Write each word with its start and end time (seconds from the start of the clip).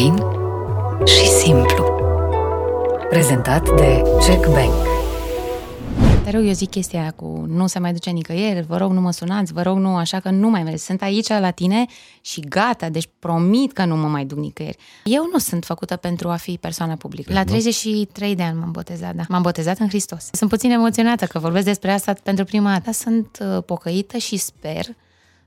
Fain 0.00 0.16
și 1.06 1.26
simplu. 1.26 1.84
Prezentat 3.08 3.64
de 3.76 4.02
Check 4.18 4.46
Bank. 4.46 4.72
Mereu 6.24 6.44
eu 6.44 6.52
zic 6.52 6.70
chestia 6.70 7.00
aia 7.00 7.10
cu 7.10 7.44
nu 7.48 7.66
se 7.66 7.78
mai 7.78 7.92
duce 7.92 8.10
nicăieri, 8.10 8.66
vă 8.66 8.76
rog 8.76 8.92
nu 8.92 9.00
mă 9.00 9.10
sunați, 9.10 9.52
vă 9.52 9.62
rog 9.62 9.78
nu, 9.78 9.96
așa 9.96 10.20
că 10.20 10.30
nu 10.30 10.48
mai 10.48 10.62
merg. 10.62 10.78
Sunt 10.78 11.02
aici 11.02 11.28
la 11.28 11.50
tine 11.50 11.86
și 12.20 12.40
gata, 12.40 12.88
deci 12.88 13.08
promit 13.18 13.72
că 13.72 13.84
nu 13.84 13.96
mă 13.96 14.08
mai 14.08 14.24
duc 14.24 14.38
nicăieri. 14.38 14.76
Eu 15.04 15.28
nu 15.32 15.38
sunt 15.38 15.64
făcută 15.64 15.96
pentru 15.96 16.28
a 16.28 16.36
fi 16.36 16.58
persoană 16.60 16.96
publică. 16.96 17.32
La 17.32 17.44
33 17.44 18.34
de 18.34 18.42
ani 18.42 18.58
m-am 18.58 18.70
botezat, 18.70 19.14
da. 19.14 19.22
M-am 19.28 19.42
botezat 19.42 19.78
în 19.78 19.88
Hristos. 19.88 20.28
Sunt 20.32 20.50
puțin 20.50 20.70
emoționată 20.70 21.26
că 21.26 21.38
vorbesc 21.38 21.64
despre 21.64 21.92
asta 21.92 22.12
pentru 22.22 22.44
prima 22.44 22.70
dată. 22.70 22.92
Sunt 22.92 23.38
uh, 23.40 23.62
pocăită 23.64 24.18
și 24.18 24.36
sper 24.36 24.84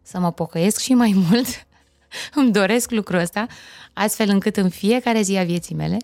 să 0.02 0.20
mă 0.20 0.32
pocăiesc 0.32 0.80
și 0.80 0.94
mai 0.94 1.16
mult. 1.30 1.66
Îmi 2.40 2.52
doresc 2.52 2.92
lucrul 2.92 3.20
ăsta, 3.20 3.48
astfel 3.94 4.30
încât 4.30 4.58
în 4.58 4.70
fiecare 4.70 5.22
zi 5.22 5.38
a 5.38 5.44
vieții 5.44 5.76
mele 5.76 5.98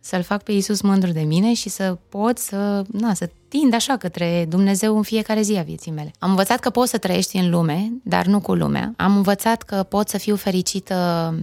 să-L 0.00 0.22
fac 0.22 0.42
pe 0.42 0.52
Iisus 0.52 0.80
mândru 0.80 1.10
de 1.10 1.20
mine 1.20 1.54
și 1.54 1.68
să 1.68 1.98
pot 2.08 2.38
să, 2.38 2.84
na, 2.92 3.14
să 3.14 3.30
tind 3.48 3.74
așa 3.74 3.96
către 3.96 4.46
Dumnezeu 4.48 4.96
în 4.96 5.02
fiecare 5.02 5.42
zi 5.42 5.56
a 5.56 5.62
vieții 5.62 5.90
mele. 5.90 6.10
Am 6.18 6.30
învățat 6.30 6.60
că 6.60 6.70
poți 6.70 6.90
să 6.90 6.98
trăiești 6.98 7.36
în 7.36 7.50
lume, 7.50 7.92
dar 8.02 8.26
nu 8.26 8.40
cu 8.40 8.54
lumea. 8.54 8.92
Am 8.96 9.16
învățat 9.16 9.62
că 9.62 9.82
pot 9.82 10.08
să 10.08 10.18
fiu 10.18 10.36
fericită 10.36 11.34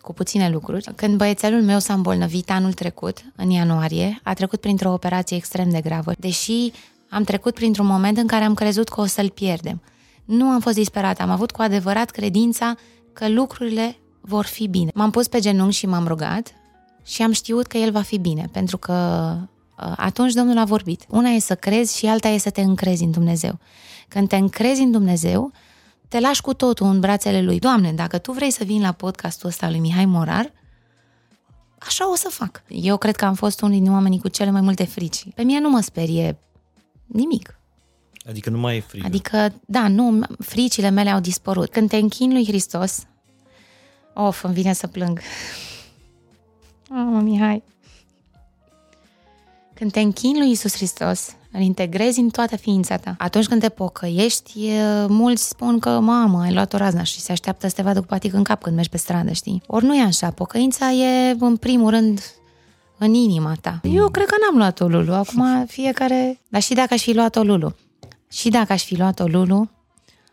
cu 0.00 0.12
puține 0.12 0.50
lucruri. 0.50 0.84
Când 0.94 1.16
băiețelul 1.16 1.62
meu 1.62 1.78
s-a 1.78 1.94
îmbolnăvit 1.94 2.50
anul 2.50 2.72
trecut, 2.72 3.18
în 3.36 3.50
ianuarie, 3.50 4.20
a 4.22 4.32
trecut 4.32 4.60
printr-o 4.60 4.92
operație 4.92 5.36
extrem 5.36 5.70
de 5.70 5.80
gravă, 5.80 6.12
deși 6.18 6.72
am 7.08 7.22
trecut 7.22 7.54
printr-un 7.54 7.86
moment 7.86 8.18
în 8.18 8.26
care 8.26 8.44
am 8.44 8.54
crezut 8.54 8.88
că 8.88 9.00
o 9.00 9.06
să-l 9.06 9.30
pierdem. 9.30 9.80
Nu 10.24 10.46
am 10.46 10.60
fost 10.60 10.74
disperată, 10.74 11.22
am 11.22 11.30
avut 11.30 11.50
cu 11.50 11.62
adevărat 11.62 12.10
credința 12.10 12.74
că 13.16 13.28
lucrurile 13.28 13.96
vor 14.20 14.44
fi 14.44 14.68
bine. 14.68 14.90
M-am 14.94 15.10
pus 15.10 15.28
pe 15.28 15.40
genunchi 15.40 15.76
și 15.76 15.86
m-am 15.86 16.06
rugat 16.06 16.54
și 17.02 17.22
am 17.22 17.32
știut 17.32 17.66
că 17.66 17.76
el 17.76 17.90
va 17.90 18.02
fi 18.02 18.18
bine, 18.18 18.48
pentru 18.52 18.78
că 18.78 18.92
uh, 19.78 19.92
atunci 19.96 20.32
Domnul 20.32 20.58
a 20.58 20.64
vorbit. 20.64 21.04
Una 21.08 21.28
e 21.28 21.38
să 21.38 21.54
crezi 21.54 21.98
și 21.98 22.06
alta 22.06 22.28
e 22.28 22.38
să 22.38 22.50
te 22.50 22.60
încrezi 22.60 23.04
în 23.04 23.10
Dumnezeu. 23.10 23.58
Când 24.08 24.28
te 24.28 24.36
încrezi 24.36 24.80
în 24.80 24.90
Dumnezeu, 24.90 25.52
te 26.08 26.20
lași 26.20 26.40
cu 26.40 26.54
totul 26.54 26.86
în 26.86 27.00
brațele 27.00 27.42
lui. 27.42 27.58
Doamne, 27.58 27.92
dacă 27.92 28.18
tu 28.18 28.32
vrei 28.32 28.50
să 28.50 28.64
vii 28.64 28.80
la 28.80 28.92
podcastul 28.92 29.48
ăsta 29.48 29.70
lui 29.70 29.78
Mihai 29.78 30.04
Morar, 30.04 30.52
așa 31.78 32.10
o 32.10 32.14
să 32.14 32.28
fac. 32.30 32.62
Eu 32.68 32.96
cred 32.96 33.16
că 33.16 33.24
am 33.24 33.34
fost 33.34 33.60
unul 33.60 33.78
din 33.78 33.92
oamenii 33.92 34.20
cu 34.20 34.28
cele 34.28 34.50
mai 34.50 34.60
multe 34.60 34.84
frici. 34.84 35.26
Pe 35.34 35.42
mine 35.42 35.60
nu 35.60 35.70
mă 35.70 35.80
sperie 35.80 36.38
nimic. 37.06 37.55
Adică 38.28 38.50
nu 38.50 38.58
mai 38.58 38.76
e 38.76 38.80
frică. 38.80 39.06
Adică, 39.06 39.54
da, 39.66 39.88
nu, 39.88 40.20
fricile 40.38 40.90
mele 40.90 41.10
au 41.10 41.20
dispărut. 41.20 41.70
Când 41.70 41.88
te 41.88 41.96
închini 41.96 42.32
lui 42.32 42.46
Hristos, 42.46 43.06
of, 44.14 44.44
îmi 44.44 44.54
vine 44.54 44.72
să 44.72 44.86
plâng. 44.86 45.20
Oh, 46.90 47.20
Mihai. 47.22 47.62
Când 49.74 49.92
te 49.92 50.00
închini 50.00 50.38
lui 50.38 50.50
Isus 50.50 50.74
Hristos, 50.74 51.36
îl 51.52 51.60
integrezi 51.60 52.20
în 52.20 52.28
toată 52.28 52.56
ființa 52.56 52.96
ta. 52.96 53.14
Atunci 53.18 53.46
când 53.46 53.60
te 53.60 53.68
pocăiești, 53.68 54.68
mulți 55.08 55.48
spun 55.48 55.78
că, 55.78 56.00
mamă, 56.00 56.40
ai 56.40 56.52
luat 56.52 56.72
o 56.72 56.76
razna 56.76 57.02
și 57.02 57.20
se 57.20 57.32
așteaptă 57.32 57.68
să 57.68 57.74
te 57.74 57.82
vadă 57.82 58.00
cu 58.00 58.06
patic 58.06 58.32
în 58.32 58.42
cap 58.42 58.62
când 58.62 58.74
mergi 58.74 58.90
pe 58.90 58.96
stradă, 58.96 59.32
știi? 59.32 59.62
Ori 59.66 59.84
nu 59.84 59.96
e 59.96 60.02
așa. 60.02 60.30
Pocăința 60.30 60.90
e, 60.90 61.36
în 61.38 61.56
primul 61.56 61.90
rând, 61.90 62.20
în 62.98 63.14
inima 63.14 63.54
ta. 63.60 63.80
Eu 63.82 64.08
cred 64.08 64.26
că 64.26 64.34
n-am 64.40 64.56
luat-o 64.56 64.88
Lulu. 64.88 65.12
Acum 65.14 65.66
fiecare... 65.66 66.40
Dar 66.48 66.62
și 66.62 66.74
dacă 66.74 66.94
aș 66.94 67.02
fi 67.02 67.12
luat-o 67.12 67.42
Lulu, 67.42 67.74
și 68.30 68.48
dacă 68.48 68.72
aș 68.72 68.84
fi 68.84 68.96
luat-o 68.96 69.26
Lulu, 69.26 69.70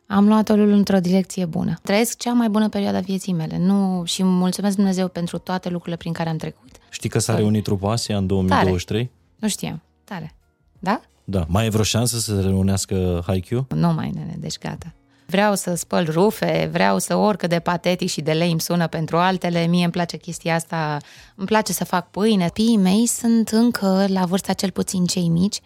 am 0.08 0.28
luat-o 0.28 0.56
Lulu 0.56 0.74
într-o 0.74 1.00
direcție 1.00 1.46
bună. 1.46 1.74
Trăiesc 1.84 2.18
cea 2.18 2.34
mai 2.34 2.50
bună 2.50 2.70
perioadă 2.70 2.98
a 2.98 3.02
vieții 3.02 3.34
mele 3.34 3.58
nu, 3.58 4.04
și 4.06 4.24
mulțumesc 4.24 4.76
Dumnezeu 4.76 5.08
pentru 5.08 5.38
toate 5.38 5.70
lucrurile 5.70 5.98
prin 5.98 6.14
care 6.14 6.30
am 6.30 6.38
trecut. 6.38 6.70
Știi 6.90 7.10
că 7.10 7.20
s-a 7.20 7.36
reunit 7.36 7.64
trupa 7.64 7.92
Asia 7.92 8.18
în 8.18 8.28
2023? 8.28 9.06
Tare. 9.06 9.18
Nu 9.40 9.48
știam. 9.48 9.82
Tare. 10.04 10.36
Da? 10.80 11.02
Da. 11.24 11.46
Mai 11.48 11.66
e 11.66 11.70
vreo 11.70 11.84
șansă 11.84 12.20
să 12.20 12.36
se 12.36 12.42
reunească 12.42 13.24
Haikyuu? 13.26 13.66
Nu 13.76 13.94
mai, 13.94 14.10
nene, 14.10 14.36
deci 14.40 14.58
gata. 14.58 14.94
Vreau 15.26 15.56
să 15.56 15.76
spăl 15.76 16.08
rufe, 16.12 16.70
vreau 16.72 17.00
să 17.00 17.16
oricât 17.16 17.50
de 17.50 17.60
patetic 17.60 18.10
și 18.10 18.22
de 18.22 18.32
lei 18.32 18.52
îmi 18.52 18.62
sună 18.62 18.88
pentru 18.88 19.18
altele. 19.18 19.66
Mie 19.66 19.84
îmi 19.84 19.92
place 19.92 20.18
chestia 20.18 20.56
asta, 20.56 20.98
îmi 21.36 21.48
place 21.48 21.74
să 21.74 21.84
fac 21.84 22.12
pâine. 22.12 22.50
Piii 22.54 22.78
mei 22.78 23.06
sunt 23.06 23.50
încă 23.50 24.06
la 24.08 24.26
vârsta 24.26 24.54
cel 24.54 24.72
puțin 24.72 25.06
cei 25.06 25.28
mici, 25.28 25.60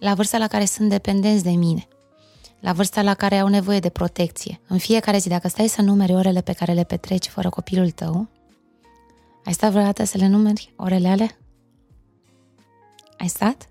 la 0.00 0.14
vârsta 0.14 0.38
la 0.38 0.46
care 0.46 0.64
sunt 0.64 0.88
dependenți 0.88 1.44
de 1.44 1.50
mine 1.50 1.88
la 2.60 2.72
vârsta 2.72 3.02
la 3.02 3.14
care 3.14 3.38
au 3.38 3.48
nevoie 3.48 3.80
de 3.80 3.88
protecție. 3.88 4.60
În 4.68 4.78
fiecare 4.78 5.18
zi, 5.18 5.28
dacă 5.28 5.48
stai 5.48 5.68
să 5.68 5.82
numeri 5.82 6.14
orele 6.14 6.40
pe 6.40 6.52
care 6.52 6.72
le 6.72 6.84
petreci 6.84 7.26
fără 7.26 7.48
copilul 7.48 7.90
tău, 7.90 8.28
ai 9.44 9.52
stat 9.52 9.70
vreodată 9.70 10.04
să 10.04 10.18
le 10.18 10.26
numeri 10.26 10.72
orele 10.76 11.08
ale? 11.08 11.38
Ai 13.18 13.28
stat? 13.28 13.68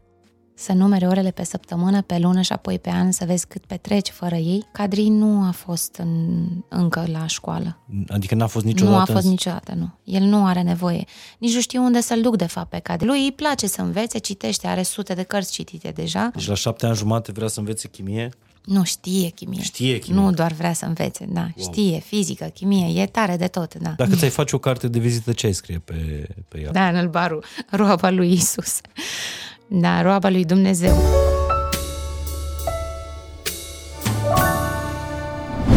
Să 0.62 0.74
numeri 0.74 1.06
orele 1.06 1.32
pe 1.32 1.44
săptămână, 1.44 2.02
pe 2.02 2.18
lună 2.18 2.42
și 2.42 2.52
apoi 2.52 2.80
pe 2.80 2.90
an 2.90 3.12
să 3.12 3.26
vezi 3.26 3.48
cât 3.48 3.66
petreci 3.66 4.10
fără 4.10 4.36
ei? 4.36 4.68
Cadri 4.72 5.08
nu 5.08 5.44
a 5.48 5.52
fost 5.52 5.96
în, 5.96 6.44
încă 6.68 7.06
la 7.12 7.28
școală. 7.28 7.78
Adică 8.08 8.36
n-a 8.36 8.48
fost 8.48 8.66
niciodată? 8.66 8.96
Nu 8.96 9.02
a 9.02 9.06
fost 9.06 9.28
niciodată, 9.28 9.74
nu. 9.78 9.90
El 10.04 10.22
nu 10.22 10.46
are 10.46 10.62
nevoie. 10.62 11.06
Nici 11.38 11.54
nu 11.54 11.62
știu 11.62 11.84
unde 11.84 12.02
să-l 12.02 12.22
duc, 12.22 12.38
de 12.38 12.46
fapt, 12.46 12.70
pe 12.70 12.80
Cadri. 12.80 13.08
Lui 13.08 13.24
îi 13.24 13.32
place 13.32 13.68
să 13.68 13.82
învețe, 13.82 14.18
citește, 14.18 14.68
are 14.68 14.84
sute 14.84 15.14
de 15.14 15.24
cărți 15.24 15.52
citite 15.52 15.92
deja. 15.96 16.30
Deci 16.34 16.48
la 16.48 16.54
șapte 16.54 16.86
ani 16.86 16.96
jumate 16.96 17.32
vrea 17.32 17.48
să 17.48 17.60
învețe 17.60 17.88
chimie? 17.88 18.30
Nu, 18.66 18.84
știe 18.84 19.30
chimie. 19.30 19.62
Știe 19.62 20.00
chimie. 20.00 20.22
Nu 20.22 20.32
doar 20.32 20.52
vrea 20.52 20.74
să 20.74 20.86
învețe, 20.86 21.26
da. 21.30 21.40
Wow. 21.56 21.72
Știe 21.72 22.00
fizică, 22.00 22.46
chimie, 22.46 23.02
e 23.02 23.06
tare 23.06 23.38
de 23.38 23.48
tot, 23.48 23.76
da. 23.76 23.94
Dacă 23.98 24.16
ți-ai 24.16 24.30
face 24.30 24.56
o 24.56 24.60
carte 24.60 24.88
de 24.88 25.00
vizită, 25.00 25.32
ce 25.32 25.46
ai 25.46 25.54
scrie 25.54 25.80
pe, 25.86 26.28
pe 26.48 26.62
ea? 26.62 26.72
Da, 26.72 26.88
în 26.88 26.96
albaru. 26.96 27.40
Roaba 27.70 28.10
lui 28.10 28.32
Isus. 28.32 28.80
Da, 29.72 30.02
roaba 30.02 30.30
lui 30.30 30.46
Dumnezeu. 30.46 30.96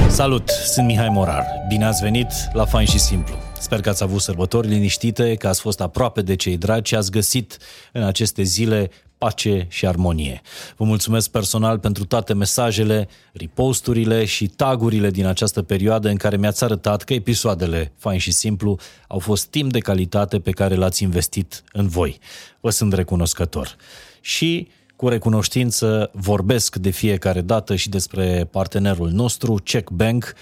Salut, 0.08 0.48
sunt 0.48 0.86
Mihai 0.86 1.08
Morar. 1.08 1.47
Bine 1.69 1.84
ați 1.84 2.02
venit 2.02 2.26
la 2.52 2.64
Fain 2.64 2.86
și 2.86 2.98
Simplu. 2.98 3.34
Sper 3.58 3.81
că 3.81 3.88
ați 3.88 4.02
avut 4.02 4.20
sărbători 4.20 4.69
liniștite, 4.69 5.34
că 5.34 5.48
ați 5.48 5.60
fost 5.60 5.81
aproape 5.81 6.22
de 6.22 6.36
cei 6.36 6.56
dragi 6.56 6.88
și 6.88 6.94
ați 6.94 7.10
găsit 7.10 7.58
în 7.92 8.02
aceste 8.02 8.42
zile 8.42 8.91
pace 9.22 9.66
și 9.70 9.86
armonie. 9.86 10.40
Vă 10.76 10.84
mulțumesc 10.84 11.30
personal 11.30 11.78
pentru 11.78 12.04
toate 12.04 12.34
mesajele, 12.34 13.08
reposturile 13.32 14.24
și 14.24 14.46
tagurile 14.46 15.10
din 15.10 15.26
această 15.26 15.62
perioadă 15.62 16.08
în 16.08 16.16
care 16.16 16.36
mi-ați 16.36 16.64
arătat 16.64 17.02
că 17.02 17.14
episoadele 17.14 17.92
Fain 17.96 18.18
și 18.18 18.32
Simplu 18.32 18.78
au 19.08 19.18
fost 19.18 19.46
timp 19.46 19.72
de 19.72 19.78
calitate 19.78 20.40
pe 20.40 20.50
care 20.50 20.74
l-ați 20.74 21.02
investit 21.02 21.62
în 21.72 21.88
voi. 21.88 22.18
Vă 22.60 22.70
sunt 22.70 22.92
recunoscător. 22.92 23.76
Și 24.20 24.68
cu 24.96 25.08
recunoștință 25.08 26.10
vorbesc 26.12 26.76
de 26.76 26.90
fiecare 26.90 27.40
dată 27.40 27.76
și 27.76 27.88
despre 27.88 28.48
partenerul 28.50 29.10
nostru, 29.10 29.54
Check 29.64 29.90
Bank, 29.90 30.34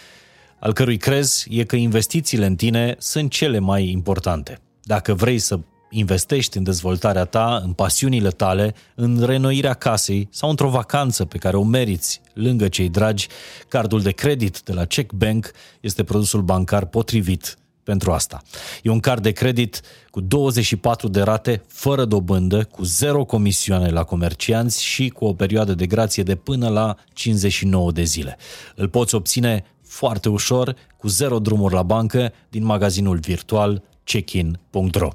al 0.58 0.72
cărui 0.72 0.96
crez 0.96 1.44
e 1.48 1.64
că 1.64 1.76
investițiile 1.76 2.46
în 2.46 2.56
tine 2.56 2.94
sunt 2.98 3.30
cele 3.30 3.58
mai 3.58 3.90
importante. 3.90 4.60
Dacă 4.82 5.14
vrei 5.14 5.38
să 5.38 5.58
investești 5.90 6.56
în 6.56 6.62
dezvoltarea 6.62 7.24
ta, 7.24 7.60
în 7.64 7.72
pasiunile 7.72 8.30
tale, 8.30 8.74
în 8.94 9.22
renoirea 9.24 9.74
casei 9.74 10.28
sau 10.30 10.50
într-o 10.50 10.68
vacanță 10.68 11.24
pe 11.24 11.38
care 11.38 11.56
o 11.56 11.62
meriți 11.62 12.20
lângă 12.34 12.68
cei 12.68 12.88
dragi, 12.88 13.28
cardul 13.68 14.02
de 14.02 14.10
credit 14.10 14.60
de 14.60 14.72
la 14.72 14.84
Check 14.84 15.12
Bank 15.12 15.50
este 15.80 16.04
produsul 16.04 16.42
bancar 16.42 16.84
potrivit 16.84 17.58
pentru 17.82 18.12
asta. 18.12 18.42
E 18.82 18.90
un 18.90 19.00
card 19.00 19.22
de 19.22 19.30
credit 19.30 19.80
cu 20.10 20.20
24 20.20 21.08
de 21.08 21.20
rate, 21.20 21.62
fără 21.68 22.04
dobândă, 22.04 22.64
cu 22.64 22.82
zero 22.82 23.24
comisioane 23.24 23.88
la 23.88 24.04
comercianți 24.04 24.82
și 24.82 25.08
cu 25.08 25.24
o 25.24 25.34
perioadă 25.34 25.74
de 25.74 25.86
grație 25.86 26.22
de 26.22 26.34
până 26.34 26.68
la 26.68 26.96
59 27.12 27.92
de 27.92 28.02
zile. 28.02 28.36
Îl 28.74 28.88
poți 28.88 29.14
obține 29.14 29.64
foarte 29.82 30.28
ușor, 30.28 30.74
cu 30.96 31.08
zero 31.08 31.38
drumuri 31.38 31.74
la 31.74 31.82
bancă, 31.82 32.32
din 32.48 32.64
magazinul 32.64 33.18
virtual 33.18 33.82
checkin.ro. 34.04 35.08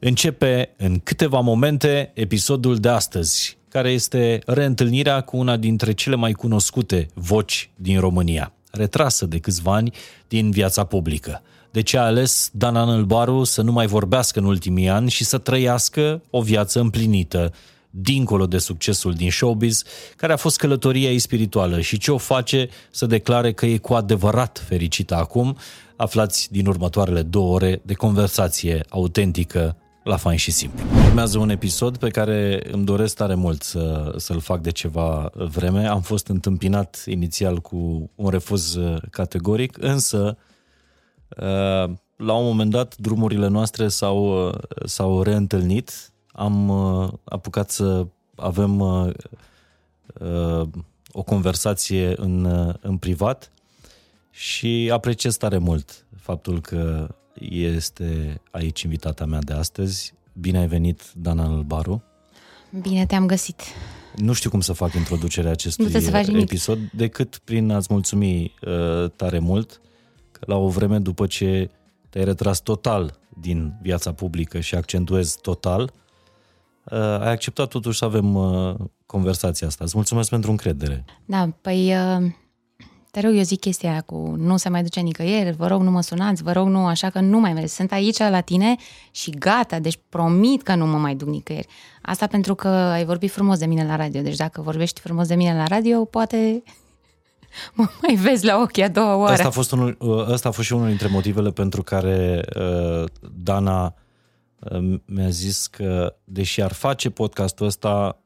Începe 0.00 0.74
în 0.76 0.98
câteva 0.98 1.40
momente 1.40 2.10
episodul 2.14 2.76
de 2.76 2.88
astăzi, 2.88 3.58
care 3.68 3.90
este 3.90 4.38
reîntâlnirea 4.46 5.20
cu 5.20 5.36
una 5.36 5.56
dintre 5.56 5.92
cele 5.92 6.16
mai 6.16 6.32
cunoscute 6.32 7.08
voci 7.14 7.70
din 7.76 8.00
România, 8.00 8.52
retrasă 8.70 9.26
de 9.26 9.38
câțiva 9.38 9.74
ani 9.74 9.92
din 10.28 10.50
viața 10.50 10.84
publică. 10.84 11.42
De 11.70 11.80
ce 11.80 11.98
a 11.98 12.02
ales 12.04 12.50
Dan 12.52 12.76
Anălbaru 12.76 13.44
să 13.44 13.62
nu 13.62 13.72
mai 13.72 13.86
vorbească 13.86 14.38
în 14.38 14.44
ultimii 14.44 14.88
ani 14.88 15.10
și 15.10 15.24
să 15.24 15.38
trăiască 15.38 16.22
o 16.30 16.40
viață 16.40 16.80
împlinită, 16.80 17.52
dincolo 17.90 18.46
de 18.46 18.58
succesul 18.58 19.12
din 19.12 19.30
showbiz, 19.30 19.82
care 20.16 20.32
a 20.32 20.36
fost 20.36 20.58
călătoria 20.58 21.10
ei 21.10 21.18
spirituală 21.18 21.80
și 21.80 21.98
ce 21.98 22.10
o 22.10 22.18
face 22.18 22.68
să 22.90 23.06
declare 23.06 23.52
că 23.52 23.66
e 23.66 23.78
cu 23.78 23.94
adevărat 23.94 24.64
fericită 24.68 25.14
acum, 25.14 25.56
aflați 25.96 26.48
din 26.52 26.66
următoarele 26.66 27.22
două 27.22 27.54
ore 27.54 27.80
de 27.84 27.94
conversație 27.94 28.84
autentică 28.88 29.76
la 30.08 30.16
fain 30.16 30.36
și 30.36 30.50
simplu. 30.50 30.84
Urmează 31.06 31.38
un 31.38 31.50
episod 31.50 31.96
pe 31.96 32.08
care 32.08 32.68
îmi 32.72 32.84
doresc 32.84 33.14
tare 33.14 33.34
mult 33.34 33.62
să, 33.62 34.14
să-l 34.16 34.40
fac 34.40 34.60
de 34.60 34.70
ceva 34.70 35.30
vreme. 35.34 35.86
Am 35.86 36.00
fost 36.00 36.26
întâmpinat 36.26 37.02
inițial 37.06 37.58
cu 37.58 38.10
un 38.14 38.30
refuz 38.30 38.78
categoric, 39.10 39.76
însă 39.80 40.36
uh, 41.28 41.94
la 42.16 42.34
un 42.34 42.44
moment 42.44 42.70
dat 42.70 42.96
drumurile 42.96 43.48
noastre 43.48 43.88
s-au, 43.88 44.52
s-au 44.84 45.22
reîntâlnit. 45.22 46.12
Am 46.32 46.68
uh, 46.68 47.08
apucat 47.24 47.70
să 47.70 48.06
avem 48.36 48.80
uh, 48.80 49.10
uh, 50.20 50.68
o 51.12 51.22
conversație 51.22 52.12
în, 52.16 52.44
în 52.80 52.96
privat 52.96 53.52
și 54.30 54.90
apreciez 54.92 55.36
tare 55.36 55.58
mult 55.58 56.06
faptul 56.16 56.60
că 56.60 57.08
este 57.40 58.40
aici 58.50 58.82
invitata 58.82 59.24
mea 59.24 59.40
de 59.40 59.52
astăzi. 59.52 60.14
Bine 60.32 60.58
ai 60.58 60.66
venit, 60.66 61.02
Dana 61.14 61.44
Albaru. 61.44 62.02
Bine 62.80 63.06
te-am 63.06 63.26
găsit. 63.26 63.62
Nu 64.16 64.32
știu 64.32 64.50
cum 64.50 64.60
să 64.60 64.72
fac 64.72 64.94
introducerea 64.94 65.50
acestui 65.50 65.92
episod, 66.40 66.78
decât 66.92 67.40
prin 67.44 67.70
a-ți 67.70 67.88
mulțumi 67.90 68.54
uh, 68.62 69.10
tare 69.16 69.38
mult 69.38 69.80
că 70.32 70.40
la 70.46 70.56
o 70.56 70.68
vreme 70.68 70.98
după 70.98 71.26
ce 71.26 71.70
te-ai 72.08 72.24
retras 72.24 72.60
total 72.60 73.18
din 73.40 73.78
viața 73.82 74.12
publică 74.12 74.60
și 74.60 74.74
accentuezi 74.74 75.40
total, 75.40 75.92
uh, 76.84 76.98
ai 76.98 77.30
acceptat 77.30 77.68
totuși 77.68 77.98
să 77.98 78.04
avem 78.04 78.34
uh, 78.34 78.74
conversația 79.06 79.66
asta. 79.66 79.84
Îți 79.84 79.96
mulțumesc 79.96 80.30
pentru 80.30 80.50
încredere. 80.50 81.04
Da, 81.24 81.48
păi 81.60 81.94
uh, 81.94 82.32
te 83.10 83.20
rog, 83.20 83.34
eu 83.34 83.42
zic 83.42 83.60
chestia 83.60 83.90
aia 83.90 84.00
cu 84.00 84.34
nu 84.38 84.56
se 84.56 84.68
mai 84.68 84.82
duce 84.82 85.00
nicăieri, 85.00 85.56
vă 85.56 85.66
rog 85.66 85.82
nu 85.82 85.90
mă 85.90 86.02
sunați, 86.02 86.42
vă 86.42 86.52
rog 86.52 86.68
nu, 86.68 86.86
așa 86.86 87.10
că 87.10 87.20
nu 87.20 87.38
mai 87.38 87.52
merg. 87.52 87.68
Sunt 87.68 87.92
aici 87.92 88.18
la 88.18 88.40
tine 88.40 88.76
și 89.10 89.30
gata, 89.30 89.78
deci 89.78 89.98
promit 90.08 90.62
că 90.62 90.74
nu 90.74 90.86
mă 90.86 90.98
mai 90.98 91.14
duc 91.14 91.28
nicăieri. 91.28 91.66
Asta 92.02 92.26
pentru 92.26 92.54
că 92.54 92.68
ai 92.68 93.04
vorbit 93.04 93.30
frumos 93.30 93.58
de 93.58 93.66
mine 93.66 93.84
la 93.86 93.96
radio, 93.96 94.20
deci 94.20 94.36
dacă 94.36 94.60
vorbești 94.60 95.00
frumos 95.00 95.26
de 95.26 95.34
mine 95.34 95.54
la 95.54 95.64
radio, 95.64 96.04
poate 96.04 96.62
mă 97.74 97.88
mai 98.02 98.14
vezi 98.14 98.44
la 98.44 98.60
ochi 98.60 98.78
a 98.78 98.88
doua 98.88 99.16
oară. 99.16 99.32
Asta 99.32 99.46
a 99.46 99.50
fost, 99.50 99.72
unul, 99.72 100.26
asta 100.32 100.48
a 100.48 100.52
fost 100.52 100.66
și 100.66 100.72
unul 100.72 100.88
dintre 100.88 101.08
motivele 101.08 101.50
pentru 101.50 101.82
care 101.82 102.44
uh, 102.56 103.04
Dana 103.34 103.94
uh, 104.58 105.00
mi-a 105.04 105.28
zis 105.28 105.66
că, 105.66 106.16
deși 106.24 106.62
ar 106.62 106.72
face 106.72 107.10
podcastul 107.10 107.66
ăsta, 107.66 108.22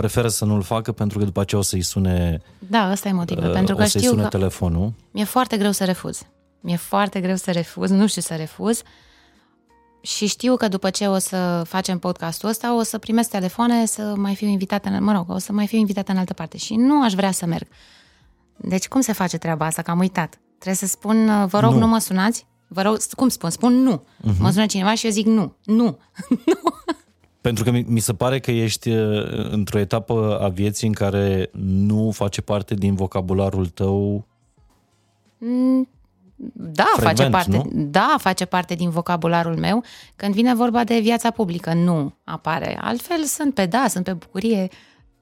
preferă 0.00 0.28
să 0.28 0.44
nu-l 0.44 0.62
facă 0.62 0.92
pentru 0.92 1.18
că 1.18 1.24
după 1.24 1.40
aceea 1.40 1.60
o 1.60 1.64
să-i 1.64 1.82
sune 1.82 2.42
Da, 2.58 2.90
ăsta 2.90 3.08
e 3.08 3.12
motivul. 3.12 3.44
Uh, 3.44 3.52
pentru 3.52 3.74
că 3.74 3.82
o 3.82 3.84
să-i 3.84 4.00
știu 4.00 4.12
sune 4.12 4.22
că 4.22 4.28
telefonul. 4.28 4.92
Mi-e 5.10 5.24
foarte 5.24 5.56
greu 5.56 5.70
să 5.70 5.84
refuz. 5.84 6.22
Mi-e 6.60 6.76
foarte 6.76 7.20
greu 7.20 7.36
să 7.36 7.50
refuz, 7.50 7.90
nu 7.90 8.06
știu 8.06 8.20
să 8.20 8.34
refuz. 8.34 8.82
Și 10.00 10.26
știu 10.26 10.56
că 10.56 10.68
după 10.68 10.90
ce 10.90 11.06
o 11.06 11.18
să 11.18 11.62
facem 11.66 11.98
podcastul 11.98 12.48
ăsta, 12.48 12.76
o 12.76 12.82
să 12.82 12.98
primesc 12.98 13.30
telefoane 13.30 13.86
să 13.86 14.14
mai 14.16 14.34
fiu 14.34 14.46
invitată, 14.46 14.88
în, 14.88 15.04
mă 15.04 15.12
rog, 15.12 15.30
o 15.30 15.38
să 15.38 15.52
mai 15.52 15.66
fiu 15.66 15.78
invitată 15.78 16.12
în 16.12 16.18
altă 16.18 16.32
parte. 16.32 16.56
Și 16.56 16.74
nu 16.74 17.02
aș 17.02 17.12
vrea 17.12 17.30
să 17.30 17.46
merg. 17.46 17.66
Deci 18.56 18.88
cum 18.88 19.00
se 19.00 19.12
face 19.12 19.38
treaba 19.38 19.66
asta? 19.66 19.82
Că 19.82 19.90
am 19.90 19.98
uitat. 19.98 20.40
Trebuie 20.50 20.74
să 20.74 20.86
spun, 20.86 21.46
vă 21.46 21.60
rog, 21.60 21.72
nu, 21.72 21.78
nu 21.78 21.86
mă 21.86 21.98
sunați? 21.98 22.46
Vă 22.68 22.82
rog, 22.82 22.96
cum 23.10 23.28
spun? 23.28 23.50
Spun 23.50 23.82
nu. 23.82 24.02
Uh-huh. 24.02 24.38
Mă 24.38 24.50
sună 24.50 24.66
cineva 24.66 24.94
și 24.94 25.06
eu 25.06 25.12
zic 25.12 25.26
nu. 25.26 25.56
Nu. 25.64 25.84
nu. 26.52 26.60
Pentru 27.40 27.64
că 27.64 27.70
mi 27.86 28.00
se 28.00 28.14
pare 28.14 28.38
că 28.38 28.50
ești 28.50 28.90
uh, 28.90 29.50
într-o 29.50 29.78
etapă 29.78 30.38
a 30.42 30.48
vieții 30.48 30.86
în 30.86 30.92
care 30.92 31.50
nu 31.62 32.10
face 32.10 32.40
parte 32.40 32.74
din 32.74 32.94
vocabularul 32.94 33.66
tău 33.66 34.26
mm, 35.38 35.88
da, 36.52 36.84
frecvent, 36.96 37.18
face 37.18 37.30
parte, 37.30 37.70
nu? 37.72 37.84
da, 37.84 38.16
face 38.18 38.44
parte 38.44 38.74
din 38.74 38.90
vocabularul 38.90 39.56
meu. 39.56 39.84
Când 40.16 40.34
vine 40.34 40.54
vorba 40.54 40.84
de 40.84 40.98
viața 40.98 41.30
publică, 41.30 41.72
nu 41.72 42.14
apare. 42.24 42.78
Altfel 42.80 43.24
sunt 43.24 43.54
pe 43.54 43.66
da, 43.66 43.84
sunt 43.88 44.04
pe 44.04 44.12
bucurie, 44.12 44.68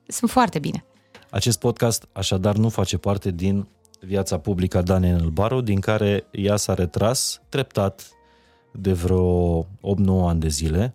sunt 0.06 0.30
foarte 0.30 0.58
bine. 0.58 0.84
Acest 1.30 1.58
podcast 1.58 2.08
așadar 2.12 2.56
nu 2.56 2.68
face 2.68 2.98
parte 2.98 3.30
din 3.30 3.68
viața 4.00 4.38
publică 4.38 4.78
a 4.78 4.82
Daniel 4.82 5.20
Elbaru, 5.20 5.60
din 5.60 5.80
care 5.80 6.26
ea 6.30 6.56
s-a 6.56 6.74
retras 6.74 7.40
treptat 7.48 8.08
de 8.72 8.92
vreo 8.92 9.62
8-9 9.62 9.66
ani 10.28 10.40
de 10.40 10.48
zile. 10.48 10.94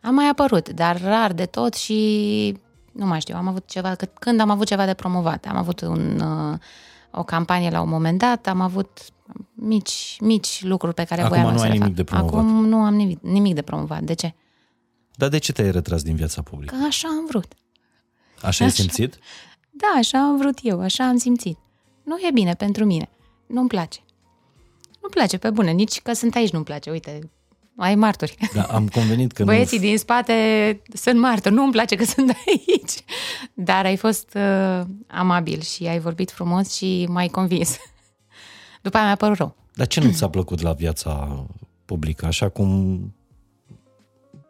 Am 0.00 0.14
mai 0.14 0.28
apărut, 0.28 0.68
dar 0.68 1.00
rar 1.02 1.32
de 1.32 1.46
tot 1.46 1.74
și 1.74 2.56
nu 2.92 3.06
mai 3.06 3.20
știu, 3.20 3.36
am 3.36 3.48
avut 3.48 3.66
ceva, 3.66 3.96
când 4.20 4.40
am 4.40 4.50
avut 4.50 4.66
ceva 4.66 4.84
de 4.86 4.94
promovat. 4.94 5.46
Am 5.46 5.56
avut 5.56 5.80
un, 5.80 6.20
uh, 6.20 6.58
o 7.10 7.22
campanie 7.22 7.70
la 7.70 7.80
un 7.80 7.88
moment 7.88 8.18
dat, 8.18 8.46
am 8.46 8.60
avut 8.60 8.98
mici, 9.54 10.16
mici 10.20 10.62
lucruri 10.64 10.94
pe 10.94 11.04
care 11.04 11.20
Acum 11.22 11.36
voiam 11.36 11.52
nu 11.52 11.58
să 11.58 11.64
ai 11.64 11.70
le 11.70 11.76
nimic 11.76 11.88
fac. 11.88 11.96
de 11.96 12.04
promovat. 12.04 12.34
Acum 12.34 12.64
nu 12.64 12.76
am 12.76 12.94
nimic, 12.94 13.20
nimic 13.22 13.54
de 13.54 13.62
promovat. 13.62 14.02
De 14.02 14.14
ce? 14.14 14.34
Dar 15.14 15.28
de 15.28 15.38
ce 15.38 15.52
te-ai 15.52 15.70
retras 15.70 16.02
din 16.02 16.14
viața 16.16 16.42
publică? 16.42 16.74
Că 16.76 16.84
așa 16.86 17.08
am 17.08 17.26
vrut. 17.28 17.52
Așa 18.42 18.64
ai 18.64 18.70
simțit? 18.70 19.18
Da, 19.70 19.98
așa 19.98 20.18
am 20.18 20.36
vrut 20.36 20.58
eu, 20.62 20.80
așa 20.80 21.04
am 21.08 21.16
simțit. 21.16 21.58
Nu 22.02 22.16
e 22.16 22.30
bine 22.32 22.54
pentru 22.54 22.84
mine. 22.84 23.08
Nu-mi 23.46 23.68
place. 23.68 24.00
Nu-mi 25.00 25.12
place, 25.12 25.38
pe 25.38 25.50
bune, 25.50 25.70
nici 25.70 26.00
că 26.00 26.12
sunt 26.12 26.34
aici 26.34 26.50
nu-mi 26.50 26.64
place. 26.64 26.90
Uite, 26.90 27.30
ai 27.78 27.94
martori. 27.94 28.36
Da, 28.54 28.62
am 28.62 28.88
convenit 28.88 29.32
că 29.32 29.44
Băieții 29.44 29.78
nu... 29.78 29.84
din 29.84 29.98
spate 29.98 30.32
sunt 30.92 31.20
martori. 31.20 31.54
Nu-mi 31.54 31.72
place 31.72 31.96
că 31.96 32.04
sunt 32.14 32.36
aici. 32.46 32.92
Dar 33.54 33.84
ai 33.84 33.96
fost 33.96 34.34
uh, 34.34 34.80
amabil 35.06 35.60
și 35.60 35.86
ai 35.86 35.98
vorbit 35.98 36.30
frumos 36.30 36.74
și 36.74 37.06
m-ai 37.10 37.28
convins. 37.28 37.76
După 38.82 38.96
aia 38.96 39.06
mi-a 39.06 39.16
părut 39.16 39.36
rău. 39.36 39.56
Dar 39.74 39.86
ce 39.86 40.00
nu 40.00 40.10
ți-a 40.10 40.28
plăcut 40.28 40.60
la 40.60 40.72
viața 40.72 41.46
publică? 41.84 42.26
Așa 42.26 42.48
cum 42.48 43.00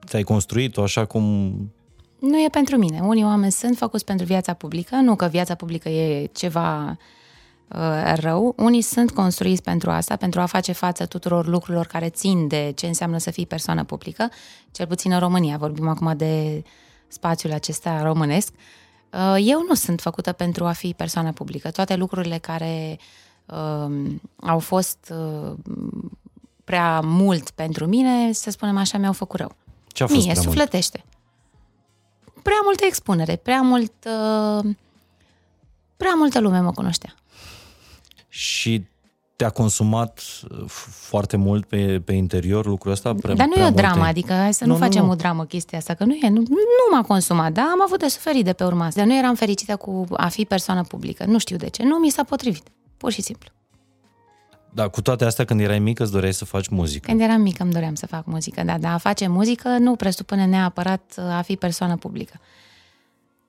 ți-ai 0.07 0.23
construit-o, 0.23 0.83
așa 0.83 1.05
cum... 1.05 1.23
Nu 2.21 2.39
e 2.39 2.49
pentru 2.51 2.77
mine. 2.77 3.01
Unii 3.01 3.25
oameni 3.25 3.53
sunt 3.53 3.77
făcuți 3.77 4.05
pentru 4.05 4.27
viața 4.27 4.53
publică, 4.53 4.97
nu 4.97 5.17
că 5.17 5.27
viața 5.27 5.55
publică 5.55 5.89
e 5.89 6.31
ceva 6.33 6.85
uh, 6.91 6.97
rău. 8.15 8.55
Unii 8.57 8.83
sunt 8.83 9.11
construiți 9.11 9.63
pentru 9.63 9.91
asta, 9.91 10.17
pentru 10.17 10.41
a 10.41 10.47
face 10.47 10.73
față 10.73 11.07
tuturor 11.07 11.47
lucrurilor 11.47 11.87
care 11.87 12.09
țin 12.09 12.49
de 12.49 12.73
ce 12.77 12.87
înseamnă 12.87 13.19
să 13.19 13.31
fii 13.31 13.47
persoană 13.47 13.85
publică, 13.85 14.31
cel 14.71 14.87
puțin 14.87 15.13
în 15.13 15.19
România. 15.19 15.57
Vorbim 15.57 15.89
acum 15.89 16.17
de 16.17 16.63
spațiul 17.09 17.53
acesta 17.53 18.03
românesc. 18.03 18.53
Uh, 19.13 19.37
eu 19.41 19.65
nu 19.69 19.75
sunt 19.75 20.01
făcută 20.01 20.33
pentru 20.33 20.65
a 20.65 20.73
fi 20.73 20.95
persoană 20.97 21.33
publică. 21.33 21.71
Toate 21.71 21.97
lucrurile 21.97 22.39
care 22.39 22.99
uh, 23.47 24.11
au 24.37 24.59
fost 24.59 25.13
uh, 25.13 25.53
prea 26.65 27.01
mult 27.01 27.51
pentru 27.51 27.87
mine, 27.87 28.33
să 28.33 28.51
spunem 28.51 28.77
așa, 28.77 28.99
mi-au 28.99 29.13
făcut 29.13 29.39
rău. 29.39 29.57
Ce 29.87 30.03
a 30.03 30.07
fost 30.07 30.25
Mie, 30.25 30.33
prea 30.33 30.43
sufletește. 30.43 31.05
Mult? 31.05 32.43
Prea 32.43 32.61
multă 32.65 32.85
expunere, 32.85 33.37
prea 33.37 33.61
mult... 33.61 33.93
Uh, 34.07 34.75
prea 35.97 36.15
multă 36.17 36.41
lume 36.41 36.61
mă 36.61 36.73
cunoștea. 36.73 37.15
Și 38.29 38.87
te-a 39.37 39.51
consumat 39.51 40.23
uh, 40.51 40.65
foarte 40.91 41.37
mult 41.37 41.65
pe, 41.65 42.01
pe 42.05 42.13
interior 42.13 42.67
lucrul 42.67 42.93
ăsta? 42.93 43.15
Prea, 43.15 43.35
Dar 43.35 43.47
nu 43.47 43.53
prea 43.53 43.65
e 43.65 43.67
o 43.67 43.71
multe... 43.71 43.87
dramă, 43.87 44.05
adică 44.05 44.33
hai 44.33 44.55
să 44.55 44.65
nu, 44.65 44.73
nu 44.73 44.79
facem 44.79 45.05
nu. 45.05 45.11
o 45.11 45.15
dramă 45.15 45.45
chestia 45.45 45.79
asta, 45.79 45.95
că 45.95 46.05
nu 46.05 46.15
e, 46.15 46.29
nu, 46.29 46.41
nu 46.49 46.97
m-a 46.97 47.03
consumat, 47.03 47.53
da, 47.53 47.63
am 47.63 47.83
avut 47.83 47.99
de 47.99 48.09
suferit 48.09 48.45
de 48.45 48.53
pe 48.53 48.65
urma 48.65 48.85
asta. 48.85 49.01
Dar 49.01 49.11
nu 49.11 49.19
eram 49.19 49.35
fericită 49.35 49.77
cu 49.77 50.07
a 50.17 50.29
fi 50.29 50.45
persoană 50.45 50.83
publică, 50.83 51.25
nu 51.25 51.39
știu 51.39 51.57
de 51.57 51.69
ce, 51.69 51.83
nu 51.83 51.97
mi 51.97 52.11
s-a 52.11 52.25
potrivit, 52.25 52.67
pur 52.97 53.13
și 53.13 53.23
simplu. 53.23 53.51
Da, 54.71 54.89
cu 54.89 55.03
toate 55.03 55.25
astea, 55.25 55.45
când 55.45 55.61
erai 55.61 55.79
mică, 55.79 56.03
îți 56.03 56.13
doreai 56.13 56.35
să 56.35 56.45
faci 56.45 56.69
muzică. 56.69 57.07
Când 57.09 57.21
eram 57.21 57.41
mică 57.41 57.63
îmi 57.63 57.73
doream 57.73 57.95
să 57.95 58.07
fac 58.07 58.27
muzică, 58.27 58.63
da, 58.65 58.79
dar 58.79 58.93
a 58.93 58.99
face 58.99 59.27
muzică 59.29 59.69
nu 59.69 59.97
presupune 59.97 60.47
neapărat 60.47 61.19
a 61.31 61.43
fi 61.43 61.57
persoană 61.57 61.97
publică. 61.97 62.41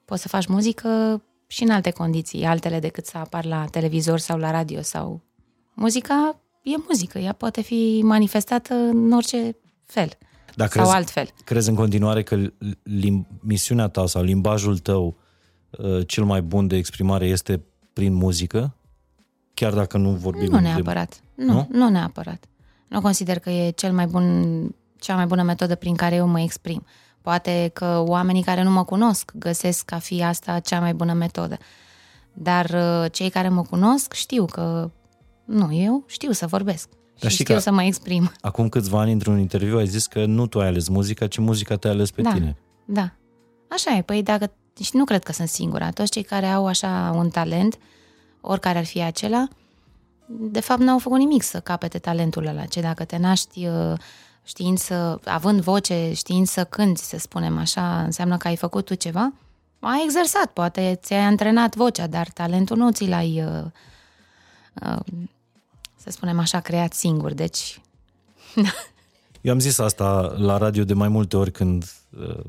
Poți 0.06 0.22
să 0.22 0.27
faci 0.27 0.46
muzică 0.46 1.22
și 1.51 1.63
în 1.63 1.70
alte 1.70 1.91
condiții, 1.91 2.44
altele 2.46 2.79
decât 2.79 3.06
să 3.06 3.18
apar 3.18 3.46
la 3.46 3.65
televizor 3.65 4.20
sau 4.20 4.38
la 4.38 4.51
radio 4.51 4.82
sau... 4.82 5.22
Muzica 5.74 6.39
e 6.62 6.72
muzică, 6.88 7.18
ea 7.20 7.34
poate 7.34 7.62
fi 7.62 8.01
manifestată 8.03 8.74
în 8.74 9.12
orice 9.12 9.58
fel 9.86 10.10
Dar 10.56 10.68
sau 10.68 10.82
crezi, 10.82 10.96
altfel. 10.96 11.27
crezi 11.44 11.70
în 11.70 11.75
continuare 11.75 12.24
că 12.24 12.38
lim, 12.84 13.27
misiunea 13.41 13.88
ta 13.88 14.08
sau 14.08 14.24
limbajul 14.24 14.77
tău 14.77 15.18
uh, 15.70 16.08
cel 16.08 16.24
mai 16.24 16.41
bun 16.41 16.68
de 16.68 16.75
exprimare 16.75 17.25
este 17.27 17.63
prin 17.94 18.13
muzică? 18.13 18.75
Chiar 19.53 19.74
dacă 19.74 19.98
nu 19.98 20.10
vorbim 20.10 20.50
Nu 20.51 20.58
de... 20.58 20.63
neapărat. 20.63 21.22
Nu, 21.36 21.53
Nu? 21.53 21.68
nu 21.72 21.89
neapărat. 21.89 22.46
Nu 22.88 23.01
consider 23.01 23.39
că 23.39 23.50
e 23.50 23.70
cel 23.72 23.94
mai 23.94 24.06
bun, 24.06 24.75
cea 25.00 25.15
mai 25.15 25.25
bună 25.25 25.44
metodă 25.44 25.75
prin 25.75 25.96
care 25.96 26.15
eu 26.15 26.27
mă 26.27 26.39
exprim. 26.39 26.86
Poate 27.29 27.69
că 27.74 28.03
oamenii 28.07 28.43
care 28.43 28.63
nu 28.63 28.71
mă 28.71 28.83
cunosc 28.83 29.31
găsesc 29.36 29.86
ca 29.86 30.00
fi 30.00 30.24
asta 30.24 30.59
cea 30.59 30.79
mai 30.79 30.93
bună 30.93 31.13
metodă. 31.13 31.57
Dar 32.33 32.65
uh, 32.65 33.12
cei 33.12 33.29
care 33.29 33.50
mă 33.50 33.62
cunosc 33.62 34.13
știu 34.13 34.45
că 34.45 34.91
nu, 35.45 35.74
eu 35.74 36.03
știu 36.07 36.31
să 36.31 36.48
vorbesc. 36.48 36.89
Dar 36.89 37.29
și 37.29 37.33
știi 37.33 37.43
știu 37.43 37.55
că- 37.55 37.62
să 37.62 37.71
mă 37.71 37.83
exprim. 37.83 38.31
Acum 38.41 38.69
câțiva 38.69 39.00
ani, 39.00 39.12
într-un 39.12 39.39
interviu, 39.39 39.77
ai 39.77 39.88
zis 39.88 40.07
că 40.07 40.25
nu 40.25 40.48
tu 40.48 40.59
ai 40.59 40.67
ales 40.67 40.88
muzica, 40.88 41.27
ci 41.27 41.38
muzica 41.38 41.75
te-a 41.75 41.91
ales 41.91 42.12
pe 42.12 42.21
da, 42.21 42.31
tine. 42.31 42.57
da. 42.86 43.12
Așa 43.69 43.95
e. 43.95 44.01
Păi 44.01 44.24
dacă... 44.24 44.51
Și 44.81 44.89
nu 44.93 45.03
cred 45.03 45.24
că 45.24 45.31
sunt 45.31 45.48
singura. 45.48 45.89
Toți 45.89 46.12
cei 46.12 46.24
care 46.24 46.45
au 46.45 46.67
așa 46.67 47.12
un 47.15 47.29
talent, 47.29 47.77
oricare 48.41 48.77
ar 48.77 48.86
fi 48.86 49.01
acela, 49.01 49.48
de 50.27 50.59
fapt 50.59 50.81
n-au 50.81 51.00
făcut 51.00 51.17
nimic 51.17 51.43
să 51.43 51.59
capete 51.59 51.98
talentul 51.98 52.45
ăla. 52.45 52.65
Ce 52.65 52.81
dacă 52.81 53.03
te 53.03 53.17
naști 53.17 53.67
uh, 53.67 53.93
știind 54.50 54.77
să, 54.77 55.20
având 55.25 55.62
voce, 55.62 56.12
știind 56.13 56.48
să 56.48 56.63
cânti, 56.63 57.01
să 57.01 57.18
spunem 57.18 57.58
așa, 57.58 58.03
înseamnă 58.03 58.38
că 58.38 58.48
ai 58.48 58.56
făcut 58.56 58.86
tu 58.86 58.94
ceva? 58.94 59.34
Ai 59.79 60.01
exersat, 60.03 60.46
poate 60.53 61.00
ți-ai 61.01 61.20
antrenat 61.20 61.75
vocea, 61.75 62.08
dar 62.08 62.29
talentul 62.29 62.77
nu 62.77 62.91
ți 62.91 63.08
l-ai, 63.08 63.44
uh, 63.44 63.65
uh, 64.84 65.00
să 65.96 66.10
spunem 66.10 66.39
așa, 66.39 66.60
creat 66.60 66.94
singur. 66.94 67.34
Deci 67.34 67.82
Eu 69.41 69.53
am 69.53 69.60
zis 69.60 69.77
asta 69.77 70.34
la 70.38 70.58
radio 70.58 70.84
de 70.84 70.94
mai 70.94 71.08
multe 71.08 71.38
ori 71.38 71.51
când 71.51 71.91
uh, 72.20 72.46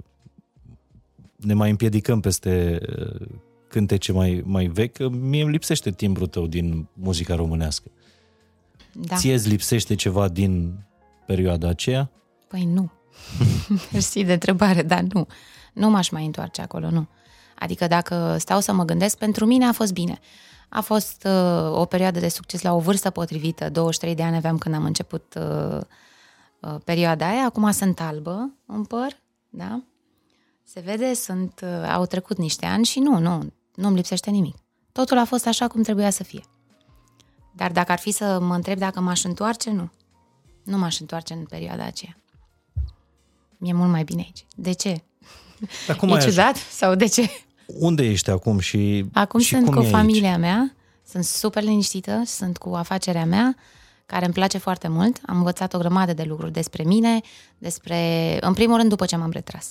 ne 1.36 1.54
mai 1.54 1.70
împiedicăm 1.70 2.20
peste 2.20 2.80
uh, 2.98 3.26
cântece 3.68 4.12
mai, 4.12 4.42
mai 4.44 4.66
vechi, 4.66 4.92
că 4.92 5.08
mie 5.08 5.42
îmi 5.42 5.52
lipsește 5.52 5.90
timbrul 5.90 6.26
tău 6.26 6.46
din 6.46 6.88
muzica 6.92 7.34
românească. 7.34 7.90
Da. 8.92 9.16
Ție 9.16 9.34
îți 9.34 9.48
lipsește 9.48 9.94
ceva 9.94 10.28
din 10.28 10.78
perioada 11.34 11.68
aceea? 11.68 12.10
Păi 12.48 12.64
nu. 12.64 12.90
Mersi 13.92 14.24
de 14.24 14.32
întrebare, 14.32 14.82
dar 14.82 15.00
nu. 15.00 15.26
Nu 15.72 15.90
m-aș 15.90 16.08
mai 16.08 16.24
întoarce 16.24 16.60
acolo, 16.60 16.90
nu. 16.90 17.08
Adică 17.58 17.86
dacă 17.86 18.36
stau 18.38 18.60
să 18.60 18.72
mă 18.72 18.84
gândesc, 18.84 19.18
pentru 19.18 19.46
mine 19.46 19.64
a 19.64 19.72
fost 19.72 19.92
bine. 19.92 20.18
A 20.68 20.80
fost 20.80 21.26
uh, 21.26 21.78
o 21.78 21.84
perioadă 21.84 22.20
de 22.20 22.28
succes 22.28 22.62
la 22.62 22.74
o 22.74 22.78
vârstă 22.78 23.10
potrivită, 23.10 23.70
23 23.70 24.14
de 24.14 24.22
ani 24.22 24.36
aveam 24.36 24.58
când 24.58 24.74
am 24.74 24.84
început 24.84 25.34
uh, 25.38 25.80
uh, 26.60 26.74
perioada 26.84 27.28
aia, 27.28 27.44
acum 27.44 27.70
sunt 27.70 28.00
albă 28.00 28.50
în 28.66 28.84
păr, 28.84 29.16
da? 29.48 29.82
Se 30.64 30.80
vede, 30.80 31.14
sunt, 31.14 31.60
uh, 31.62 31.90
au 31.92 32.06
trecut 32.06 32.36
niște 32.36 32.66
ani 32.66 32.84
și 32.84 32.98
nu, 32.98 33.18
nu, 33.18 33.52
nu-mi 33.74 33.96
lipsește 33.96 34.30
nimic. 34.30 34.56
Totul 34.92 35.18
a 35.18 35.24
fost 35.24 35.46
așa 35.46 35.68
cum 35.68 35.82
trebuia 35.82 36.10
să 36.10 36.22
fie. 36.22 36.42
Dar 37.52 37.72
dacă 37.72 37.92
ar 37.92 37.98
fi 37.98 38.10
să 38.10 38.38
mă 38.40 38.54
întreb 38.54 38.78
dacă 38.78 39.00
m-aș 39.00 39.24
întoarce, 39.24 39.70
nu. 39.70 39.90
Nu 40.62 40.78
m-aș 40.78 41.00
întoarce 41.00 41.32
în 41.32 41.44
perioada 41.44 41.84
aceea. 41.84 42.16
Mi-e 43.56 43.72
mult 43.72 43.90
mai 43.90 44.04
bine 44.04 44.20
aici. 44.20 44.44
De 44.56 44.72
ce? 44.72 45.02
Dar 45.86 45.96
cum 45.96 46.08
e 46.08 46.12
ai 46.12 46.20
ciudat? 46.20 46.56
Sau 46.56 46.94
de 46.94 47.06
ce? 47.06 47.30
Unde 47.66 48.04
ești 48.04 48.30
acum 48.30 48.58
și 48.58 49.04
Acum 49.12 49.40
și 49.40 49.48
sunt 49.54 49.64
cum 49.64 49.74
cu 49.74 49.80
e 49.80 49.84
aici? 49.84 49.94
familia 49.94 50.38
mea, 50.38 50.74
sunt 51.08 51.24
super 51.24 51.62
liniștită, 51.62 52.22
sunt 52.24 52.58
cu 52.58 52.68
afacerea 52.68 53.24
mea, 53.24 53.56
care 54.06 54.24
îmi 54.24 54.34
place 54.34 54.58
foarte 54.58 54.88
mult. 54.88 55.20
Am 55.26 55.36
învățat 55.36 55.74
o 55.74 55.78
grămadă 55.78 56.12
de 56.12 56.22
lucruri 56.22 56.52
despre 56.52 56.82
mine, 56.82 57.20
despre, 57.58 58.36
în 58.40 58.52
primul 58.54 58.76
rând, 58.76 58.88
după 58.88 59.04
ce 59.04 59.16
m-am 59.16 59.30
retras. 59.30 59.68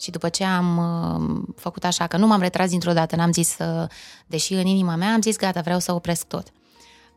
Și 0.00 0.10
după 0.10 0.28
ce 0.28 0.44
am 0.44 0.76
uh, 0.76 1.52
făcut 1.56 1.84
așa, 1.84 2.06
că 2.06 2.16
nu 2.16 2.26
m-am 2.26 2.40
retras 2.40 2.70
dintr-o 2.70 2.92
dată, 2.92 3.16
n-am 3.16 3.32
zis, 3.32 3.56
uh, 3.58 3.88
deși 4.26 4.52
în 4.54 4.66
inima 4.66 4.94
mea 4.94 5.12
am 5.12 5.20
zis, 5.22 5.36
gata, 5.36 5.60
vreau 5.60 5.78
să 5.78 5.92
opresc 5.92 6.26
tot. 6.26 6.52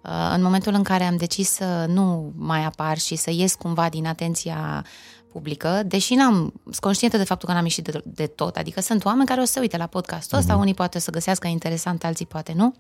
Uh, 0.04 0.32
în 0.34 0.42
momentul 0.42 0.74
în 0.74 0.84
care 0.84 1.04
am 1.04 1.18
decis 1.18 1.50
să 1.50 1.86
nu 1.88 2.34
mai 2.38 2.64
apar 2.64 2.98
și 2.98 3.16
să 3.16 3.32
ies 3.32 3.56
cumva 3.56 3.90
din 3.90 4.06
atenția 4.06 4.86
publică, 5.32 5.84
deși 5.86 6.16
n-am, 6.16 6.54
sunt 6.64 6.80
conștientă 6.80 7.18
de 7.18 7.24
faptul 7.24 7.48
că 7.48 7.54
n-am 7.54 7.64
ieșit 7.64 7.84
de, 7.84 8.02
de 8.06 8.28
tot, 8.28 8.56
adică 8.56 8.82
sunt 8.82 9.06
oameni 9.06 9.28
care 9.28 9.42
o 9.42 9.46
să 9.46 9.52
se 9.52 9.60
uite 9.60 9.78
la 9.78 9.86
podcastul 9.86 10.38
ăsta, 10.38 10.56
unii 10.56 10.74
poate 10.74 11.00
să 11.00 11.12
găsească 11.12 11.48
interesant, 11.48 12.04
alții 12.04 12.26
poate 12.26 12.54
nu. 12.56 12.76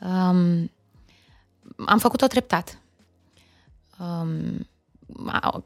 Um, 0.00 0.70
am 1.86 1.98
făcut-o 1.98 2.26
treptat. 2.26 2.78
Um, 3.98 4.68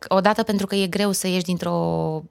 odată 0.09 0.43
pentru 0.43 0.67
că 0.67 0.75
e 0.75 0.87
greu 0.87 1.13
să 1.13 1.27
ieși 1.27 1.45
dintr-o 1.45 2.23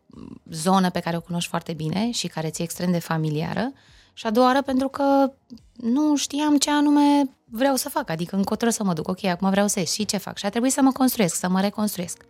zonă 0.51 0.89
pe 0.89 0.99
care 0.99 1.17
o 1.17 1.21
cunoști 1.21 1.49
foarte 1.49 1.73
bine 1.73 2.11
și 2.11 2.27
care 2.27 2.49
ți-e 2.49 2.63
extrem 2.63 2.91
de 2.91 2.99
familiară 2.99 3.71
și 4.13 4.25
a 4.25 4.31
doua 4.31 4.45
oară 4.45 4.61
pentru 4.61 4.87
că 4.87 5.31
nu 5.73 6.15
știam 6.15 6.57
ce 6.57 6.71
anume 6.71 7.29
vreau 7.49 7.75
să 7.75 7.89
fac, 7.89 8.09
adică 8.09 8.35
încotro 8.35 8.69
să 8.69 8.83
mă 8.83 8.93
duc, 8.93 9.07
ok, 9.07 9.23
acum 9.23 9.49
vreau 9.49 9.67
să 9.67 9.79
ies 9.79 9.91
și 9.91 10.05
ce 10.05 10.17
fac 10.17 10.37
și 10.37 10.45
a 10.45 10.49
trebuit 10.49 10.71
să 10.71 10.81
mă 10.81 10.91
construiesc, 10.91 11.35
să 11.35 11.49
mă 11.49 11.61
reconstruiesc. 11.61 12.25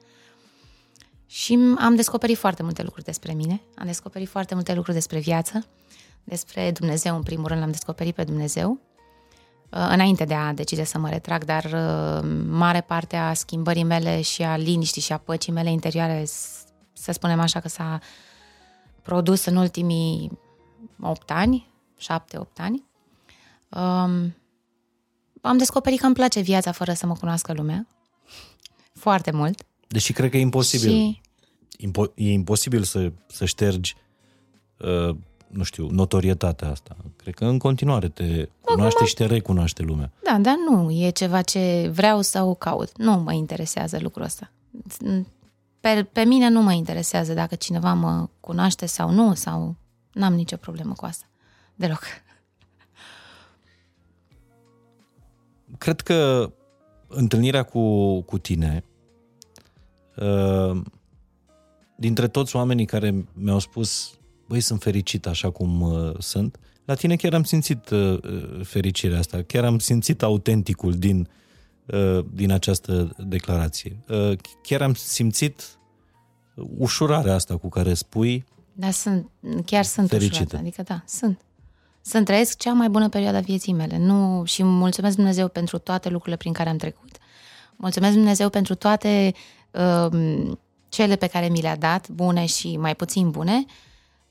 Și 1.26 1.60
am 1.78 1.96
descoperit 1.96 2.38
foarte 2.38 2.64
multe 2.64 2.84
lucruri 2.84 3.06
despre 3.06 3.34
mine, 3.34 3.62
am 3.76 3.86
descoperit 3.86 4.28
foarte 4.30 4.54
multe 4.54 4.74
lucruri 4.74 4.96
despre 4.98 5.20
viață, 5.20 5.66
despre 6.24 6.72
Dumnezeu, 6.72 7.16
în 7.16 7.24
primul 7.24 7.48
rând 7.48 7.60
l-am 7.60 7.72
descoperit 7.72 8.16
pe 8.16 8.24
Dumnezeu, 8.24 8.72
uh, 8.72 9.88
înainte 9.92 10.26
de 10.26 10.34
a 10.34 10.54
decide 10.54 10.84
să 10.84 10.98
mă 10.98 11.10
retrag, 11.10 11.44
dar 11.46 11.64
uh, 11.64 12.30
mare 12.50 12.82
parte 12.82 13.16
a 13.16 13.34
schimbării 13.34 13.84
mele 13.84 14.22
și 14.22 14.42
a 14.42 14.56
liniștii 14.58 15.02
și 15.02 15.14
a 15.14 15.18
păcii 15.18 15.52
mele 15.54 15.72
interioare, 15.72 16.24
s- 16.26 16.64
să 16.94 17.12
spunem 17.12 17.40
așa 17.40 17.60
că 17.60 17.68
s-a 17.68 18.00
produs 19.02 19.46
în 19.46 19.56
ultimii 19.56 20.40
8 21.02 21.32
ani, 21.32 21.70
7-8 21.98 22.58
ani. 22.58 22.84
Um, 23.70 24.36
am 25.42 25.58
descoperit 25.58 26.00
că 26.00 26.06
îmi 26.06 26.16
place 26.16 26.40
viața 26.40 26.72
fără 26.72 26.94
să 26.94 27.06
mă 27.06 27.14
cunoască 27.14 27.54
lumea. 27.54 27.88
Foarte 28.94 29.32
mult. 29.32 29.64
Deși 29.88 30.14
cred 30.14 30.30
că 30.30 30.38
e 30.38 30.40
imposibil. 30.40 30.90
Și 30.90 31.22
Impo- 31.88 32.14
e 32.16 32.32
imposibil 32.32 32.84
să, 32.84 33.12
să 33.28 33.46
ștergi, 33.46 33.96
uh, 34.78 35.16
nu 35.48 35.64
știu, 35.64 35.90
notorietatea 35.90 36.70
asta. 36.70 36.96
Cred 37.16 37.34
că 37.34 37.46
în 37.46 37.58
continuare 37.58 38.10
te 38.10 38.50
cunoaște 38.62 39.06
și 39.06 39.14
te 39.14 39.26
recunoaște 39.26 39.84
lumea. 39.84 40.12
Da, 40.24 40.38
dar 40.42 40.56
nu 40.70 40.92
e 40.92 41.10
ceva 41.10 41.42
ce 41.42 41.90
vreau 41.94 42.22
sau 42.22 42.56
caut. 42.56 42.98
Nu 42.98 43.12
mă 43.12 43.34
interesează 43.34 43.98
lucrul 44.02 44.24
ăsta. 44.24 44.52
Pe, 45.80 46.08
pe 46.12 46.22
mine 46.24 46.50
nu 46.50 46.62
mă 46.62 46.72
interesează 46.74 47.34
dacă 47.34 47.56
cineva 47.56 47.94
mă 47.94 48.28
cunoaște 48.40 48.86
sau 48.86 49.12
nu, 49.12 49.34
sau 49.34 49.76
n-am 50.14 50.34
nicio 50.34 50.56
problemă 50.58 50.94
cu 50.94 51.06
asta. 51.06 51.26
Deloc. 51.76 52.02
Cred 55.78 56.02
că 56.02 56.52
întâlnirea 57.08 57.64
cu, 57.64 58.22
cu 58.22 58.38
tine, 58.38 58.84
uh, 60.16 60.82
dintre 61.98 62.28
toți 62.28 62.56
oamenii 62.56 62.86
care 62.86 63.26
mi-au 63.34 63.60
spus, 63.60 64.14
băi, 64.48 64.60
sunt 64.60 64.82
fericit 64.82 65.28
așa 65.28 65.50
cum 65.50 65.82
uh, 65.82 66.12
sunt, 66.20 66.60
la 66.86 66.94
tine 66.96 67.16
chiar 67.16 67.34
am 67.34 67.44
simțit 67.44 67.90
uh, 67.90 68.20
fericirea 68.64 69.20
asta, 69.20 69.42
chiar 69.42 69.64
am 69.64 69.80
simțit 69.80 70.22
autenticul 70.24 70.94
din, 70.94 71.30
uh, 71.86 72.26
din 72.34 72.52
această 72.52 73.16
declarație. 73.28 74.04
Uh, 74.10 74.38
chiar 74.62 74.82
am 74.82 74.94
simțit 74.94 75.80
ușurarea 76.78 77.34
asta 77.34 77.58
cu 77.58 77.70
care 77.70 77.94
spui, 77.94 78.46
Dar 78.74 78.92
sunt, 78.92 79.30
chiar 79.66 79.84
sunt 79.84 80.10
Fericită. 80.10 80.36
ușurată. 80.36 80.58
Adică 80.58 80.82
da, 80.82 81.04
sunt. 81.08 81.42
Sunt 82.10 82.26
trăiesc 82.26 82.58
cea 82.58 82.74
mai 82.74 82.90
bună 82.90 83.10
perioadă 83.10 83.38
a 83.38 83.42
vieții 83.42 83.74
mele. 83.74 83.98
Nu, 83.98 84.44
și 84.46 84.64
mulțumesc 84.64 85.16
Dumnezeu 85.16 85.48
pentru 85.48 85.78
toate 85.78 86.10
lucrurile 86.10 86.38
prin 86.38 86.54
care 86.54 86.70
am 86.70 86.78
trecut. 86.78 87.18
Mulțumesc 87.76 88.14
Dumnezeu 88.14 88.50
pentru 88.50 88.76
toate 88.76 89.34
uh, 89.72 90.52
cele 90.90 91.16
pe 91.16 91.28
care 91.28 91.48
mi 91.48 91.62
le-a 91.62 91.76
dat, 91.76 92.10
bune 92.10 92.46
și 92.46 92.78
mai 92.78 92.96
puțin 92.96 93.30
bune, 93.30 93.66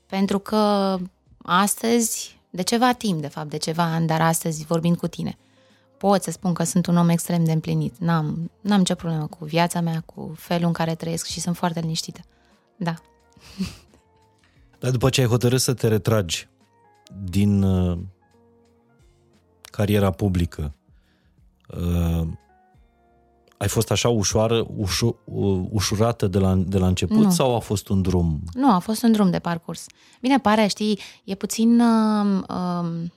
pentru 0.05 0.39
că 0.39 0.97
astăzi, 1.41 2.39
de 2.49 2.61
ceva 2.61 2.93
timp, 2.93 3.21
de 3.21 3.27
fapt, 3.27 3.49
de 3.49 3.57
ceva 3.57 3.83
ani, 3.83 4.07
dar 4.07 4.21
astăzi, 4.21 4.65
vorbind 4.65 4.97
cu 4.97 5.07
tine, 5.07 5.37
pot 5.97 6.23
să 6.23 6.31
spun 6.31 6.53
că 6.53 6.63
sunt 6.63 6.85
un 6.85 6.97
om 6.97 7.09
extrem 7.09 7.43
de 7.43 7.51
împlinit. 7.51 7.97
N-am, 7.97 8.51
n-am 8.61 8.77
nicio 8.77 8.95
problemă 8.95 9.27
cu 9.27 9.45
viața 9.45 9.81
mea, 9.81 10.03
cu 10.05 10.33
felul 10.37 10.67
în 10.67 10.73
care 10.73 10.95
trăiesc 10.95 11.25
și 11.25 11.39
sunt 11.39 11.57
foarte 11.57 11.79
liniștită. 11.79 12.19
Da. 12.75 12.93
Dar 14.79 14.91
după 14.91 15.09
ce 15.09 15.21
ai 15.21 15.27
hotărât 15.27 15.61
să 15.61 15.73
te 15.73 15.87
retragi 15.87 16.48
din 17.23 17.61
uh, 17.61 17.97
cariera 19.61 20.11
publică, 20.11 20.75
uh, 21.67 22.27
ai 23.57 23.67
fost 23.67 23.91
așa 23.91 24.09
ușoară, 24.09 24.65
ușu, 24.75 25.19
uh, 25.23 25.67
ușurată 25.69 26.27
de 26.27 26.39
la, 26.39 26.55
de 26.55 26.77
la 26.77 26.87
început 26.87 27.17
Nu. 27.17 27.31
sau 27.31 27.55
a 27.55 27.59
fost 27.59 27.87
un 27.87 28.01
drum? 28.01 28.41
Nu, 28.53 28.73
a 28.73 28.79
fost 28.79 29.03
un 29.03 29.11
drum 29.11 29.29
de 29.29 29.39
parcurs. 29.39 29.85
Bine, 30.21 30.39
pare, 30.39 30.67
știi, 30.67 30.99
e 31.23 31.35
puțin... 31.35 31.79
Um, 31.79 32.45
um, 32.49 33.11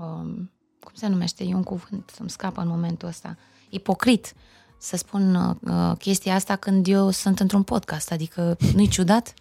um, 0.00 0.50
cum 0.80 0.92
se 0.94 1.06
numește? 1.06 1.44
E 1.44 1.54
un 1.54 1.62
cuvânt, 1.62 2.14
îmi 2.18 2.30
scapă 2.30 2.60
în 2.60 2.68
momentul 2.68 3.08
ăsta. 3.08 3.36
Ipocrit 3.68 4.34
să 4.78 4.96
spun 4.96 5.34
uh, 5.34 5.96
chestia 5.98 6.34
asta 6.34 6.56
când 6.56 6.86
eu 6.86 7.10
sunt 7.10 7.40
într-un 7.40 7.62
podcast, 7.62 8.12
adică 8.12 8.56
nu-i 8.74 8.88
ciudat? 8.88 9.34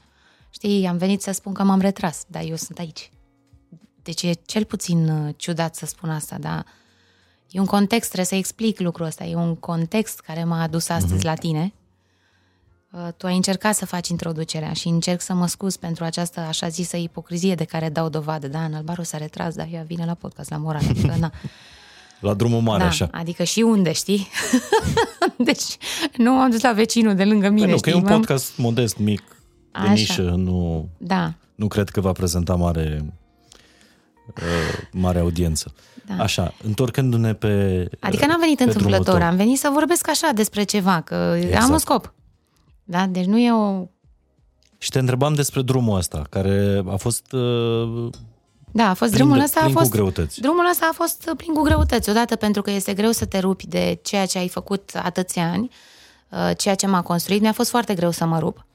Știi, 0.53 0.85
am 0.87 0.97
venit 0.97 1.21
să 1.21 1.31
spun 1.31 1.53
că 1.53 1.63
m-am 1.63 1.79
retras, 1.79 2.23
dar 2.27 2.43
eu 2.43 2.55
sunt 2.55 2.77
aici. 2.79 3.11
Deci 4.03 4.21
e 4.23 4.31
cel 4.45 4.63
puțin 4.65 5.09
uh, 5.09 5.33
ciudat 5.37 5.75
să 5.75 5.85
spun 5.85 6.09
asta, 6.09 6.37
dar 6.39 6.65
e 7.49 7.59
un 7.59 7.65
context, 7.65 8.05
trebuie 8.05 8.25
să 8.25 8.35
explic 8.35 8.79
lucrul 8.79 9.05
ăsta, 9.05 9.23
e 9.23 9.35
un 9.35 9.55
context 9.55 10.19
care 10.19 10.43
m-a 10.43 10.61
adus 10.61 10.89
astăzi 10.89 11.13
Mhm. 11.13 11.25
la 11.25 11.33
tine. 11.35 11.73
Uh, 12.91 13.07
Tu 13.17 13.25
ai 13.27 13.35
încercat 13.35 13.75
să 13.75 13.85
faci 13.85 14.07
introducerea 14.07 14.73
și 14.73 14.87
încerc 14.87 15.21
să 15.21 15.33
mă 15.33 15.47
scuz 15.47 15.75
pentru 15.75 16.03
această 16.03 16.39
așa 16.39 16.67
zisă 16.67 16.97
ipocrizie 16.97 17.55
de 17.55 17.63
care 17.63 17.89
dau 17.89 18.09
dovadă. 18.09 18.47
Da, 18.47 18.63
în 18.63 18.73
Albaru 18.73 19.03
s-a 19.03 19.17
retras, 19.17 19.55
dar 19.55 19.67
ea 19.71 19.83
vine 19.83 20.05
la 20.05 20.13
podcast, 20.13 20.49
la 20.49 20.57
moral. 20.57 20.81
Adică, 20.89 21.15
na. 21.19 21.31
La 22.19 22.33
drumul 22.33 22.61
mare, 22.61 22.79
da, 22.83 22.87
așa. 22.89 23.09
adică 23.11 23.43
și 23.43 23.61
unde, 23.61 23.91
știi? 23.91 24.27
deci 25.37 25.77
nu 26.17 26.33
m-am 26.33 26.49
dus 26.49 26.61
la 26.61 26.73
vecinul 26.73 27.15
de 27.15 27.23
lângă 27.25 27.49
mine, 27.49 27.65
Păi 27.65 27.73
nu, 27.73 27.79
că 27.79 27.89
știi? 27.89 27.91
e 27.91 28.03
un 28.03 28.09
M-am- 28.09 28.19
podcast 28.19 28.57
modest, 28.57 28.97
mic, 28.97 29.23
de 29.73 29.79
Așa. 29.79 29.91
nișă, 29.91 30.21
nu, 30.21 30.89
Da, 30.97 31.33
nu 31.55 31.67
cred 31.67 31.89
că 31.89 32.01
va 32.01 32.11
prezenta 32.11 32.55
mare, 32.55 33.13
uh, 34.27 34.87
mare 34.91 35.19
audiență. 35.19 35.73
Da. 36.17 36.23
Așa, 36.23 36.53
întorcându-ne 36.63 37.33
pe 37.33 37.87
adică 37.99 38.25
n-am 38.25 38.39
venit 38.39 38.57
pe 38.57 38.63
drumul 38.63 38.81
întâmplător, 38.85 39.19
tău. 39.19 39.29
am 39.29 39.35
venit 39.35 39.59
să 39.59 39.69
vorbesc 39.73 40.09
așa 40.09 40.31
despre 40.35 40.63
ceva, 40.63 41.01
că 41.01 41.33
Exact. 41.37 41.63
am 41.63 41.71
un 41.71 41.77
scop. 41.77 42.13
Da, 42.83 43.05
deci 43.05 43.25
nu 43.25 43.39
e 43.39 43.51
o... 43.51 43.85
Și 44.77 44.89
te 44.89 44.99
întrebam 44.99 45.33
despre 45.33 45.61
drumul 45.61 45.97
ăsta, 45.97 46.21
care 46.29 46.83
a 46.87 46.95
fost 46.95 47.31
uh, 47.31 48.09
Da, 48.71 48.89
a 48.89 48.93
fost 48.93 49.11
Plin 49.11 49.23
drumul 49.23 49.37
de- 49.37 49.43
ăsta 49.43 49.59
a 49.59 49.63
plin 49.63 49.73
cu 49.73 49.79
fost 49.79 49.91
greutăți. 49.91 50.41
Drumul 50.41 50.67
ăsta 50.71 50.87
a 50.91 50.93
fost 50.95 51.33
plin 51.37 51.53
cu 51.53 51.61
greutăți, 51.61 52.09
odată 52.09 52.35
pentru 52.35 52.61
că 52.61 52.71
este 52.71 52.93
greu 52.93 53.11
să 53.11 53.25
te 53.25 53.39
rupi 53.39 53.67
de 53.67 53.99
ceea 54.03 54.25
ce 54.25 54.37
ai 54.37 54.47
făcut 54.49 54.91
atâția 55.03 55.51
ani, 55.51 55.69
uh, 56.29 56.51
ceea 56.57 56.75
ce 56.75 56.87
m-a 56.87 57.01
construit. 57.01 57.41
Mi-a 57.41 57.51
fost 57.53 57.69
foarte 57.69 57.93
greu 57.93 58.11
să 58.11 58.25
mă 58.25 58.39
rup. 58.39 58.65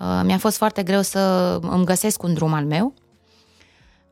Uh, 0.00 0.20
Mi-a 0.24 0.38
fost 0.38 0.56
foarte 0.56 0.82
greu 0.82 1.02
să 1.02 1.18
îmi 1.62 1.84
găsesc 1.84 2.22
un 2.22 2.34
drum 2.34 2.52
al 2.52 2.64
meu, 2.64 2.94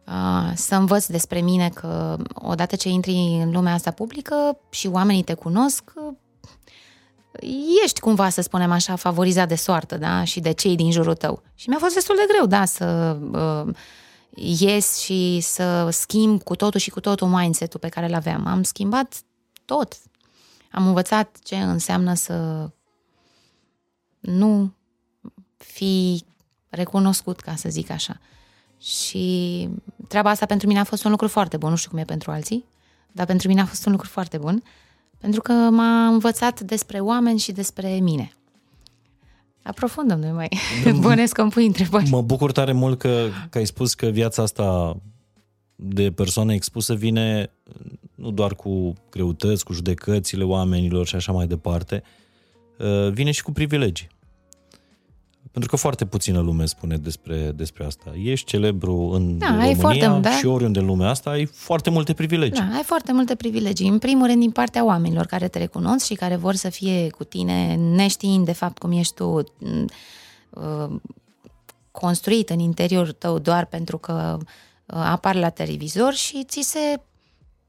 uh, 0.07 0.53
să 0.55 0.75
învăț 0.75 1.07
despre 1.07 1.41
mine 1.41 1.69
că 1.69 2.17
odată 2.35 2.77
ce 2.77 2.89
intri 2.89 3.41
în 3.43 3.51
lumea 3.51 3.73
asta 3.73 3.91
publică 3.91 4.59
și 4.71 4.87
oamenii 4.87 5.23
te 5.23 5.35
cunosc, 5.35 5.93
uh, 5.95 6.15
ești 7.85 8.01
cumva, 8.01 8.29
să 8.29 8.41
spunem 8.41 8.71
așa, 8.71 8.97
favorizat 8.97 9.49
de 9.49 9.55
soartă, 9.55 9.97
da? 9.97 10.25
Și 10.25 10.41
de 10.41 10.53
cei 10.53 10.77
din 10.77 10.91
jurul 10.91 11.15
tău. 11.15 11.43
Și 11.55 11.69
mi-a 11.69 11.79
fost 11.79 11.95
destul 11.95 12.15
de 12.17 12.33
greu, 12.33 12.47
da, 12.47 12.65
să 12.65 13.19
uh, 13.33 13.75
ies 14.35 14.99
și 14.99 15.41
să 15.41 15.89
schimb 15.91 16.43
cu 16.43 16.57
totul 16.57 16.81
și 16.81 16.91
cu 16.91 17.01
totul 17.01 17.29
mindset-ul 17.29 17.81
pe 17.81 17.89
care 17.89 18.07
îl 18.07 18.15
aveam. 18.15 18.47
Am 18.47 18.63
schimbat 18.63 19.15
tot. 19.65 19.97
Am 20.73 20.87
învățat 20.87 21.39
ce 21.43 21.57
înseamnă 21.57 22.15
să 22.15 22.69
nu 24.21 24.73
fi 25.59 26.25
recunoscut, 26.69 27.41
ca 27.41 27.55
să 27.55 27.69
zic 27.69 27.91
așa. 27.91 28.21
Și 28.81 29.69
treaba 30.09 30.31
asta 30.31 30.47
pentru 30.47 30.67
mine 30.67 30.79
a 30.79 30.85
fost 30.85 31.05
un 31.05 31.11
lucru 31.11 31.29
foarte 31.29 31.57
bun, 31.57 31.71
nu 31.71 31.77
știu 31.77 31.91
cum 31.91 31.99
e 31.99 32.05
pentru 32.05 32.31
alții, 32.31 32.65
dar 33.13 33.27
pentru 33.27 33.49
mine 33.49 33.61
a 33.61 33.65
fost 33.65 33.87
un 33.87 33.93
lucru 33.93 34.09
foarte 34.09 34.39
bun, 34.39 34.63
pentru 35.19 35.41
că 35.41 35.53
m-a 35.53 36.07
învățat 36.07 36.61
despre 36.61 37.01
oameni 37.01 37.39
și 37.39 37.53
despre 37.53 37.89
mine. 37.89 38.33
Aprofundăm 39.63 40.21
noi 40.21 40.33
mai. 40.33 40.49
Bănesc 41.01 41.35
că 41.35 41.41
îmi 41.41 41.51
pui 41.51 41.67
întrebări. 41.67 42.09
Mă 42.11 42.23
bucur 42.23 42.53
tare 42.53 42.73
mult 42.73 42.99
că, 42.99 43.29
că 43.51 43.59
ai 43.59 43.67
spus 43.67 43.95
că 43.95 44.07
viața 44.07 44.43
asta 44.43 44.97
de 45.75 46.13
persoană 46.13 46.53
expusă 46.53 46.95
vine 46.95 47.51
nu 48.15 48.31
doar 48.31 48.55
cu 48.55 48.93
greutăți, 49.11 49.65
cu 49.65 49.73
judecățile 49.73 50.45
oamenilor 50.45 51.07
și 51.07 51.15
așa 51.15 51.33
mai 51.33 51.47
departe, 51.47 52.03
uh, 52.79 53.11
vine 53.13 53.31
și 53.31 53.43
cu 53.43 53.53
privilegii. 53.53 54.09
Pentru 55.51 55.71
că 55.71 55.77
foarte 55.77 56.07
puțină 56.07 56.41
lume 56.41 56.65
spune 56.67 56.97
despre, 56.97 57.51
despre 57.51 57.85
asta. 57.85 58.13
Ești 58.23 58.47
celebru 58.47 58.95
în 58.97 59.39
Da, 59.39 59.47
România 59.47 59.69
ai 59.69 59.75
foarte- 59.75 60.19
da. 60.21 60.31
și 60.31 60.47
oriunde 60.47 60.79
în 60.79 60.87
lumea 60.87 61.09
asta 61.09 61.31
ai 61.31 61.45
foarte 61.45 61.91
multe 61.91 62.13
privilegii. 62.15 62.65
Da, 62.65 62.75
ai 62.77 62.83
foarte 62.83 63.13
multe 63.13 63.35
privilegii. 63.35 63.89
În 63.89 63.99
primul 63.99 64.27
rând 64.27 64.41
din 64.41 64.51
partea 64.51 64.85
oamenilor 64.85 65.27
care 65.27 65.49
te 65.49 65.59
recunosc 65.59 66.05
și 66.07 66.15
care 66.15 66.37
vor 66.37 66.55
să 66.55 66.69
fie 66.69 67.11
cu 67.11 67.25
tine, 67.25 67.75
neștiind 67.75 68.45
de 68.45 68.53
fapt 68.53 68.79
cum 68.79 68.93
ești 68.93 69.15
tu, 69.15 69.45
m, 69.59 69.85
uh, 70.51 70.97
construit 71.91 72.51
în 72.51 72.59
interiorul 72.59 73.13
tău 73.13 73.39
doar 73.39 73.65
pentru 73.67 73.99
că 73.99 74.37
uh, 74.41 74.97
apar 74.97 75.35
la 75.35 75.49
televizor 75.51 76.13
și 76.15 76.45
ți 76.45 76.61
se 76.63 77.01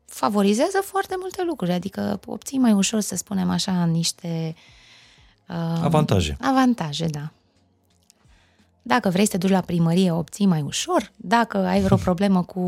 favorizează 0.05 0.79
foarte 0.83 1.15
multe 1.19 1.43
lucruri. 1.47 1.71
Adică 1.71 2.19
obții 2.25 2.57
mai 2.57 2.71
ușor, 2.71 2.99
să 2.99 3.15
spunem 3.15 3.49
așa, 3.49 3.85
niște 3.85 4.55
uh, 5.49 5.55
Avantaje. 5.83 6.37
Avantaje, 6.41 7.05
da. 7.05 7.31
Dacă 8.89 9.09
vrei 9.09 9.25
să 9.25 9.31
te 9.31 9.37
duci 9.37 9.49
la 9.49 9.61
primărie, 9.61 10.11
o 10.11 10.17
obții 10.17 10.45
mai 10.45 10.61
ușor. 10.61 11.11
Dacă 11.15 11.57
ai 11.57 11.81
vreo 11.81 11.97
problemă 11.97 12.43
cu 12.43 12.59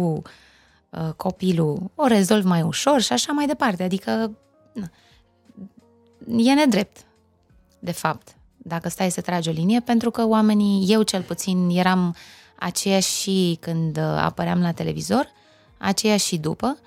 uh, 0.89 1.09
copilul, 1.15 1.91
o 1.95 2.07
rezolvi 2.07 2.47
mai 2.47 2.61
ușor 2.61 3.01
și 3.01 3.13
așa 3.13 3.31
mai 3.31 3.45
departe. 3.45 3.83
Adică 3.83 4.37
na, 4.73 4.89
e 6.37 6.53
nedrept, 6.53 7.05
de 7.79 7.91
fapt, 7.91 8.35
dacă 8.57 8.89
stai 8.89 9.11
să 9.11 9.21
tragi 9.21 9.49
o 9.49 9.51
linie, 9.51 9.79
pentru 9.79 10.11
că 10.11 10.27
oamenii, 10.27 10.91
eu 10.91 11.01
cel 11.01 11.21
puțin, 11.21 11.69
eram 11.69 12.15
aceeași 12.59 13.21
și 13.21 13.57
când 13.59 13.97
uh, 13.97 14.03
apăream 14.03 14.61
la 14.61 14.71
televizor, 14.71 15.27
aceeași 15.77 16.25
și 16.25 16.37
după. 16.37 16.77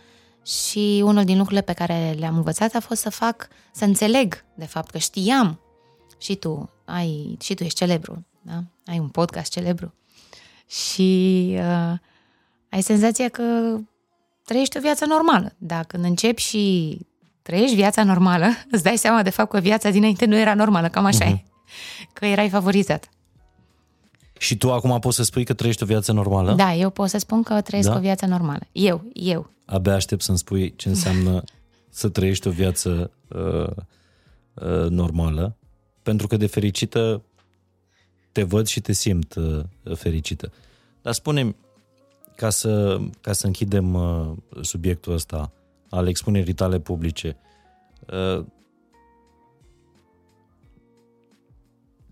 Și 0.43 1.03
unul 1.05 1.25
din 1.25 1.37
lucrurile 1.37 1.63
pe 1.63 1.73
care 1.73 2.15
le-am 2.19 2.37
învățat 2.37 2.75
a 2.75 2.81
fost 2.81 3.01
să 3.01 3.11
fac, 3.11 3.49
să 3.73 3.85
înțeleg, 3.85 4.45
de 4.55 4.67
fapt, 4.67 4.91
că 4.91 4.99
știam 4.99 5.61
și 6.19 6.35
tu 6.35 6.71
ai, 6.85 7.37
și 7.41 7.55
tu 7.55 7.63
ești 7.63 7.79
celebru, 7.79 8.27
da? 8.43 8.63
Ai 8.87 8.99
un 8.99 9.09
podcast 9.09 9.53
celebru. 9.53 9.95
Și 10.69 11.49
uh, 11.53 11.99
ai 12.69 12.83
senzația 12.83 13.29
că 13.29 13.77
trăiești 14.45 14.77
o 14.77 14.81
viață 14.81 15.05
normală. 15.05 15.55
Dar 15.59 15.85
când 15.85 16.05
începi 16.05 16.43
și 16.43 16.99
trăiești 17.43 17.75
viața 17.75 18.05
normală, 18.05 18.47
îți 18.71 18.83
dai 18.83 18.97
seama 18.97 19.23
de 19.23 19.31
fapt 19.31 19.51
că 19.51 19.61
viața 19.61 19.91
dinainte 19.91 20.25
nu 20.25 20.37
era 20.37 20.55
normală, 20.55 20.89
cam 20.89 21.05
așa 21.05 21.25
uh-huh. 21.25 21.33
e. 21.33 21.45
Că 22.13 22.27
erai 22.27 22.49
favorizat. 22.49 23.09
Și 24.39 24.57
tu 24.57 24.73
acum 24.73 24.99
poți 24.99 25.17
să 25.17 25.23
spui 25.23 25.45
că 25.45 25.53
trăiești 25.53 25.83
o 25.83 25.87
viață 25.87 26.13
normală? 26.13 26.55
Da, 26.55 26.75
eu 26.75 26.91
pot 26.91 27.09
să 27.09 27.19
spun 27.19 27.43
că 27.43 27.61
trăiesc 27.61 27.89
Da? 27.89 27.97
o 27.97 28.01
viață 28.01 28.27
normală. 28.27 28.67
Eu, 28.73 29.05
eu. 29.13 29.51
Abia 29.65 29.95
aștept 29.95 30.23
să-mi 30.23 30.39
spui 30.39 30.75
ce 30.77 30.89
înseamnă 30.89 31.43
să 31.91 32.09
trăiești 32.09 32.49
o 32.49 32.51
viață 32.51 33.11
uh, 33.29 33.67
uh, 34.55 34.89
normală, 34.89 35.57
pentru 36.03 36.27
că 36.27 36.37
de 36.37 36.47
fericită 36.47 37.23
te 38.35 38.43
văd 38.43 38.67
și 38.67 38.81
te 38.81 38.93
simt 38.93 39.35
uh, 39.35 39.61
fericită. 39.95 40.53
Dar 41.03 41.13
spune 41.13 41.57
ca 42.37 42.51
să, 42.51 43.01
ca 43.21 43.33
să 43.33 43.47
închidem 43.47 43.95
uh, 43.95 44.31
subiectul 44.63 45.13
ăsta 45.13 45.53
al 45.91 46.07
expunerii 46.09 46.53
tale 46.55 46.79
publice, 46.79 47.37
uh, 48.13 48.45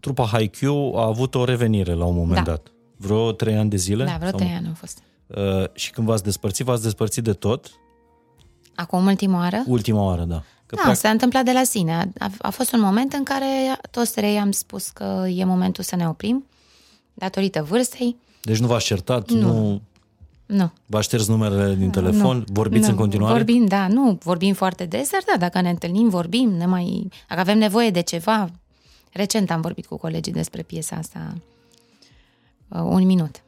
trupa 0.01 0.27
Haikyuu 0.27 0.95
a 0.97 1.05
avut 1.07 1.35
o 1.35 1.45
revenire 1.45 1.93
la 1.95 2.05
un 2.05 2.15
moment 2.17 2.45
Da. 2.45 2.51
dat. 2.51 2.73
Vreo 2.97 3.33
trei 3.33 3.57
ani 3.57 3.71
de 3.71 3.77
zile? 3.77 4.05
Da, 4.05 4.17
vreo 4.17 4.29
Sau- 4.29 4.39
trei 4.39 4.51
ani 4.53 4.67
au 4.67 4.75
fost. 4.75 5.03
Uh, 5.27 5.65
și 5.75 5.91
când 5.91 6.07
v-ați 6.07 6.23
despărțit, 6.23 6.65
v-ați 6.67 6.83
despărțit 6.83 7.25
de 7.25 7.33
tot? 7.33 7.71
Acum, 8.75 9.07
ultima 9.07 9.39
oară? 9.39 9.63
Ultima 9.67 10.03
oară, 10.05 10.25
da. 10.25 10.43
Că 10.77 10.83
Da, 10.87 10.95
s-a 10.95 11.09
întâmplat 11.09 11.45
de 11.45 11.53
la 11.53 11.63
sine. 11.63 11.93
A, 11.95 12.07
a, 12.19 12.31
a 12.39 12.51
fost 12.51 12.73
un 12.73 12.81
moment 12.81 13.13
în 13.13 13.23
care 13.23 13.47
toți 13.91 14.13
trei 14.13 14.39
am 14.39 14.51
spus 14.51 14.89
că 14.89 15.27
e 15.35 15.45
momentul 15.45 15.85
să 15.85 15.97
ne 15.97 16.09
oprim, 16.09 16.45
datorită 17.15 17.63
vârstei. 17.63 18.17
Deci 18.43 18.59
nu 18.59 18.67
v-ați 18.67 18.85
certat, 18.85 19.31
nu, 19.31 19.41
nu 19.53 19.81
Nu. 20.47 20.73
v-ați 20.87 21.05
șters 21.05 21.27
numerele 21.29 21.75
din 21.75 21.91
telefon, 21.91 22.37
nu, 22.37 22.45
vorbiți 22.53 22.85
nu. 22.85 22.91
în 22.91 22.97
continuare? 22.97 23.33
Vorbim, 23.35 23.67
da, 23.67 23.87
nu 23.89 24.19
vorbim 24.23 24.55
foarte 24.55 24.85
des, 24.87 25.11
dar 25.11 25.23
da, 25.27 25.37
dacă 25.47 25.61
ne 25.61 25.71
întâlnim, 25.71 26.09
vorbim, 26.09 26.51
ne 26.51 26.67
mai... 26.67 27.09
Dacă 27.29 27.41
avem 27.41 27.59
nevoie 27.59 27.91
de 27.91 28.01
ceva... 28.01 28.51
Recent 29.13 29.51
am 29.51 29.61
vorbit 29.61 29.87
cu 29.87 29.97
colegii 29.97 30.33
despre 30.33 30.63
piesa 30.63 30.97
asta. 30.97 31.35
Uh, 32.69 32.81
un 32.85 33.07
minut. 33.07 33.43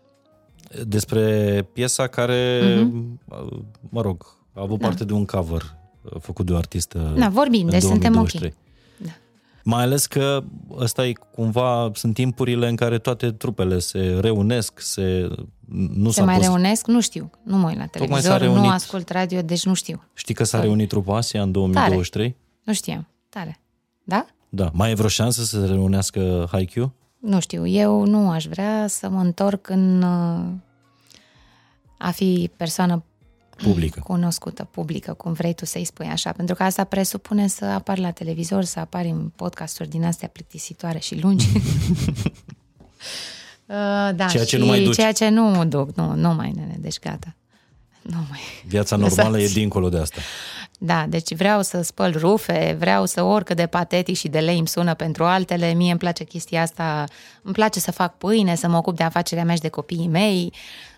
Despre 0.86 1.62
piesa 1.72 2.06
care, 2.06 2.60
Mhm. 2.82 3.20
uh, 3.24 3.58
mă 3.88 4.00
rog, 4.00 4.36
a 4.54 4.60
avut 4.60 4.78
parte 4.80 5.04
de 5.04 5.12
un 5.12 5.24
cover 5.24 5.62
uh, 5.62 5.68
făcut 6.20 6.46
de 6.46 6.52
o 6.52 6.56
artistă 6.56 7.14
Da, 7.16 7.28
vorbim, 7.28 7.64
în 7.64 7.70
deci 7.70 7.82
suntem 7.82 8.12
2023. 8.12 8.54
Da. 8.96 9.10
Mai 9.62 9.82
ales 9.82 10.06
că 10.06 10.44
ăsta 10.70 11.06
e 11.06 11.12
cumva, 11.12 11.90
sunt 11.94 12.14
timpurile 12.14 12.68
în 12.68 12.76
care 12.76 12.98
toate 12.98 13.32
trupele 13.32 13.78
se 13.78 14.18
reunesc, 14.20 14.80
se, 14.80 15.28
nu 15.94 16.10
Se 16.10 16.18
s-a 16.18 16.24
mai 16.24 16.36
pus, 16.36 16.44
reunesc? 16.44 16.86
Nu 16.86 17.00
știu. 17.00 17.30
Nu 17.42 17.56
mă 17.56 17.68
uit 17.68 17.76
la 17.76 17.82
s-a 17.82 17.88
televizor, 17.88 18.40
nu 18.40 18.52
reunit. 18.52 18.70
ascult 18.70 19.08
radio, 19.08 19.42
deci 19.42 19.64
nu 19.64 19.74
știu. 19.74 20.02
Știi 20.14 20.34
că 20.34 20.44
s-a 20.44 20.60
reunit 20.60 20.88
trupa 20.88 21.16
Asia 21.16 21.42
în 21.42 21.52
2023? 21.52 22.36
Nu 22.62 22.72
știam. 22.72 23.08
Tare. 23.28 23.60
Da? 24.04 24.26
Da. 24.48 24.70
Mai 24.72 24.90
e 24.90 24.94
vreo 24.94 25.08
șansă 25.08 25.44
să 25.44 25.60
se 25.60 25.66
reunească 25.66 26.48
Haikyuu? 26.50 26.92
Nu 27.18 27.40
știu, 27.40 27.66
eu 27.66 28.06
nu 28.06 28.30
aș 28.30 28.46
vrea 28.46 28.86
să 28.86 29.08
mă 29.08 29.20
întorc 29.20 29.68
în 29.68 30.02
uh, 30.02 30.44
a 31.98 32.10
fi 32.10 32.50
persoană 32.56 33.02
Publică. 33.64 34.00
cunoscută, 34.00 34.68
publică, 34.70 35.12
cum 35.12 35.32
vrei 35.32 35.54
tu 35.54 35.64
să-i 35.64 35.84
spui 35.84 36.06
așa, 36.06 36.32
pentru 36.32 36.54
că 36.54 36.62
asta 36.62 36.84
presupune 36.84 37.46
să 37.46 37.64
apari 37.64 38.00
la 38.00 38.10
televizor, 38.10 38.64
să 38.64 38.78
apari 38.78 39.08
în 39.08 39.30
podcasturi 39.36 39.88
din 39.88 40.04
astea 40.04 40.28
plictisitoare 40.28 40.98
și 40.98 41.20
lungi. 41.20 41.46
Uh, 43.66 43.74
da, 44.14 44.26
Ceea 44.26 44.44
ce 44.44 44.56
și 44.56 44.62
nu 44.62 44.66
mai 44.66 44.82
duci. 44.82 44.94
Ceea 44.94 45.12
ce 45.12 45.28
nu 45.28 45.64
duc, 45.64 45.96
nu, 45.96 46.14
nu 46.14 46.34
mai, 46.34 46.52
nene, 46.56 46.76
deci 46.78 46.98
gata. 46.98 47.34
Nu 48.02 48.16
mai. 48.30 48.40
Viața 48.66 48.96
normală 48.96 49.36
Lăsați. 49.36 49.52
e 49.52 49.60
dincolo 49.60 49.88
de 49.88 49.98
asta. 49.98 50.20
Da, 50.78 51.06
deci 51.08 51.34
vreau 51.34 51.62
să 51.62 51.82
spăl 51.82 52.18
rufe, 52.18 52.76
vreau 52.78 53.06
să 53.06 53.22
oricât 53.22 53.56
de 53.56 53.66
patetic 53.66 54.16
și 54.16 54.28
de 54.28 54.38
lei 54.38 54.58
îmi 54.58 54.68
sună 54.68 54.94
pentru 54.94 55.24
altele, 55.24 55.72
mie 55.72 55.90
îmi 55.90 55.98
place 55.98 56.24
chestia 56.24 56.62
asta, 56.62 57.04
îmi 57.42 57.54
place 57.54 57.80
să 57.80 57.90
fac 57.90 58.16
pâine, 58.16 58.54
să 58.54 58.68
mă 58.68 58.76
ocup 58.76 58.96
de 58.96 59.02
afacerea 59.02 59.44
mea 59.44 59.54
și 59.54 59.60
de 59.60 59.68
copiii 59.68 60.08
mei, 60.08 60.52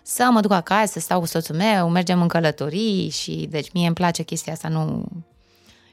să 0.09 0.29
mă 0.31 0.39
duc 0.39 0.51
acasă, 0.51 0.91
să 0.91 0.99
stau 0.99 1.19
cu 1.19 1.25
soțul 1.25 1.55
meu, 1.55 1.89
mergem 1.89 2.21
în 2.21 2.27
călătorii 2.27 3.09
și 3.09 3.47
deci 3.49 3.71
mie 3.71 3.85
îmi 3.85 3.95
place 3.95 4.23
chestia 4.23 4.53
asta, 4.53 4.67
nu... 4.67 5.05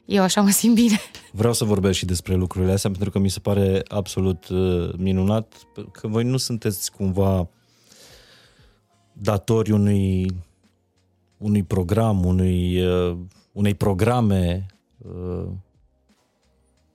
Eu 0.04 0.22
așa 0.22 0.40
mă 0.40 0.50
simt 0.50 0.74
bine. 0.74 1.00
Vreau 1.32 1.52
să 1.52 1.64
vorbesc 1.64 1.98
și 1.98 2.04
despre 2.04 2.34
lucrurile 2.34 2.72
astea 2.72 2.90
pentru 2.90 3.10
că 3.10 3.18
mi 3.18 3.28
se 3.28 3.40
pare 3.40 3.82
absolut 3.88 4.48
uh, 4.48 4.92
minunat 4.96 5.54
că 5.92 6.08
voi 6.08 6.24
nu 6.24 6.36
sunteți 6.36 6.92
cumva 6.92 7.48
datori 9.12 9.70
unui, 9.70 10.36
unui 11.36 11.62
program, 11.62 12.24
unui, 12.24 12.86
uh, 12.86 13.16
unei 13.52 13.74
programe. 13.74 14.66
Uh, 14.98 15.46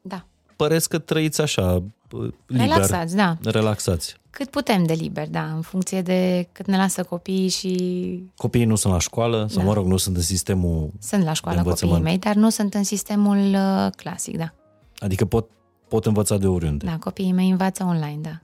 Da. 0.02 0.26
păreți 0.56 0.90
că 0.90 0.98
trăiți 0.98 1.42
așa, 1.42 1.84
uh, 2.12 2.34
liber, 2.46 2.68
Relaxați, 2.68 3.16
da. 3.16 3.38
relaxați. 3.44 4.19
Cât 4.40 4.50
putem 4.50 4.84
de 4.84 4.94
liber, 4.94 5.30
da, 5.30 5.44
în 5.44 5.62
funcție 5.62 6.02
de 6.02 6.48
cât 6.52 6.66
ne 6.68 6.78
lasă 6.78 7.04
copiii 7.04 7.50
și... 7.50 8.24
Copiii 8.38 8.66
nu 8.66 8.76
sunt 8.76 8.94
la 8.94 9.00
școală, 9.00 9.46
sau 9.50 9.58
Da. 9.62 9.68
mă 9.68 9.74
rog, 9.74 9.86
nu 9.86 9.98
sunt 9.98 10.16
în 10.16 10.22
sistemul... 10.22 10.90
Sunt 11.00 11.24
la 11.24 11.34
școală 11.34 11.58
De 11.58 11.64
copiii 11.64 11.82
învățământ. 11.90 12.04
mei, 12.04 12.18
dar 12.34 12.36
nu 12.36 12.50
sunt 12.50 12.74
în 12.74 12.84
sistemul 12.84 13.38
uh, 13.38 13.88
clasic, 13.96 14.38
da. 14.38 14.54
Adică 14.98 15.26
pot, 15.26 15.50
pot 15.88 16.06
învăța 16.06 16.38
de 16.38 16.48
oriunde. 16.48 16.86
Da, 16.86 16.98
copiii 16.98 17.32
mei 17.32 17.50
învață 17.50 17.84
online, 17.84 18.20
da. 18.22 18.42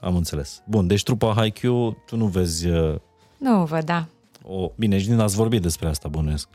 Am 0.00 0.16
înțeles. 0.16 0.62
Bun, 0.66 0.86
deci 0.86 1.02
trupa 1.02 1.32
Haikyuu, 1.36 1.96
tu 2.06 2.16
nu 2.16 2.26
vezi 2.26 2.68
uh, 2.68 2.94
Nu 3.38 3.64
văd, 3.64 3.84
da. 3.84 4.06
o... 4.42 4.70
Bine, 4.76 4.98
și 4.98 5.06
din 5.06 5.18
ați 5.18 5.34
vorbit 5.36 5.62
despre 5.62 5.88
asta, 5.88 6.08
bănuiesc. 6.08 6.48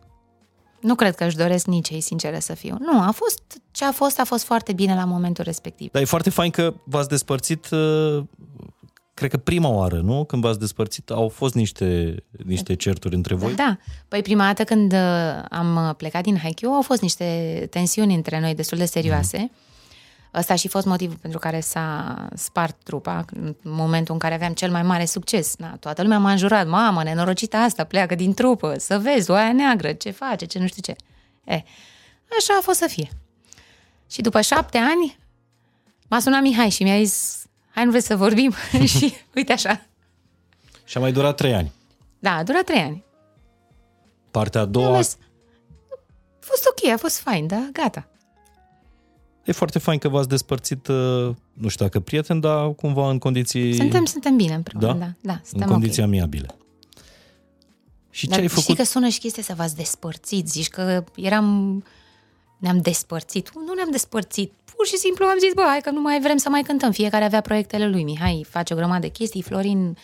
Nu 0.81 0.95
cred 0.95 1.15
că 1.15 1.23
își 1.23 1.35
doresc 1.35 1.65
nici 1.65 1.89
ei, 1.89 2.01
sinceră 2.01 2.39
să 2.39 2.53
fiu. 2.53 2.77
Nu, 2.79 3.01
a 3.01 3.11
fost 3.11 3.61
ce 3.71 3.85
a 3.85 3.91
fost, 3.91 4.19
a 4.19 4.23
fost 4.23 4.43
foarte 4.43 4.73
bine 4.73 4.95
la 4.95 5.05
momentul 5.05 5.43
respectiv. 5.43 5.91
Dar 5.91 6.01
e 6.01 6.05
foarte 6.05 6.29
fain 6.29 6.51
că 6.51 6.73
v-ați 6.83 7.09
despărțit, 7.09 7.69
uh, 7.69 8.23
cred 9.13 9.29
că 9.29 9.37
prima 9.37 9.69
oară, 9.69 9.99
nu? 9.99 10.25
Când 10.25 10.41
v-ați 10.41 10.59
despărțit, 10.59 11.09
au 11.09 11.27
fost 11.27 11.53
niște, 11.53 12.15
niște 12.45 12.75
certuri 12.75 13.15
între 13.15 13.35
voi. 13.35 13.55
Da, 13.55 13.77
păi 14.07 14.21
prima 14.21 14.45
dată 14.45 14.63
când 14.63 14.93
uh, 14.93 15.43
am 15.49 15.93
plecat 15.97 16.23
din 16.23 16.37
Haikyuu 16.37 16.73
au 16.73 16.81
fost 16.81 17.01
niște 17.01 17.67
tensiuni 17.69 18.15
între 18.15 18.39
noi 18.39 18.55
destul 18.55 18.77
de 18.77 18.85
serioase. 18.85 19.37
Mhm. 19.37 19.51
Ăsta 20.33 20.53
a 20.53 20.55
și 20.55 20.67
fost 20.67 20.85
motivul 20.85 21.17
pentru 21.21 21.39
care 21.39 21.59
s-a 21.59 22.15
spart 22.33 22.77
trupa, 22.83 23.25
în 23.33 23.55
momentul 23.61 24.13
în 24.13 24.19
care 24.19 24.33
aveam 24.33 24.53
cel 24.53 24.71
mai 24.71 24.83
mare 24.83 25.05
succes. 25.05 25.55
Da, 25.55 25.75
toată 25.79 26.01
lumea 26.01 26.17
m-a 26.19 26.31
înjurat, 26.31 26.67
mamă, 26.67 27.03
nenorocită 27.03 27.57
asta, 27.57 27.83
pleacă 27.83 28.15
din 28.15 28.33
trupă, 28.33 28.73
să 28.77 28.99
vezi, 28.99 29.31
oaia 29.31 29.53
neagră, 29.53 29.93
ce 29.93 30.11
face, 30.11 30.45
ce 30.45 30.59
nu 30.59 30.67
știu 30.67 30.81
ce. 30.81 30.95
E, 31.43 31.53
așa 32.39 32.53
a 32.57 32.61
fost 32.61 32.79
să 32.79 32.87
fie. 32.87 33.09
Și 34.11 34.21
după 34.21 34.41
șapte 34.41 34.77
ani 34.77 35.17
m-a 36.09 36.19
sunat 36.19 36.41
Mihai 36.41 36.69
și 36.69 36.83
mi-a 36.83 36.97
zis, 36.97 37.45
hai 37.69 37.83
nu 37.85 37.89
vreți 37.91 38.05
să 38.05 38.15
vorbim? 38.15 38.53
și 38.97 39.13
uite 39.35 39.51
așa. 39.53 39.81
Și 40.83 40.97
a 40.97 40.99
mai 40.99 41.11
durat 41.11 41.35
trei 41.35 41.53
ani. 41.53 41.71
Da, 42.19 42.31
a 42.35 42.43
durat 42.43 42.63
trei 42.63 42.81
ani. 42.81 43.03
Partea 44.31 44.61
a 44.61 44.65
doua 44.65 44.85
Am 44.87 44.93
mers- 44.93 45.17
A 46.41 46.45
fost 46.51 46.65
ok, 46.67 46.91
a 46.93 46.97
fost 46.97 47.19
fain, 47.19 47.47
da, 47.47 47.69
gata. 47.73 48.07
E 49.49 49.53
foarte 49.53 49.79
fain 49.79 49.99
că 49.99 50.07
v-ați 50.09 50.27
despărțit, 50.29 50.87
uh, 50.87 50.95
nu 51.53 51.67
știu 51.67 51.85
dacă 51.85 51.99
prieten, 51.99 52.39
dar 52.39 52.73
cumva 52.75 53.09
în 53.09 53.17
condiții, 53.17 53.75
Suntem, 53.75 54.05
suntem 54.05 54.35
bine 54.35 54.53
împreună, 54.53 54.87
Da? 54.87 54.93
da, 55.05 55.11
da, 55.21 55.33
în 55.33 55.39
suntem 55.43 55.67
condiții 55.67 56.01
ok. 56.01 56.07
amiabile. 56.07 56.47
Și 58.09 58.25
ce 58.25 58.29
Dar 58.31 58.39
ai 58.39 58.47
știi 58.47 58.61
făcut? 58.61 58.77
că 58.77 58.83
sună 58.83 59.07
și 59.07 59.19
chestia 59.19 59.43
să 59.43 59.53
v-ați 59.57 59.75
despărțit, 59.75 60.47
zici 60.49 60.67
că 60.69 61.03
eram, 61.15 61.83
ne-am 62.57 62.77
despărțit. 62.81 63.51
Nu 63.55 63.73
ne-am 63.73 63.91
despărțit, 63.91 64.51
pur 64.75 64.85
și 64.87 64.97
simplu 64.97 65.25
am 65.25 65.37
zis, 65.39 65.53
bă, 65.53 65.63
hai 65.67 65.79
că 65.83 65.89
nu 65.89 66.01
mai 66.01 66.19
vrem 66.21 66.37
să 66.37 66.49
mai 66.49 66.61
cântăm. 66.61 66.91
Fiecare 66.91 67.23
avea 67.23 67.41
proiectele 67.41 67.87
lui. 67.87 68.03
Mihai 68.03 68.45
face 68.49 68.73
o 68.73 68.75
grămadă 68.77 68.99
de 68.99 69.07
chestii, 69.07 69.41
Florin 69.41 69.97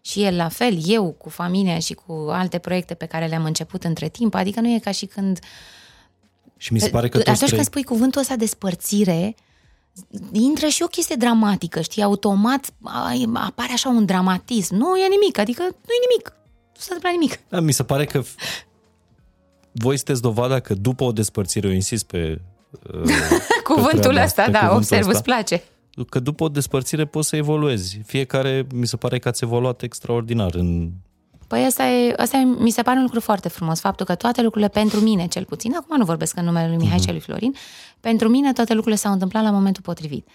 și 0.00 0.22
el 0.22 0.36
la 0.36 0.48
fel, 0.48 0.78
eu 0.86 1.10
cu 1.10 1.28
familia 1.28 1.78
și 1.78 1.94
cu 1.94 2.12
alte 2.30 2.58
proiecte 2.58 2.94
pe 2.94 3.06
care 3.06 3.26
le-am 3.26 3.44
început 3.44 3.84
între 3.84 4.08
timp. 4.08 4.34
Adică 4.34 4.60
nu 4.60 4.68
e 4.74 4.78
ca 4.78 4.90
și 4.90 5.06
când 5.06 5.38
Și 6.64 6.72
mi 6.72 6.80
se 6.80 6.88
pare 6.88 7.08
că 7.08 7.16
toți 7.16 7.28
Atunci 7.28 7.50
trei... 7.50 7.58
când 7.58 7.66
spui 7.70 7.82
cuvântul 7.82 8.20
ăsta 8.20 8.36
despărțire, 8.36 9.34
intră 10.32 10.66
și 10.66 10.82
o 10.82 10.86
chestie 10.86 11.16
dramatică, 11.16 11.80
știi? 11.80 12.02
Automat 12.02 12.74
ai, 12.82 13.26
apare 13.34 13.72
așa 13.72 13.88
un 13.88 14.04
dramatism. 14.04 14.74
Nu 14.74 14.96
e 14.96 15.08
nimic, 15.08 15.38
adică 15.38 15.62
nu 15.62 15.68
e 15.68 16.06
nimic. 16.08 16.32
Nu 16.74 16.80
s-a 16.80 16.94
întâmplat 16.94 17.12
nimic. 17.12 17.40
Da, 17.48 17.60
mi 17.60 17.72
se 17.72 17.82
pare 17.82 18.04
că 18.04 18.22
f- 18.22 18.34
voi 19.72 19.96
sunteți 19.96 20.22
dovada 20.22 20.60
că 20.60 20.74
după 20.74 21.04
o 21.04 21.12
despărțire, 21.12 21.68
eu 21.68 21.74
insist 21.74 22.04
pe... 22.04 22.40
uh, 22.94 23.10
Cuvântul 23.72 24.00
treaba 24.00 24.24
ăsta, 24.24 24.42
asta, 24.42 24.52
da, 24.52 24.58
cuvântul 24.58 24.76
observ, 24.76 25.06
ăsta. 25.06 25.12
îți 25.12 25.22
place. 25.22 25.62
că 26.08 26.18
după 26.18 26.44
o 26.44 26.48
despărțire 26.48 27.04
poți 27.04 27.28
să 27.28 27.36
evoluezi. 27.36 27.98
Fiecare, 28.06 28.66
mi 28.74 28.86
se 28.86 28.96
pare 28.96 29.18
că 29.18 29.28
ați 29.28 29.44
evoluat 29.44 29.82
extraordinar 29.82 30.54
în... 30.54 30.90
Păi 31.54 31.66
ăsta, 31.66 31.86
e, 31.86 32.14
ăsta 32.18 32.36
e, 32.36 32.44
mi 32.44 32.70
se 32.70 32.82
pare 32.82 32.96
un 32.96 33.02
lucru 33.02 33.20
foarte 33.20 33.48
frumos, 33.48 33.80
faptul 33.80 34.06
că 34.06 34.14
toate 34.14 34.42
lucrurile 34.42 34.70
pentru 34.70 35.00
mine, 35.00 35.26
cel 35.26 35.44
puțin, 35.44 35.74
acum 35.76 35.96
nu 35.96 36.04
vorbesc 36.04 36.36
în 36.36 36.44
numele 36.44 36.68
lui 36.68 36.76
Mihai 36.76 36.98
și 36.98 37.08
al 37.08 37.12
lui 37.12 37.20
Florin, 37.20 37.54
pentru 38.00 38.28
mine 38.28 38.52
toate 38.52 38.72
lucrurile 38.72 39.00
s-au 39.00 39.12
întâmplat 39.12 39.42
la 39.42 39.50
momentul 39.50 39.82
potrivit. 39.82 40.28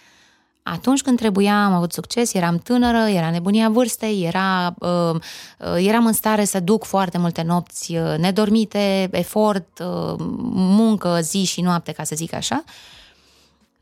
Atunci 0.63 1.01
când 1.01 1.17
trebuia, 1.17 1.65
am 1.65 1.73
avut 1.73 1.91
succes, 1.91 2.33
eram 2.33 2.57
tânără, 2.57 2.97
era 2.97 3.29
nebunia 3.29 3.69
vârstei, 3.69 4.23
era, 4.23 4.75
uh, 4.79 5.15
uh, 5.15 5.75
eram 5.77 6.05
în 6.05 6.13
stare 6.13 6.43
să 6.43 6.59
duc 6.59 6.83
foarte 6.83 7.17
multe 7.17 7.41
nopți 7.41 7.95
uh, 7.95 8.17
nedormite, 8.17 9.09
efort, 9.11 9.79
uh, 9.79 10.15
muncă 10.53 11.19
zi 11.21 11.43
și 11.43 11.61
noapte, 11.61 11.91
ca 11.91 12.03
să 12.03 12.15
zic 12.15 12.33
așa. 12.33 12.63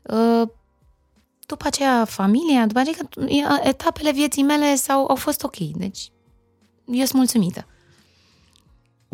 Uh, 0.02 0.48
după 1.46 1.66
aceea 1.66 2.04
familia, 2.04 2.66
după 2.66 2.78
aceea 2.78 2.96
uh, 3.16 3.60
etapele 3.62 4.12
vieții 4.12 4.42
mele 4.42 4.74
s-au, 4.74 5.06
au 5.08 5.16
fost 5.16 5.42
ok, 5.44 5.56
deci 5.56 6.10
eu 6.92 7.04
sunt 7.04 7.12
mulțumită. 7.12 7.66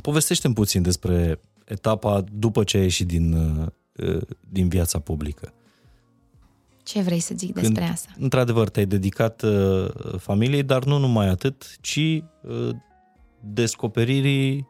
Povestește-mi 0.03 0.55
puțin 0.55 0.83
despre 0.83 1.41
etapa 1.65 2.25
după 2.33 2.65
ce 2.65 2.77
ai 2.77 2.83
ieșit 2.83 3.07
din, 3.07 3.33
uh, 3.97 4.23
din 4.49 4.69
viața 4.69 4.99
publică. 4.99 5.53
Ce 6.83 7.01
vrei 7.01 7.21
să 7.21 7.35
zic 7.37 7.55
despre 7.55 7.81
Când, 7.81 7.91
asta? 7.93 8.11
într-adevăr, 8.19 8.69
te-ai 8.69 8.87
dedicat 8.87 9.43
uh, 9.43 9.89
familiei, 10.19 10.63
dar 10.63 10.85
nu 10.85 10.99
numai 10.99 11.29
atât, 11.29 11.77
ci 11.81 11.97
uh, 12.43 12.69
descoperirii 13.41 14.69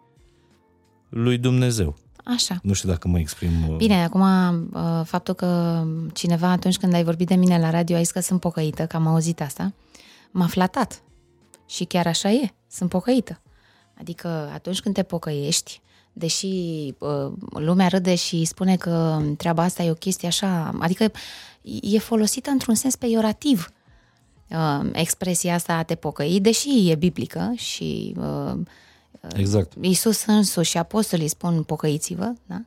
lui 1.09 1.39
Dumnezeu. 1.39 1.97
Așa. 2.25 2.59
Nu 2.63 2.73
știu 2.73 2.89
dacă 2.89 3.09
mă 3.09 3.19
exprim... 3.19 3.69
uh, 3.69 3.77
Bine, 3.77 4.05
acum 4.05 4.21
uh, 4.21 5.01
faptul 5.05 5.35
că 5.35 5.83
cineva 6.13 6.49
atunci 6.49 6.79
când 6.79 6.95
ai 6.95 7.05
vorbit 7.05 7.27
de 7.27 7.35
mine 7.35 7.59
la 7.59 7.71
radio 7.71 7.97
a 7.97 7.99
zis 7.99 8.11
că 8.11 8.21
sunt 8.21 8.41
pocăită, 8.41 8.87
că 8.87 8.97
am 8.97 9.07
auzit 9.07 9.41
asta, 9.41 9.73
m-a 10.31 10.47
flatat. 10.47 11.03
Și 11.67 11.85
chiar 11.85 12.07
așa 12.07 12.31
e, 12.31 12.55
sunt 12.71 12.91
pocăită. 12.91 13.41
Adică 13.99 14.51
atunci 14.53 14.81
când 14.81 14.95
te 14.95 15.03
pocăiești, 15.03 15.81
deși 16.13 16.47
uh, 16.99 17.33
lumea 17.51 17.89
râde 17.89 18.15
și 18.15 18.45
spune 18.45 18.77
că 18.77 19.23
treaba 19.37 19.63
asta 19.63 19.83
e 19.83 19.91
o 19.91 19.95
chestie 19.95 20.29
așa, 20.29 20.75
adică 20.81 21.11
e 21.81 21.99
folosită 21.99 22.51
într-un 22.51 22.75
sens 22.75 22.97
peiorativ 22.97 23.73
uh, 24.51 24.91
expresia 24.93 25.55
asta 25.55 25.75
a 25.75 25.83
te 25.83 25.95
pocăi, 25.95 26.41
deși 26.41 26.91
e 26.91 26.95
biblică 26.95 27.53
și 27.55 28.15
uh, 28.19 28.59
Exact. 29.33 29.73
Iisus 29.81 30.25
însuși 30.25 30.71
și 30.71 30.79
apostolii 30.79 31.29
spun 31.29 31.63
pocăiți-vă, 31.63 32.33
da? 32.47 32.63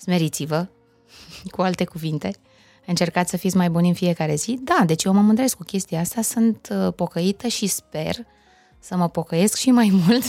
smeriți-vă, 0.00 0.66
cu 1.54 1.62
alte 1.62 1.84
cuvinte, 1.84 2.36
încercați 2.86 3.30
să 3.30 3.36
fiți 3.36 3.56
mai 3.56 3.70
buni 3.70 3.88
în 3.88 3.94
fiecare 3.94 4.34
zi. 4.34 4.58
Da, 4.62 4.82
deci 4.86 5.04
eu 5.04 5.12
mă 5.12 5.20
mândresc 5.20 5.56
cu 5.56 5.62
chestia 5.62 6.00
asta, 6.00 6.22
sunt 6.22 6.68
uh, 6.70 6.92
pocăită 6.96 7.48
și 7.48 7.66
sper 7.66 8.16
să 8.78 8.96
mă 8.96 9.08
pocăiesc 9.08 9.56
și 9.56 9.70
mai 9.70 9.90
mult. 10.06 10.24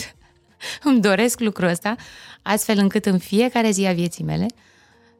Îmi 0.82 1.00
doresc 1.00 1.40
lucrul 1.40 1.68
ăsta, 1.68 1.96
astfel 2.42 2.78
încât 2.78 3.06
în 3.06 3.18
fiecare 3.18 3.70
zi 3.70 3.86
a 3.86 3.92
vieții 3.92 4.24
mele 4.24 4.46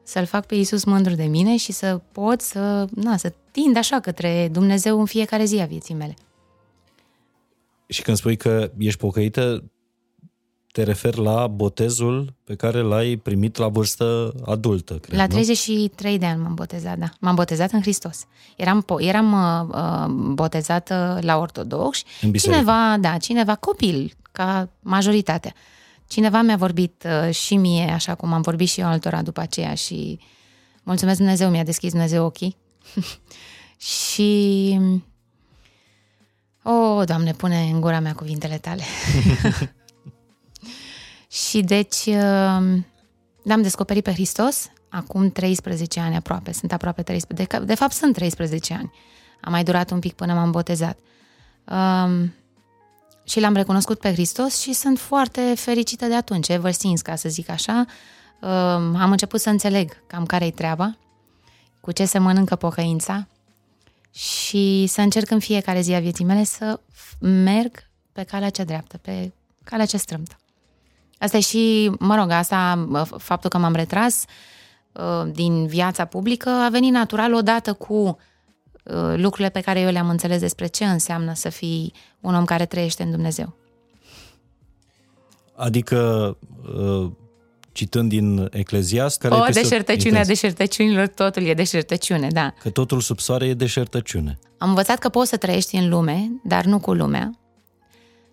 să-L 0.09 0.25
fac 0.25 0.45
pe 0.45 0.55
Iisus 0.55 0.83
mândru 0.83 1.13
de 1.13 1.23
mine 1.23 1.57
și 1.57 1.71
să 1.71 2.01
pot 2.11 2.41
să, 2.41 2.87
na, 2.95 3.17
să 3.17 3.33
tind 3.51 3.77
așa 3.77 3.99
către 3.99 4.49
Dumnezeu 4.51 4.99
în 4.99 5.05
fiecare 5.05 5.45
zi 5.45 5.59
a 5.59 5.65
vieții 5.65 5.93
mele. 5.93 6.13
Și 7.87 8.01
când 8.01 8.17
spui 8.17 8.35
că 8.37 8.71
ești 8.77 8.99
pocăită, 8.99 9.63
te 10.71 10.83
referi 10.83 11.19
la 11.21 11.47
botezul 11.47 12.33
pe 12.43 12.55
care 12.55 12.79
l-ai 12.79 13.15
primit 13.15 13.57
la 13.57 13.67
vârstă 13.67 14.33
adultă, 14.45 14.93
cred, 14.93 15.17
La 15.17 15.25
nu? 15.25 15.29
33 15.29 16.17
de 16.17 16.25
ani 16.25 16.41
m-am 16.41 16.53
botezat, 16.53 16.97
da. 16.97 17.09
M-am 17.19 17.35
botezat 17.35 17.71
în 17.71 17.81
Hristos. 17.81 18.25
Eram, 18.57 18.83
po- 18.83 19.05
eram 19.05 19.31
uh, 19.33 19.75
uh, 19.75 20.05
botezată 20.33 21.19
la 21.21 21.37
ortodoxi. 21.37 22.03
În 22.21 22.31
biserică. 22.31 22.59
Cineva, 22.59 22.97
da, 22.97 23.17
cineva, 23.17 23.55
copil, 23.55 24.13
ca 24.31 24.69
majoritatea. 24.79 25.53
Cineva 26.07 26.41
mi-a 26.41 26.57
vorbit 26.57 27.05
uh, 27.25 27.33
și 27.33 27.55
mie, 27.55 27.91
așa 27.91 28.15
cum 28.15 28.33
am 28.33 28.41
vorbit 28.41 28.69
și 28.69 28.79
eu 28.79 28.87
altora 28.87 29.21
după 29.21 29.41
aceea 29.41 29.73
și 29.73 30.19
mulțumesc 30.83 31.17
Dumnezeu, 31.17 31.49
mi-a 31.49 31.63
deschis 31.63 31.91
Dumnezeu 31.91 32.25
ochii. 32.25 32.57
și... 34.13 34.79
O, 36.63 37.03
Doamne, 37.03 37.31
pune 37.31 37.69
în 37.73 37.81
gura 37.81 37.99
mea 37.99 38.13
cuvintele 38.13 38.57
tale. 38.57 38.83
și 41.31 41.61
deci 41.61 42.05
uh, 42.05 42.79
l-am 43.43 43.61
descoperit 43.61 44.03
pe 44.03 44.11
Hristos 44.11 44.69
acum 44.89 45.29
13 45.29 45.99
ani 45.99 46.15
aproape, 46.15 46.51
sunt 46.53 46.71
aproape 46.71 47.01
13, 47.01 47.57
de, 47.57 47.65
de 47.65 47.75
fapt 47.75 47.93
sunt 47.93 48.13
13 48.13 48.73
ani. 48.73 48.91
A 49.41 49.49
mai 49.49 49.63
durat 49.63 49.91
un 49.91 49.99
pic 49.99 50.13
până 50.13 50.33
m-am 50.33 50.51
botezat. 50.51 50.97
Um, 51.63 52.33
și 53.23 53.39
l-am 53.39 53.53
recunoscut 53.53 53.99
pe 53.99 54.11
Hristos 54.11 54.61
și 54.61 54.73
sunt 54.73 54.99
foarte 54.99 55.53
fericită 55.55 56.05
de 56.05 56.15
atunci, 56.15 56.47
ever 56.47 56.71
since, 56.71 57.01
ca 57.01 57.15
să 57.15 57.29
zic 57.29 57.49
așa. 57.49 57.85
Um, 58.41 58.95
am 58.95 59.11
început 59.11 59.39
să 59.39 59.49
înțeleg 59.49 60.03
cam 60.07 60.25
care-i 60.25 60.51
treaba, 60.51 60.97
cu 61.79 61.91
ce 61.91 62.05
se 62.05 62.17
mănâncă 62.17 62.55
pocăința 62.55 63.27
și 64.11 64.85
să 64.87 65.01
încerc 65.01 65.29
în 65.29 65.39
fiecare 65.39 65.81
zi 65.81 65.93
a 65.93 65.99
vieții 65.99 66.25
mele 66.25 66.43
să 66.43 66.79
f- 66.79 67.17
merg 67.19 67.83
pe 68.11 68.23
calea 68.23 68.49
cea 68.49 68.63
dreaptă, 68.63 68.97
pe 68.97 69.31
calea 69.63 69.85
cea 69.85 69.97
strâmtă. 69.97 70.37
Asta 71.19 71.37
e 71.37 71.39
și, 71.39 71.91
mă 71.99 72.15
rog, 72.15 72.29
asta, 72.29 72.87
faptul 73.17 73.49
că 73.49 73.57
m-am 73.57 73.73
retras 73.73 74.25
uh, 74.91 75.31
din 75.31 75.67
viața 75.67 76.05
publică 76.05 76.49
a 76.49 76.69
venit 76.69 76.91
natural 76.91 77.33
odată 77.33 77.73
cu 77.73 77.93
uh, 78.83 79.13
lucrurile 79.15 79.49
pe 79.49 79.61
care 79.61 79.79
eu 79.79 79.91
le-am 79.91 80.09
înțeles 80.09 80.39
despre 80.39 80.67
ce 80.67 80.85
înseamnă 80.85 81.33
să 81.33 81.49
fii 81.49 81.93
un 82.19 82.35
om 82.35 82.45
care 82.45 82.65
trăiește 82.65 83.03
în 83.03 83.11
Dumnezeu. 83.11 83.57
Adică, 85.55 86.37
uh, 86.77 87.11
citând 87.71 88.09
din 88.09 88.47
Ecleziast, 88.51 89.19
care 89.19 89.33
O 89.33 89.47
este 89.47 89.61
deșertăciune 89.61 90.19
a 90.19 90.25
deșertăciunilor, 90.25 91.07
totul 91.07 91.43
e 91.43 91.53
deșertăciune, 91.53 92.27
da. 92.31 92.53
Că 92.61 92.69
totul 92.69 92.99
sub 92.99 93.19
soare 93.19 93.47
e 93.47 93.53
deșertăciune. 93.53 94.39
Am 94.57 94.69
învățat 94.69 94.99
că 94.99 95.09
poți 95.09 95.29
să 95.29 95.37
trăiești 95.37 95.75
în 95.75 95.89
lume, 95.89 96.29
dar 96.43 96.65
nu 96.65 96.79
cu 96.79 96.93
lumea, 96.93 97.31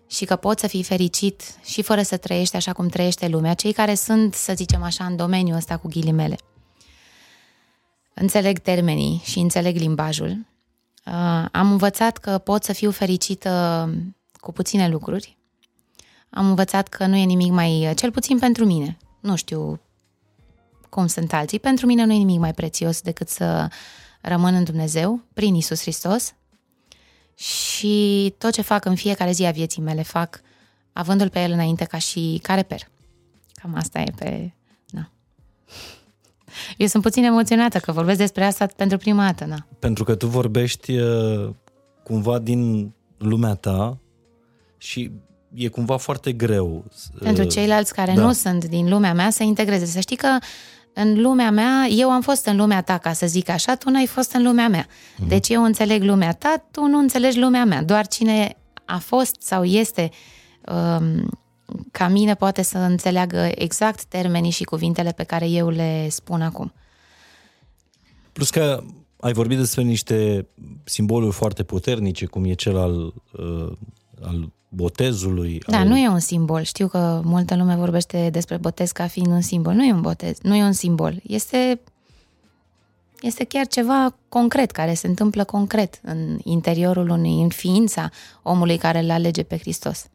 și 0.07 0.25
că 0.25 0.35
poți 0.35 0.61
să 0.61 0.67
fii 0.67 0.83
fericit 0.83 1.41
și 1.63 1.81
fără 1.81 2.01
să 2.01 2.17
trăiești 2.17 2.55
așa 2.55 2.73
cum 2.73 2.87
trăiește 2.87 3.27
lumea, 3.27 3.53
cei 3.53 3.73
care 3.73 3.95
sunt, 3.95 4.33
să 4.33 4.53
zicem 4.55 4.83
așa, 4.83 5.05
în 5.05 5.15
domeniul 5.15 5.57
ăsta 5.57 5.77
cu 5.77 5.87
ghilimele. 5.87 6.37
Înțeleg 8.13 8.59
termenii 8.59 9.21
și 9.23 9.39
înțeleg 9.39 9.77
limbajul. 9.77 10.29
Uh, 11.05 11.45
am 11.51 11.71
învățat 11.71 12.17
că 12.17 12.37
pot 12.37 12.63
să 12.63 12.73
fiu 12.73 12.91
fericită 12.91 13.89
cu 14.33 14.51
puține 14.51 14.89
lucruri. 14.89 15.37
Am 16.29 16.47
învățat 16.47 16.87
că 16.87 17.05
nu 17.05 17.15
e 17.15 17.23
nimic 17.23 17.51
mai, 17.51 17.93
cel 17.95 18.11
puțin 18.11 18.39
pentru 18.39 18.65
mine, 18.65 18.97
nu 19.19 19.35
știu 19.35 19.79
cum 20.89 21.07
sunt 21.07 21.33
alții, 21.33 21.59
pentru 21.59 21.85
mine 21.85 22.03
nu 22.03 22.13
e 22.13 22.17
nimic 22.17 22.39
mai 22.39 22.53
prețios 22.53 23.01
decât 23.01 23.29
să 23.29 23.67
rămân 24.21 24.53
în 24.53 24.63
Dumnezeu, 24.63 25.21
prin 25.33 25.55
Isus 25.55 25.81
Hristos, 25.81 26.33
și 27.37 28.33
tot 28.37 28.51
ce 28.51 28.61
fac 28.61 28.85
în 28.85 28.95
fiecare 28.95 29.31
zi 29.31 29.45
a 29.45 29.51
vieții 29.51 29.81
mele 29.81 30.01
fac 30.01 30.41
avându-l 30.93 31.29
pe 31.29 31.39
el 31.39 31.51
înainte 31.51 31.83
ca 31.83 31.97
și 31.97 32.39
ca 32.43 32.53
reper. 32.53 32.79
Cam 33.53 33.75
asta 33.75 33.99
e 33.99 34.13
pe... 34.15 34.51
Na. 34.89 35.09
Eu 36.77 36.87
sunt 36.87 37.03
puțin 37.03 37.23
emoționată 37.23 37.77
că 37.79 37.91
vorbesc 37.91 38.17
despre 38.17 38.43
asta 38.43 38.65
pentru 38.65 38.97
prima 38.97 39.25
dată, 39.25 39.45
na. 39.45 39.65
Pentru 39.79 40.03
că 40.03 40.15
tu 40.15 40.27
vorbești 40.27 40.97
uh, 40.97 41.49
cumva 42.03 42.39
din 42.39 42.91
lumea 43.17 43.53
ta 43.53 43.97
și 44.77 45.11
e 45.53 45.67
cumva 45.67 45.97
foarte 45.97 46.31
greu. 46.31 46.85
Pentru 47.19 47.43
uh, 47.43 47.49
ceilalți 47.49 47.93
care 47.93 48.13
da. 48.13 48.21
nu 48.21 48.31
sunt 48.31 48.65
din 48.65 48.89
lumea 48.89 49.13
mea 49.13 49.29
să 49.29 49.43
integreze. 49.43 49.85
Să 49.85 49.99
știi 49.99 50.15
că 50.15 50.37
în 50.99 51.21
lumea 51.21 51.51
mea, 51.51 51.87
eu 51.89 52.09
am 52.09 52.21
fost 52.21 52.45
în 52.45 52.55
lumea 52.55 52.81
ta, 52.81 52.97
ca 52.97 53.13
să 53.13 53.27
zic 53.27 53.49
așa, 53.49 53.75
tu 53.75 53.89
n-ai 53.89 54.05
fost 54.05 54.31
în 54.31 54.43
lumea 54.43 54.67
mea. 54.67 54.85
Mm-hmm. 54.85 55.27
Deci 55.27 55.49
eu 55.49 55.63
înțeleg 55.63 56.03
lumea 56.03 56.33
ta, 56.33 56.65
tu 56.71 56.85
nu 56.85 56.97
înțelegi 56.97 57.39
lumea 57.39 57.65
mea. 57.65 57.83
Doar 57.83 58.07
cine 58.07 58.57
a 58.85 58.97
fost 58.97 59.35
sau 59.39 59.63
este 59.63 60.09
um, 60.99 61.29
ca 61.91 62.07
mine 62.07 62.35
poate 62.35 62.61
să 62.61 62.77
înțeleagă 62.77 63.49
exact 63.55 64.03
termenii 64.03 64.51
și 64.51 64.63
cuvintele 64.63 65.11
pe 65.11 65.23
care 65.23 65.49
eu 65.49 65.69
le 65.69 66.07
spun 66.09 66.41
acum. 66.41 66.73
Plus 68.33 68.49
că 68.49 68.83
ai 69.19 69.33
vorbit 69.33 69.57
despre 69.57 69.81
niște 69.81 70.47
simboluri 70.83 71.35
foarte 71.35 71.63
puternice, 71.63 72.25
cum 72.25 72.45
e 72.45 72.53
cel 72.53 72.77
al, 72.77 73.13
uh, 73.31 73.71
al 74.21 74.51
botezului. 74.69 75.61
Da, 75.67 75.79
al... 75.79 75.87
nu 75.87 75.97
e 75.97 76.07
un 76.07 76.19
simbol. 76.19 76.61
Știu 76.61 76.87
că 76.87 77.21
multă 77.23 77.55
lume 77.55 77.75
vorbește 77.75 78.29
despre 78.29 78.57
botez 78.57 78.91
ca 78.91 79.07
fiind 79.07 79.31
un 79.31 79.41
simbol. 79.41 79.73
Nu 79.73 79.83
e 79.83 79.93
un 79.93 80.01
botez, 80.01 80.37
nu 80.41 80.55
e 80.55 80.63
un 80.63 80.71
simbol. 80.71 81.19
Este, 81.23 81.79
este 83.21 83.43
chiar 83.43 83.67
ceva 83.67 84.15
concret, 84.29 84.71
care 84.71 84.93
se 84.93 85.07
întâmplă 85.07 85.43
concret 85.43 85.99
în 86.03 86.39
interiorul 86.43 87.09
unui, 87.09 87.41
în 87.41 87.49
ființa 87.49 88.09
omului 88.43 88.77
care 88.77 88.99
îl 88.99 89.09
alege 89.09 89.43
pe 89.43 89.57
Hristos. 89.57 90.07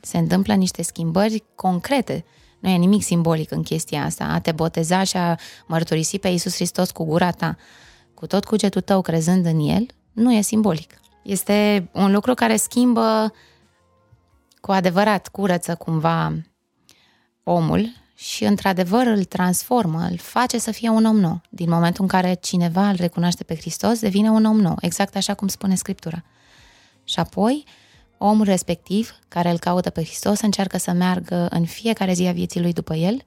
Se 0.00 0.18
întâmplă 0.18 0.54
niște 0.54 0.82
schimbări 0.82 1.42
concrete. 1.54 2.24
Nu 2.60 2.68
e 2.68 2.76
nimic 2.76 3.02
simbolic 3.02 3.50
în 3.50 3.62
chestia 3.62 4.04
asta. 4.04 4.24
A 4.24 4.40
te 4.40 4.52
boteza 4.52 5.02
și 5.02 5.16
a 5.16 5.38
mărturisi 5.66 6.18
pe 6.18 6.28
Iisus 6.28 6.54
Hristos 6.54 6.90
cu 6.90 7.04
gura 7.04 7.30
ta, 7.30 7.56
cu 8.14 8.26
tot 8.26 8.44
cugetul 8.44 8.80
tău 8.80 9.00
crezând 9.00 9.46
în 9.46 9.58
El, 9.58 9.86
nu 10.12 10.32
e 10.32 10.40
simbolic. 10.40 10.94
Este 11.22 11.88
un 11.92 12.12
lucru 12.12 12.34
care 12.34 12.56
schimbă 12.56 13.32
cu 14.64 14.72
adevărat 14.72 15.28
curăță 15.28 15.74
cumva 15.74 16.32
omul 17.42 17.88
și 18.14 18.44
într-adevăr 18.44 19.06
îl 19.06 19.24
transformă, 19.24 20.06
îl 20.10 20.16
face 20.16 20.58
să 20.58 20.70
fie 20.70 20.88
un 20.88 21.04
om 21.04 21.16
nou. 21.16 21.40
Din 21.48 21.68
momentul 21.68 22.02
în 22.02 22.08
care 22.08 22.34
cineva 22.34 22.88
îl 22.88 22.96
recunoaște 22.96 23.44
pe 23.44 23.54
Hristos, 23.56 24.00
devine 24.00 24.30
un 24.30 24.44
om 24.44 24.60
nou, 24.60 24.76
exact 24.80 25.16
așa 25.16 25.34
cum 25.34 25.48
spune 25.48 25.74
Scriptura. 25.74 26.24
Și 27.04 27.18
apoi, 27.18 27.64
omul 28.18 28.44
respectiv, 28.44 29.18
care 29.28 29.50
îl 29.50 29.58
caută 29.58 29.90
pe 29.90 30.04
Hristos, 30.04 30.40
încearcă 30.40 30.78
să 30.78 30.92
meargă 30.92 31.46
în 31.50 31.64
fiecare 31.64 32.12
zi 32.12 32.26
a 32.26 32.32
vieții 32.32 32.60
lui 32.60 32.72
după 32.72 32.94
el, 32.94 33.24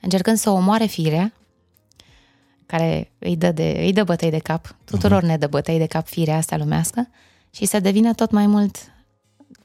încercând 0.00 0.36
să 0.36 0.50
omoare 0.50 0.86
firea, 0.86 1.32
care 2.66 3.12
îi 3.18 3.36
dă, 3.36 3.52
de, 3.52 3.76
îi 3.78 3.92
dă 3.92 4.04
bătăi 4.04 4.30
de 4.30 4.38
cap, 4.38 4.76
tuturor 4.84 5.22
uh-huh. 5.22 5.26
ne 5.26 5.36
dă 5.36 5.46
bătăi 5.46 5.78
de 5.78 5.86
cap 5.86 6.06
firea 6.06 6.36
asta 6.36 6.56
lumească, 6.56 7.08
și 7.50 7.64
să 7.64 7.80
devină 7.80 8.14
tot 8.14 8.30
mai 8.30 8.46
mult 8.46 8.76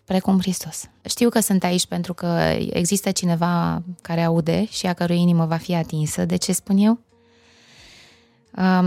precum 0.06 0.40
Hristos. 0.40 0.90
Știu 1.02 1.30
că 1.30 1.40
sunt 1.40 1.64
aici 1.64 1.86
pentru 1.86 2.14
că 2.14 2.56
există 2.70 3.12
cineva 3.12 3.82
care 4.02 4.24
aude 4.24 4.66
și 4.70 4.86
a 4.86 4.94
cărui 4.94 5.20
inimă 5.20 5.46
va 5.46 5.58
fi 5.58 5.76
atinsă. 5.76 6.26
De 6.26 6.36
ce 6.36 6.52
spun 6.52 6.78
eu? 6.78 7.00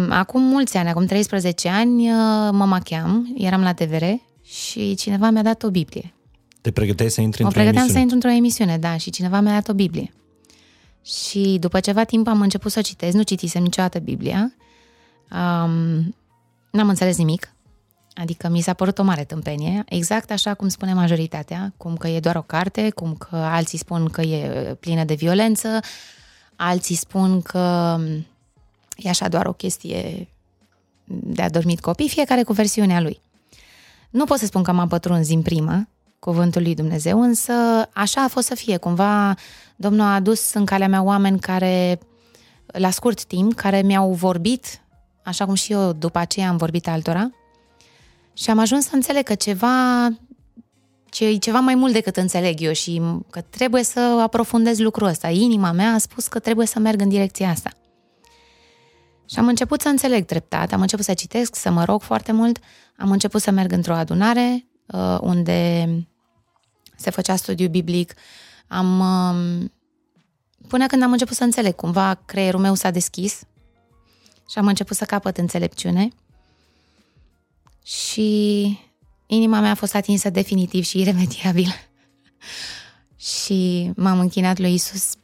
Acum 0.09 0.43
mulți 0.43 0.77
ani, 0.77 0.89
acum 0.89 1.07
13 1.07 1.69
ani, 1.69 2.11
uh, 2.11 2.49
mă 2.53 2.65
macheam, 2.65 3.35
eram 3.37 3.63
la 3.63 3.73
TVR 3.73 4.05
și 4.45 4.95
cineva 4.95 5.31
mi-a 5.31 5.43
dat 5.43 5.63
o 5.63 5.71
Biblie. 5.71 6.13
Te 6.61 6.71
pregăteai 6.71 7.11
să 7.11 7.21
intri 7.21 7.43
într-o 7.43 7.61
emisiune? 7.61 7.93
să 7.93 7.99
intru 7.99 8.15
într-o 8.15 8.31
emisiune, 8.31 8.79
da, 8.79 8.97
și 8.97 9.11
cineva 9.11 9.41
mi-a 9.41 9.53
dat 9.53 9.69
o 9.69 9.73
Biblie. 9.73 10.13
Și 11.05 11.57
după 11.61 11.81
ceva 11.81 12.05
timp 12.05 12.29
am 12.29 12.41
început 12.41 12.73
să 12.73 12.81
citesc, 12.81 13.17
nu 13.17 13.23
citisem 13.23 13.63
niciodată 13.63 13.99
Biblia, 13.99 14.53
um, 15.31 16.15
n-am 16.71 16.89
înțeles 16.89 17.17
nimic, 17.17 17.53
Adică 18.21 18.49
mi 18.49 18.61
s-a 18.61 18.73
părut 18.73 18.99
o 18.99 19.03
mare 19.03 19.25
tâmpenie, 19.25 19.85
exact 19.89 20.31
așa 20.31 20.55
cum 20.55 20.69
spune 20.69 20.93
majoritatea, 20.93 21.73
cum 21.77 21.97
că 21.97 22.09
e 22.09 22.21
doar 22.21 22.37
o 22.37 22.43
carte, 22.43 22.91
cum 22.91 23.15
că 23.15 23.37
alții 23.37 23.79
spun 23.79 24.09
că 24.09 24.21
e 24.21 24.75
plină 24.81 25.05
de 25.05 25.15
violență, 25.15 25.81
alții 26.57 26.95
spun 26.95 27.41
că 27.43 27.97
e 28.97 29.09
așa 29.09 29.29
doar 29.29 29.47
o 29.47 29.53
chestie 29.53 30.29
de 31.05 31.43
a 31.43 31.51
dormit 31.51 31.81
copii, 31.81 32.09
fiecare 32.09 32.43
cu 32.43 32.53
versiunea 32.53 33.01
lui. 33.01 33.21
Nu 34.11 34.25
pot 34.25 34.39
să 34.39 34.47
spun 34.47 34.63
că 34.63 34.73
m-am 34.73 34.89
pătruns 34.89 35.27
din 35.27 35.43
prima 35.43 35.89
cuvântul 36.19 36.63
lui 36.63 36.75
Dumnezeu, 36.75 37.23
însă 37.23 37.53
așa 37.93 38.23
a 38.23 38.29
fost 38.29 38.47
să 38.47 38.55
fie. 38.55 38.77
Cumva 38.77 39.35
Domnul 39.77 40.07
a 40.07 40.15
adus 40.15 40.53
în 40.53 40.65
calea 40.65 40.89
mea 40.89 41.03
oameni 41.03 41.39
care, 41.39 41.99
la 42.67 42.91
scurt 42.91 43.25
timp, 43.25 43.55
care 43.55 43.83
mi-au 43.83 44.13
vorbit, 44.13 44.81
așa 45.23 45.45
cum 45.45 45.55
și 45.55 45.73
eu 45.73 45.93
după 45.93 46.19
aceea 46.19 46.49
am 46.49 46.57
vorbit 46.57 46.89
altora, 46.89 47.31
și 48.38 48.51
am 48.51 48.59
ajuns 48.59 48.85
să 48.85 48.94
înțeleg 48.94 49.24
că 49.24 49.35
ceva 49.35 50.09
ce 51.11 51.27
e 51.27 51.37
ceva 51.37 51.61
mai 51.61 51.74
mult 51.74 51.92
decât 51.92 52.16
înțeleg 52.16 52.61
eu 52.61 52.72
și 52.72 53.03
că 53.31 53.40
trebuie 53.40 53.83
să 53.85 54.01
aprofundez 54.01 54.79
lucrul 54.79 55.07
ăsta. 55.07 55.29
Inima 55.29 55.72
mea 55.72 55.92
a 55.92 55.98
spus 55.98 56.27
că 56.27 56.38
trebuie 56.38 56.66
să 56.66 56.79
merg 56.79 57.01
în 57.01 57.09
direcția 57.09 57.48
asta. 57.48 57.70
Și 59.31 59.38
am 59.38 59.46
început 59.46 59.81
să 59.81 59.88
înțeleg 59.88 60.24
treptat, 60.24 60.72
am 60.72 60.81
început 60.81 61.05
să 61.05 61.14
citesc, 61.14 61.57
să 61.57 61.70
mă 61.70 61.85
rog 61.85 62.03
foarte 62.03 62.33
mult, 62.33 62.59
am 62.96 63.11
început 63.11 63.42
să 63.42 63.51
merg 63.51 63.72
într-o 63.72 63.94
adunare 63.94 64.66
uh, 64.87 65.18
unde 65.20 65.88
se 66.96 67.11
făcea 67.11 67.37
studiu 67.37 67.68
biblic, 67.68 68.14
am, 68.68 69.01
uh, 69.01 69.68
până 70.68 70.87
când 70.87 71.03
am 71.03 71.12
început 71.12 71.37
să 71.37 71.44
înțeleg, 71.44 71.74
cumva 71.74 72.20
creierul 72.24 72.61
meu 72.61 72.74
s-a 72.74 72.90
deschis 72.90 73.40
și 74.51 74.59
am 74.59 74.66
început 74.66 74.96
să 74.96 75.05
capăt 75.05 75.37
înțelepciune 75.37 76.09
și 77.88 78.79
inima 79.27 79.61
mea 79.61 79.70
a 79.70 79.74
fost 79.74 79.94
atinsă 79.94 80.31
definitiv 80.31 80.85
și 80.85 81.01
iremediabil. 81.01 81.68
și 83.16 83.90
m-am 83.96 84.18
închinat 84.18 84.59
lui 84.59 84.74
Isus 84.74 85.14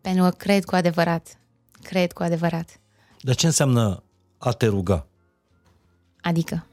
pentru 0.00 0.22
că 0.22 0.30
cred 0.30 0.64
cu 0.64 0.74
adevărat. 0.74 1.38
Cred 1.82 2.12
cu 2.12 2.22
adevărat. 2.22 2.80
Dar 3.20 3.34
ce 3.34 3.46
înseamnă 3.46 4.02
a 4.38 4.50
te 4.50 4.66
ruga? 4.66 5.06
Adică? 6.20 6.66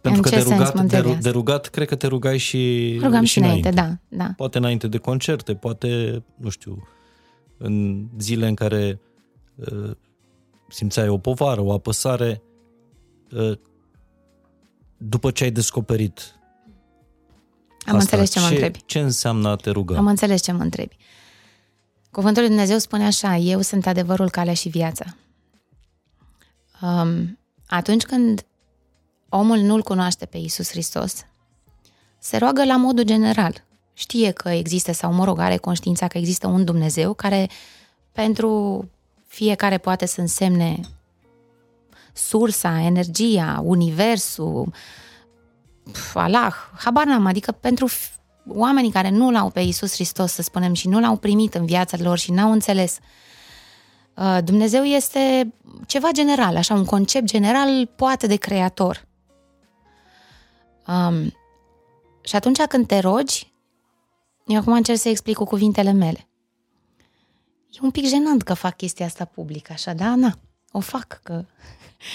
Pentru 0.00 0.22
în 0.22 0.30
că 0.30 0.36
de 0.36 0.42
rugat, 0.42 0.84
de, 0.84 1.18
de 1.20 1.30
rugat, 1.30 1.66
cred 1.66 1.88
că 1.88 1.94
te 1.94 2.06
rugai 2.06 2.38
și, 2.38 2.96
Rugam 3.02 3.24
și, 3.24 3.32
și 3.32 3.38
înainte, 3.38 3.68
înainte, 3.68 4.00
da, 4.08 4.24
da. 4.24 4.32
Poate 4.36 4.58
înainte 4.58 4.88
de 4.88 4.98
concerte, 4.98 5.54
poate, 5.54 6.22
nu 6.36 6.48
știu, 6.48 6.88
în 7.56 8.06
zile 8.18 8.48
în 8.48 8.54
care 8.54 9.00
uh, 9.54 9.90
simțeai 10.68 11.08
o 11.08 11.18
povară, 11.18 11.60
o 11.60 11.72
apăsare, 11.72 12.42
Ă, 12.42 12.49
după 14.96 15.30
ce 15.30 15.44
ai 15.44 15.50
descoperit 15.50 16.34
Am 17.86 17.96
asta, 17.96 17.98
înțeles 17.98 18.30
ce 18.30 18.40
mă 18.40 18.46
întrebi. 18.46 18.84
Ce 18.86 18.98
înseamnă 18.98 19.48
a 19.48 19.56
te 19.56 19.70
ruga? 19.70 19.96
Am 19.96 20.06
înțeles 20.06 20.42
ce 20.42 20.52
mă 20.52 20.62
întrebi. 20.62 20.96
Cuvântul 22.10 22.42
lui 22.42 22.50
Dumnezeu 22.50 22.78
spune 22.78 23.06
așa, 23.06 23.36
eu 23.36 23.60
sunt 23.60 23.86
adevărul, 23.86 24.30
calea 24.30 24.54
și 24.54 24.68
viața. 24.68 25.04
Um, 26.82 27.38
atunci 27.66 28.02
când 28.02 28.46
omul 29.28 29.58
nu-L 29.58 29.82
cunoaște 29.82 30.26
pe 30.26 30.38
Iisus 30.38 30.70
Hristos, 30.70 31.24
se 32.18 32.36
roagă 32.36 32.64
la 32.64 32.76
modul 32.76 33.04
general. 33.04 33.64
Știe 33.94 34.30
că 34.30 34.48
există, 34.48 34.92
sau 34.92 35.12
mă 35.12 35.24
rog, 35.24 35.38
are 35.38 35.56
conștiința 35.56 36.08
că 36.08 36.18
există 36.18 36.46
un 36.46 36.64
Dumnezeu 36.64 37.14
care 37.14 37.50
pentru 38.12 38.84
fiecare 39.26 39.78
poate 39.78 40.06
să 40.06 40.20
însemne 40.20 40.80
sursa, 42.12 42.80
energia, 42.80 43.60
universul, 43.64 44.72
Allah, 46.14 46.54
habar 46.78 47.04
n-am, 47.04 47.26
adică 47.26 47.52
pentru 47.52 47.88
oamenii 48.46 48.90
care 48.90 49.10
nu 49.10 49.30
l-au 49.30 49.50
pe 49.50 49.60
Iisus 49.60 49.92
Hristos, 49.92 50.32
să 50.32 50.42
spunem, 50.42 50.72
și 50.72 50.88
nu 50.88 51.00
l-au 51.00 51.16
primit 51.16 51.54
în 51.54 51.66
viața 51.66 51.96
lor 52.00 52.18
și 52.18 52.32
n-au 52.32 52.52
înțeles, 52.52 52.98
uh, 54.16 54.38
Dumnezeu 54.44 54.82
este 54.82 55.54
ceva 55.86 56.08
general, 56.12 56.56
așa, 56.56 56.74
un 56.74 56.84
concept 56.84 57.24
general, 57.24 57.86
poate 57.86 58.26
de 58.26 58.36
creator. 58.36 59.08
Um, 60.86 61.34
și 62.22 62.36
atunci 62.36 62.60
când 62.60 62.86
te 62.86 62.98
rogi, 62.98 63.52
eu 64.46 64.58
acum 64.58 64.72
încerc 64.72 64.98
să 64.98 65.08
explic 65.08 65.36
cu 65.36 65.44
cuvintele 65.44 65.92
mele. 65.92 66.28
E 67.70 67.78
un 67.82 67.90
pic 67.90 68.06
jenant 68.06 68.42
că 68.42 68.54
fac 68.54 68.76
chestia 68.76 69.06
asta 69.06 69.24
public, 69.24 69.70
așa, 69.70 69.92
da? 69.92 70.14
Na, 70.14 70.34
o 70.72 70.80
fac, 70.80 71.20
că... 71.22 71.44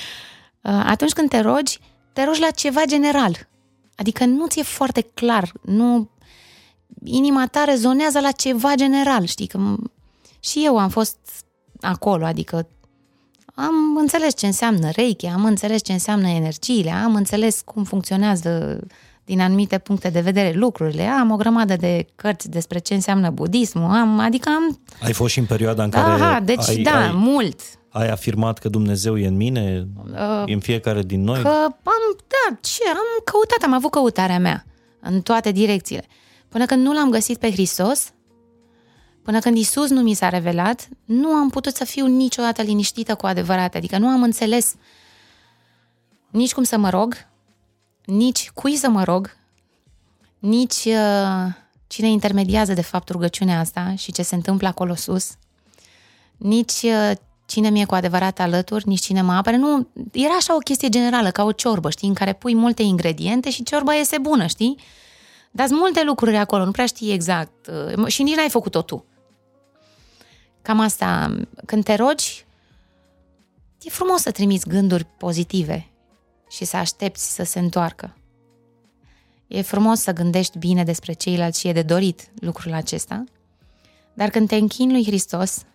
Uh, 0.65 0.83
atunci 0.85 1.11
când 1.11 1.29
te 1.29 1.39
rogi, 1.39 1.79
te 2.13 2.23
rogi 2.23 2.39
la 2.39 2.49
ceva 2.49 2.81
general. 2.85 3.47
Adică 3.95 4.25
nu 4.25 4.47
ți-e 4.47 4.63
foarte 4.63 5.01
clar, 5.01 5.51
nu... 5.61 6.09
Inima 7.03 7.47
ta 7.47 7.63
rezonează 7.63 8.19
la 8.19 8.31
ceva 8.31 8.75
general, 8.75 9.25
știi? 9.25 9.47
Că 9.47 9.75
și 10.39 10.65
eu 10.65 10.77
am 10.77 10.89
fost 10.89 11.17
acolo, 11.81 12.25
adică 12.25 12.67
am 13.55 13.97
înțeles 13.97 14.35
ce 14.35 14.45
înseamnă 14.45 14.89
reiki, 14.89 15.25
am 15.25 15.45
înțeles 15.45 15.83
ce 15.83 15.91
înseamnă 15.91 16.27
energiile, 16.27 16.91
am 16.91 17.15
înțeles 17.15 17.61
cum 17.61 17.83
funcționează 17.83 18.79
din 19.25 19.41
anumite 19.41 19.77
puncte 19.77 20.09
de 20.09 20.19
vedere 20.19 20.51
lucrurile. 20.53 21.03
Am 21.03 21.31
o 21.31 21.35
grămadă 21.35 21.75
de 21.75 22.05
cărți 22.15 22.49
despre 22.49 22.79
ce 22.79 22.93
înseamnă 22.93 23.29
budismul, 23.29 23.91
am, 23.91 24.19
adică 24.19 24.49
am... 24.49 24.79
Ai 25.01 25.13
fost 25.13 25.33
și 25.33 25.39
în 25.39 25.45
perioada 25.45 25.83
în 25.83 25.89
care... 25.89 26.11
Aha, 26.11 26.39
deci 26.39 26.69
ai, 26.69 26.77
da, 26.77 27.01
ai, 27.01 27.11
mult. 27.13 27.59
Ai 27.89 28.09
afirmat 28.09 28.59
că 28.59 28.69
Dumnezeu 28.69 29.17
e 29.17 29.27
în 29.27 29.35
mine, 29.35 29.87
uh, 30.11 30.43
în 30.45 30.59
fiecare 30.59 31.01
din 31.01 31.23
noi? 31.23 31.41
Că 31.41 31.47
am, 31.47 32.17
da, 32.27 32.57
ce, 32.61 32.83
am 32.89 33.21
căutat, 33.23 33.63
am 33.63 33.73
avut 33.73 33.91
căutarea 33.91 34.39
mea 34.39 34.65
în 34.99 35.21
toate 35.21 35.51
direcțiile. 35.51 36.05
Până 36.49 36.65
când 36.65 36.85
nu 36.85 36.93
l-am 36.93 37.09
găsit 37.09 37.37
pe 37.37 37.51
Hristos, 37.51 38.13
până 39.23 39.39
când 39.39 39.57
Isus 39.57 39.89
nu 39.89 40.01
mi 40.01 40.13
s-a 40.13 40.29
revelat, 40.29 40.87
nu 41.05 41.27
am 41.27 41.49
putut 41.49 41.75
să 41.75 41.85
fiu 41.85 42.05
niciodată 42.05 42.61
liniștită 42.61 43.15
cu 43.15 43.25
adevărat. 43.25 43.75
Adică 43.75 43.97
nu 43.97 44.07
am 44.07 44.23
înțeles 44.23 44.75
nici 46.29 46.53
cum 46.53 46.63
să 46.63 46.77
mă 46.77 46.89
rog, 46.89 47.15
nici 48.05 48.49
cui 48.49 48.75
să 48.75 48.89
mă 48.89 49.03
rog, 49.03 49.37
nici 50.39 50.85
uh, 50.85 51.53
cine 51.87 52.07
intermediază 52.07 52.73
de 52.73 52.81
fapt 52.81 53.09
rugăciunea 53.09 53.59
asta 53.59 53.93
și 53.95 54.11
ce 54.11 54.21
se 54.21 54.35
întâmplă 54.35 54.67
acolo 54.67 54.95
sus, 54.95 55.37
nici 56.37 56.81
uh, 56.83 57.11
cine 57.45 57.69
mi-e 57.69 57.85
cu 57.85 57.95
adevărat 57.95 58.39
alături, 58.39 58.87
nici 58.87 59.01
cine 59.01 59.21
mă 59.21 59.33
apere. 59.33 59.57
Nu, 59.57 59.87
era 60.11 60.33
așa 60.33 60.55
o 60.55 60.59
chestie 60.59 60.89
generală, 60.89 61.31
ca 61.31 61.43
o 61.43 61.51
ciorbă, 61.51 61.89
știi, 61.89 62.07
în 62.07 62.13
care 62.13 62.33
pui 62.33 62.55
multe 62.55 62.81
ingrediente 62.81 63.49
și 63.49 63.63
ciorba 63.63 63.93
iese 63.93 64.17
bună, 64.17 64.45
știi? 64.45 64.79
Dar 65.51 65.67
sunt 65.67 65.79
multe 65.79 66.03
lucruri 66.03 66.37
acolo, 66.37 66.65
nu 66.65 66.71
prea 66.71 66.85
știi 66.85 67.13
exact 67.13 67.69
uh, 67.97 68.07
și 68.07 68.23
nici 68.23 68.35
n-ai 68.35 68.49
făcut-o 68.49 68.81
tu. 68.81 69.05
Cam 70.61 70.79
asta, 70.79 71.37
când 71.65 71.83
te 71.83 71.95
rogi, 71.95 72.45
e 73.81 73.89
frumos 73.89 74.21
să 74.21 74.31
trimiți 74.31 74.67
gânduri 74.67 75.05
pozitive 75.17 75.89
și 76.49 76.65
să 76.65 76.77
aștepți 76.77 77.33
să 77.33 77.43
se 77.43 77.59
întoarcă. 77.59 78.17
E 79.47 79.61
frumos 79.61 79.99
să 79.99 80.11
gândești 80.11 80.57
bine 80.57 80.83
despre 80.83 81.13
ceilalți 81.13 81.59
și 81.59 81.67
e 81.67 81.71
de 81.71 81.81
dorit 81.81 82.31
lucrul 82.39 82.73
acesta, 82.73 83.23
dar 84.13 84.29
când 84.29 84.47
te 84.47 84.55
închini 84.55 84.91
lui 84.91 85.05
Hristos, 85.05 85.65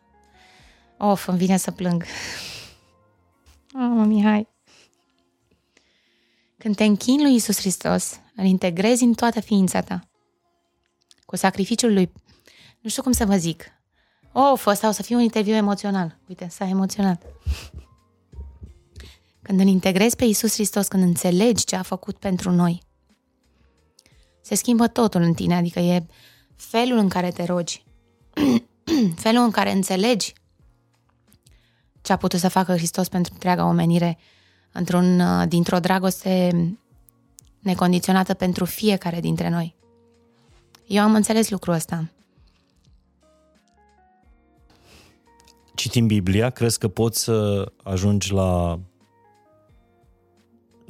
of, 0.98 1.26
îmi 1.26 1.38
vine 1.38 1.56
să 1.56 1.70
plâng. 1.70 2.04
Oh, 3.72 3.90
mă, 3.94 4.04
Mihai. 4.04 4.48
Când 6.58 6.76
te 6.76 6.84
închini 6.84 7.22
lui 7.22 7.34
Isus 7.34 7.58
Hristos, 7.58 8.20
îl 8.36 8.44
integrezi 8.44 9.02
în 9.02 9.12
toată 9.12 9.40
ființa 9.40 9.80
ta. 9.80 10.08
Cu 11.24 11.36
sacrificiul 11.36 11.92
lui, 11.92 12.12
nu 12.80 12.88
știu 12.88 13.02
cum 13.02 13.12
să 13.12 13.26
vă 13.26 13.36
zic. 13.36 13.64
Of, 14.32 14.66
ăsta 14.66 14.88
o 14.88 14.90
să 14.90 15.02
fie 15.02 15.16
un 15.16 15.22
interviu 15.22 15.54
emoțional. 15.54 16.18
Uite, 16.28 16.48
s-a 16.48 16.68
emoționat. 16.68 17.22
Când 19.50 19.62
îl 19.62 19.68
integrezi 19.68 20.16
pe 20.16 20.24
Isus 20.24 20.52
Hristos, 20.52 20.88
când 20.88 21.02
înțelegi 21.02 21.64
ce 21.64 21.76
a 21.76 21.82
făcut 21.82 22.16
pentru 22.16 22.50
noi, 22.50 22.82
se 24.40 24.54
schimbă 24.54 24.86
totul 24.86 25.20
în 25.20 25.34
tine, 25.34 25.54
adică 25.54 25.78
e 25.78 26.06
felul 26.56 26.98
în 26.98 27.08
care 27.08 27.30
te 27.30 27.44
rogi, 27.44 27.84
felul 29.24 29.42
în 29.42 29.50
care 29.50 29.72
înțelegi 29.72 30.32
ce 32.00 32.12
a 32.12 32.16
putut 32.16 32.38
să 32.38 32.48
facă 32.48 32.72
Hristos 32.76 33.08
pentru 33.08 33.32
întreaga 33.32 33.66
omenire, 33.66 34.18
într-un, 34.72 35.20
uh, 35.20 35.48
dintr-o 35.48 35.78
dragoste 35.78 36.50
necondiționată 37.58 38.34
pentru 38.34 38.64
fiecare 38.64 39.20
dintre 39.20 39.48
noi. 39.48 39.76
Eu 40.86 41.02
am 41.02 41.14
înțeles 41.14 41.50
lucrul 41.50 41.74
ăsta. 41.74 42.10
Citim 45.74 46.06
Biblia, 46.06 46.50
crezi 46.50 46.78
că 46.78 46.88
poți 46.88 47.22
să 47.22 47.66
ajungi 47.82 48.32
la 48.32 48.80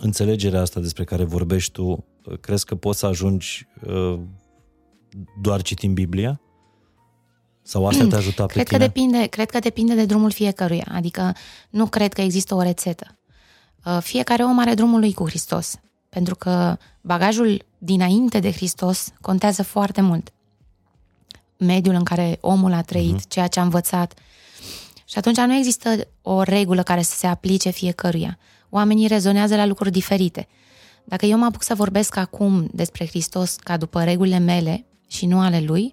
înțelegerea 0.00 0.60
asta 0.60 0.80
despre 0.80 1.04
care 1.04 1.24
vorbești 1.24 1.72
tu, 1.72 2.04
crezi 2.40 2.64
că 2.64 2.74
poți 2.74 2.98
să 2.98 3.06
ajungi 3.06 3.66
uh, 3.86 4.18
doar 5.40 5.62
citind 5.62 5.94
Biblia? 5.94 6.40
Sau 7.62 7.86
asta 7.86 8.06
te-a 8.06 8.18
ajutat 8.18 8.50
cred 8.50 8.64
pe 8.64 8.68
tine? 8.68 8.78
Că 8.78 8.92
depinde, 8.92 9.26
cred 9.26 9.50
că 9.50 9.58
depinde 9.58 9.94
de 9.94 10.04
drumul 10.04 10.30
fiecăruia, 10.30 10.86
adică 10.92 11.32
nu 11.70 11.86
cred 11.86 12.12
că 12.12 12.20
există 12.20 12.54
o 12.54 12.62
rețetă. 12.62 13.18
Uh, 13.84 13.98
fiecare 14.02 14.42
om 14.42 14.58
are 14.58 14.74
drumul 14.74 15.00
lui 15.00 15.12
cu 15.12 15.28
Hristos, 15.28 15.74
pentru 16.08 16.34
că 16.34 16.76
bagajul 17.00 17.64
dinainte 17.78 18.38
de 18.38 18.52
Hristos 18.52 19.08
contează 19.20 19.62
foarte 19.62 20.00
mult. 20.00 20.32
Mediul 21.56 21.94
în 21.94 22.04
care 22.04 22.38
omul 22.40 22.72
a 22.72 22.82
trăit, 22.82 23.20
uh-huh. 23.20 23.28
ceea 23.28 23.46
ce 23.46 23.60
a 23.60 23.62
învățat. 23.62 24.14
Și 25.04 25.18
atunci 25.18 25.36
nu 25.36 25.54
există 25.54 25.96
o 26.22 26.42
regulă 26.42 26.82
care 26.82 27.02
să 27.02 27.16
se 27.16 27.26
aplice 27.26 27.70
fiecăruia 27.70 28.38
oamenii 28.70 29.06
rezonează 29.06 29.56
la 29.56 29.66
lucruri 29.66 29.90
diferite. 29.90 30.48
Dacă 31.04 31.26
eu 31.26 31.38
mă 31.38 31.44
apuc 31.44 31.62
să 31.62 31.74
vorbesc 31.74 32.16
acum 32.16 32.68
despre 32.72 33.06
Hristos 33.06 33.56
ca 33.56 33.76
după 33.76 34.04
regulile 34.04 34.38
mele 34.38 34.86
și 35.06 35.26
nu 35.26 35.40
ale 35.40 35.60
lui, 35.60 35.92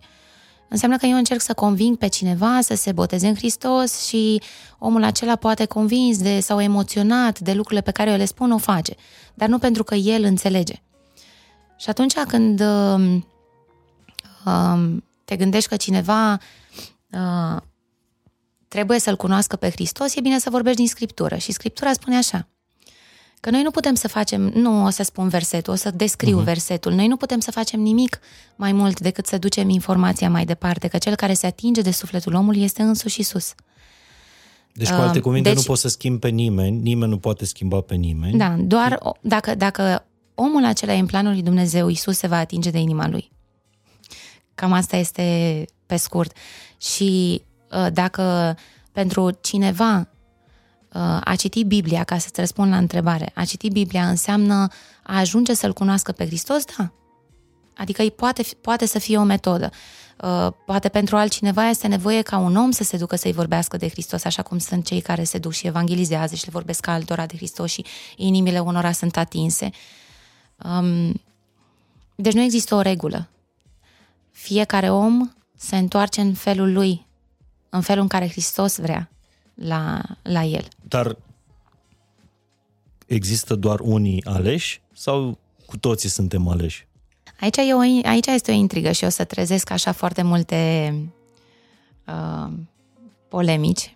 înseamnă 0.70 0.98
că 0.98 1.06
eu 1.06 1.18
încerc 1.18 1.42
să 1.42 1.54
conving 1.54 1.98
pe 1.98 2.08
cineva 2.08 2.62
să 2.62 2.76
se 2.76 2.92
boteze 2.92 3.28
în 3.28 3.36
Hristos 3.36 4.06
și 4.06 4.42
omul 4.80 5.04
acela 5.04 5.36
poate 5.36 5.66
convins 5.66 6.18
de 6.18 6.40
sau 6.40 6.62
emoționat 6.62 7.40
de 7.40 7.54
lucrurile 7.54 7.82
pe 7.82 7.92
care 7.92 8.12
eu 8.12 8.18
le 8.18 8.26
spun, 8.26 8.52
o 8.52 8.58
face, 8.58 8.96
dar 9.34 9.50
nu 9.50 9.58
pentru 9.58 9.84
că 9.84 9.96
el 9.96 10.24
înțelege. 10.24 10.82
Și 11.78 11.90
atunci 11.90 12.14
când 12.14 12.60
uh, 12.60 13.22
uh, 14.46 14.98
te 15.26 15.36
gândești 15.36 15.70
că 15.70 15.76
cineva 15.76 16.34
uh, 17.12 17.62
trebuie 18.68 19.00
să-L 19.00 19.16
cunoască 19.16 19.56
pe 19.56 19.70
Hristos, 19.70 20.16
e 20.16 20.22
bine 20.22 20.40
să 20.40 20.50
vorbești 20.50 20.78
din 20.78 20.88
Scriptură. 20.88 21.36
Și 21.36 21.52
Scriptura 21.52 21.94
spune 21.94 22.18
așa, 22.18 22.48
Că 23.40 23.50
noi 23.50 23.62
nu 23.62 23.72
putem 23.72 23.96
să 23.96 24.08
facem, 24.08 24.42
nu 24.42 24.86
o 24.86 24.90
să 24.90 25.04
spun 25.04 25.28
versetul, 25.28 25.74
o 25.74 25.76
să 25.76 25.92
descriu 25.92 26.42
uh-huh. 26.42 26.46
versetul. 26.46 26.94
Noi 26.94 27.08
nu 27.08 27.18
putem 27.18 27.40
să 27.40 27.52
facem 27.52 27.80
nimic 27.80 28.20
mai 28.56 28.72
mult 28.72 29.00
decât 29.00 29.26
să 29.26 29.38
ducem 29.38 29.70
informația 29.70 30.30
mai 30.30 30.46
departe, 30.46 30.88
că 30.88 30.98
cel 30.98 31.16
care 31.16 31.34
se 31.34 31.46
atinge 31.46 31.82
de 31.82 31.92
sufletul 31.92 32.34
omului 32.34 32.64
este 32.64 32.82
însuși 32.82 33.20
Isus. 33.20 33.54
Deci, 34.74 34.90
cu 34.90 34.94
alte 34.94 35.20
cuvinte, 35.20 35.50
deci, 35.50 35.58
nu 35.58 35.64
poți 35.64 35.82
să 35.82 35.88
schimbi 35.88 36.20
pe 36.20 36.30
nimeni, 36.30 36.78
nimeni 36.78 37.12
nu 37.12 37.18
poate 37.18 37.46
schimba 37.46 37.82
pe 37.82 37.96
nimeni. 37.96 38.38
Da, 38.38 38.56
doar 38.60 39.00
dacă, 39.22 39.56
dacă 39.56 40.06
omul 40.36 40.66
acela 40.66 40.94
e 40.94 41.00
în 41.00 41.06
planul 41.06 41.32
lui 41.32 41.42
Dumnezeu, 41.42 41.88
Isus 41.88 42.18
se 42.18 42.28
va 42.28 42.38
atinge 42.38 42.70
de 42.70 42.78
inima 42.78 43.08
lui. 43.08 43.32
Cam 44.56 44.72
asta 44.72 44.96
este 44.96 45.66
pe 45.86 45.96
scurt. 45.96 46.38
Și 46.78 47.42
uh, 47.72 47.88
dacă 47.94 48.58
pentru 48.92 49.38
cineva 49.42 50.08
a 51.24 51.36
citi 51.38 51.64
Biblia, 51.64 52.04
ca 52.04 52.18
să-ți 52.18 52.40
răspund 52.40 52.72
la 52.72 52.78
întrebare, 52.78 53.32
a 53.36 53.46
citi 53.46 53.70
Biblia 53.70 54.10
înseamnă 54.10 54.68
a 55.04 55.18
ajunge 55.18 55.54
să-L 55.54 55.74
cunoască 55.74 56.12
pe 56.12 56.26
Hristos? 56.26 56.64
Da. 56.78 56.92
Adică 57.78 58.04
poate, 58.04 58.44
poate 58.62 58.86
să 58.86 59.00
fie 59.00 59.18
o 59.18 59.24
metodă. 59.24 59.70
Uh, 60.24 60.48
poate 60.66 60.90
pentru 60.90 61.18
altcineva 61.18 61.70
este 61.70 61.88
nevoie 61.88 62.22
ca 62.22 62.38
un 62.38 62.56
om 62.56 62.72
să 62.72 62.84
se 62.84 62.98
ducă 62.98 63.16
să-i 63.16 63.32
vorbească 63.32 63.78
de 63.78 63.90
Hristos, 63.90 64.24
așa 64.24 64.42
cum 64.42 64.58
sunt 64.58 64.86
cei 64.86 65.02
care 65.02 65.24
se 65.24 65.38
duc 65.38 65.52
și 65.52 65.68
evangelizează 65.68 66.36
și 66.36 66.46
le 66.46 66.52
vorbesc 66.52 66.88
altora 66.88 67.26
de 67.26 67.36
Hristos 67.36 67.72
și 67.72 67.86
inimile 68.16 68.60
unora 68.60 68.92
sunt 68.92 69.18
atinse. 69.18 69.70
Um, 70.64 71.22
deci 72.16 72.34
nu 72.34 72.42
există 72.42 72.76
o 72.76 72.82
regulă. 72.82 73.30
Fiecare 74.32 74.90
om 74.90 75.32
se 75.58 75.78
întoarce 75.78 76.22
în 76.22 76.34
felul 76.34 76.74
lui, 76.74 77.08
în 77.70 77.82
felul 77.82 78.02
în 78.02 78.08
care 78.08 78.30
Hristos 78.30 78.78
vrea 78.78 79.12
la, 79.58 80.02
la 80.22 80.44
el. 80.44 80.68
Dar 80.88 81.18
există 83.06 83.56
doar 83.56 83.80
unii 83.80 84.24
aleși 84.26 84.82
sau 84.94 85.38
cu 85.66 85.78
toții 85.78 86.10
suntem 86.10 86.48
aleși? 86.48 86.88
Aici, 87.40 87.58
e 87.58 87.74
o, 87.74 87.80
aici 88.10 88.28
este 88.28 88.52
o 88.52 88.54
intrigă 88.54 88.92
și 88.92 89.04
o 89.04 89.10
să 89.10 89.24
trezesc 89.24 89.70
așa 89.70 89.92
foarte 89.92 90.22
multe 90.22 90.94
uh, 92.08 92.52
polemici. 93.28 93.96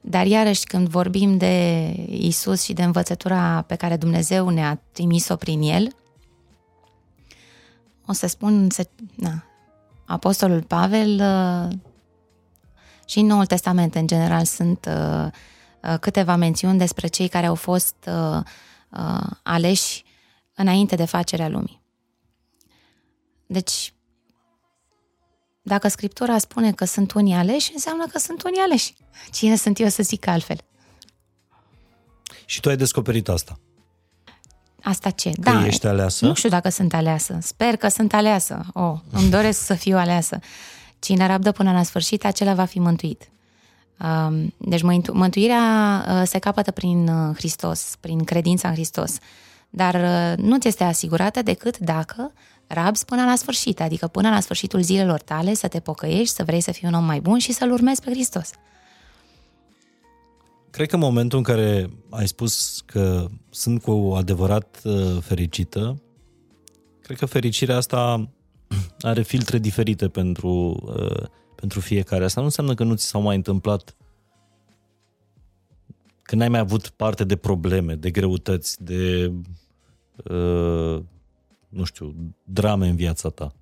Dar 0.00 0.26
iarăși 0.26 0.64
când 0.64 0.88
vorbim 0.88 1.36
de 1.36 1.86
Isus 2.08 2.62
și 2.62 2.72
de 2.72 2.82
învățătura 2.82 3.64
pe 3.66 3.74
care 3.74 3.96
Dumnezeu 3.96 4.48
ne-a 4.48 4.82
trimis-o 4.92 5.36
prin 5.36 5.62
El, 5.62 5.94
o 8.06 8.12
să 8.12 8.26
spun, 8.26 8.70
să, 8.70 8.88
na, 9.14 9.44
Apostolul 10.04 10.62
Pavel 10.62 11.20
uh, 11.20 11.78
și 13.10 13.18
în 13.18 13.26
Noul 13.26 13.46
Testament 13.46 13.94
în 13.94 14.06
general 14.06 14.44
sunt 14.44 14.88
uh, 14.88 15.26
uh, 15.82 15.98
câteva 16.00 16.36
mențiuni 16.36 16.78
despre 16.78 17.06
cei 17.06 17.28
care 17.28 17.46
au 17.46 17.54
fost 17.54 18.10
aleși 19.42 20.04
înainte 20.54 20.96
de 20.96 21.04
facerea 21.04 21.48
lumii. 21.48 21.82
Deci, 23.46 23.94
dacă 25.62 25.88
Scriptura 25.88 26.38
spune 26.38 26.72
că 26.72 26.84
sunt 26.84 27.12
unii 27.12 27.34
aleși, 27.34 27.70
înseamnă 27.72 28.06
că 28.06 28.18
sunt 28.18 28.42
unii 28.42 28.60
aleși. 28.60 28.94
Cine 29.32 29.56
sunt 29.56 29.78
eu 29.78 29.88
să 29.88 30.02
zic 30.02 30.26
altfel? 30.26 30.58
Și 32.44 32.60
tu 32.60 32.68
ai 32.68 32.76
descoperit 32.76 33.28
asta. 33.28 33.60
Asta 34.82 35.10
ce? 35.10 35.30
Că 35.30 35.50
da. 35.50 35.66
ești 35.66 35.86
aleasă? 35.86 36.26
Nu 36.26 36.34
știu 36.34 36.48
dacă 36.48 36.68
sunt 36.68 36.94
aleasă. 36.94 37.38
Sper 37.42 37.76
că 37.76 37.88
sunt 37.88 38.12
aleasă. 38.12 38.66
Oh, 38.72 38.98
îmi 39.10 39.30
doresc 39.30 39.64
să 39.64 39.74
fiu 39.74 39.96
aleasă. 39.96 40.38
Cine 41.00 41.26
rabdă 41.26 41.52
până 41.52 41.72
la 41.72 41.82
sfârșit, 41.82 42.24
acela 42.24 42.54
va 42.54 42.64
fi 42.64 42.78
mântuit. 42.78 43.30
Um, 44.04 44.54
deci 44.56 44.82
mântuirea 45.12 46.04
uh, 46.08 46.22
se 46.24 46.38
capătă 46.38 46.70
prin 46.70 47.08
uh, 47.08 47.36
Hristos, 47.36 47.96
prin 48.00 48.24
credința 48.24 48.68
în 48.68 48.74
Hristos. 48.74 49.18
Dar 49.70 49.94
uh, 49.94 50.44
nu 50.44 50.58
ți 50.58 50.68
este 50.68 50.84
asigurată 50.84 51.42
decât 51.42 51.78
dacă 51.78 52.32
rabzi 52.66 53.04
până 53.04 53.24
la 53.24 53.36
sfârșit, 53.36 53.80
adică 53.80 54.06
până 54.06 54.28
la 54.28 54.40
sfârșitul 54.40 54.82
zilelor 54.82 55.20
tale 55.20 55.54
să 55.54 55.68
te 55.68 55.80
pocăiești, 55.80 56.34
să 56.34 56.44
vrei 56.44 56.60
să 56.60 56.72
fii 56.72 56.88
un 56.88 56.94
om 56.94 57.04
mai 57.04 57.20
bun 57.20 57.38
și 57.38 57.52
să-L 57.52 57.72
urmezi 57.72 58.02
pe 58.02 58.10
Hristos. 58.10 58.50
Cred 60.70 60.88
că 60.88 60.94
în 60.94 61.00
momentul 61.00 61.38
în 61.38 61.44
care 61.44 61.90
ai 62.10 62.28
spus 62.28 62.82
că 62.86 63.26
sunt 63.50 63.82
cu 63.82 64.12
adevărat 64.16 64.80
uh, 64.84 65.18
fericită, 65.20 66.02
cred 67.02 67.18
că 67.18 67.26
fericirea 67.26 67.76
asta 67.76 68.28
are 69.00 69.22
filtre 69.22 69.58
diferite 69.58 70.08
pentru, 70.08 70.48
uh, 70.84 71.26
pentru 71.54 71.80
fiecare. 71.80 72.24
Asta 72.24 72.40
nu 72.40 72.46
înseamnă 72.46 72.74
că 72.74 72.84
nu 72.84 72.94
ți 72.94 73.06
s-au 73.06 73.20
mai 73.20 73.36
întâmplat 73.36 73.96
că 76.22 76.34
n-ai 76.36 76.48
mai 76.48 76.60
avut 76.60 76.88
parte 76.88 77.24
de 77.24 77.36
probleme, 77.36 77.94
de 77.94 78.10
greutăți, 78.10 78.84
de 78.84 79.32
uh, 80.16 81.02
nu 81.68 81.84
știu, 81.84 82.14
drame 82.44 82.88
în 82.88 82.96
viața 82.96 83.28
ta. 83.28 83.52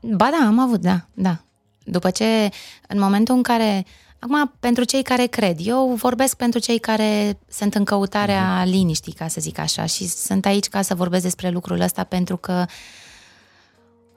Ba 0.00 0.28
da, 0.30 0.46
am 0.46 0.58
avut, 0.58 0.80
da, 0.80 1.08
da. 1.14 1.44
După 1.84 2.10
ce, 2.10 2.48
în 2.88 2.98
momentul 2.98 3.34
în 3.34 3.42
care 3.42 3.84
Acum, 4.24 4.52
pentru 4.60 4.84
cei 4.84 5.02
care 5.02 5.26
cred, 5.26 5.58
eu 5.60 5.94
vorbesc 5.94 6.36
pentru 6.36 6.58
cei 6.58 6.78
care 6.78 7.38
sunt 7.48 7.74
în 7.74 7.84
căutarea 7.84 8.62
uh-huh. 8.62 8.68
liniștii, 8.68 9.12
ca 9.12 9.28
să 9.28 9.40
zic 9.40 9.58
așa, 9.58 9.86
și 9.86 10.08
sunt 10.08 10.46
aici 10.46 10.68
ca 10.68 10.82
să 10.82 10.94
vorbesc 10.94 11.22
despre 11.22 11.50
lucrul 11.50 11.80
ăsta 11.80 12.04
pentru 12.04 12.36
că 12.36 12.64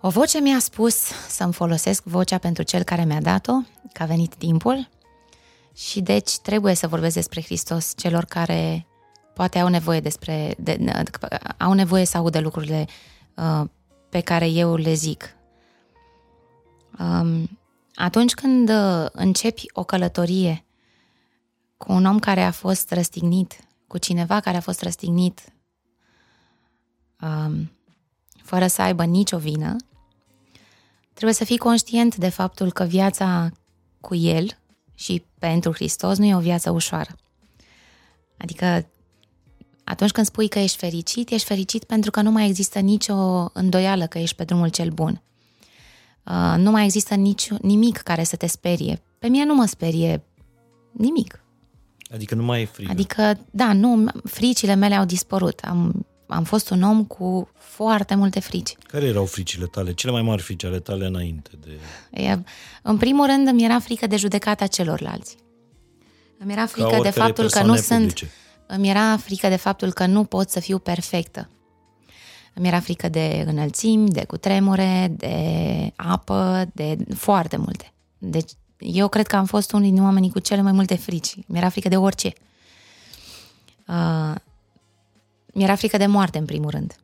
o 0.02 0.10
voce 0.10 0.40
mi-a 0.40 0.60
spus 0.60 0.96
să-mi 1.28 1.54
folosesc 1.54 2.04
vocea 2.04 2.38
pentru 2.38 2.64
cel 2.64 2.84
care 2.84 3.06
mi-a 3.06 3.22
dat-o, 3.22 3.54
că 3.94 4.04
a 4.04 4.06
venit 4.06 4.36
timpul 4.36 4.90
și 5.74 6.02
deci 6.02 6.38
trebuie 6.38 6.74
să 6.74 6.88
vorbesc 6.88 7.16
despre 7.16 7.42
Hristos 7.42 7.94
celor 7.96 8.26
care 8.26 8.88
poate 9.34 9.60
au 9.60 9.68
nevoie 9.68 10.00
despre, 10.00 10.56
de, 10.58 10.78
au 11.58 11.74
nevoie 11.74 12.06
să 12.06 12.18
audă 12.18 12.40
lucrurile 12.40 12.86
uh, 13.36 13.64
pe 14.10 14.22
care 14.22 14.48
eu 14.48 14.76
le 14.76 14.94
zic. 14.94 15.36
Um, 17.00 17.60
atunci 17.96 18.34
când 18.34 18.70
uh, 18.70 19.06
începi 19.12 19.66
o 19.74 19.84
călătorie 19.84 20.66
cu 21.78 21.92
un 21.92 22.06
om 22.06 22.20
care 22.20 22.44
a 22.44 22.52
fost 22.52 22.92
răstignit, 22.92 23.60
cu 23.88 23.98
cineva 23.98 24.40
care 24.40 24.58
a 24.58 24.62
fost 24.62 24.82
răstignit 24.82 25.54
um, 27.22 27.72
fără 28.48 28.68
să 28.68 28.82
aibă 28.82 29.04
nicio 29.04 29.38
vină, 29.38 29.76
trebuie 31.14 31.34
să 31.34 31.44
fii 31.44 31.58
conștient 31.58 32.16
de 32.16 32.30
faptul 32.30 32.72
că 32.72 32.84
viața 32.84 33.52
cu 34.02 34.16
el 34.16 34.58
și 34.96 35.24
pentru 35.40 35.74
Hristos 35.74 36.18
nu 36.18 36.26
e 36.26 36.36
o 36.36 36.40
viață 36.40 36.72
ușoară. 36.72 37.16
Adică 38.38 38.90
atunci 39.84 40.12
când 40.12 40.26
spui 40.26 40.48
că 40.48 40.60
ești 40.60 40.78
fericit, 40.78 41.30
ești 41.30 41.48
fericit 41.48 41.84
pentru 41.84 42.12
că 42.12 42.22
nu 42.22 42.32
mai 42.32 42.48
există 42.48 42.80
nicio 42.80 43.50
îndoială 43.54 44.08
că 44.08 44.18
ești 44.18 44.36
pe 44.36 44.44
drumul 44.44 44.70
cel 44.70 44.90
bun. 44.90 45.22
Uh, 46.24 46.56
nu 46.58 46.72
mai 46.72 46.84
există 46.84 47.16
nici, 47.16 47.50
nimic 47.50 47.98
care 47.98 48.24
să 48.24 48.36
te 48.36 48.48
sperie. 48.48 49.02
Pe 49.20 49.28
mine 49.28 49.46
nu 49.46 49.56
mă 49.56 49.66
sperie 49.66 50.24
nimic. 50.92 51.44
Adică 52.14 52.36
nu 52.36 52.44
mai 52.44 52.62
e 52.62 52.66
frică. 52.66 52.92
Adică, 52.92 53.40
da, 53.52 53.74
nu, 53.74 54.06
fricile 54.24 54.74
mele 54.74 54.96
au 54.96 55.06
dispărut. 55.06 55.60
Am, 55.60 56.06
am 56.28 56.44
fost 56.44 56.70
un 56.70 56.82
om 56.82 57.06
cu 57.06 57.50
foarte 57.58 58.16
multe 58.16 58.40
frici. 58.40 58.76
Care 58.88 59.06
erau 59.06 59.26
fricile 59.26 59.66
tale? 59.66 59.94
Cele 59.94 60.12
mai 60.12 60.22
mari 60.22 60.42
frici 60.42 60.64
ale 60.64 60.80
tale 60.80 61.06
înainte 61.06 61.50
de... 61.60 61.80
E, 62.22 62.40
în 62.82 62.98
primul 62.98 63.26
rând 63.26 63.48
îmi 63.48 63.64
era 63.64 63.80
frică 63.80 64.08
de 64.08 64.16
judecata 64.16 64.68
celorlalți. 64.68 65.36
Îmi 66.38 66.52
era 66.52 66.66
frică 66.66 67.00
de 67.02 67.10
faptul 67.10 67.50
că 67.50 67.60
nu 67.60 67.66
publice. 67.66 67.84
sunt... 67.84 68.32
Îmi 68.68 68.90
era 68.90 69.18
frică 69.18 69.48
de 69.48 69.56
faptul 69.56 69.94
că 69.94 70.06
nu 70.06 70.24
pot 70.24 70.50
să 70.50 70.60
fiu 70.60 70.80
perfectă. 70.80 71.50
Îmi 72.54 72.68
era 72.68 72.80
frică 72.80 73.10
de 73.10 73.44
înălțimi, 73.48 74.10
de 74.10 74.26
cutremure, 74.26 75.14
de 75.18 75.94
apă, 75.96 76.70
de 76.74 76.98
foarte 77.16 77.58
multe. 77.58 77.94
Deci 78.18 78.52
eu 78.78 79.08
cred 79.08 79.28
că 79.28 79.36
am 79.36 79.46
fost 79.46 79.72
unul 79.72 79.90
din 79.90 80.04
oamenii 80.04 80.32
cu 80.32 80.40
cele 80.40 80.62
mai 80.62 80.72
multe 80.72 80.96
frici. 80.96 81.36
Mi-era 81.48 81.70
frică 81.70 81.90
de 81.90 81.98
orice. 81.98 82.34
Uh, 83.88 84.36
mi-era 85.58 85.76
frică 85.76 85.98
de 85.98 86.06
moarte, 86.06 86.38
în 86.38 86.46
primul 86.46 86.70
rând. 86.70 86.96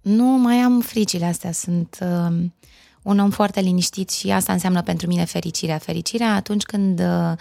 Nu 0.00 0.24
mai 0.24 0.56
am 0.56 0.80
fricile 0.80 1.24
astea. 1.24 1.52
Sunt 1.52 1.98
uh, 2.00 2.44
un 3.02 3.18
om 3.18 3.30
foarte 3.30 3.60
liniștit 3.60 4.10
și 4.10 4.30
asta 4.30 4.52
înseamnă 4.52 4.82
pentru 4.82 5.06
mine 5.06 5.24
fericirea. 5.24 5.78
Fericirea 5.78 6.34
atunci 6.34 6.62
când 6.62 7.00
uh, 7.00 7.32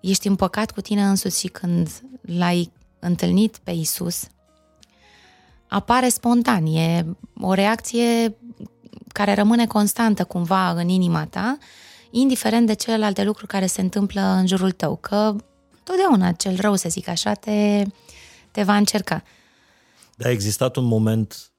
ești 0.00 0.26
împăcat 0.26 0.70
cu 0.70 0.80
tine 0.80 1.02
însuți 1.02 1.40
și 1.40 1.48
când 1.48 1.88
l-ai 2.20 2.72
întâlnit 2.98 3.58
pe 3.62 3.70
Isus 3.70 4.26
apare 5.68 6.08
spontan, 6.08 6.66
e 6.66 7.04
o 7.40 7.52
reacție 7.52 8.36
care 9.12 9.34
rămâne 9.34 9.66
constantă 9.66 10.24
cumva 10.24 10.70
în 10.70 10.88
inima 10.88 11.24
ta, 11.24 11.58
indiferent 12.10 12.66
de 12.66 12.74
celelalte 12.74 13.24
lucruri 13.24 13.48
care 13.50 13.66
se 13.66 13.80
întâmplă 13.80 14.20
în 14.20 14.46
jurul 14.46 14.70
tău, 14.70 14.96
că 14.96 15.36
totdeauna 15.82 16.32
cel 16.32 16.56
rău, 16.60 16.74
să 16.74 16.88
zic 16.88 17.08
așa, 17.08 17.32
te, 17.32 17.82
te 18.56 18.62
va 18.62 18.76
încerca. 18.76 19.22
Dar 20.16 20.28
a 20.28 20.30
existat 20.30 20.76
un 20.76 20.84
moment 20.84 21.52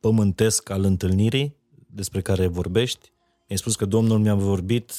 pământesc 0.00 0.70
al 0.70 0.84
întâlnirii 0.84 1.56
despre 1.86 2.20
care 2.20 2.46
vorbești? 2.46 3.12
Ai 3.48 3.56
spus 3.56 3.76
că 3.76 3.84
Domnul 3.84 4.18
mi-a 4.18 4.34
vorbit, 4.34 4.92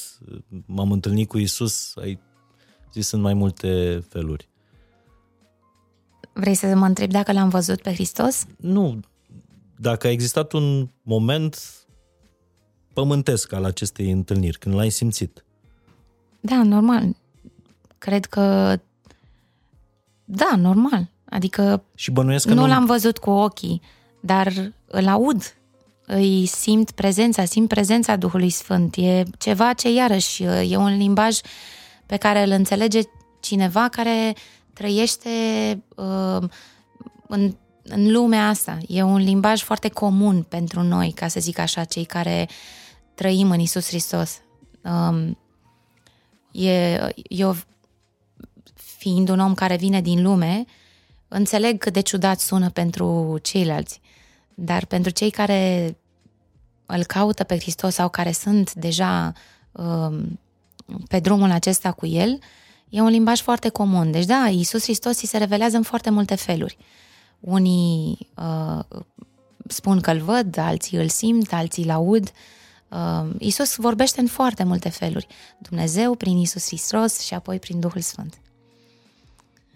m-am 0.66 0.92
întâlnit 0.92 1.28
cu 1.28 1.38
Isus, 1.38 1.96
ai 1.96 2.20
zis 2.94 3.12
în 3.12 3.22
mai 3.22 3.34
multe 3.34 4.04
feluri. 4.10 4.50
Vrei 6.34 6.56
să 6.56 6.76
mă 6.76 6.86
întreb 6.86 7.12
dacă 7.12 7.32
l-am 7.32 7.50
văzut 7.50 7.82
pe 7.82 7.94
Hristos? 7.94 8.46
Nu. 8.58 9.00
Dacă 9.78 10.08
a 10.08 10.10
existat 10.10 10.52
un 10.52 10.90
moment 11.02 11.58
pământesc 12.94 13.52
al 13.52 13.64
acestei 13.64 14.12
întâlniri, 14.12 14.60
când 14.60 14.76
l-ai 14.76 14.90
simțit. 14.90 15.46
Da, 16.40 16.64
normal. 16.64 17.16
Cred 17.98 18.26
că 18.26 18.78
da, 20.26 20.54
normal. 20.58 21.12
Adică 21.26 21.84
și 21.96 22.12
bănuiesc 22.12 22.48
că 22.48 22.54
nu, 22.54 22.62
nu 22.62 22.68
l-am 22.68 22.86
văzut 22.86 23.18
cu 23.18 23.30
ochii, 23.30 23.82
dar 24.20 24.74
îl 24.86 25.08
aud. 25.08 25.56
Îi 26.06 26.46
simt 26.46 26.92
prezența, 26.92 27.46
simt 27.46 27.68
prezența 27.68 28.16
Duhului 28.16 28.50
Sfânt. 28.50 28.96
E 28.96 29.24
ceva 29.38 29.74
ce 29.74 29.94
iarăși 29.94 30.44
e 30.44 30.78
un 30.78 30.98
limbaj 30.98 31.40
pe 32.06 32.18
care 32.18 32.44
îl 32.44 32.52
înțelege 32.52 33.00
cineva 33.40 33.88
care 33.90 34.36
trăiește 34.74 35.30
uh, 35.96 36.50
în, 37.28 37.56
în 37.84 38.12
lumea 38.12 38.48
asta. 38.48 38.78
E 38.88 39.04
un 39.04 39.18
limbaj 39.18 39.62
foarte 39.62 39.90
comun 39.90 40.44
pentru 40.44 40.82
noi, 40.82 41.12
ca 41.12 41.28
să 41.28 41.40
zic 41.40 41.58
așa, 41.58 41.84
cei 41.84 42.06
care 42.06 42.50
trăim 43.16 43.52
în 43.52 43.60
Isus 43.60 43.88
Hristos. 43.88 44.42
Um, 44.84 45.38
e, 46.52 47.00
eu, 47.28 47.56
fiind 49.04 49.30
un 49.30 49.40
om 49.40 49.54
care 49.54 49.76
vine 49.76 50.02
din 50.02 50.22
lume, 50.22 50.66
înțeleg 51.28 51.78
cât 51.78 51.94
de 51.94 52.00
ciudat 52.00 52.40
sună 52.40 52.70
pentru 52.70 53.38
ceilalți, 53.42 54.02
dar 54.54 54.86
pentru 54.86 55.12
cei 55.12 55.30
care 55.30 55.96
îl 56.86 57.04
caută 57.04 57.44
pe 57.44 57.58
Hristos 57.58 57.94
sau 57.94 58.10
care 58.10 58.32
sunt 58.32 58.74
deja 58.74 59.34
um, 59.72 60.40
pe 61.08 61.20
drumul 61.20 61.52
acesta 61.52 61.92
cu 61.92 62.06
el, 62.06 62.30
uh, 62.30 62.40
E 62.94 63.02
un 63.02 63.10
limbaj 63.10 63.42
foarte 63.42 63.70
comun. 63.70 64.12
Deci 64.12 64.26
da, 64.26 64.48
Iisus 64.48 64.84
Hristos 64.84 65.22
îi 65.22 65.28
se 65.28 65.38
revelează 65.38 65.78
în 65.78 65.84
foarte 65.84 66.10
multe 66.10 66.36
feluri. 66.36 66.78
Unii 67.40 68.30
uh, 68.36 68.84
spun 69.68 70.00
că 70.02 70.12
îl 70.12 70.20
văd, 70.20 70.58
alții 70.58 70.98
îl 70.98 71.08
simt, 71.08 71.54
alții 71.54 71.84
îl 71.84 71.90
aud. 71.90 72.32
Uh, 72.90 73.30
Isus 73.38 73.76
vorbește 73.76 74.20
în 74.20 74.28
foarte 74.28 74.64
multe 74.64 74.90
feluri. 74.90 75.28
Dumnezeu 75.58 76.16
prin 76.16 76.38
Isus 76.38 76.66
Hristos 76.66 77.20
și 77.20 77.34
apoi 77.34 77.60
prin 77.60 77.80
Duhul 77.80 78.02
Sfânt. 78.02 78.42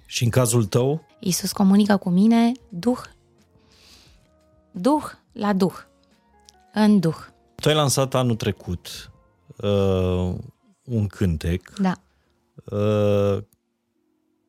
Și 0.09 0.23
în 0.23 0.29
cazul 0.29 0.65
tău? 0.65 1.05
Isus 1.19 1.51
comunică 1.51 1.97
cu 1.97 2.09
mine 2.09 2.51
Duh, 2.69 2.99
Duh 4.71 5.03
la 5.31 5.53
Duh, 5.53 5.73
în 6.73 6.99
Duh. 6.99 7.15
Tu 7.55 7.69
ai 7.69 7.75
lansat 7.75 8.13
anul 8.13 8.35
trecut 8.35 9.11
uh, 9.57 10.33
un 10.83 11.07
cântec 11.07 11.73
Da. 11.79 11.93
uh, 12.77 13.43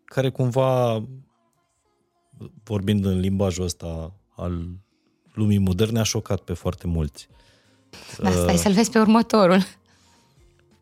care 0.04 0.30
cumva, 0.30 1.02
vorbind 2.64 3.04
în 3.04 3.18
limbajul 3.20 3.64
ăsta 3.64 4.12
al 4.36 4.68
lumii 5.32 5.58
moderne, 5.58 5.98
a 5.98 6.02
șocat 6.02 6.40
pe 6.40 6.52
foarte 6.52 6.86
mulți. 6.86 7.28
Da, 8.18 8.30
stai 8.30 8.56
să-l 8.58 8.72
vezi 8.72 8.90
pe 8.90 8.98
următorul. 8.98 9.62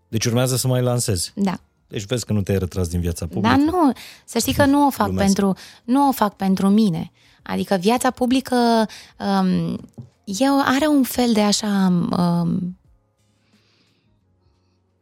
Deci 0.08 0.24
urmează 0.24 0.56
să 0.56 0.66
mai 0.68 0.82
lansezi. 0.82 1.32
Da. 1.34 1.60
Deci 1.88 2.04
vezi 2.04 2.24
că 2.24 2.32
nu 2.32 2.42
te-ai 2.42 2.58
retras 2.58 2.88
din 2.88 3.00
viața 3.00 3.26
publică. 3.26 3.48
Dar 3.48 3.64
nu, 3.64 3.92
să 4.24 4.38
știi 4.38 4.54
că 4.54 4.64
nu 4.64 4.86
o 4.86 4.90
fac, 4.90 5.06
Glumesc. 5.06 5.24
pentru, 5.34 5.56
nu 5.84 6.08
o 6.08 6.12
fac 6.12 6.36
pentru 6.36 6.68
mine. 6.68 7.12
Adică 7.42 7.74
viața 7.74 8.10
publică 8.10 8.86
um, 9.18 9.78
eu 10.24 10.60
are 10.64 10.86
un 10.86 11.02
fel 11.02 11.32
de 11.32 11.40
așa 11.40 11.92
um, 12.18 12.78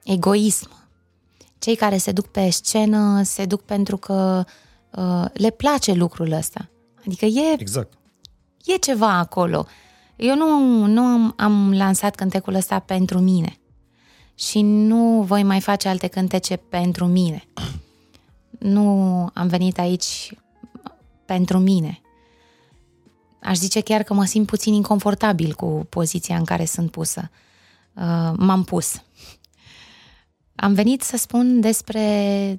egoism. 0.04 0.70
Cei 1.58 1.76
care 1.76 1.96
se 1.96 2.12
duc 2.12 2.26
pe 2.26 2.50
scenă 2.50 3.22
se 3.22 3.44
duc 3.44 3.62
pentru 3.62 3.96
că 3.96 4.44
uh, 4.90 5.24
le 5.32 5.50
place 5.50 5.92
lucrul 5.92 6.32
ăsta. 6.32 6.68
Adică 7.06 7.24
e, 7.24 7.56
Exact. 7.58 7.92
e 8.64 8.76
ceva 8.76 9.10
acolo. 9.18 9.66
Eu 10.16 10.36
nu, 10.36 10.84
nu 10.86 11.02
am, 11.02 11.34
am 11.36 11.72
lansat 11.72 12.14
cântecul 12.14 12.54
ăsta 12.54 12.78
pentru 12.78 13.18
mine. 13.18 13.58
Și 14.34 14.60
nu 14.62 15.22
voi 15.22 15.42
mai 15.42 15.60
face 15.60 15.88
alte 15.88 16.06
cântece 16.06 16.56
pentru 16.56 17.06
mine. 17.06 17.44
Nu 18.58 18.80
am 19.34 19.48
venit 19.48 19.78
aici 19.78 20.34
pentru 21.24 21.58
mine. 21.58 22.00
Aș 23.42 23.56
zice 23.56 23.80
chiar 23.80 24.02
că 24.02 24.14
mă 24.14 24.24
simt 24.24 24.46
puțin 24.46 24.72
inconfortabil 24.72 25.54
cu 25.54 25.86
poziția 25.88 26.36
în 26.36 26.44
care 26.44 26.64
sunt 26.64 26.90
pusă. 26.90 27.30
Uh, 27.94 28.32
m-am 28.36 28.64
pus. 28.64 29.02
Am 30.54 30.72
venit 30.72 31.02
să 31.02 31.16
spun 31.16 31.60
despre 31.60 32.56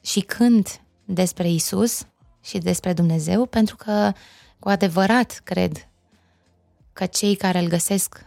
și 0.00 0.20
cânt 0.20 0.80
despre 1.04 1.50
Isus 1.50 2.06
și 2.40 2.58
despre 2.58 2.92
Dumnezeu, 2.92 3.46
pentru 3.46 3.76
că 3.76 4.12
cu 4.58 4.68
adevărat 4.68 5.40
cred 5.44 5.88
că 6.92 7.06
cei 7.06 7.34
care 7.34 7.58
îl 7.58 7.68
găsesc 7.68 8.26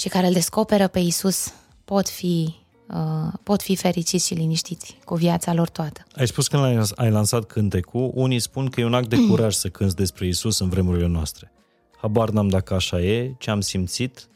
și 0.00 0.08
care 0.08 0.26
îl 0.26 0.32
descoperă 0.32 0.88
pe 0.88 0.98
Isus 0.98 1.52
pot 1.84 2.08
fi, 2.08 2.54
uh, 2.88 3.32
pot 3.42 3.62
fi 3.62 3.76
fericiți 3.76 4.26
și 4.26 4.34
liniștiți 4.34 4.98
cu 5.04 5.14
viața 5.14 5.54
lor 5.54 5.68
toată. 5.68 6.06
Ai 6.16 6.26
spus 6.26 6.48
că 6.48 6.56
ai, 6.56 6.80
ai 6.94 7.10
lansat 7.10 7.44
cântecul, 7.44 8.10
unii 8.14 8.38
spun 8.38 8.68
că 8.68 8.80
e 8.80 8.84
un 8.84 8.94
act 8.94 9.08
de 9.08 9.16
curaj 9.28 9.54
să 9.54 9.68
cânți 9.68 9.96
despre 9.96 10.26
Isus 10.26 10.58
în 10.58 10.68
vremurile 10.68 11.06
noastre. 11.06 11.52
Habar 11.96 12.30
n-am 12.30 12.48
dacă 12.48 12.74
așa 12.74 13.00
e, 13.00 13.34
ce 13.38 13.50
am 13.50 13.60
simțit, 13.60 14.28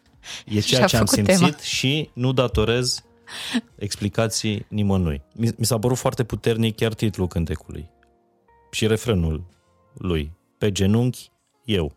e 0.46 0.60
ceea 0.60 0.60
Și-a 0.60 0.86
ce 0.86 0.96
am 0.96 1.06
făcut 1.06 1.24
simțit 1.24 1.54
tema. 1.54 1.62
și 1.62 2.10
nu 2.12 2.32
datorez 2.32 3.04
explicații 3.76 4.66
nimănui. 4.68 5.22
Mi, 5.34 5.50
mi 5.56 5.64
s-a 5.64 5.78
părut 5.78 5.96
foarte 5.96 6.24
puternic 6.24 6.76
chiar 6.76 6.94
titlul 6.94 7.26
cântecului 7.26 7.90
și 8.70 8.86
refrenul 8.86 9.44
lui. 9.94 10.32
Pe 10.58 10.72
genunchi, 10.72 11.30
eu. 11.64 11.96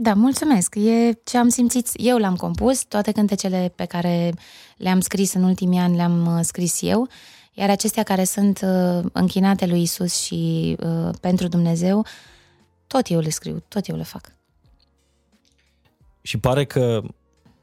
Da, 0.00 0.14
mulțumesc. 0.14 0.74
E 0.74 1.12
ce 1.24 1.38
am 1.38 1.48
simțit, 1.48 1.88
eu 1.92 2.18
l-am 2.18 2.36
compus, 2.36 2.84
toate 2.84 3.12
cântecele 3.12 3.72
pe 3.76 3.84
care 3.84 4.32
le-am 4.76 5.00
scris 5.00 5.32
în 5.32 5.42
ultimii 5.42 5.78
ani 5.78 5.96
le-am 5.96 6.36
uh, 6.36 6.40
scris 6.42 6.82
eu, 6.82 7.08
iar 7.54 7.70
acestea 7.70 8.02
care 8.02 8.24
sunt 8.24 8.60
uh, 8.62 9.04
închinate 9.12 9.66
lui 9.66 9.82
Isus 9.82 10.16
și 10.16 10.76
uh, 10.80 11.14
pentru 11.20 11.48
Dumnezeu, 11.48 12.06
tot 12.86 13.06
eu 13.10 13.20
le 13.20 13.28
scriu, 13.28 13.62
tot 13.68 13.86
eu 13.86 13.96
le 13.96 14.02
fac. 14.02 14.32
Și 16.22 16.38
pare 16.38 16.64
că, 16.64 17.02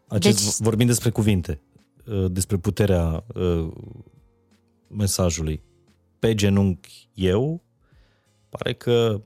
acest, 0.07 0.43
Deci- 0.43 0.65
vorbind 0.65 0.89
despre 0.89 1.09
cuvinte, 1.09 1.61
uh, 2.07 2.31
despre 2.31 2.57
puterea 2.57 3.23
uh, 3.35 3.71
mesajului, 4.87 5.61
pe 6.19 6.35
genunchi 6.35 7.09
eu, 7.13 7.63
pare 8.49 8.73
că 8.73 9.21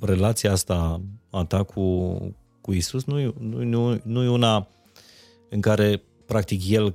relația 0.00 0.52
asta 0.52 1.02
a 1.30 1.44
ta 1.44 1.62
cu, 1.62 2.12
cu 2.60 2.72
Isus 2.72 3.04
nu 3.04 3.18
e, 3.18 3.34
nu, 3.38 3.62
nu, 3.62 4.00
nu 4.04 4.22
e 4.22 4.28
una 4.28 4.68
în 5.48 5.60
care 5.60 6.02
practic 6.26 6.68
El 6.68 6.94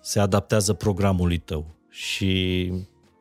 se 0.00 0.20
adaptează 0.20 0.72
programului 0.72 1.38
tău 1.38 1.66
și 1.90 2.72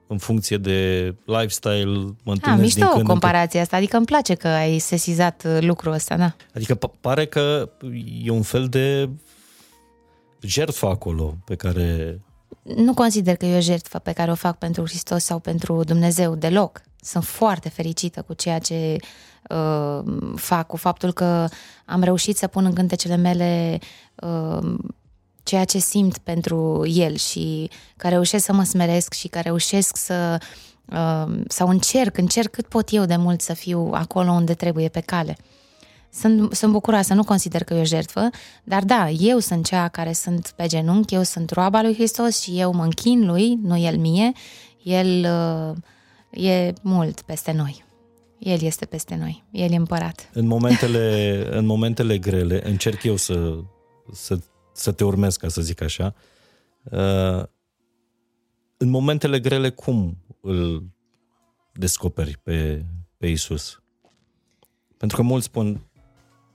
în 0.07 0.17
funcție 0.17 0.57
de 0.57 1.07
lifestyle 1.25 1.85
mă 1.95 2.13
Ah, 2.23 2.31
întâlnesc 2.33 2.61
mișto 2.61 2.79
din 2.79 2.85
când 2.87 2.99
în 3.01 3.05
când. 3.05 3.07
comparația 3.07 3.61
asta, 3.61 3.75
adică 3.77 3.97
îmi 3.97 4.05
place 4.05 4.33
că 4.33 4.47
ai 4.47 4.79
sesizat 4.79 5.43
uh, 5.45 5.57
lucrul 5.61 5.91
ăsta, 5.93 6.17
da. 6.17 6.35
Adică 6.55 6.75
pa- 6.77 6.99
pare 7.01 7.25
că 7.25 7.69
e 8.23 8.29
un 8.29 8.41
fel 8.41 8.67
de 8.67 9.09
jertfă 10.41 10.85
acolo 10.87 11.37
pe 11.45 11.55
care... 11.55 12.19
Nu 12.63 12.93
consider 12.93 13.35
că 13.35 13.45
e 13.45 13.57
o 13.57 13.61
jertfă 13.61 13.99
pe 13.99 14.11
care 14.11 14.31
o 14.31 14.35
fac 14.35 14.57
pentru 14.57 14.83
Hristos 14.85 15.23
sau 15.23 15.39
pentru 15.39 15.83
Dumnezeu 15.83 16.35
deloc. 16.35 16.81
Sunt 17.03 17.23
foarte 17.23 17.69
fericită 17.69 18.21
cu 18.21 18.33
ceea 18.33 18.59
ce 18.59 18.95
uh, 19.49 20.03
fac, 20.35 20.67
cu 20.67 20.77
faptul 20.77 21.13
că 21.13 21.47
am 21.85 22.03
reușit 22.03 22.37
să 22.37 22.47
pun 22.47 22.65
în 22.65 22.73
cântecele 22.73 23.15
mele 23.15 23.79
uh, 24.15 24.73
ceea 25.43 25.65
ce 25.65 25.77
simt 25.77 26.17
pentru 26.17 26.87
El 26.87 27.15
și 27.15 27.69
că 27.97 28.07
reușesc 28.07 28.45
să 28.45 28.53
mă 28.53 28.63
smeresc 28.63 29.13
și 29.13 29.27
că 29.27 29.39
reușesc 29.39 29.97
să 29.97 30.37
uh, 30.85 31.41
sau 31.47 31.67
încerc, 31.67 32.17
încerc 32.17 32.51
cât 32.51 32.67
pot 32.67 32.89
eu 32.91 33.05
de 33.05 33.15
mult 33.15 33.41
să 33.41 33.53
fiu 33.53 33.89
acolo 33.93 34.31
unde 34.31 34.53
trebuie 34.53 34.89
pe 34.89 34.99
cale. 34.99 35.37
Sunt, 36.13 36.53
sunt 36.53 36.71
bucuroasă, 36.71 37.13
nu 37.13 37.23
consider 37.23 37.63
că 37.63 37.73
e 37.73 37.79
o 37.79 37.83
jertfă, 37.83 38.29
dar 38.63 38.83
da, 38.83 39.09
eu 39.09 39.39
sunt 39.39 39.65
cea 39.65 39.87
care 39.87 40.13
sunt 40.13 40.53
pe 40.55 40.67
genunchi, 40.67 41.13
eu 41.13 41.23
sunt 41.23 41.49
roaba 41.49 41.81
lui 41.81 41.93
Hristos 41.93 42.41
și 42.41 42.59
eu 42.59 42.73
mă 42.73 42.83
închin 42.83 43.25
lui, 43.25 43.59
nu 43.61 43.77
el 43.77 43.97
mie, 43.97 44.31
el 44.83 45.25
uh, 45.25 45.77
e 46.33 46.73
mult 46.81 47.21
peste 47.21 47.51
noi. 47.51 47.83
El 48.39 48.61
este 48.61 48.85
peste 48.85 49.15
noi, 49.15 49.43
el 49.51 49.71
e 49.71 49.75
împărat. 49.75 50.29
În 50.33 50.47
momentele, 50.47 51.37
în 51.59 51.65
momentele 51.65 52.17
grele, 52.17 52.67
încerc 52.67 53.03
eu 53.03 53.15
să, 53.15 53.59
să, 54.11 54.39
să 54.73 54.91
te 54.91 55.03
urmez, 55.03 55.35
ca 55.35 55.47
să 55.47 55.61
zic 55.61 55.81
așa. 55.81 56.13
Uh, 56.83 57.43
În 58.77 58.89
momentele 58.89 59.39
grele, 59.39 59.69
cum 59.69 60.17
îl 60.41 60.83
descoperi 61.73 62.37
pe, 62.43 62.85
pe 63.17 63.27
Isus? 63.27 63.81
Pentru 64.97 65.17
că 65.17 65.23
mulți 65.23 65.45
spun, 65.45 65.87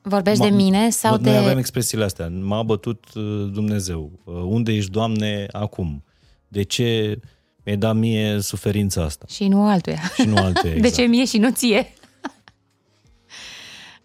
Vorbești 0.02 0.42
M-a- 0.42 0.48
de 0.48 0.54
mine 0.54 0.90
sau 0.90 1.10
Noi 1.10 1.20
de... 1.32 1.36
avem 1.36 1.58
expresiile 1.58 2.04
astea. 2.04 2.28
M-a 2.28 2.62
bătut 2.62 3.04
uh, 3.14 3.48
Dumnezeu. 3.52 4.20
Uh, 4.24 4.34
Unde 4.34 4.72
ești, 4.72 4.90
Doamne, 4.90 5.46
acum? 5.52 6.04
De 6.48 6.62
ce 6.62 7.20
mi-ai 7.68 7.80
dat 7.80 7.96
mie 7.96 8.40
suferința 8.40 9.02
asta? 9.02 9.26
Și 9.28 9.48
nu 9.48 9.68
altuia. 9.68 10.00
Și 10.14 10.22
nu 10.22 10.36
alte, 10.36 10.66
exact. 10.66 10.82
De 10.88 10.90
ce 10.90 11.02
mie 11.02 11.24
și 11.24 11.38
nu 11.38 11.50
ție? 11.50 11.92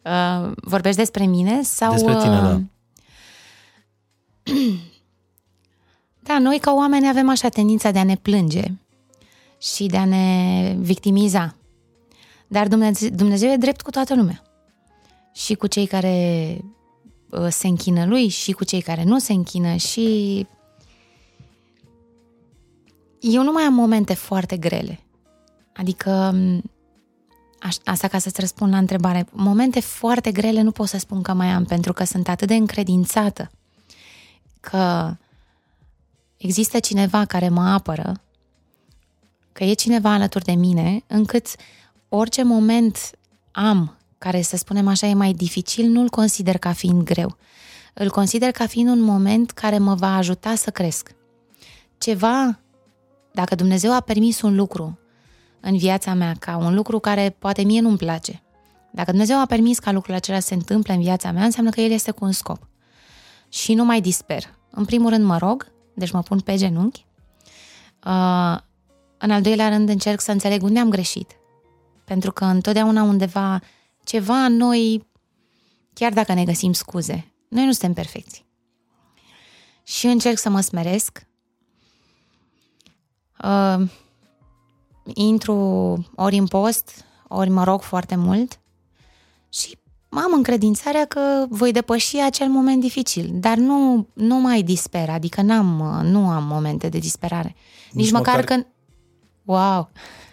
Uh, 0.05 0.51
vorbești 0.55 0.97
despre 0.97 1.25
mine 1.25 1.61
sau... 1.61 1.91
Despre 1.91 2.17
tine, 2.17 2.35
uh, 2.35 2.41
da. 2.41 2.61
Da, 6.23 6.39
noi 6.39 6.59
ca 6.59 6.73
oameni 6.73 7.09
avem 7.09 7.29
așa 7.29 7.49
tendința 7.49 7.91
de 7.91 7.99
a 7.99 8.03
ne 8.03 8.15
plânge 8.15 8.63
și 9.61 9.85
de 9.85 9.97
a 9.97 10.05
ne 10.05 10.75
victimiza. 10.79 11.55
Dar 12.47 12.67
Dumnezeu, 12.67 13.09
Dumnezeu 13.09 13.51
e 13.51 13.55
drept 13.57 13.81
cu 13.81 13.89
toată 13.89 14.15
lumea. 14.15 14.41
Și 15.33 15.53
cu 15.53 15.67
cei 15.67 15.85
care 15.85 16.57
uh, 17.29 17.47
se 17.49 17.67
închină 17.67 18.05
lui 18.05 18.27
și 18.27 18.51
cu 18.51 18.63
cei 18.63 18.81
care 18.81 19.03
nu 19.03 19.19
se 19.19 19.33
închină 19.33 19.75
și 19.75 20.47
eu 23.31 23.43
nu 23.43 23.51
mai 23.51 23.63
am 23.63 23.73
momente 23.73 24.13
foarte 24.13 24.57
grele. 24.57 24.99
Adică 25.73 26.31
m, 26.33 26.61
aș, 27.59 27.75
asta 27.83 28.07
ca 28.07 28.17
să-ți 28.17 28.39
răspund 28.39 28.71
la 28.71 28.77
întrebare. 28.77 29.27
Momente 29.31 29.79
foarte 29.79 30.31
grele 30.31 30.61
nu 30.61 30.71
pot 30.71 30.87
să 30.87 30.97
spun 30.97 31.21
că 31.21 31.33
mai 31.33 31.47
am, 31.47 31.65
pentru 31.65 31.93
că 31.93 32.03
sunt 32.03 32.27
atât 32.27 32.47
de 32.47 32.55
încredințată 32.55 33.51
că 34.59 35.15
există 36.37 36.79
cineva 36.79 37.25
care 37.25 37.49
mă 37.49 37.61
apără, 37.61 38.21
că 39.51 39.63
e 39.63 39.73
cineva 39.73 40.13
alături 40.13 40.43
de 40.43 40.51
mine, 40.51 41.03
încât 41.07 41.47
orice 42.09 42.43
moment 42.43 43.11
am 43.51 43.97
care, 44.17 44.41
să 44.41 44.57
spunem 44.57 44.87
așa, 44.87 45.07
e 45.07 45.13
mai 45.13 45.33
dificil, 45.33 45.85
nu-l 45.85 46.09
consider 46.09 46.57
ca 46.57 46.73
fiind 46.73 47.03
greu. 47.03 47.37
Îl 47.93 48.09
consider 48.09 48.51
ca 48.51 48.67
fiind 48.67 48.89
un 48.89 48.99
moment 49.01 49.51
care 49.51 49.77
mă 49.77 49.95
va 49.95 50.15
ajuta 50.15 50.55
să 50.55 50.69
cresc. 50.69 51.15
Ceva, 51.97 52.59
dacă 53.33 53.55
Dumnezeu 53.55 53.93
a 53.93 53.99
permis 53.99 54.41
un 54.41 54.55
lucru 54.55 54.99
în 55.59 55.77
viața 55.77 56.13
mea, 56.13 56.35
ca 56.39 56.57
un 56.57 56.73
lucru 56.75 56.99
care 56.99 57.35
poate 57.39 57.63
mie 57.63 57.81
nu-mi 57.81 57.97
place, 57.97 58.43
Dacă 58.91 59.09
Dumnezeu 59.09 59.39
a 59.39 59.45
permis 59.45 59.79
ca 59.79 59.91
lucrul 59.91 60.15
acela 60.15 60.39
să 60.39 60.47
se 60.47 60.53
întâmple 60.53 60.93
în 60.93 61.01
viața 61.01 61.31
mea, 61.31 61.43
înseamnă 61.43 61.71
că 61.71 61.81
El 61.81 61.91
este 61.91 62.11
cu 62.11 62.25
un 62.25 62.31
scop. 62.31 62.67
Și 63.49 63.73
nu 63.73 63.85
mai 63.85 64.01
disper. 64.01 64.57
În 64.69 64.85
primul 64.85 65.09
rând 65.09 65.23
mă 65.23 65.37
rog, 65.37 65.71
deci 65.93 66.11
mă 66.11 66.21
pun 66.21 66.39
pe 66.39 66.55
genunchi. 66.55 67.05
Uh, 68.05 68.57
în 69.17 69.31
al 69.31 69.41
doilea 69.41 69.69
rând 69.69 69.89
încerc 69.89 70.19
să 70.19 70.31
înțeleg 70.31 70.63
unde 70.63 70.79
am 70.79 70.89
greșit. 70.89 71.31
Pentru 72.05 72.31
că 72.31 72.45
întotdeauna 72.45 73.03
undeva 73.03 73.61
ceva 74.03 74.45
în 74.45 74.55
noi, 74.55 75.07
chiar 75.93 76.13
dacă 76.13 76.33
ne 76.33 76.43
găsim 76.43 76.73
scuze, 76.73 77.33
noi 77.49 77.65
nu 77.65 77.71
suntem 77.71 77.93
perfecți. 77.93 78.45
Și 79.83 80.05
încerc 80.05 80.37
să 80.37 80.49
mă 80.49 80.59
smeresc. 80.59 81.27
Uh, 83.43 83.89
intru 85.13 85.55
ori 86.15 86.37
în 86.37 86.47
post, 86.47 87.05
ori 87.27 87.49
mă 87.49 87.63
rog 87.63 87.81
foarte 87.81 88.15
mult 88.15 88.59
și 89.49 89.77
am 90.09 90.33
încredințarea 90.33 91.05
că 91.05 91.45
voi 91.49 91.71
depăși 91.71 92.17
acel 92.17 92.47
moment 92.47 92.81
dificil, 92.81 93.29
dar 93.33 93.57
nu, 93.57 94.07
nu 94.13 94.39
mai 94.39 94.61
disper, 94.61 95.09
adică 95.09 95.41
n-am, 95.41 95.99
nu 96.03 96.27
am 96.29 96.43
momente 96.43 96.89
de 96.89 96.97
disperare. 96.97 97.55
Nici, 97.91 98.03
Nici 98.03 98.11
măcar, 98.11 98.35
măcar 98.35 98.45
când... 98.45 98.67
Wow! 99.43 99.89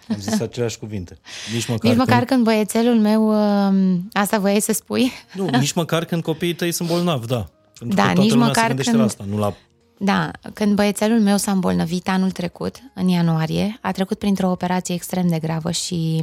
Am 0.09 0.17
zis 0.19 0.41
aceleași 0.41 0.79
cuvinte. 0.79 1.19
Nici 1.53 1.69
măcar, 1.71 1.91
nici 1.91 1.99
măcar 1.99 2.17
când... 2.17 2.29
când 2.29 2.45
băiețelul 2.45 2.99
meu, 2.99 3.29
um, 3.29 4.09
asta 4.13 4.39
voiai 4.39 4.61
să 4.61 4.73
spui? 4.73 5.13
Nu, 5.35 5.49
nici 5.49 5.73
măcar 5.73 6.05
când 6.05 6.23
copiii 6.23 6.55
tăi 6.55 6.73
sunt 6.73 6.89
bolnavi, 6.89 7.27
da. 7.27 7.49
Pentru 7.79 7.97
da, 7.97 8.13
nici 8.13 8.35
măcar 8.35 8.75
când... 8.75 8.97
la 8.97 9.05
asta, 9.05 9.25
nu 9.29 9.39
la 9.39 9.55
da, 10.03 10.31
când 10.55 10.75
băiețelul 10.75 11.21
meu 11.21 11.37
s-a 11.37 11.51
îmbolnăvit 11.51 12.09
anul 12.09 12.31
trecut, 12.31 12.77
în 12.95 13.09
ianuarie, 13.09 13.79
a 13.81 13.93
trecut 13.93 14.19
printr-o 14.19 14.51
operație 14.51 14.95
extrem 14.95 15.29
de 15.29 15.39
gravă 15.39 15.71
și 15.71 16.23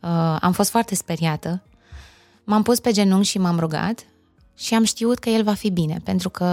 uh, 0.00 0.36
am 0.40 0.52
fost 0.52 0.70
foarte 0.70 0.94
speriată. 0.94 1.62
M-am 2.44 2.62
pus 2.62 2.80
pe 2.80 2.92
genunchi 2.92 3.28
și 3.28 3.38
m-am 3.38 3.58
rugat 3.58 4.06
și 4.54 4.74
am 4.74 4.84
știut 4.84 5.18
că 5.18 5.28
el 5.28 5.42
va 5.42 5.54
fi 5.54 5.70
bine, 5.70 6.00
pentru 6.04 6.30
că 6.30 6.44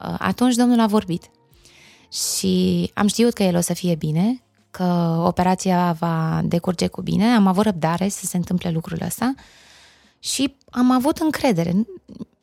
uh, 0.00 0.14
atunci 0.18 0.54
Domnul 0.54 0.80
a 0.80 0.86
vorbit. 0.86 1.30
Și 2.12 2.90
am 2.94 3.06
știut 3.06 3.32
că 3.32 3.42
el 3.42 3.56
o 3.56 3.60
să 3.60 3.74
fie 3.74 3.94
bine, 3.94 4.42
că 4.70 5.22
operația 5.26 5.92
va 5.92 6.40
decurge 6.44 6.86
cu 6.86 7.02
bine, 7.02 7.24
am 7.34 7.46
avut 7.46 7.64
răbdare 7.64 8.08
să 8.08 8.26
se 8.26 8.36
întâmple 8.36 8.70
lucrul 8.70 8.98
ăsta 9.06 9.34
și 10.18 10.56
am 10.70 10.90
avut 10.90 11.18
încredere 11.18 11.86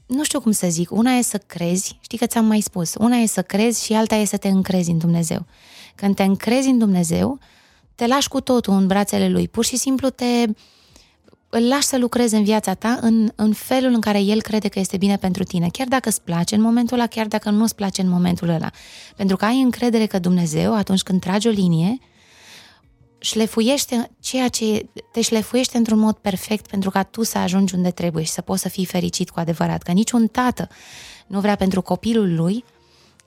nu 0.06 0.24
știu 0.24 0.40
cum 0.40 0.52
să 0.52 0.68
zic, 0.70 0.92
una 0.92 1.12
e 1.12 1.22
să 1.22 1.38
crezi, 1.38 1.98
știi 2.02 2.18
că 2.18 2.26
ți-am 2.26 2.46
mai 2.46 2.62
spus, 2.62 2.94
una 3.00 3.18
e 3.18 3.26
să 3.26 3.42
crezi 3.42 3.86
și 3.86 3.94
alta 3.94 4.16
e 4.16 4.26
să 4.26 4.38
te 4.38 4.48
încrezi 4.48 4.92
în 4.92 4.98
Dumnezeu. 4.98 5.46
Când 5.96 6.16
te 6.16 6.24
încrezi 6.24 6.68
în 6.68 6.78
Dumnezeu, 6.78 7.40
te 7.96 8.08
lași 8.08 8.28
cu 8.28 8.42
totul 8.42 8.74
în 8.74 8.88
brațele 8.88 9.30
Lui, 9.30 9.48
pur 9.48 9.66
și 9.66 9.78
simplu 9.78 10.10
te 10.10 10.46
îl 11.50 11.68
lași 11.68 11.88
să 11.88 11.98
lucreze 11.98 12.38
în 12.38 12.44
viața 12.44 12.74
ta 12.74 12.98
în, 13.02 13.32
în 13.36 13.54
felul 13.54 13.94
în 13.94 14.02
care 14.02 14.20
El 14.20 14.42
crede 14.42 14.68
că 14.68 14.80
este 14.80 14.98
bine 14.98 15.18
pentru 15.18 15.44
tine, 15.44 15.68
chiar 15.72 15.88
dacă 15.88 16.10
îți 16.10 16.22
place 16.22 16.56
în 16.56 16.62
momentul 16.62 16.98
ăla, 16.98 17.08
chiar 17.08 17.28
dacă 17.28 17.50
nu 17.50 17.64
îți 17.64 17.76
place 17.76 18.02
în 18.02 18.10
momentul 18.10 18.50
ăla. 18.50 18.70
Pentru 19.16 19.36
că 19.36 19.46
ai 19.46 19.62
încredere 19.62 20.06
că 20.06 20.20
Dumnezeu, 20.20 20.74
atunci 20.74 21.02
când 21.02 21.22
tragi 21.22 21.48
o 21.48 21.52
linie, 21.52 21.98
șlefuiește 23.26 24.12
ceea 24.20 24.48
ce 24.48 24.90
te 25.12 25.22
șlefuiește 25.22 25.78
într-un 25.78 26.00
mod 26.00 26.16
perfect 26.16 26.68
pentru 26.68 26.90
ca 26.90 27.04
tu 27.04 27.24
să 27.24 27.38
ajungi 27.38 27.76
unde 27.76 27.92
trebuie 27.92 28.24
și 28.24 28.32
să 28.32 28.42
poți 28.42 28.62
să 28.62 28.70
fii 28.70 28.86
fericit 28.86 29.30
cu 29.30 29.40
adevărat. 29.40 29.82
Că 29.82 29.92
niciun 29.92 30.28
tată 30.28 30.68
nu 31.28 31.40
vrea 31.40 31.56
pentru 31.56 31.82
copilul 31.82 32.36
lui 32.36 32.64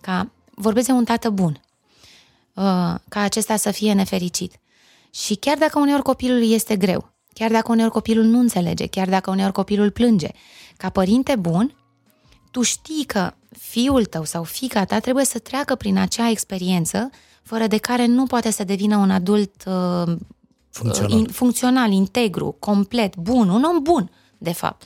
ca, 0.00 0.32
vorbesc 0.54 0.86
de 0.86 0.92
un 0.92 1.04
tată 1.04 1.30
bun, 1.30 1.60
uh, 2.54 2.94
ca 3.08 3.20
acesta 3.20 3.56
să 3.56 3.70
fie 3.70 3.92
nefericit. 3.92 4.52
Și 5.10 5.34
chiar 5.34 5.58
dacă 5.58 5.78
uneori 5.78 6.02
copilul 6.02 6.52
este 6.52 6.76
greu, 6.76 7.12
chiar 7.32 7.50
dacă 7.50 7.72
uneori 7.72 7.92
copilul 7.92 8.24
nu 8.24 8.38
înțelege, 8.38 8.86
chiar 8.86 9.08
dacă 9.08 9.30
uneori 9.30 9.52
copilul 9.52 9.90
plânge, 9.90 10.28
ca 10.76 10.88
părinte 10.88 11.36
bun, 11.36 11.76
tu 12.50 12.62
știi 12.62 13.04
că 13.04 13.34
fiul 13.58 14.04
tău 14.04 14.24
sau 14.24 14.42
fica 14.42 14.84
ta 14.84 14.98
trebuie 14.98 15.24
să 15.24 15.38
treacă 15.38 15.74
prin 15.74 15.98
acea 15.98 16.30
experiență 16.30 17.10
fără 17.48 17.66
de 17.66 17.76
care 17.76 18.06
nu 18.06 18.26
poate 18.26 18.50
să 18.50 18.64
devină 18.64 18.96
un 18.96 19.10
adult 19.10 19.64
uh, 19.66 20.16
funcțional. 20.70 21.18
In, 21.18 21.26
funcțional, 21.26 21.90
integru, 21.90 22.56
complet, 22.58 23.16
bun, 23.16 23.48
un 23.48 23.62
om 23.62 23.82
bun, 23.82 24.10
de 24.38 24.52
fapt. 24.52 24.82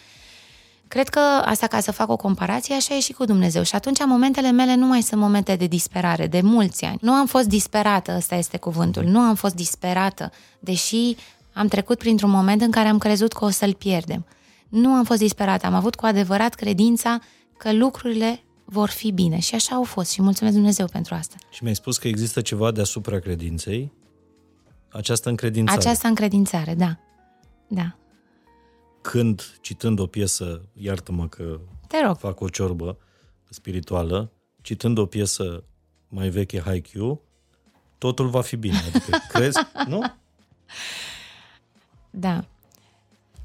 Cred 0.89 1.09
că 1.09 1.19
asta 1.45 1.67
ca 1.67 1.81
să 1.81 1.93
fac 1.93 2.11
o 2.11 2.17
comparație, 2.17 2.75
așa 2.75 2.95
e 2.95 3.01
și 3.01 3.13
cu 3.13 3.25
Dumnezeu. 3.25 3.63
Și 3.63 3.75
atunci 3.75 3.99
momentele 4.07 4.51
mele 4.51 4.75
nu 4.75 4.87
mai 4.87 5.03
sunt 5.03 5.21
momente 5.21 5.57
de 5.57 5.67
disperare, 5.67 6.27
de 6.27 6.41
mulți 6.41 6.85
ani. 6.85 6.99
Nu 7.01 7.13
am 7.13 7.27
fost 7.27 7.49
disperată, 7.49 8.15
ăsta 8.17 8.35
este 8.35 8.57
cuvântul, 8.57 9.05
nu 9.05 9.19
am 9.19 9.35
fost 9.35 9.55
disperată, 9.55 10.31
deși 10.59 11.17
am 11.53 11.67
trecut 11.67 11.99
printr-un 11.99 12.31
moment 12.31 12.63
în 12.63 12.71
care 12.71 12.89
am 12.89 12.99
crezut 12.99 13.33
că 13.33 13.45
o 13.45 13.51
să-l 13.51 13.75
pierdem. 13.75 14.27
Nu 14.69 14.91
am 14.93 15.05
fost 15.05 15.19
disperată, 15.19 15.67
am 15.67 15.75
avut 15.75 15.95
cu 15.95 16.07
adevărat 16.07 16.55
credința 16.55 17.19
că 17.57 17.73
lucrurile 17.73 18.43
vor 18.73 18.89
fi 18.89 19.11
bine. 19.11 19.39
Și 19.39 19.55
așa 19.55 19.75
au 19.75 19.85
fost 19.85 20.11
și 20.11 20.23
mulțumesc 20.23 20.55
Dumnezeu 20.55 20.87
pentru 20.87 21.15
asta. 21.15 21.37
Și 21.51 21.63
mi-ai 21.63 21.75
spus 21.75 21.99
că 21.99 22.09
există 22.09 22.41
ceva 22.41 22.71
deasupra 22.71 23.19
credinței? 23.19 23.93
Această 24.89 25.29
încredințare. 25.29 25.79
Această 25.79 26.07
încredințare, 26.07 26.75
da. 26.75 26.99
Da. 27.69 27.97
Când, 29.01 29.59
citând 29.61 29.99
o 29.99 30.07
piesă, 30.07 30.69
iartă-mă 30.73 31.29
că 31.29 31.61
Te 31.87 31.97
rog. 32.05 32.17
fac 32.19 32.41
o 32.41 32.49
ciorbă 32.49 32.99
spirituală, 33.49 34.33
citând 34.63 34.99
o 34.99 35.07
piesă 35.07 35.65
mai 36.09 36.29
veche, 36.29 36.61
Haikyuu, 36.61 37.23
totul 37.99 38.29
va 38.29 38.41
fi 38.41 38.57
bine. 38.57 38.77
Adică, 38.77 39.19
crezi? 39.33 39.59
Nu? 39.87 40.03
Da. 42.11 42.45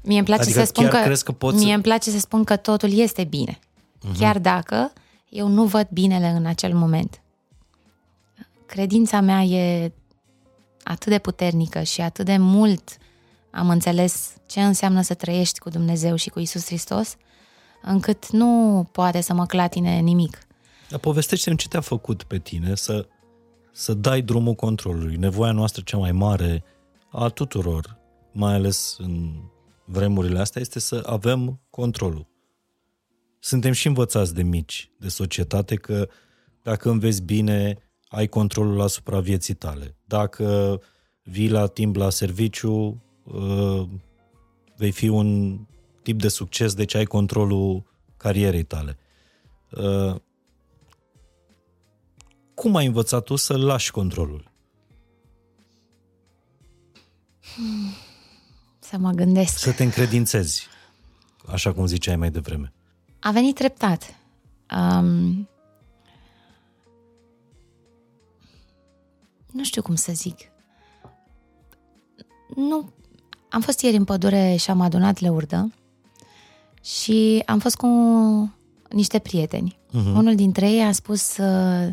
Mie 0.02 0.16
îmi 0.16 0.26
place 0.26 0.42
adică 0.42 0.58
să 0.58 0.64
spun 0.64 0.88
că, 0.88 1.14
că 1.24 1.32
poți 1.32 1.64
mie 1.64 1.74
îmi 1.74 1.82
place 1.82 2.10
să 2.10 2.18
spun 2.18 2.44
că 2.44 2.56
totul 2.56 2.92
este 2.92 3.24
bine 3.24 3.58
uh-huh. 3.58 4.18
chiar 4.18 4.38
dacă 4.38 4.92
eu 5.30 5.48
nu 5.48 5.64
văd 5.64 5.88
binele 5.90 6.26
în 6.26 6.46
acel 6.46 6.74
moment. 6.74 7.22
Credința 8.66 9.20
mea 9.20 9.42
e 9.42 9.92
atât 10.82 11.08
de 11.08 11.18
puternică 11.18 11.82
și 11.82 12.00
atât 12.00 12.24
de 12.24 12.36
mult 12.36 12.96
am 13.50 13.68
înțeles 13.68 14.32
ce 14.46 14.62
înseamnă 14.62 15.02
să 15.02 15.14
trăiești 15.14 15.58
cu 15.58 15.68
Dumnezeu 15.68 16.16
și 16.16 16.28
cu 16.28 16.38
Isus 16.38 16.64
Hristos, 16.64 17.16
încât 17.82 18.30
nu 18.30 18.84
poate 18.92 19.20
să 19.20 19.34
mă 19.34 19.46
clatine 19.46 19.98
nimic. 19.98 20.38
Dar 20.88 20.98
povestește-mi 20.98 21.56
ce 21.56 21.68
te-a 21.68 21.80
făcut 21.80 22.22
pe 22.22 22.38
tine 22.38 22.74
să, 22.74 23.08
să 23.72 23.94
dai 23.94 24.20
drumul 24.20 24.54
controlului. 24.54 25.16
Nevoia 25.16 25.52
noastră 25.52 25.82
cea 25.84 25.96
mai 25.96 26.12
mare 26.12 26.64
a 27.10 27.28
tuturor, 27.28 27.98
mai 28.32 28.54
ales 28.54 28.96
în 28.98 29.30
vremurile 29.84 30.38
astea, 30.38 30.60
este 30.60 30.78
să 30.78 31.02
avem 31.06 31.60
controlul 31.70 32.27
suntem 33.40 33.72
și 33.72 33.86
învățați 33.86 34.34
de 34.34 34.42
mici, 34.42 34.90
de 34.98 35.08
societate, 35.08 35.76
că 35.76 36.08
dacă 36.62 36.90
înveți 36.90 37.22
bine, 37.22 37.76
ai 38.08 38.26
controlul 38.26 38.80
asupra 38.80 39.20
vieții 39.20 39.54
tale. 39.54 39.96
Dacă 40.04 40.80
vii 41.22 41.50
la 41.50 41.66
timp 41.66 41.96
la 41.96 42.10
serviciu, 42.10 43.02
uh, 43.22 43.88
vei 44.76 44.90
fi 44.90 45.08
un 45.08 45.58
tip 46.02 46.20
de 46.20 46.28
succes, 46.28 46.74
deci 46.74 46.94
ai 46.94 47.04
controlul 47.04 47.84
carierei 48.16 48.62
tale. 48.62 48.98
Uh, 49.70 50.14
cum 52.54 52.76
ai 52.76 52.86
învățat 52.86 53.24
tu 53.24 53.36
să 53.36 53.56
lași 53.56 53.90
controlul? 53.90 54.50
Să 58.78 58.98
mă 58.98 59.10
gândesc. 59.10 59.58
Să 59.58 59.72
te 59.72 59.82
încredințezi, 59.82 60.66
așa 61.46 61.72
cum 61.72 61.86
ziceai 61.86 62.16
mai 62.16 62.30
devreme. 62.30 62.72
A 63.20 63.30
venit 63.30 63.54
treptat. 63.54 64.14
Um, 64.76 65.48
nu 69.52 69.64
știu 69.64 69.82
cum 69.82 69.94
să 69.94 70.12
zic. 70.12 70.38
Nu. 72.54 72.92
Am 73.50 73.60
fost 73.60 73.80
ieri 73.80 73.96
în 73.96 74.04
pădure 74.04 74.56
și 74.56 74.70
am 74.70 74.80
adunat 74.80 75.18
leurdă 75.18 75.72
și 76.82 77.42
am 77.46 77.58
fost 77.58 77.76
cu 77.76 77.88
niște 78.90 79.18
prieteni. 79.18 79.78
Uh-huh. 79.88 80.14
Unul 80.14 80.34
dintre 80.34 80.70
ei 80.70 80.84
a 80.84 80.92
spus 80.92 81.36
uh, 81.36 81.88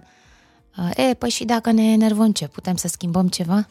E, 0.96 1.14
păi 1.14 1.30
și 1.30 1.46
dacă 1.46 1.72
ne 1.72 1.92
enervăm 1.92 2.32
ce? 2.32 2.48
Putem 2.48 2.76
să 2.76 2.88
schimbăm 2.88 3.28
ceva? 3.28 3.68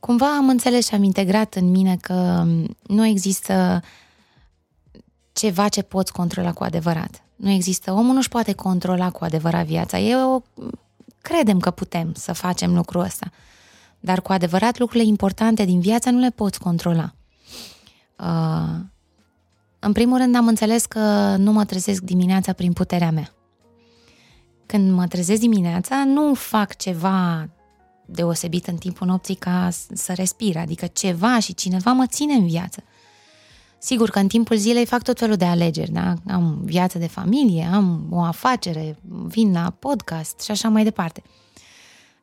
Cumva 0.00 0.36
am 0.36 0.48
înțeles 0.48 0.86
și 0.86 0.94
am 0.94 1.02
integrat 1.02 1.54
în 1.54 1.70
mine 1.70 1.96
că 1.96 2.46
nu 2.82 3.06
există 3.06 3.82
ceva 5.32 5.68
ce 5.68 5.82
poți 5.82 6.12
controla 6.12 6.52
cu 6.52 6.64
adevărat. 6.64 7.22
Nu 7.36 7.50
există. 7.50 7.92
Omul 7.92 8.14
nu-și 8.14 8.28
poate 8.28 8.52
controla 8.52 9.10
cu 9.10 9.24
adevărat 9.24 9.66
viața. 9.66 9.98
Eu 9.98 10.44
credem 11.20 11.58
că 11.58 11.70
putem 11.70 12.12
să 12.14 12.32
facem 12.32 12.74
lucrul 12.74 13.00
ăsta. 13.00 13.30
Dar 14.00 14.20
cu 14.20 14.32
adevărat 14.32 14.78
lucrurile 14.78 15.08
importante 15.08 15.64
din 15.64 15.80
viață 15.80 16.10
nu 16.10 16.18
le 16.18 16.30
poți 16.30 16.60
controla. 16.60 17.14
Uh, 18.18 18.80
în 19.78 19.92
primul 19.92 20.18
rând 20.18 20.36
am 20.36 20.46
înțeles 20.46 20.84
că 20.84 21.36
nu 21.38 21.52
mă 21.52 21.64
trezesc 21.64 22.02
dimineața 22.02 22.52
prin 22.52 22.72
puterea 22.72 23.10
mea. 23.10 23.34
Când 24.66 24.92
mă 24.92 25.06
trezesc 25.06 25.40
dimineața, 25.40 26.04
nu 26.04 26.34
fac 26.34 26.76
ceva 26.76 27.48
deosebit 28.06 28.66
în 28.66 28.76
timpul 28.76 29.06
nopții 29.06 29.34
ca 29.34 29.68
să 29.92 30.12
respir, 30.12 30.56
adică 30.56 30.86
ceva 30.86 31.38
și 31.38 31.54
cineva 31.54 31.92
mă 31.92 32.06
ține 32.06 32.34
în 32.34 32.46
viață. 32.46 32.82
Sigur 33.84 34.10
că 34.10 34.18
în 34.18 34.28
timpul 34.28 34.56
zilei 34.56 34.86
fac 34.86 35.02
tot 35.02 35.18
felul 35.18 35.36
de 35.36 35.44
alegeri, 35.44 35.90
da? 35.90 36.14
Am 36.26 36.60
viață 36.64 36.98
de 36.98 37.06
familie, 37.06 37.70
am 37.72 38.06
o 38.10 38.20
afacere, 38.20 38.98
vin 39.26 39.52
la 39.52 39.74
podcast 39.78 40.40
și 40.40 40.50
așa 40.50 40.68
mai 40.68 40.84
departe. 40.84 41.22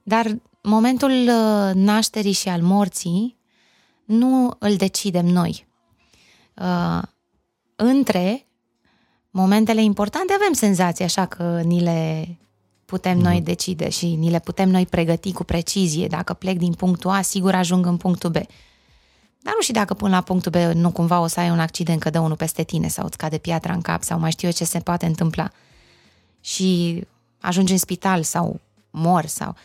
Dar 0.03 0.37
momentul 0.63 1.11
uh, 1.11 1.71
nașterii 1.73 2.31
și 2.31 2.49
al 2.49 2.61
morții 2.61 3.37
nu 4.05 4.55
îl 4.59 4.75
decidem 4.75 5.25
noi. 5.25 5.67
Uh, 6.53 7.01
între 7.75 8.47
momentele 9.29 9.83
importante 9.83 10.33
avem 10.33 10.53
senzația 10.53 11.05
așa 11.05 11.25
că 11.25 11.61
ni 11.65 11.81
le 11.81 12.27
putem 12.85 13.17
mm. 13.17 13.23
noi 13.23 13.35
mhm. 13.35 13.43
decide 13.43 13.89
și 13.89 14.15
ni 14.15 14.29
le 14.29 14.39
putem 14.39 14.69
noi 14.69 14.85
pregăti 14.85 15.33
cu 15.33 15.43
precizie. 15.43 16.07
Dacă 16.07 16.33
plec 16.33 16.57
din 16.57 16.73
punctul 16.73 17.09
A, 17.09 17.21
sigur 17.21 17.53
ajung 17.53 17.85
în 17.85 17.97
punctul 17.97 18.29
B. 18.29 18.37
Dar 19.41 19.53
nu 19.55 19.61
și 19.61 19.71
dacă 19.71 19.93
până 19.93 20.15
la 20.15 20.21
punctul 20.21 20.51
B 20.51 20.55
nu 20.55 20.91
cumva 20.91 21.19
o 21.19 21.27
să 21.27 21.39
ai 21.39 21.49
un 21.49 21.59
accident 21.59 21.99
că 21.99 22.09
dă 22.09 22.19
unul 22.19 22.35
peste 22.35 22.63
tine 22.63 22.87
sau 22.87 23.05
îți 23.05 23.17
cade 23.17 23.37
piatra 23.37 23.73
în 23.73 23.81
cap 23.81 24.03
sau 24.03 24.19
mai 24.19 24.31
știu 24.31 24.47
eu 24.47 24.53
ce 24.53 24.63
se 24.63 24.79
poate 24.79 25.05
întâmpla. 25.05 25.49
Și 26.41 27.01
ajungi 27.39 27.71
în 27.71 27.77
spital 27.77 28.23
sau 28.23 28.59
mor 28.89 29.25
sau... 29.25 29.55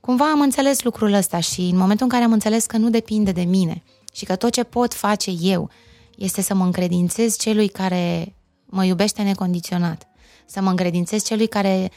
Cumva 0.00 0.30
am 0.30 0.40
înțeles 0.40 0.82
lucrul 0.82 1.12
ăsta 1.12 1.40
și 1.40 1.60
în 1.60 1.76
momentul 1.76 2.04
în 2.04 2.12
care 2.12 2.24
am 2.24 2.32
înțeles 2.32 2.66
că 2.66 2.76
nu 2.76 2.90
depinde 2.90 3.32
de 3.32 3.42
mine 3.42 3.82
și 4.12 4.24
că 4.24 4.36
tot 4.36 4.52
ce 4.52 4.62
pot 4.62 4.94
face 4.94 5.30
eu 5.30 5.70
este 6.16 6.42
să 6.42 6.54
mă 6.54 6.64
încredințez 6.64 7.36
celui 7.36 7.68
care 7.68 8.34
mă 8.64 8.84
iubește 8.84 9.22
necondiționat, 9.22 10.08
să 10.46 10.60
mă 10.60 10.70
încredințez 10.70 11.24
celui 11.24 11.46
care 11.46 11.90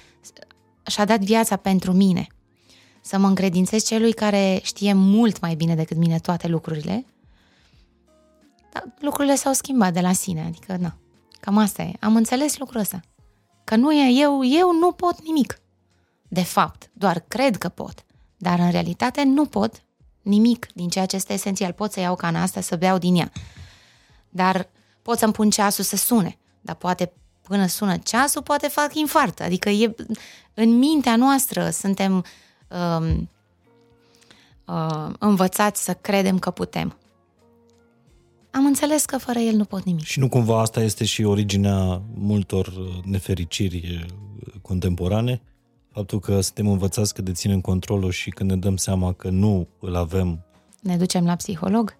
și-a 0.87 1.05
dat 1.05 1.19
viața 1.19 1.55
pentru 1.55 1.91
mine, 1.91 2.27
să 3.01 3.17
mă 3.17 3.27
încredințez 3.27 3.83
celui 3.83 4.13
care 4.13 4.59
știe 4.63 4.93
mult 4.93 5.39
mai 5.39 5.55
bine 5.55 5.75
decât 5.75 5.97
mine 5.97 6.19
toate 6.19 6.47
lucrurile, 6.47 7.05
dar 8.71 8.83
lucrurile 8.99 9.35
s-au 9.35 9.53
schimbat 9.53 9.93
de 9.93 9.99
la 9.99 10.13
sine, 10.13 10.45
adică, 10.45 10.77
na, 10.79 10.97
cam 11.39 11.57
asta 11.57 11.81
e. 11.81 11.93
Am 11.99 12.15
înțeles 12.15 12.57
lucrul 12.57 12.79
ăsta. 12.79 12.99
Că 13.63 13.75
nu 13.75 13.91
e 13.91 14.21
eu, 14.21 14.45
eu 14.45 14.71
nu 14.79 14.91
pot 14.91 15.23
nimic. 15.23 15.59
De 16.27 16.43
fapt, 16.43 16.89
doar 16.93 17.19
cred 17.19 17.57
că 17.57 17.69
pot, 17.69 18.05
dar 18.37 18.59
în 18.59 18.71
realitate 18.71 19.23
nu 19.23 19.45
pot 19.45 19.83
nimic 20.21 20.67
din 20.73 20.89
ceea 20.89 21.05
ce 21.05 21.15
este 21.15 21.33
esențial. 21.33 21.71
Pot 21.71 21.91
să 21.91 21.99
iau 21.99 22.15
cana 22.15 22.41
asta, 22.41 22.61
să 22.61 22.75
beau 22.75 22.97
din 22.97 23.15
ea. 23.15 23.31
Dar 24.29 24.69
pot 25.01 25.17
să-mi 25.17 25.33
pun 25.33 25.49
ceasul 25.49 25.83
să 25.83 25.95
sune, 25.95 26.37
dar 26.61 26.75
poate 26.75 27.13
până 27.41 27.65
sună 27.65 27.97
ceasul, 27.97 28.41
poate 28.41 28.67
fac 28.67 28.95
infart. 28.95 29.39
Adică 29.39 29.69
e, 29.69 29.95
în 30.53 30.77
mintea 30.77 31.15
noastră 31.15 31.69
suntem 31.69 32.25
um, 32.71 33.29
uh, 34.65 35.13
învățați 35.19 35.83
să 35.83 35.93
credem 35.93 36.39
că 36.39 36.51
putem. 36.51 36.95
Am 38.51 38.65
înțeles 38.65 39.05
că 39.05 39.17
fără 39.17 39.39
el 39.39 39.55
nu 39.55 39.63
pot 39.63 39.83
nimic. 39.83 40.03
Și 40.03 40.19
nu 40.19 40.29
cumva 40.29 40.59
asta 40.59 40.81
este 40.81 41.05
și 41.05 41.23
originea 41.23 42.01
multor 42.13 42.67
uh, 42.67 43.03
nefericiri 43.03 44.05
uh, 44.05 44.53
contemporane? 44.61 45.41
Faptul 45.91 46.19
că 46.19 46.41
suntem 46.41 46.67
învățați 46.67 47.13
că 47.13 47.21
deținem 47.21 47.61
controlul 47.61 48.11
și 48.11 48.29
când 48.29 48.49
ne 48.49 48.55
dăm 48.55 48.77
seama 48.77 49.13
că 49.13 49.29
nu 49.29 49.67
îl 49.79 49.95
avem... 49.95 50.45
Ne 50.81 50.97
ducem 50.97 51.25
la 51.25 51.35
psiholog? 51.35 51.97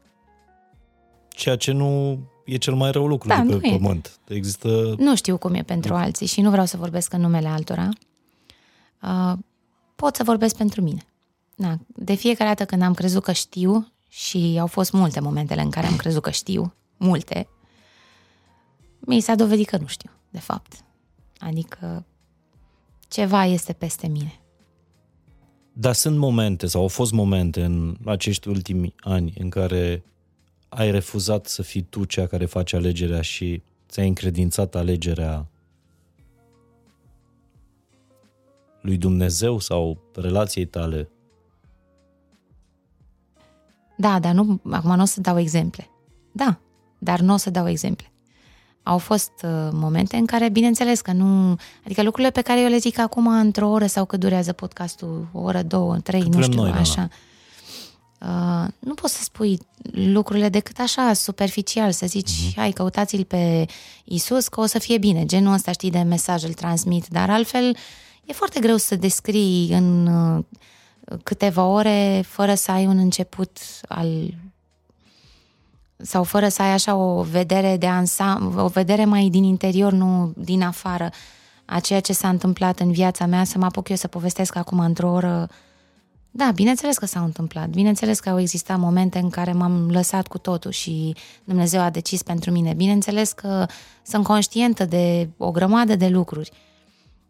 Ceea 1.30 1.56
ce 1.56 1.72
nu 1.72 2.20
e 2.46 2.58
cel 2.58 2.74
mai 2.74 2.92
rău 2.92 3.08
lucru 3.08 3.28
da, 3.28 3.44
de 3.48 3.56
pe 3.56 3.68
e. 3.68 3.72
pământ. 3.72 4.20
Există... 4.28 4.96
Nu 4.98 5.16
știu 5.16 5.38
cum 5.38 5.54
e 5.54 5.62
pentru 5.62 5.94
alții 5.94 6.26
și 6.26 6.42
nu 6.42 6.50
vreau 6.50 6.66
să 6.66 6.78
vorbesc 6.78 7.14
în 7.14 7.22
numele 7.22 7.48
altora. 7.48 7.90
Uh, 9.92 9.96
pot 9.96 10.16
să 10.16 10.24
vorbesc 10.24 10.56
pentru 10.56 10.82
mine. 10.82 11.06
Da. 11.56 11.78
De 11.88 12.14
fiecare 12.14 12.50
dată 12.50 12.66
când 12.66 12.82
am 12.82 12.94
crezut 12.94 13.24
că 13.24 13.32
știu, 13.32 13.92
și 14.08 14.58
au 14.60 14.68
fost 14.68 14.92
multe 14.92 15.20
momentele 15.20 15.62
în 15.62 15.70
care 15.70 15.88
am 15.88 15.96
crezut 15.96 16.22
că 16.22 16.30
știu, 16.30 16.74
multe, 16.98 17.48
mi 19.00 19.20
s-a 19.20 19.36
dovedit 19.36 19.68
că 19.68 19.78
nu 19.78 19.88
știu, 19.88 20.10
de 20.30 20.40
fapt. 20.40 20.74
Adică 21.40 22.06
ceva 23.08 23.46
este 23.46 23.74
peste 23.74 24.08
mine. 24.08 24.40
Dar 25.74 25.94
sunt 25.94 26.18
momente 26.18 26.68
sau 26.68 26.82
au 26.82 26.88
fost 26.88 27.12
momente 27.12 27.64
în 27.64 27.98
acești 28.06 28.48
ultimi 28.48 28.96
ani 29.00 29.34
în 29.38 29.50
care 29.50 30.04
ai 30.70 30.92
refuzat 30.92 31.46
să 31.46 31.62
fii 31.62 31.82
tu 31.82 32.06
cea 32.06 32.28
care 32.28 32.46
face 32.46 32.76
alegerea 32.76 33.22
și 33.22 33.62
ți-ai 33.90 34.08
încredințat 34.08 34.76
alegerea 34.76 35.48
lui 38.82 38.98
Dumnezeu 38.98 39.60
sau 39.60 39.98
relației 40.16 40.66
tale? 40.66 41.10
Da, 43.98 44.20
dar 44.20 44.34
nu, 44.34 44.60
acum 44.72 44.96
nu 44.96 45.02
o 45.02 45.06
să 45.06 45.22
dau 45.22 45.40
exemple. 45.40 45.90
Da, 46.32 46.60
dar 46.98 47.20
nu 47.20 47.34
o 47.34 47.38
să 47.38 47.50
dau 47.50 47.70
exemple. 47.70 48.12
Au 48.84 48.98
fost 48.98 49.32
uh, 49.44 49.70
momente 49.72 50.18
în 50.18 50.26
care, 50.26 50.50
bineînțeles 50.50 51.02
că 51.02 51.12
nu... 51.12 51.56
Adică 51.86 52.04
lucrurile 52.04 52.32
pe 52.32 52.42
care 52.42 52.62
eu 52.62 52.70
le 52.70 52.78
zic 52.78 53.00
acum 53.00 53.28
într-o 53.28 53.70
oră 53.70 53.86
sau 53.86 54.06
cât 54.06 54.20
durează 54.20 54.54
podcastul, 54.54 55.28
o 55.34 55.40
oră, 55.40 55.64
două, 55.64 55.98
trei, 55.98 56.22
cât 56.22 56.34
nu 56.34 56.42
știu, 56.42 56.62
noi, 56.62 56.72
așa. 56.72 57.10
Uh, 58.22 58.68
nu 58.80 58.94
poți 58.94 59.16
să 59.16 59.24
spui 59.24 59.60
lucrurile 59.94 60.50
decât 60.50 60.80
așa, 60.80 61.14
superficial, 61.14 61.92
să 61.92 62.06
zici, 62.06 62.32
uh-huh. 62.32 62.56
hai, 62.56 62.72
căutați-l 62.72 63.24
pe 63.24 63.66
Isus, 64.04 64.48
că 64.48 64.60
o 64.60 64.66
să 64.66 64.80
fie 64.80 64.98
bine. 64.98 65.26
Genul 65.26 65.54
ăsta, 65.54 65.72
știi, 65.72 65.92
de 65.92 66.00
mesaj 66.00 66.44
îl 66.44 66.54
transmit, 66.54 67.08
dar 67.08 67.30
altfel 67.30 67.76
e 68.32 68.34
foarte 68.34 68.60
greu 68.60 68.78
să 68.78 68.96
descrii 68.96 69.70
în 69.72 70.08
uh, 70.08 70.44
câteva 71.24 71.66
ore 71.66 72.24
fără 72.28 72.54
să 72.54 72.72
ai 72.72 72.86
un 72.86 72.98
început 72.98 73.58
al 73.88 74.34
sau 75.98 76.24
fără 76.24 76.48
să 76.48 76.62
ai 76.62 76.72
așa 76.72 76.96
o 76.96 77.22
vedere 77.22 77.78
de 77.78 77.88
ansamblu, 77.88 78.64
o 78.64 78.68
vedere 78.68 79.06
mai 79.06 79.30
din 79.30 79.44
interior, 79.44 79.92
nu 79.92 80.34
din 80.38 80.62
afară, 80.62 81.10
a 81.66 81.80
ceea 81.80 82.00
ce 82.00 82.14
s-a 82.14 82.30
întâmplat 82.30 82.80
în 82.80 82.92
viața 82.92 83.26
mea, 83.26 83.44
să 83.44 83.58
mă 83.58 83.66
apuc 83.66 83.90
eu 83.90 83.96
să 83.96 84.08
povestesc 84.08 84.56
acum 84.56 84.80
într-o 84.80 85.12
oră. 85.12 85.50
Da, 86.32 86.52
bineînțeles 86.56 86.98
că 86.98 87.06
s-au 87.06 87.24
întâmplat, 87.24 87.70
bineînțeles 87.70 88.20
că 88.20 88.30
au 88.30 88.40
existat 88.40 88.80
momente 88.80 89.20
în 89.20 89.30
care 89.30 89.52
m-am 89.52 89.90
lăsat 89.90 90.28
cu 90.28 90.38
totul 90.38 90.72
și 90.72 91.16
Dumnezeu 91.44 91.82
a 91.82 91.90
decis 91.90 92.24
pentru 92.24 92.52
mine. 92.52 92.74
Bineînțeles 92.74 93.32
că 93.32 93.66
sunt 94.04 94.24
conștientă 94.24 94.86
de 94.86 95.30
o 95.38 95.52
grămadă 95.52 95.96
de 95.96 96.08
lucruri 96.08 96.52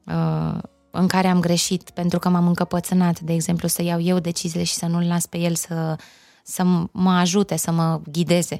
uh, 0.05 0.57
în 0.91 1.07
care 1.07 1.27
am 1.27 1.39
greșit 1.39 1.89
pentru 1.89 2.19
că 2.19 2.29
m-am 2.29 2.47
încăpățânat, 2.47 3.19
de 3.19 3.33
exemplu, 3.33 3.67
să 3.67 3.81
iau 3.81 4.01
eu 4.01 4.19
deciziile 4.19 4.63
și 4.63 4.73
să 4.73 4.85
nu-l 4.85 5.03
las 5.07 5.25
pe 5.25 5.37
el 5.37 5.55
să 5.55 5.95
să 6.43 6.63
mă 6.91 7.11
ajute, 7.11 7.55
să 7.55 7.71
mă 7.71 8.01
ghideze. 8.11 8.59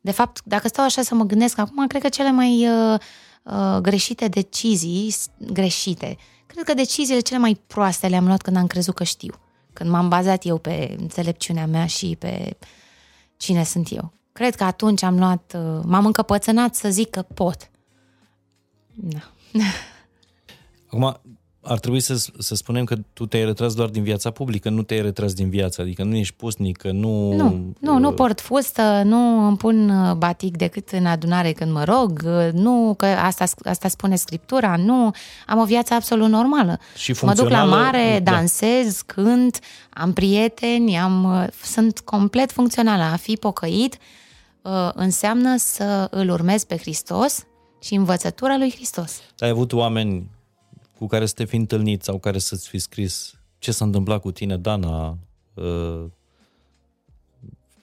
De 0.00 0.10
fapt, 0.10 0.42
dacă 0.44 0.68
stau 0.68 0.84
așa 0.84 1.02
să 1.02 1.14
mă 1.14 1.24
gândesc 1.24 1.58
acum, 1.58 1.86
cred 1.86 2.02
că 2.02 2.08
cele 2.08 2.30
mai 2.30 2.68
uh, 2.68 3.00
uh, 3.42 3.78
greșite 3.80 4.28
decizii, 4.28 5.14
greșite, 5.38 6.16
cred 6.46 6.64
că 6.64 6.74
deciziile 6.74 7.20
cele 7.20 7.38
mai 7.38 7.60
proaste 7.66 8.06
le-am 8.06 8.26
luat 8.26 8.42
când 8.42 8.56
am 8.56 8.66
crezut 8.66 8.94
că 8.94 9.04
știu. 9.04 9.32
Când 9.72 9.90
m-am 9.90 10.08
bazat 10.08 10.46
eu 10.46 10.58
pe 10.58 10.96
înțelepciunea 10.98 11.66
mea 11.66 11.86
și 11.86 12.16
pe 12.18 12.56
cine 13.36 13.64
sunt 13.64 13.88
eu. 13.90 14.12
Cred 14.32 14.54
că 14.54 14.64
atunci 14.64 15.02
am 15.02 15.18
luat, 15.18 15.56
uh, 15.56 15.80
m-am 15.84 16.06
încăpățânat 16.06 16.74
să 16.74 16.90
zic 16.90 17.10
că 17.10 17.22
pot. 17.22 17.70
Da. 18.94 19.30
Acum, 20.92 21.20
ar 21.62 21.78
trebui 21.78 22.00
să, 22.00 22.26
să 22.38 22.54
spunem 22.54 22.84
că 22.84 22.96
tu 23.12 23.26
te-ai 23.26 23.44
retras 23.44 23.74
doar 23.74 23.88
din 23.88 24.02
viața 24.02 24.30
publică, 24.30 24.70
nu 24.70 24.82
te-ai 24.82 25.02
retras 25.02 25.32
din 25.32 25.48
viață, 25.48 25.80
adică 25.80 26.04
nu 26.04 26.14
ești 26.14 26.34
pusnică, 26.34 26.90
nu... 26.90 27.32
Nu, 27.32 27.72
nu, 27.78 27.98
nu 27.98 28.12
port 28.12 28.40
fustă, 28.40 29.02
nu 29.04 29.46
îmi 29.46 29.56
pun 29.56 29.88
uh, 29.88 30.14
batic 30.14 30.56
decât 30.56 30.90
în 30.90 31.06
adunare 31.06 31.52
când 31.52 31.72
mă 31.72 31.84
rog, 31.84 32.22
uh, 32.24 32.52
nu, 32.52 32.94
că 32.96 33.06
asta, 33.06 33.44
asta 33.64 33.88
spune 33.88 34.16
Scriptura, 34.16 34.76
nu, 34.76 35.10
am 35.46 35.58
o 35.58 35.64
viață 35.64 35.94
absolut 35.94 36.28
normală. 36.28 36.78
Și 36.96 37.14
mă 37.22 37.32
duc 37.34 37.48
la 37.48 37.64
mare, 37.64 38.20
da. 38.22 38.30
dansez, 38.30 39.00
cânt, 39.06 39.58
am 39.90 40.12
prieteni, 40.12 40.98
am, 40.98 41.24
uh, 41.24 41.46
sunt 41.62 42.00
complet 42.00 42.52
funcțională. 42.52 43.02
A 43.02 43.16
fi 43.16 43.36
pocăit 43.36 43.96
înseamnă 44.94 45.56
să 45.56 46.08
îl 46.10 46.30
urmez 46.30 46.64
pe 46.64 46.76
Hristos 46.76 47.46
și 47.80 47.94
învățătura 47.94 48.56
lui 48.56 48.70
Hristos. 48.70 49.20
Ai 49.38 49.48
avut 49.48 49.72
oameni 49.72 50.30
cu 51.02 51.08
care 51.08 51.26
să 51.26 51.34
te 51.34 51.44
fi 51.44 51.56
întâlnit 51.56 52.02
sau 52.02 52.18
care 52.18 52.38
să-ți 52.38 52.68
fi 52.68 52.78
scris 52.78 53.34
ce 53.58 53.72
s-a 53.72 53.84
întâmplat 53.84 54.20
cu 54.20 54.32
tine, 54.32 54.56
Dana, 54.56 55.18
uh, 55.54 56.04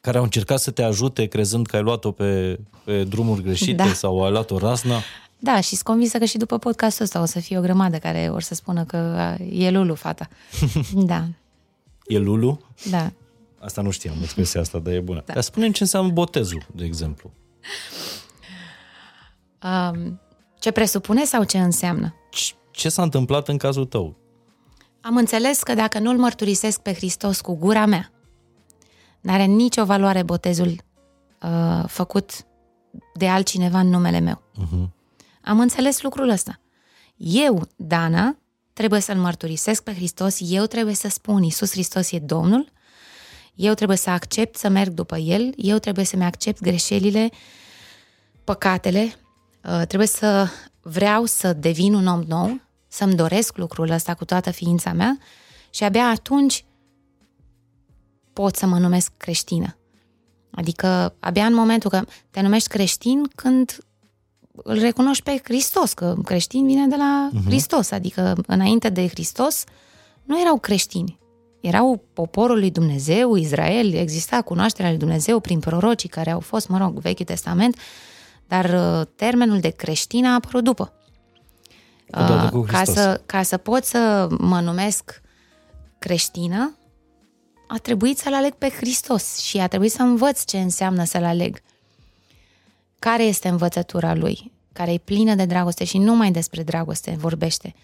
care 0.01 0.17
au 0.17 0.23
încercat 0.23 0.59
să 0.59 0.71
te 0.71 0.83
ajute 0.83 1.25
crezând 1.25 1.65
că 1.65 1.75
ai 1.75 1.81
luat-o 1.81 2.11
pe, 2.11 2.59
pe 2.83 3.03
drumuri 3.03 3.41
greșite 3.41 3.73
da. 3.73 3.93
sau 3.93 4.23
ai 4.23 4.31
luat-o 4.31 4.57
rasna? 4.57 5.01
Da, 5.39 5.61
și 5.61 5.69
sunt 5.69 5.81
convinsă 5.81 6.17
că 6.17 6.25
și 6.25 6.37
după 6.37 6.57
podcastul 6.57 7.05
ăsta 7.05 7.21
o 7.21 7.25
să 7.25 7.39
fie 7.39 7.57
o 7.57 7.61
grămadă 7.61 7.97
care 7.97 8.29
or 8.31 8.41
să 8.41 8.53
spună 8.53 8.83
că 8.83 9.35
e 9.51 9.69
Lulu, 9.69 9.95
fata. 9.95 10.27
da. 11.11 11.27
E 12.05 12.17
Lulu? 12.17 12.61
Da. 12.89 13.11
Asta 13.59 13.81
nu 13.81 13.89
știam, 13.89 14.15
expresia 14.21 14.61
asta, 14.61 14.79
dar 14.79 14.93
e 14.93 14.99
bună. 14.99 15.23
Da. 15.25 15.33
Dar 15.33 15.43
spune 15.43 15.71
ce 15.71 15.83
înseamnă 15.83 16.11
botezul, 16.11 16.65
de 16.75 16.85
exemplu. 16.85 17.31
Um, 19.63 20.19
ce 20.59 20.71
presupune 20.71 21.23
sau 21.23 21.43
ce 21.43 21.57
înseamnă? 21.57 22.15
Ce 22.31 22.53
s-a 22.87 23.01
întâmplat 23.01 23.47
în 23.47 23.57
cazul 23.57 23.85
tău? 23.85 24.17
Am 25.01 25.17
înțeles 25.17 25.63
că 25.63 25.73
dacă 25.73 25.99
nu-L 25.99 26.17
mărturisesc 26.17 26.79
pe 26.79 26.93
Hristos 26.93 27.41
cu 27.41 27.55
gura 27.55 27.85
mea, 27.85 28.11
n-are 29.21 29.43
nicio 29.43 29.85
valoare 29.85 30.23
botezul 30.23 30.75
uh, 31.41 31.83
făcut 31.87 32.45
de 33.13 33.27
altcineva 33.27 33.79
în 33.79 33.87
numele 33.87 34.19
meu. 34.19 34.41
Uh-huh. 34.53 34.89
Am 35.41 35.59
înțeles 35.59 36.01
lucrul 36.01 36.29
ăsta. 36.29 36.59
Eu, 37.17 37.67
Dana, 37.75 38.37
trebuie 38.73 38.99
să-L 38.99 39.17
mărturisesc 39.17 39.83
pe 39.83 39.93
Hristos, 39.93 40.37
eu 40.41 40.65
trebuie 40.65 40.95
să 40.95 41.07
spun 41.09 41.43
Iisus 41.43 41.71
Hristos 41.71 42.11
e 42.11 42.19
Domnul, 42.19 42.71
eu 43.55 43.73
trebuie 43.73 43.97
să 43.97 44.09
accept 44.09 44.57
să 44.57 44.69
merg 44.69 44.93
după 44.93 45.17
El, 45.17 45.53
eu 45.57 45.77
trebuie 45.77 46.05
să-mi 46.05 46.23
accept 46.23 46.61
greșelile, 46.61 47.29
păcatele, 48.43 49.01
uh, 49.63 49.81
trebuie 49.87 50.07
să 50.07 50.47
vreau 50.81 51.25
să 51.25 51.53
devin 51.53 51.93
un 51.93 52.07
om 52.07 52.21
nou, 52.27 52.61
să-mi 52.89 53.15
doresc 53.15 53.57
lucrul 53.57 53.89
ăsta 53.89 54.13
cu 54.13 54.25
toată 54.25 54.51
ființa 54.51 54.93
mea 54.93 55.17
și 55.69 55.83
abia 55.83 56.07
atunci 56.07 56.65
pot 58.33 58.55
să 58.55 58.65
mă 58.65 58.77
numesc 58.77 59.11
creștină. 59.17 59.77
Adică 60.51 61.15
abia 61.19 61.45
în 61.45 61.53
momentul 61.53 61.89
că 61.89 62.01
te 62.29 62.41
numești 62.41 62.67
creștin 62.67 63.29
când 63.35 63.77
îl 64.63 64.79
recunoști 64.79 65.23
pe 65.23 65.39
Hristos, 65.43 65.93
că 65.93 66.15
creștin 66.23 66.65
vine 66.65 66.87
de 66.87 66.95
la 66.95 67.29
uh-huh. 67.33 67.45
Hristos, 67.45 67.91
adică 67.91 68.37
înainte 68.47 68.89
de 68.89 69.07
Hristos 69.07 69.63
nu 70.23 70.41
erau 70.41 70.59
creștini. 70.59 71.19
Erau 71.61 72.03
poporul 72.13 72.59
lui 72.59 72.71
Dumnezeu, 72.71 73.35
Israel, 73.35 73.93
exista 73.93 74.41
cunoașterea 74.41 74.89
lui 74.89 74.99
Dumnezeu 74.99 75.39
prin 75.39 75.59
prorocii 75.59 76.09
care 76.09 76.29
au 76.29 76.39
fost, 76.39 76.67
mă 76.67 76.77
rog, 76.77 76.99
Vechiul 76.99 77.25
Testament, 77.25 77.77
dar 78.47 78.65
uh, 78.65 79.07
termenul 79.15 79.59
de 79.59 79.69
creștin 79.69 80.25
a 80.25 80.33
apărut 80.33 80.63
după. 80.63 80.93
Uh, 82.17 82.63
ca, 82.67 82.83
să, 82.83 83.21
ca 83.25 83.43
să 83.43 83.57
pot 83.57 83.83
să 83.85 84.27
mă 84.39 84.59
numesc 84.59 85.21
creștină, 85.99 86.73
a 87.67 87.77
trebuit 87.77 88.17
să-L 88.17 88.33
aleg 88.33 88.53
pe 88.53 88.69
Hristos 88.69 89.37
și 89.37 89.57
a 89.57 89.67
trebuit 89.67 89.91
să 89.91 90.01
învăț 90.01 90.45
ce 90.45 90.59
înseamnă 90.59 91.03
să-L 91.03 91.23
aleg. 91.23 91.61
Care 92.99 93.23
este 93.23 93.47
învățătura 93.47 94.13
Lui? 94.13 94.51
Care 94.73 94.93
e 94.93 94.97
plină 94.97 95.35
de 95.35 95.45
dragoste 95.45 95.83
și 95.83 95.97
numai 95.97 96.31
despre 96.31 96.63
dragoste 96.63 97.15
vorbește. 97.19 97.75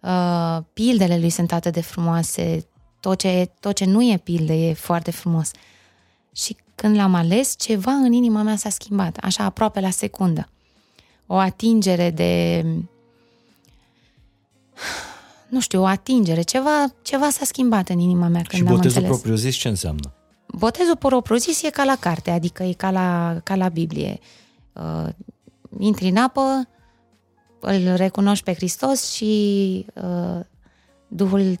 Uh, 0.00 0.58
pildele 0.72 1.18
Lui 1.18 1.30
sunt 1.30 1.52
atât 1.52 1.72
de 1.72 1.80
frumoase, 1.80 2.66
tot 3.00 3.18
ce, 3.18 3.50
tot 3.60 3.74
ce 3.74 3.84
nu 3.84 4.02
e 4.02 4.16
pilde 4.16 4.54
e 4.54 4.72
foarte 4.72 5.10
frumos. 5.10 5.50
Și 6.32 6.56
când 6.74 6.96
l-am 6.96 7.14
ales, 7.14 7.54
ceva 7.58 7.92
în 7.92 8.12
inima 8.12 8.42
mea 8.42 8.56
s-a 8.56 8.68
schimbat, 8.70 9.16
așa 9.16 9.44
aproape 9.44 9.80
la 9.80 9.90
secundă. 9.90 10.48
O 11.26 11.34
atingere 11.34 12.10
de 12.10 12.64
nu 15.48 15.60
știu, 15.60 15.80
o 15.80 15.86
atingere, 15.86 16.42
ceva, 16.42 16.94
ceva 17.02 17.30
s-a 17.30 17.44
schimbat 17.44 17.88
în 17.88 17.98
inima 17.98 18.28
mea 18.28 18.42
când 18.42 18.62
și 18.62 18.68
am 18.68 18.74
botezul 18.74 18.86
înțeles. 18.86 19.08
propriu-zis 19.08 19.54
ce 19.54 19.68
înseamnă? 19.68 20.12
Botezul 20.46 20.96
propriu-zis 20.96 21.62
e 21.62 21.70
ca 21.70 21.84
la 21.84 21.96
carte, 22.00 22.30
adică 22.30 22.62
e 22.62 22.72
ca 22.72 22.90
la, 22.90 23.40
ca 23.44 23.54
la 23.54 23.68
Biblie. 23.68 24.18
Uh, 24.72 25.08
intri 25.78 26.08
în 26.08 26.16
apă, 26.16 26.68
îl 27.60 27.94
recunoști 27.94 28.44
pe 28.44 28.54
Hristos 28.54 29.12
și 29.12 29.86
uh, 29.94 30.40
Duhul 31.08 31.58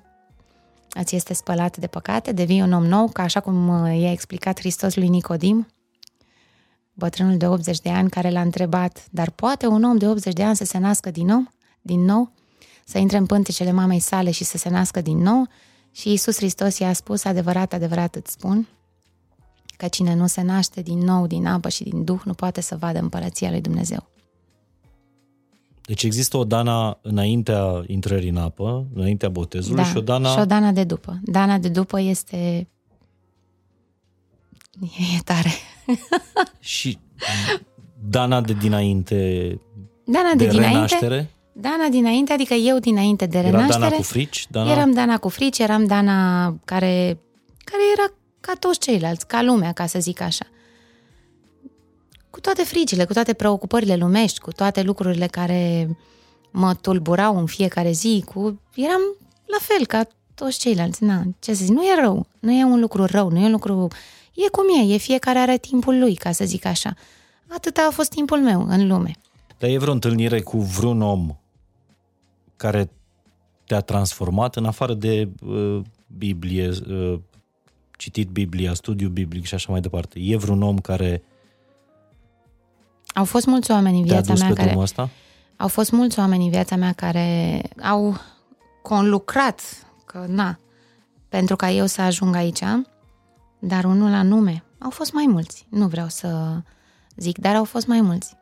îți 0.94 1.16
este 1.16 1.34
spălat 1.34 1.76
de 1.76 1.86
păcate, 1.86 2.32
devii 2.32 2.60
un 2.60 2.72
om 2.72 2.86
nou, 2.86 3.08
ca 3.08 3.22
așa 3.22 3.40
cum 3.40 3.68
uh, 3.68 4.00
i-a 4.00 4.10
explicat 4.10 4.58
Hristos 4.58 4.96
lui 4.96 5.08
Nicodim, 5.08 5.66
bătrânul 6.92 7.36
de 7.36 7.46
80 7.46 7.80
de 7.80 7.90
ani 7.90 8.10
care 8.10 8.30
l-a 8.30 8.40
întrebat, 8.40 9.06
dar 9.10 9.30
poate 9.30 9.66
un 9.66 9.82
om 9.82 9.96
de 9.96 10.08
80 10.08 10.32
de 10.32 10.42
ani 10.42 10.56
să 10.56 10.64
se 10.64 10.78
nască 10.78 11.10
din 11.10 11.26
nou? 11.26 11.50
Din 11.80 12.04
nou? 12.04 12.32
Să 12.84 12.98
intre 12.98 13.16
în 13.16 13.26
pântecele 13.26 13.72
mamei 13.72 14.00
sale 14.00 14.30
și 14.30 14.44
să 14.44 14.58
se 14.58 14.68
nască 14.68 15.00
din 15.00 15.18
nou 15.18 15.48
și 15.92 16.08
Iisus 16.08 16.36
Hristos 16.36 16.78
i-a 16.78 16.92
spus, 16.92 17.24
adevărat, 17.24 17.72
adevărat 17.72 18.14
îți 18.14 18.32
spun, 18.32 18.68
că 19.76 19.88
cine 19.88 20.14
nu 20.14 20.26
se 20.26 20.42
naște 20.42 20.82
din 20.82 20.98
nou 20.98 21.26
din 21.26 21.46
apă 21.46 21.68
și 21.68 21.82
din 21.82 22.04
Duh 22.04 22.20
nu 22.24 22.34
poate 22.34 22.60
să 22.60 22.76
vadă 22.76 22.98
împărăția 22.98 23.50
lui 23.50 23.60
Dumnezeu. 23.60 24.10
Deci 25.86 26.02
există 26.02 26.36
o 26.36 26.44
dana 26.44 26.98
înaintea 27.02 27.82
intrării 27.86 28.28
în 28.28 28.36
apă, 28.36 28.86
înaintea 28.94 29.28
botezului 29.28 29.82
da, 29.82 29.88
și 29.88 29.96
o 29.96 30.00
dana... 30.00 30.28
și 30.28 30.38
o 30.38 30.44
dana 30.44 30.72
de 30.72 30.84
după. 30.84 31.20
Dana 31.22 31.58
de 31.58 31.68
după 31.68 32.00
este... 32.00 32.68
E 34.80 35.22
tare. 35.24 35.50
și 36.60 36.98
dana 38.08 38.40
de 38.40 38.52
dinainte... 38.52 39.60
Dana 40.04 40.30
de, 40.36 40.44
de 40.44 40.50
dinainte... 40.50 40.74
renaștere? 40.74 41.30
Dana 41.52 41.88
dinainte, 41.88 42.32
adică 42.32 42.54
eu 42.54 42.78
dinainte 42.78 43.26
de 43.26 43.40
renaștere. 43.40 43.78
Era 43.78 43.78
Dana 43.78 43.96
cu 43.96 44.02
frici? 44.02 44.46
Dana... 44.50 44.70
Eram 44.70 44.92
Dana 44.92 45.18
cu 45.18 45.28
frici, 45.28 45.58
eram 45.58 45.86
Dana 45.86 46.46
care, 46.64 47.18
care 47.64 47.82
era 47.92 48.12
ca 48.40 48.52
toți 48.58 48.78
ceilalți, 48.78 49.26
ca 49.26 49.42
lumea, 49.42 49.72
ca 49.72 49.86
să 49.86 49.98
zic 49.98 50.20
așa. 50.20 50.44
Cu 52.30 52.40
toate 52.40 52.62
fricile, 52.62 53.04
cu 53.04 53.12
toate 53.12 53.32
preocupările 53.32 53.96
lumești, 53.96 54.40
cu 54.40 54.52
toate 54.52 54.82
lucrurile 54.82 55.26
care 55.26 55.88
mă 56.50 56.74
tulburau 56.74 57.38
în 57.38 57.46
fiecare 57.46 57.90
zi, 57.90 58.24
cu... 58.34 58.60
eram 58.74 59.00
la 59.44 59.58
fel 59.60 59.86
ca 59.86 60.06
toți 60.34 60.58
ceilalți. 60.58 61.04
Na, 61.04 61.22
ce 61.38 61.54
să 61.54 61.64
zic, 61.64 61.74
nu 61.74 61.82
e 61.82 62.00
rău, 62.00 62.26
nu 62.40 62.52
e 62.52 62.64
un 62.64 62.80
lucru 62.80 63.04
rău, 63.04 63.30
nu 63.30 63.38
e 63.38 63.44
un 63.44 63.50
lucru... 63.50 63.88
E 64.34 64.48
cum 64.48 64.64
e, 64.80 64.94
e 64.94 64.96
fiecare 64.96 65.38
are 65.38 65.58
timpul 65.58 65.98
lui, 65.98 66.14
ca 66.14 66.32
să 66.32 66.44
zic 66.44 66.64
așa. 66.64 66.94
Atâta 67.48 67.86
a 67.88 67.90
fost 67.90 68.10
timpul 68.10 68.38
meu 68.38 68.66
în 68.68 68.88
lume. 68.88 69.10
Dar 69.58 69.70
e 69.70 69.78
vreo 69.78 69.92
întâlnire 69.92 70.40
cu 70.40 70.58
vreun 70.58 71.02
om 71.02 71.36
care 72.56 72.90
te-a 73.66 73.80
transformat 73.80 74.56
în 74.56 74.64
afară 74.64 74.94
de 74.94 75.28
uh, 75.46 75.80
Biblie, 76.18 76.68
uh, 76.68 77.18
citit 77.96 78.28
Biblia, 78.28 78.74
studiu 78.74 79.08
biblic 79.08 79.44
și 79.44 79.54
așa 79.54 79.72
mai 79.72 79.80
departe? 79.80 80.18
E 80.18 80.36
vreun 80.36 80.62
om 80.62 80.78
care 80.78 81.22
au 83.14 83.24
fost 83.24 83.46
mulți 83.46 83.70
oameni 83.70 83.98
în 83.98 84.04
viața 84.04 84.34
mea 84.34 84.52
care 84.52 84.76
asta? 84.78 85.10
au 85.56 85.68
fost 85.68 85.90
mulți 85.90 86.18
oameni 86.18 86.44
în 86.44 86.50
viața 86.50 86.76
mea 86.76 86.92
care 86.92 87.62
au 87.82 88.16
conlucrat 88.82 89.60
că 90.04 90.24
na, 90.28 90.58
pentru 91.28 91.56
ca 91.56 91.70
eu 91.70 91.86
să 91.86 92.00
ajung 92.00 92.34
aici, 92.34 92.62
dar 93.58 93.84
unul 93.84 94.10
la 94.10 94.22
nume. 94.22 94.64
Au 94.78 94.90
fost 94.90 95.12
mai 95.12 95.26
mulți, 95.28 95.66
nu 95.68 95.86
vreau 95.86 96.08
să 96.08 96.60
zic, 97.16 97.38
dar 97.38 97.54
au 97.54 97.64
fost 97.64 97.86
mai 97.86 98.00
mulți. 98.00 98.36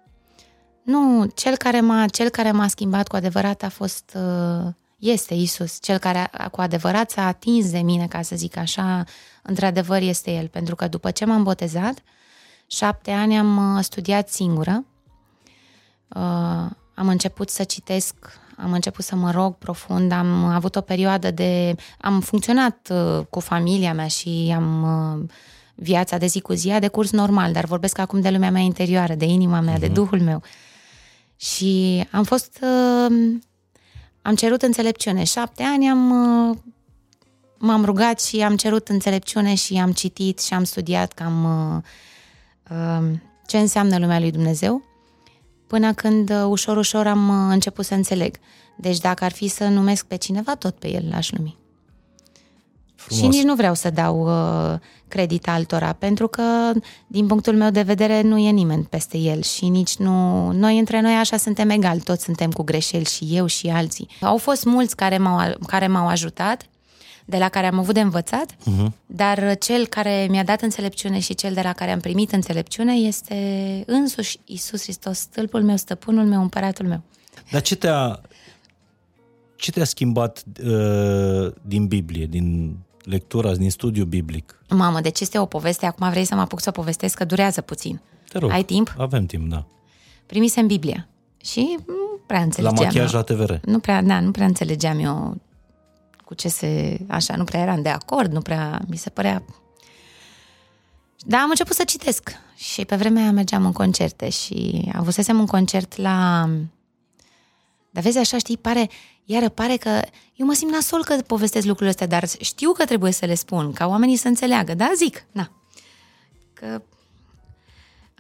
Nu, 0.83 1.31
cel 1.35 1.57
care 1.57 1.81
m-a, 1.81 2.07
cel 2.07 2.28
care 2.28 2.51
m-a 2.51 2.68
schimbat 2.68 3.09
cu 3.09 3.16
adevărat 3.16 3.62
a 3.62 3.68
fost, 3.68 4.16
uh, 4.16 4.72
este 4.99 5.35
Isus. 5.35 5.78
Cel 5.81 5.99
care 5.99 6.28
a, 6.33 6.49
cu 6.49 6.61
adevărat 6.61 7.11
s-a 7.11 7.26
atins 7.26 7.70
de 7.70 7.78
mine, 7.78 8.07
ca 8.07 8.22
să 8.22 8.37
zic 8.37 8.57
așa, 8.57 9.05
într-adevăr 9.43 10.01
este 10.01 10.31
El. 10.31 10.49
Pentru 10.49 10.74
că 10.74 10.89
după 10.89 11.11
ce 11.11 11.24
m-am 11.24 11.43
botezat, 11.43 12.03
șapte 12.66 13.11
ani 13.11 13.39
am 13.39 13.76
uh, 13.76 13.83
studiat 13.85 14.28
singură, 14.28 14.85
uh, 16.09 16.70
am 16.95 17.09
început 17.09 17.51
să 17.51 17.64
citesc, 17.64 18.14
am 18.57 18.72
început 18.72 19.05
să 19.05 19.16
mă 19.16 19.31
rog 19.31 19.55
profund, 19.55 20.12
am 20.12 20.45
avut 20.45 20.76
o 20.76 20.81
perioadă 20.81 21.31
de... 21.31 21.74
am 22.01 22.20
funcționat 22.20 22.93
cu 23.31 23.41
familia 23.41 23.95
mea 23.95 24.07
și 24.07 24.53
am 24.57 24.87
viața 25.74 26.18
de 26.18 26.26
zi 26.26 26.41
cu 26.41 26.53
zi 26.53 26.76
de 26.81 26.89
curs 26.89 27.11
normal, 27.11 27.53
dar 27.53 27.64
vorbesc 27.64 27.99
acum 27.99 28.20
de 28.20 28.31
lumea 28.31 28.51
mea 28.51 28.61
interioară, 28.61 29.14
de 29.14 29.24
inima 29.24 29.61
mea, 29.61 29.76
uh-huh. 29.76 29.81
de 29.81 29.87
mhm. 29.87 29.95
Duhul 29.95 30.20
meu. 30.20 30.43
Și 31.41 32.05
am 32.11 32.24
fost, 32.24 32.59
uh, 32.62 33.38
am 34.22 34.34
cerut 34.34 34.62
înțelepciune. 34.62 35.24
Șapte 35.24 35.62
ani 35.62 35.88
am, 35.88 36.11
uh, 36.51 36.57
m-am 37.59 37.84
rugat 37.84 38.20
și 38.20 38.41
am 38.41 38.57
cerut 38.57 38.88
înțelepciune 38.88 39.55
și 39.55 39.76
am 39.76 39.93
citit 39.93 40.41
și 40.41 40.55
am 40.55 40.64
studiat 40.64 41.12
cam 41.12 41.45
uh, 42.70 43.18
ce 43.47 43.59
înseamnă 43.59 43.99
lumea 43.99 44.18
lui 44.18 44.30
Dumnezeu, 44.30 44.82
până 45.66 45.95
când 45.95 46.32
ușor, 46.45 46.76
ușor 46.76 47.07
am 47.07 47.51
început 47.51 47.84
să 47.84 47.95
înțeleg. 47.95 48.36
Deci 48.76 48.99
dacă 48.99 49.24
ar 49.24 49.32
fi 49.32 49.49
să 49.49 49.68
numesc 49.68 50.07
pe 50.07 50.16
cineva, 50.16 50.55
tot 50.55 50.74
pe 50.78 50.88
el 50.88 51.09
l-aș 51.11 51.30
numi. 51.30 51.60
Frumos. 53.01 53.22
Și 53.22 53.28
nici 53.28 53.44
nu 53.44 53.55
vreau 53.55 53.74
să 53.74 53.90
dau 53.90 54.20
uh, 54.20 54.78
credit 55.09 55.48
altora, 55.48 55.92
pentru 55.92 56.28
că, 56.28 56.72
din 57.07 57.26
punctul 57.26 57.57
meu 57.57 57.70
de 57.70 57.82
vedere, 57.82 58.22
nu 58.22 58.38
e 58.38 58.51
nimeni 58.51 58.84
peste 58.84 59.18
el 59.18 59.42
și 59.42 59.68
nici 59.68 59.96
nu... 59.96 60.51
Noi 60.51 60.78
între 60.78 61.01
noi 61.01 61.14
așa 61.14 61.36
suntem 61.36 61.70
egali, 61.70 62.01
toți 62.01 62.24
suntem 62.24 62.51
cu 62.51 62.62
greșeli 62.62 63.05
și 63.05 63.28
eu 63.30 63.46
și 63.46 63.68
alții. 63.68 64.09
Au 64.20 64.36
fost 64.36 64.64
mulți 64.64 64.96
care 64.96 65.18
m-au, 65.18 65.55
care 65.66 65.86
m-au 65.86 66.07
ajutat, 66.07 66.62
de 67.24 67.38
la 67.38 67.48
care 67.48 67.66
am 67.66 67.78
avut 67.78 67.94
de 67.94 68.01
învățat, 68.01 68.53
uh-huh. 68.53 68.92
dar 69.07 69.57
cel 69.59 69.86
care 69.86 70.26
mi-a 70.30 70.44
dat 70.44 70.62
înțelepciune 70.62 71.18
și 71.18 71.34
cel 71.34 71.55
de 71.55 71.61
la 71.61 71.72
care 71.72 71.90
am 71.90 72.01
primit 72.01 72.32
înțelepciune 72.32 72.92
este 72.92 73.82
însuși 73.86 74.38
Isus 74.44 74.82
Hristos, 74.82 75.18
stâlpul 75.18 75.62
meu, 75.62 75.76
stăpânul 75.76 76.24
meu, 76.24 76.40
împăratul 76.40 76.86
meu. 76.86 77.01
Dar 77.51 77.61
ce 77.61 77.76
te-a, 77.76 78.20
ce 79.57 79.70
te-a 79.70 79.84
schimbat 79.84 80.44
uh, 80.64 81.53
din 81.62 81.86
Biblie, 81.86 82.26
din 82.26 82.76
lectura, 83.05 83.55
din 83.55 83.70
studiu 83.70 84.05
biblic. 84.05 84.62
Mamă, 84.68 85.01
deci 85.01 85.20
este 85.20 85.38
o 85.38 85.44
poveste, 85.44 85.86
acum 85.86 86.11
vrei 86.11 86.24
să 86.24 86.34
mă 86.34 86.40
apuc 86.40 86.61
să 86.61 86.68
o 86.68 86.72
povestesc, 86.72 87.16
că 87.16 87.24
durează 87.24 87.61
puțin. 87.61 88.01
Te 88.28 88.38
rog. 88.38 88.51
Ai 88.51 88.62
timp? 88.62 88.94
Avem 88.98 89.26
timp, 89.26 89.51
da. 89.51 89.64
Primisem 90.26 90.66
Biblia 90.66 91.09
și 91.42 91.78
nu 91.86 92.18
prea 92.26 92.40
înțelegeam. 92.40 92.74
La 92.78 92.84
machiaj 92.84 93.12
eu. 93.12 93.18
la 93.18 93.22
TVR. 93.22 93.53
Nu 93.64 93.78
prea, 93.78 94.03
da, 94.03 94.20
nu 94.20 94.30
prea 94.30 94.46
înțelegeam 94.46 94.98
eu 94.98 95.36
cu 96.24 96.34
ce 96.34 96.48
se... 96.48 97.01
Așa, 97.09 97.36
nu 97.36 97.44
prea 97.44 97.61
eram 97.61 97.82
de 97.82 97.88
acord, 97.88 98.32
nu 98.32 98.40
prea... 98.40 98.80
Mi 98.88 98.96
se 98.96 99.11
părea... 99.11 99.42
Da, 101.18 101.38
am 101.38 101.48
început 101.48 101.76
să 101.76 101.84
citesc 101.84 102.30
și 102.57 102.84
pe 102.84 102.96
vremea 102.96 103.22
aia 103.22 103.32
mergeam 103.32 103.64
în 103.64 103.72
concerte 103.72 104.28
și 104.28 104.88
avusesem 104.92 105.38
un 105.38 105.46
concert 105.46 105.96
la... 105.96 106.48
Dar 107.91 108.03
vezi, 108.03 108.18
așa 108.18 108.38
știi, 108.38 108.57
pare, 108.57 108.91
iară 109.24 109.49
pare 109.49 109.76
că 109.76 110.01
eu 110.34 110.47
mă 110.47 110.53
simt 110.53 110.72
nasol 110.72 111.05
că 111.05 111.14
povestesc 111.26 111.66
lucrurile 111.66 111.91
astea, 111.91 112.07
dar 112.07 112.28
știu 112.41 112.72
că 112.72 112.84
trebuie 112.84 113.12
să 113.12 113.26
le 113.26 113.34
spun, 113.34 113.72
ca 113.72 113.86
oamenii 113.86 114.16
să 114.16 114.28
înțeleagă. 114.28 114.74
Da, 114.74 114.91
zic, 114.97 115.24
na. 115.32 115.51
Că... 116.53 116.82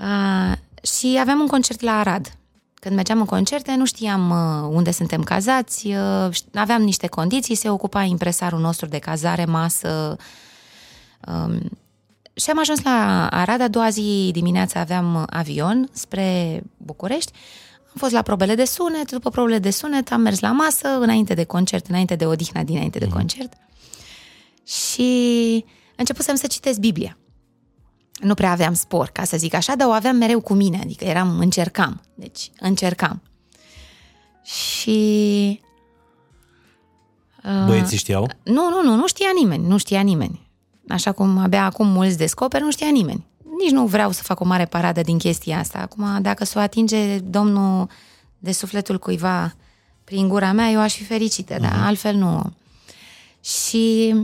A, 0.04 0.58
și 0.82 1.16
aveam 1.20 1.40
un 1.40 1.46
concert 1.46 1.80
la 1.80 1.98
Arad. 1.98 2.34
Când 2.74 2.94
mergeam 2.94 3.18
în 3.18 3.24
concerte, 3.24 3.74
nu 3.74 3.84
știam 3.84 4.30
uh, 4.30 4.70
unde 4.76 4.90
suntem 4.90 5.22
cazați, 5.22 5.86
uh, 5.86 6.28
aveam 6.54 6.82
niște 6.82 7.06
condiții, 7.06 7.54
se 7.54 7.70
ocupa 7.70 8.02
impresarul 8.02 8.60
nostru 8.60 8.86
de 8.86 8.98
cazare, 8.98 9.44
masă, 9.44 10.16
um, 11.26 11.70
și 12.34 12.50
am 12.50 12.58
ajuns 12.58 12.82
la 12.82 13.28
Arad, 13.30 13.60
a 13.60 13.68
doua 13.68 13.90
zi 13.90 14.30
dimineața 14.32 14.80
aveam 14.80 15.26
avion 15.30 15.88
spre 15.92 16.62
București. 16.76 17.32
Am 17.92 17.96
fost 17.96 18.12
la 18.12 18.22
probele 18.22 18.54
de 18.54 18.64
sunet, 18.64 19.10
după 19.10 19.30
probele 19.30 19.58
de 19.58 19.70
sunet 19.70 20.12
am 20.12 20.20
mers 20.20 20.40
la 20.40 20.52
masă 20.52 20.88
înainte 20.88 21.34
de 21.34 21.44
concert, 21.44 21.86
înainte 21.86 22.16
de 22.16 22.26
odihna 22.26 22.62
dinainte 22.62 22.98
de 22.98 23.04
mhm. 23.04 23.14
concert. 23.14 23.52
Și 24.66 25.64
începusem 25.96 26.34
să 26.34 26.46
citesc 26.46 26.78
Biblia. 26.78 27.18
Nu 28.20 28.34
prea 28.34 28.50
aveam 28.50 28.74
spor, 28.74 29.08
ca 29.08 29.24
să 29.24 29.36
zic 29.36 29.54
așa, 29.54 29.74
dar 29.74 29.88
o 29.88 29.90
aveam 29.90 30.16
mereu 30.16 30.40
cu 30.40 30.54
mine, 30.54 30.78
adică 30.82 31.04
eram, 31.04 31.38
încercam. 31.38 32.00
Deci, 32.14 32.50
încercam. 32.60 33.22
Și... 34.42 35.60
Băieții 37.66 37.96
știau? 37.96 38.30
Nu, 38.42 38.68
nu, 38.68 38.82
nu, 38.82 38.94
nu 38.94 39.06
știa 39.06 39.30
nimeni, 39.34 39.66
nu 39.66 39.76
știa 39.76 40.00
nimeni 40.00 40.50
așa 40.92 41.12
cum 41.12 41.38
abia 41.38 41.64
acum 41.64 41.86
mulți 41.86 42.16
descoperă, 42.16 42.64
nu 42.64 42.70
știa 42.70 42.90
nimeni. 42.90 43.26
Nici 43.60 43.70
nu 43.70 43.86
vreau 43.86 44.10
să 44.10 44.22
fac 44.22 44.40
o 44.40 44.44
mare 44.44 44.64
paradă 44.64 45.00
din 45.00 45.18
chestia 45.18 45.58
asta. 45.58 45.78
Acum, 45.78 46.22
dacă 46.22 46.44
s-o 46.44 46.58
atinge 46.58 47.18
domnul 47.18 47.88
de 48.38 48.52
sufletul 48.52 48.98
cuiva 48.98 49.54
prin 50.04 50.28
gura 50.28 50.52
mea, 50.52 50.70
eu 50.70 50.80
aș 50.80 50.94
fi 50.94 51.04
fericită, 51.04 51.54
uh-huh. 51.54 51.60
dar 51.60 51.72
mhm. 51.72 51.82
altfel 51.82 52.14
nu. 52.14 52.52
Și 53.40 54.14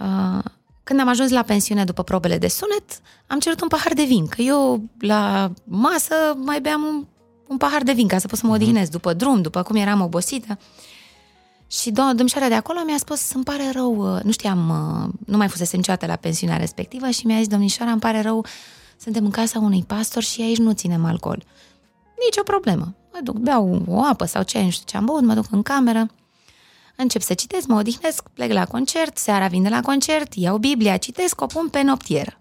uh, 0.00 0.44
când 0.82 1.00
am 1.00 1.08
ajuns 1.08 1.30
la 1.30 1.42
pensiune 1.42 1.84
după 1.84 2.02
probele 2.02 2.38
de 2.38 2.48
sunet, 2.48 3.00
am 3.26 3.38
cerut 3.38 3.60
un 3.60 3.68
pahar 3.68 3.92
de 3.92 4.04
vin, 4.04 4.26
că 4.26 4.42
eu 4.42 4.82
la 4.98 5.52
masă 5.64 6.14
mai 6.36 6.60
beam 6.60 6.82
un, 6.82 7.06
un 7.46 7.56
pahar 7.56 7.82
de 7.82 7.92
vin 7.92 8.08
ca 8.08 8.18
să 8.18 8.26
pot 8.26 8.38
să 8.38 8.46
mă 8.46 8.52
mhm. 8.52 8.62
odihnesc 8.62 8.88
uh-huh. 8.88 8.92
după 8.92 9.12
drum, 9.12 9.42
după 9.42 9.62
cum 9.62 9.76
eram 9.76 10.00
obosită. 10.00 10.58
Și 11.70 11.90
doamna 11.90 12.14
domnișoara 12.14 12.48
de 12.48 12.54
acolo 12.54 12.78
mi-a 12.84 12.96
spus, 12.96 13.32
îmi 13.32 13.44
pare 13.44 13.70
rău, 13.72 14.14
uh, 14.14 14.22
nu 14.22 14.30
știam, 14.30 14.68
uh, 14.68 15.14
nu 15.26 15.36
mai 15.36 15.48
fusese 15.48 15.76
niciodată 15.76 16.06
la 16.06 16.16
pensiunea 16.16 16.56
respectivă 16.56 17.10
și 17.10 17.26
mi-a 17.26 17.36
zis, 17.36 17.46
domnișoara, 17.46 17.90
îmi 17.90 18.00
pare 18.00 18.20
rău, 18.20 18.44
suntem 18.96 19.24
în 19.24 19.30
casa 19.30 19.58
unui 19.58 19.84
pastor 19.86 20.22
și 20.22 20.42
aici 20.42 20.58
nu 20.58 20.72
ținem 20.72 21.04
alcool. 21.04 21.44
Nici 22.24 22.36
o 22.40 22.42
problemă. 22.42 22.94
Mă 23.12 23.18
duc, 23.22 23.36
beau 23.36 23.82
o 23.86 24.02
apă 24.02 24.24
sau 24.24 24.42
ce, 24.42 24.62
nu 24.62 24.70
știu 24.70 24.84
ce 24.86 24.96
am 24.96 25.04
băut, 25.04 25.22
mă 25.22 25.34
duc 25.34 25.44
în 25.50 25.62
cameră, 25.62 26.10
încep 26.96 27.22
să 27.22 27.34
citesc, 27.34 27.66
mă 27.66 27.78
odihnesc, 27.78 28.28
plec 28.28 28.52
la 28.52 28.64
concert, 28.64 29.18
seara 29.18 29.46
vin 29.46 29.62
de 29.62 29.68
la 29.68 29.80
concert, 29.80 30.34
iau 30.34 30.58
Biblia, 30.58 30.96
citesc, 30.96 31.40
o 31.40 31.46
pun 31.46 31.68
pe 31.68 31.82
noptieră, 31.82 32.38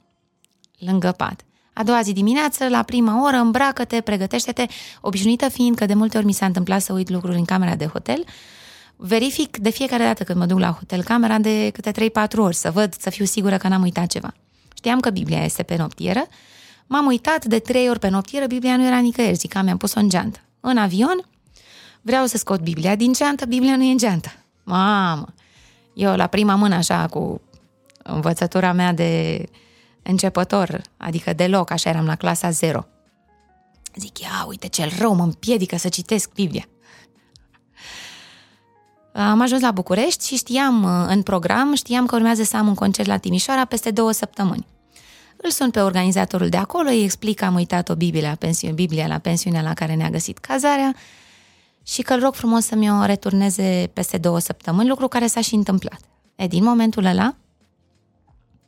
lângă 0.79 1.13
pat. 1.17 1.41
A 1.73 1.83
doua 1.83 2.01
zi 2.01 2.13
dimineață, 2.13 2.67
la 2.67 2.83
prima 2.83 3.23
oră, 3.23 3.37
îmbracă-te, 3.37 4.01
pregătește-te, 4.01 4.65
obișnuită 5.01 5.49
fiind 5.49 5.75
că 5.75 5.85
de 5.85 5.93
multe 5.93 6.17
ori 6.17 6.25
mi 6.25 6.31
s-a 6.31 6.45
întâmplat 6.45 6.81
să 6.81 6.93
uit 6.93 7.09
lucruri 7.09 7.37
în 7.37 7.45
camera 7.45 7.75
de 7.75 7.85
hotel, 7.85 8.23
verific 8.97 9.57
de 9.57 9.69
fiecare 9.69 10.03
dată 10.03 10.23
când 10.23 10.39
mă 10.39 10.45
duc 10.45 10.59
la 10.59 10.71
hotel 10.71 11.03
camera 11.03 11.37
de 11.37 11.69
câte 11.73 12.09
3-4 12.09 12.35
ori 12.35 12.55
să 12.55 12.71
văd, 12.71 12.93
să 12.99 13.09
fiu 13.09 13.25
sigură 13.25 13.57
că 13.57 13.67
n-am 13.67 13.81
uitat 13.81 14.07
ceva. 14.07 14.33
Știam 14.75 14.99
că 14.99 15.09
Biblia 15.09 15.43
este 15.43 15.63
pe 15.63 15.75
noptieră, 15.75 16.25
m-am 16.87 17.05
uitat 17.05 17.45
de 17.45 17.59
3 17.59 17.89
ori 17.89 17.99
pe 17.99 18.09
noptieră, 18.09 18.45
Biblia 18.45 18.77
nu 18.77 18.85
era 18.85 18.99
nicăieri, 18.99 19.35
zic 19.35 19.53
că 19.53 19.61
mi-am 19.61 19.77
pus-o 19.77 19.99
în 19.99 20.09
geantă. 20.09 20.39
În 20.59 20.77
avion, 20.77 21.25
vreau 22.01 22.25
să 22.25 22.37
scot 22.37 22.59
Biblia 22.59 22.95
din 22.95 23.13
geantă, 23.13 23.45
Biblia 23.45 23.75
nu 23.75 23.83
e 23.83 23.91
în 23.91 23.97
geantă. 23.97 24.29
Mamă! 24.63 25.33
Eu 25.93 26.15
la 26.15 26.27
prima 26.27 26.55
mână 26.55 26.75
așa 26.75 27.07
cu 27.07 27.41
învățătura 28.03 28.71
mea 28.71 28.93
de 28.93 29.43
începător, 30.03 30.81
adică 30.97 31.33
deloc, 31.33 31.71
așa 31.71 31.89
eram 31.89 32.05
la 32.05 32.15
clasa 32.15 32.49
0. 32.49 32.85
Zic, 33.95 34.19
ia 34.19 34.45
uite 34.47 34.67
cel 34.67 34.91
rău 34.99 35.13
mă 35.13 35.23
împiedică 35.23 35.77
să 35.77 35.89
citesc 35.89 36.33
Biblia. 36.33 36.65
Am 39.19 39.41
ajuns 39.41 39.61
la 39.61 39.71
București 39.71 40.27
și 40.27 40.35
știam 40.35 40.83
uh, 40.83 41.05
în 41.07 41.21
program, 41.21 41.75
știam 41.75 42.05
că 42.05 42.15
urmează 42.15 42.43
să 42.43 42.57
am 42.57 42.67
un 42.67 42.73
concert 42.73 43.07
la 43.07 43.17
Timișoara 43.17 43.65
peste 43.65 43.91
două 43.91 44.11
săptămâni. 44.11 44.65
Îl 45.37 45.49
sun 45.49 45.71
pe 45.71 45.79
organizatorul 45.79 46.49
de 46.49 46.57
acolo, 46.57 46.89
îi 46.89 47.03
explic 47.03 47.37
că 47.37 47.45
am 47.45 47.55
uitat 47.55 47.89
o 47.89 47.95
Biblie 47.95 48.21
la 48.21 48.35
pensiune, 48.35 48.73
Biblia 48.73 49.07
la 49.07 49.17
pensiunea 49.17 49.61
la 49.61 49.73
care 49.73 49.95
ne-a 49.95 50.09
găsit 50.09 50.37
cazarea 50.37 50.95
și 51.83 52.01
că 52.01 52.13
îl 52.13 52.19
rog 52.19 52.33
frumos 52.33 52.65
să 52.65 52.75
mi-o 52.75 53.05
returneze 53.05 53.89
peste 53.93 54.17
două 54.17 54.39
săptămâni, 54.39 54.87
lucru 54.87 55.07
care 55.07 55.27
s-a 55.27 55.41
și 55.41 55.55
întâmplat. 55.55 55.99
E, 56.35 56.47
din 56.47 56.63
momentul 56.63 57.05
ăla 57.05 57.35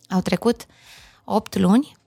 au 0.10 0.22
trecut 0.22 0.66
opt 1.24 1.58
luni, 1.58 1.98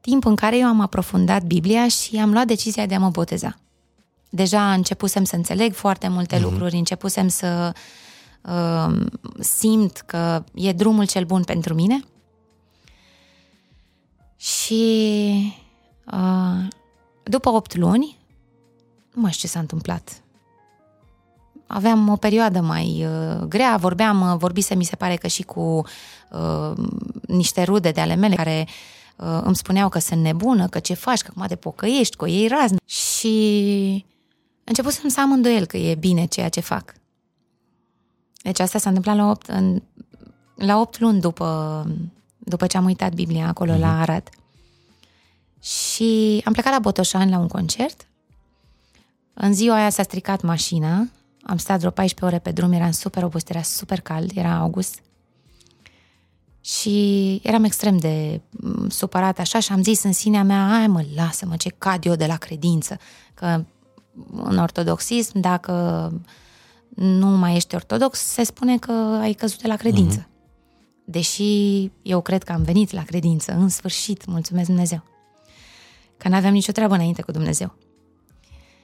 timp 0.00 0.24
în 0.24 0.34
care 0.34 0.58
eu 0.58 0.66
am 0.66 0.80
aprofundat 0.80 1.42
Biblia 1.42 1.88
și 1.88 2.16
am 2.16 2.32
luat 2.32 2.46
decizia 2.46 2.86
de 2.86 2.94
a 2.94 2.98
mă 2.98 3.08
boteza 3.10 3.56
deja 4.36 4.72
începusem 4.72 5.24
să 5.24 5.36
înțeleg 5.36 5.74
foarte 5.74 6.08
multe 6.08 6.36
mm-hmm. 6.36 6.40
lucruri, 6.40 6.76
începusem 6.76 7.28
să 7.28 7.72
uh, 8.42 9.06
simt 9.38 9.96
că 9.96 10.44
e 10.54 10.72
drumul 10.72 11.06
cel 11.06 11.24
bun 11.24 11.44
pentru 11.44 11.74
mine. 11.74 12.04
Și 14.36 15.54
uh, 16.12 16.68
după 17.22 17.48
8 17.48 17.76
luni, 17.76 18.18
nu 19.14 19.22
mai 19.22 19.32
știu 19.32 19.48
ce 19.48 19.54
s-a 19.54 19.60
întâmplat. 19.60 20.20
Aveam 21.66 22.08
o 22.08 22.16
perioadă 22.16 22.60
mai 22.60 23.06
uh, 23.06 23.42
grea, 23.48 23.76
vorbeam, 23.76 24.20
uh, 24.20 24.36
vorbise 24.38 24.74
mi 24.74 24.84
se 24.84 24.96
pare 24.96 25.16
că 25.16 25.26
și 25.26 25.42
cu 25.42 25.82
uh, 26.30 26.72
niște 27.26 27.62
rude 27.62 27.90
de 27.90 28.00
ale 28.00 28.14
mele 28.14 28.34
care 28.34 28.66
uh, 29.16 29.40
îmi 29.42 29.56
spuneau 29.56 29.88
că 29.88 29.98
sunt 29.98 30.20
nebună, 30.20 30.66
că 30.66 30.78
ce 30.78 30.94
faci, 30.94 31.20
că 31.20 31.30
acum 31.30 31.46
te 31.46 31.56
pocăiești, 31.56 32.16
că 32.16 32.24
o 32.24 32.26
iei 32.26 32.48
razne. 32.48 32.76
Și 32.84 34.04
începusem 34.66 35.08
să 35.08 35.20
am 35.20 35.32
îndoiel 35.32 35.66
că 35.66 35.76
e 35.76 35.94
bine 35.94 36.24
ceea 36.24 36.48
ce 36.48 36.60
fac. 36.60 36.94
Deci 38.42 38.60
asta 38.60 38.78
s-a 38.78 38.88
întâmplat 38.88 39.16
la 39.16 39.30
8, 39.30 39.46
în, 39.46 39.82
la 40.54 40.80
8 40.80 41.00
luni 41.00 41.20
după, 41.20 41.84
după 42.38 42.66
ce 42.66 42.76
am 42.76 42.84
uitat 42.84 43.14
Biblia 43.14 43.46
acolo 43.46 43.72
uh-huh. 43.72 43.78
la 43.78 43.90
mhm. 43.90 44.00
Arad. 44.00 44.28
Și 45.60 46.42
am 46.44 46.52
plecat 46.52 46.72
la 46.72 46.78
Botoșani 46.78 47.30
la 47.30 47.38
un 47.38 47.48
concert. 47.48 48.06
În 49.34 49.54
ziua 49.54 49.74
aia 49.74 49.90
s-a 49.90 50.02
stricat 50.02 50.42
mașina. 50.42 51.08
Am 51.42 51.56
stat 51.56 51.78
vreo 51.78 51.90
14 51.90 52.24
ore 52.24 52.42
pe 52.42 52.52
drum, 52.52 52.72
eram 52.72 52.90
super 52.90 53.22
obosit, 53.22 53.48
era 53.48 53.62
super 53.62 54.00
cald, 54.00 54.30
era 54.34 54.56
august. 54.56 55.00
Și 56.60 57.40
eram 57.42 57.64
extrem 57.64 57.96
de 57.96 58.40
mm, 58.50 58.88
supărat 58.88 59.38
așa 59.38 59.58
și 59.58 59.72
am 59.72 59.82
zis 59.82 60.02
în 60.02 60.12
sinea 60.12 60.42
mea, 60.42 60.78
ai 60.78 60.86
mă, 60.86 61.04
lasă-mă, 61.14 61.56
ce 61.56 61.68
cad 61.78 62.04
eu 62.04 62.14
de 62.14 62.26
la 62.26 62.36
credință, 62.36 62.98
că 63.34 63.64
în 64.32 64.58
ortodoxism, 64.58 65.40
dacă 65.40 66.12
nu 66.94 67.26
mai 67.26 67.56
ești 67.56 67.74
ortodox, 67.74 68.18
se 68.18 68.44
spune 68.44 68.78
că 68.78 68.92
ai 69.20 69.32
căzut 69.32 69.60
de 69.60 69.68
la 69.68 69.76
credință. 69.76 70.20
Uh-huh. 70.20 70.34
Deși 71.04 71.82
eu 72.02 72.20
cred 72.20 72.42
că 72.42 72.52
am 72.52 72.62
venit 72.62 72.92
la 72.92 73.02
credință, 73.02 73.52
în 73.52 73.68
sfârșit, 73.68 74.26
mulțumesc 74.26 74.66
Dumnezeu. 74.66 75.02
Că 76.16 76.28
n-aveam 76.28 76.52
nicio 76.52 76.72
treabă 76.72 76.94
înainte 76.94 77.22
cu 77.22 77.30
Dumnezeu. 77.30 77.74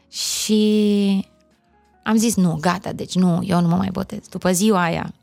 Și 0.09 1.29
am 2.03 2.17
zis, 2.17 2.37
nu, 2.37 2.59
gata, 2.61 2.93
deci 2.93 3.15
nu, 3.15 3.41
eu 3.43 3.61
nu 3.61 3.69
mă 3.69 3.77
mai 3.77 3.89
botez. 3.93 4.29
După 4.29 4.53
ziua 4.53 4.83
aia, 4.83 5.15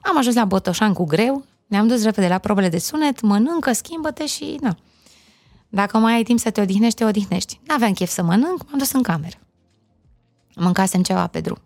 am 0.00 0.18
ajuns 0.18 0.34
la 0.34 0.44
Botoșan 0.44 0.92
cu 0.92 1.04
greu, 1.04 1.44
ne-am 1.66 1.88
dus 1.88 2.02
repede 2.02 2.28
la 2.28 2.38
probele 2.38 2.68
de 2.68 2.78
sunet, 2.78 3.20
mănâncă, 3.20 3.72
schimbă-te 3.72 4.26
și 4.26 4.58
na. 4.60 4.76
Dacă 5.68 5.98
mai 5.98 6.14
ai 6.14 6.22
timp 6.22 6.38
să 6.38 6.50
te 6.50 6.60
odihnești, 6.60 6.98
te 6.98 7.04
odihnești. 7.04 7.60
N-aveam 7.66 7.92
chef 7.92 8.10
să 8.10 8.22
mănânc, 8.22 8.64
m-am 8.68 8.78
dus 8.78 8.92
în 8.92 9.02
cameră. 9.02 9.36
Mâncasem 10.56 11.02
ceva 11.02 11.26
pe 11.26 11.40
drum. 11.40 11.58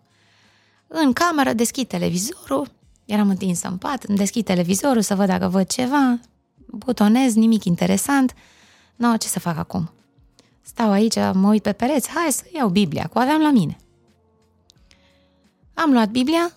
În 0.87 1.13
cameră 1.13 1.53
deschid 1.53 1.87
televizorul, 1.87 2.71
eram 3.05 3.29
întinsă 3.29 3.67
în 3.67 3.77
pat, 3.77 4.03
îmi 4.03 4.17
deschid 4.17 4.45
televizorul 4.45 5.01
să 5.01 5.15
văd 5.15 5.27
dacă 5.27 5.47
văd 5.47 5.67
ceva, 5.67 6.19
butonez, 6.65 7.33
nimic 7.33 7.63
interesant. 7.63 8.33
Nu, 8.95 9.15
ce 9.15 9.27
să 9.27 9.39
fac 9.39 9.57
acum? 9.57 9.91
Stau 10.61 10.91
aici, 10.91 11.15
mă 11.15 11.47
uit 11.47 11.61
pe 11.61 11.73
pereți, 11.73 12.09
hai 12.09 12.31
să 12.31 12.43
iau 12.53 12.69
Biblia, 12.69 13.07
cu 13.07 13.19
aveam 13.19 13.41
la 13.41 13.51
mine. 13.51 13.77
Am 15.73 15.91
luat 15.91 16.09
Biblia, 16.09 16.51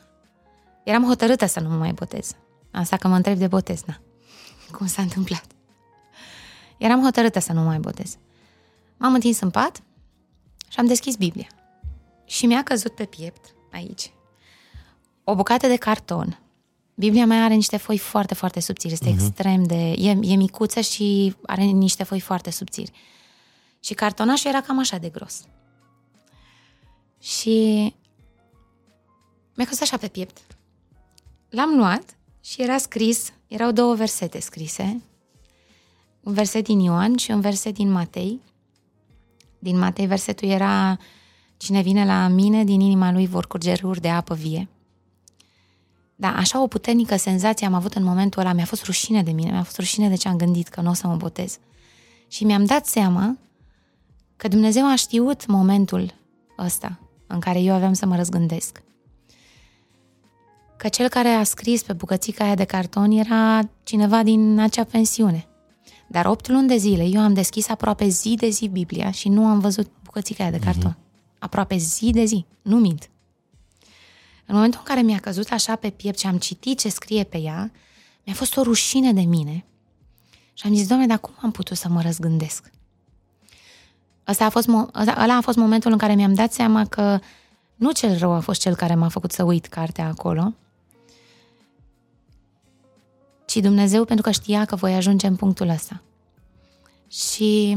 eram 0.84 1.04
hotărâtă 1.04 1.46
să 1.46 1.60
nu 1.60 1.68
mă 1.68 1.76
mai 1.76 1.92
botez. 1.92 2.36
Asta 2.70 2.96
că 2.96 3.08
mă 3.08 3.16
întreb 3.16 3.38
de 3.38 3.46
botez, 3.46 3.82
na. 3.82 4.00
Cum 4.70 4.86
s-a 4.86 5.02
întâmplat? 5.02 5.46
Eram 6.78 7.02
hotărâtă 7.02 7.38
să 7.38 7.52
nu 7.52 7.60
mai 7.60 7.78
botez. 7.78 8.16
M-am 8.96 9.14
întins 9.14 9.40
în 9.40 9.50
pat 9.50 9.82
și 10.68 10.78
am 10.78 10.86
deschis 10.86 11.16
Biblia. 11.16 11.46
Și 12.32 12.46
mi-a 12.46 12.62
căzut 12.62 12.94
pe 12.94 13.04
piept, 13.04 13.54
aici, 13.72 14.12
o 15.24 15.34
bucată 15.34 15.66
de 15.66 15.76
carton. 15.76 16.40
Biblia 16.94 17.26
mea 17.26 17.44
are 17.44 17.54
niște 17.54 17.76
foi 17.76 17.98
foarte, 17.98 18.34
foarte 18.34 18.60
subțiri. 18.60 18.92
Este 18.92 19.10
uh-huh. 19.10 19.12
extrem 19.12 19.62
de... 19.62 19.90
E, 19.90 20.10
e 20.20 20.34
micuță 20.34 20.80
și 20.80 21.34
are 21.46 21.62
niște 21.62 22.02
foi 22.02 22.20
foarte 22.20 22.50
subțiri. 22.50 22.92
Și 23.80 23.94
cartonașul 23.94 24.50
era 24.50 24.60
cam 24.60 24.78
așa 24.78 24.96
de 24.96 25.08
gros. 25.08 25.44
Și 27.20 27.94
mi-a 29.54 29.66
căzut 29.66 29.82
așa 29.82 29.96
pe 29.96 30.08
piept. 30.08 30.40
L-am 31.48 31.76
luat 31.76 32.16
și 32.40 32.62
era 32.62 32.78
scris, 32.78 33.32
erau 33.48 33.70
două 33.70 33.94
versete 33.94 34.40
scrise, 34.40 35.02
un 36.20 36.32
verset 36.32 36.64
din 36.64 36.78
Ioan 36.78 37.16
și 37.16 37.30
un 37.30 37.40
verset 37.40 37.74
din 37.74 37.90
Matei. 37.90 38.40
Din 39.58 39.78
Matei 39.78 40.06
versetul 40.06 40.48
era 40.48 40.98
Cine 41.62 41.80
vine 41.80 42.04
la 42.04 42.28
mine, 42.28 42.64
din 42.64 42.80
inima 42.80 43.12
lui 43.12 43.26
vor 43.26 43.46
curge 43.46 43.72
râuri 43.72 44.00
de 44.00 44.08
apă 44.08 44.34
vie. 44.34 44.68
Da, 46.14 46.36
așa 46.36 46.62
o 46.62 46.66
puternică 46.66 47.16
senzație 47.16 47.66
am 47.66 47.74
avut 47.74 47.94
în 47.94 48.02
momentul 48.02 48.40
ăla, 48.40 48.52
mi-a 48.52 48.64
fost 48.64 48.84
rușine 48.84 49.22
de 49.22 49.30
mine, 49.30 49.50
mi-a 49.50 49.62
fost 49.62 49.76
rușine 49.76 50.08
de 50.08 50.14
ce 50.14 50.28
am 50.28 50.36
gândit 50.36 50.68
că 50.68 50.80
nu 50.80 50.90
o 50.90 50.92
să 50.92 51.06
mă 51.06 51.14
botez. 51.14 51.58
Și 52.28 52.44
mi-am 52.44 52.64
dat 52.64 52.86
seama 52.86 53.38
că 54.36 54.48
Dumnezeu 54.48 54.90
a 54.90 54.94
știut 54.94 55.46
momentul 55.46 56.14
ăsta 56.58 56.98
în 57.26 57.40
care 57.40 57.60
eu 57.60 57.74
aveam 57.74 57.92
să 57.92 58.06
mă 58.06 58.16
răzgândesc. 58.16 58.82
Că 60.76 60.88
cel 60.88 61.08
care 61.08 61.28
a 61.28 61.44
scris 61.44 61.82
pe 61.82 61.92
bucățica 61.92 62.44
aia 62.44 62.54
de 62.54 62.64
carton 62.64 63.10
era 63.10 63.60
cineva 63.82 64.22
din 64.22 64.58
acea 64.58 64.84
pensiune. 64.84 65.46
Dar 66.08 66.26
opt 66.26 66.48
luni 66.48 66.68
de 66.68 66.76
zile 66.76 67.04
eu 67.04 67.20
am 67.20 67.34
deschis 67.34 67.68
aproape 67.68 68.08
zi 68.08 68.34
de 68.34 68.48
zi 68.48 68.68
Biblia 68.68 69.10
și 69.10 69.28
nu 69.28 69.46
am 69.46 69.58
văzut 69.58 69.90
bucățica 70.02 70.42
aia 70.42 70.52
de 70.52 70.58
carton. 70.58 70.96
Mm-hmm. 71.42 71.48
Aproape 71.48 71.76
zi 71.76 72.10
de 72.10 72.24
zi, 72.24 72.44
nu 72.62 72.76
mint. 72.76 73.10
În 74.46 74.54
momentul 74.54 74.80
în 74.80 74.86
care 74.86 75.00
mi-a 75.00 75.18
căzut 75.18 75.50
așa 75.50 75.76
pe 75.76 75.90
piept 75.90 76.18
și 76.18 76.26
am 76.26 76.38
citit 76.38 76.78
ce 76.78 76.88
scrie 76.88 77.24
pe 77.24 77.38
ea, 77.38 77.72
mi-a 78.24 78.34
fost 78.34 78.56
o 78.56 78.62
rușine 78.62 79.12
de 79.12 79.20
mine. 79.20 79.64
Și 80.52 80.66
am 80.66 80.74
zis, 80.74 80.86
Doamne, 80.86 81.06
dar 81.06 81.18
cum 81.18 81.34
am 81.40 81.50
putut 81.50 81.76
să 81.76 81.88
mă 81.88 82.02
răzgândesc? 82.02 82.70
Asta 84.24 84.44
a 84.44 84.50
fost, 84.50 84.68
ăla 84.94 85.36
a 85.36 85.40
fost 85.40 85.56
momentul 85.56 85.92
în 85.92 85.98
care 85.98 86.14
mi-am 86.14 86.34
dat 86.34 86.52
seama 86.52 86.86
că 86.86 87.18
nu 87.74 87.92
cel 87.92 88.18
rău 88.18 88.32
a 88.32 88.40
fost 88.40 88.60
cel 88.60 88.76
care 88.76 88.94
m-a 88.94 89.08
făcut 89.08 89.32
să 89.32 89.42
uit 89.42 89.66
cartea 89.66 90.06
acolo, 90.06 90.54
ci 93.46 93.56
Dumnezeu 93.56 94.04
pentru 94.04 94.24
că 94.24 94.30
știa 94.30 94.64
că 94.64 94.76
voi 94.76 94.94
ajunge 94.94 95.26
în 95.26 95.36
punctul 95.36 95.68
ăsta. 95.68 96.02
Și 97.08 97.76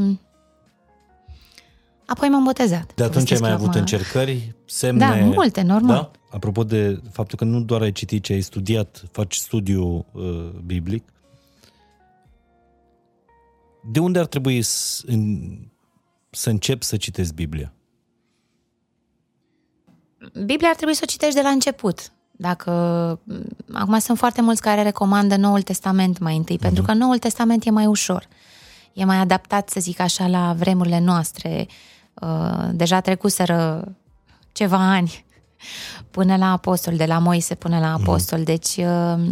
apoi 2.06 2.28
m-am 2.28 2.44
botezat. 2.44 2.94
De 2.94 3.02
atunci 3.02 3.32
ai 3.32 3.38
mai 3.40 3.50
avut 3.50 3.72
mă... 3.72 3.78
încercări, 3.78 4.54
semne... 4.64 5.06
Da, 5.06 5.14
multe, 5.14 5.62
normal. 5.62 5.96
Da? 5.96 6.10
Apropo 6.30 6.64
de 6.64 7.00
faptul 7.12 7.38
că 7.38 7.44
nu 7.44 7.60
doar 7.60 7.80
ai 7.80 7.92
citit, 7.92 8.22
ci 8.22 8.30
ai 8.30 8.40
studiat, 8.40 9.04
faci 9.12 9.34
studiu 9.34 10.06
uh, 10.12 10.48
biblic, 10.64 11.04
de 13.92 14.00
unde 14.00 14.18
ar 14.18 14.26
trebui 14.26 14.62
să, 14.62 15.02
în, 15.06 15.48
să 16.30 16.50
încep 16.50 16.82
să 16.82 16.96
citesc 16.96 17.34
Biblia? 17.34 17.72
Biblia 20.44 20.68
ar 20.68 20.74
trebui 20.74 20.94
să 20.94 21.00
o 21.02 21.10
citești 21.10 21.34
de 21.34 21.42
la 21.42 21.48
început. 21.48 22.12
Dacă 22.30 22.70
acum 23.72 23.98
sunt 23.98 24.18
foarte 24.18 24.42
mulți 24.42 24.60
care 24.60 24.82
recomandă 24.82 25.36
Noul 25.36 25.62
Testament 25.62 26.18
mai 26.18 26.36
întâi, 26.36 26.56
uh-huh. 26.56 26.60
pentru 26.60 26.82
că 26.82 26.92
Noul 26.92 27.18
Testament 27.18 27.64
e 27.64 27.70
mai 27.70 27.86
ușor. 27.86 28.28
E 28.92 29.04
mai 29.04 29.16
adaptat, 29.16 29.68
să 29.68 29.80
zic 29.80 30.00
așa, 30.00 30.26
la 30.26 30.54
vremurile 30.58 31.00
noastre. 31.00 31.66
Uh, 31.68 31.74
deja 32.72 33.00
trecuseră 33.00 33.92
ceva 34.52 34.76
ani 34.76 35.24
până 36.10 36.36
la 36.36 36.52
apostol, 36.52 36.96
de 36.96 37.04
la 37.04 37.18
Moise 37.18 37.54
până 37.54 37.78
la 37.78 37.92
mhm. 37.92 38.00
apostol. 38.00 38.40
Uh-huh. 38.40 38.44
Deci 38.44 38.76
uh, 38.76 39.30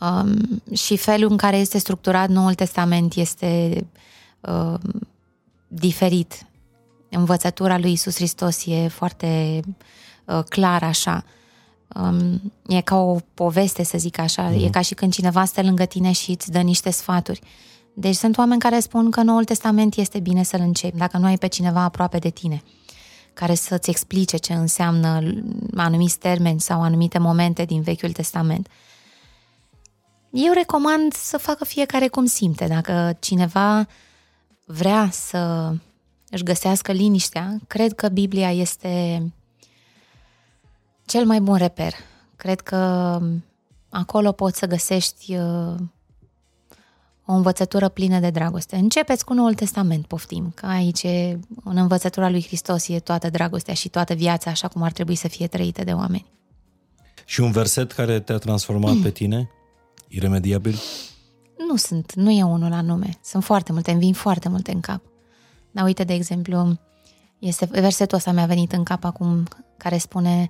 um, 0.00 0.62
și 0.74 0.96
felul 0.96 1.30
în 1.30 1.36
care 1.36 1.56
este 1.56 1.78
structurat 1.78 2.28
Noul 2.28 2.54
Testament 2.54 3.14
este 3.14 3.84
uh, 4.40 4.74
diferit. 5.68 6.46
Învățătura 7.10 7.78
lui 7.78 7.92
Isus 7.92 8.14
Hristos 8.14 8.66
e 8.66 8.88
foarte 8.88 9.60
uh, 10.24 10.42
clar 10.48 10.82
așa. 10.82 11.24
Um, 11.94 12.52
e 12.66 12.80
ca 12.80 12.96
o 12.96 13.16
poveste, 13.34 13.82
să 13.82 13.98
zic 13.98 14.18
așa. 14.18 14.42
Mm. 14.42 14.64
E 14.64 14.70
ca 14.70 14.80
și 14.80 14.94
când 14.94 15.12
cineva 15.12 15.44
stă 15.44 15.62
lângă 15.62 15.84
tine 15.84 16.12
și 16.12 16.30
îți 16.30 16.50
dă 16.50 16.60
niște 16.60 16.90
sfaturi. 16.90 17.40
Deci 18.00 18.14
sunt 18.14 18.38
oameni 18.38 18.60
care 18.60 18.80
spun 18.80 19.10
că 19.10 19.22
Noul 19.22 19.44
Testament 19.44 19.94
este 19.94 20.20
bine 20.20 20.42
să-l 20.42 20.60
începi, 20.60 20.96
dacă 20.96 21.18
nu 21.18 21.26
ai 21.26 21.36
pe 21.36 21.46
cineva 21.46 21.80
aproape 21.82 22.18
de 22.18 22.30
tine, 22.30 22.62
care 23.32 23.54
să-ți 23.54 23.90
explice 23.90 24.36
ce 24.36 24.52
înseamnă 24.52 25.22
anumiți 25.76 26.18
termeni 26.18 26.60
sau 26.60 26.82
anumite 26.82 27.18
momente 27.18 27.64
din 27.64 27.80
Vechiul 27.80 28.12
Testament. 28.12 28.68
Eu 30.30 30.52
recomand 30.52 31.12
să 31.12 31.38
facă 31.38 31.64
fiecare 31.64 32.08
cum 32.08 32.24
simte. 32.24 32.66
Dacă 32.66 33.16
cineva 33.18 33.86
vrea 34.64 35.08
să 35.10 35.72
își 36.30 36.42
găsească 36.42 36.92
liniștea, 36.92 37.58
cred 37.66 37.92
că 37.94 38.08
Biblia 38.08 38.52
este 38.52 39.22
cel 41.06 41.26
mai 41.26 41.40
bun 41.40 41.56
reper. 41.56 41.92
Cred 42.36 42.60
că 42.60 43.18
acolo 43.88 44.32
poți 44.32 44.58
să 44.58 44.66
găsești 44.66 45.36
uh, 45.36 45.74
o 47.30 47.32
învățătură 47.32 47.88
plină 47.88 48.18
de 48.18 48.30
dragoste. 48.30 48.76
Începeți 48.76 49.24
cu 49.24 49.32
Noul 49.32 49.54
Testament, 49.54 50.06
poftim, 50.06 50.52
că 50.54 50.66
aici 50.66 51.02
e, 51.02 51.38
în 51.64 51.76
învățătura 51.76 52.30
lui 52.30 52.42
Hristos 52.42 52.88
e 52.88 52.98
toată 52.98 53.30
dragostea 53.30 53.74
și 53.74 53.88
toată 53.88 54.14
viața 54.14 54.50
așa 54.50 54.68
cum 54.68 54.82
ar 54.82 54.92
trebui 54.92 55.14
să 55.14 55.28
fie 55.28 55.46
trăită 55.46 55.84
de 55.84 55.92
oameni. 55.92 56.26
Și 57.24 57.40
un 57.40 57.50
verset 57.50 57.92
care 57.92 58.20
te-a 58.20 58.38
transformat 58.38 58.96
pe 58.96 59.10
tine? 59.10 59.50
Iremediabil? 60.08 60.78
Nu 61.68 61.76
sunt, 61.76 62.14
nu 62.14 62.30
e 62.30 62.42
unul 62.42 62.70
la 62.70 62.80
nume. 62.80 63.18
Sunt 63.22 63.44
foarte 63.44 63.72
multe, 63.72 63.90
îmi 63.90 64.00
vin 64.00 64.12
foarte 64.12 64.48
multe 64.48 64.72
în 64.72 64.80
cap. 64.80 65.02
Dar 65.70 65.84
uite, 65.84 66.04
de 66.04 66.12
exemplu, 66.12 66.78
este 67.38 67.68
versetul 67.70 68.16
ăsta 68.16 68.32
mi-a 68.32 68.46
venit 68.46 68.72
în 68.72 68.82
cap 68.82 69.04
acum, 69.04 69.48
care 69.76 69.98
spune, 69.98 70.48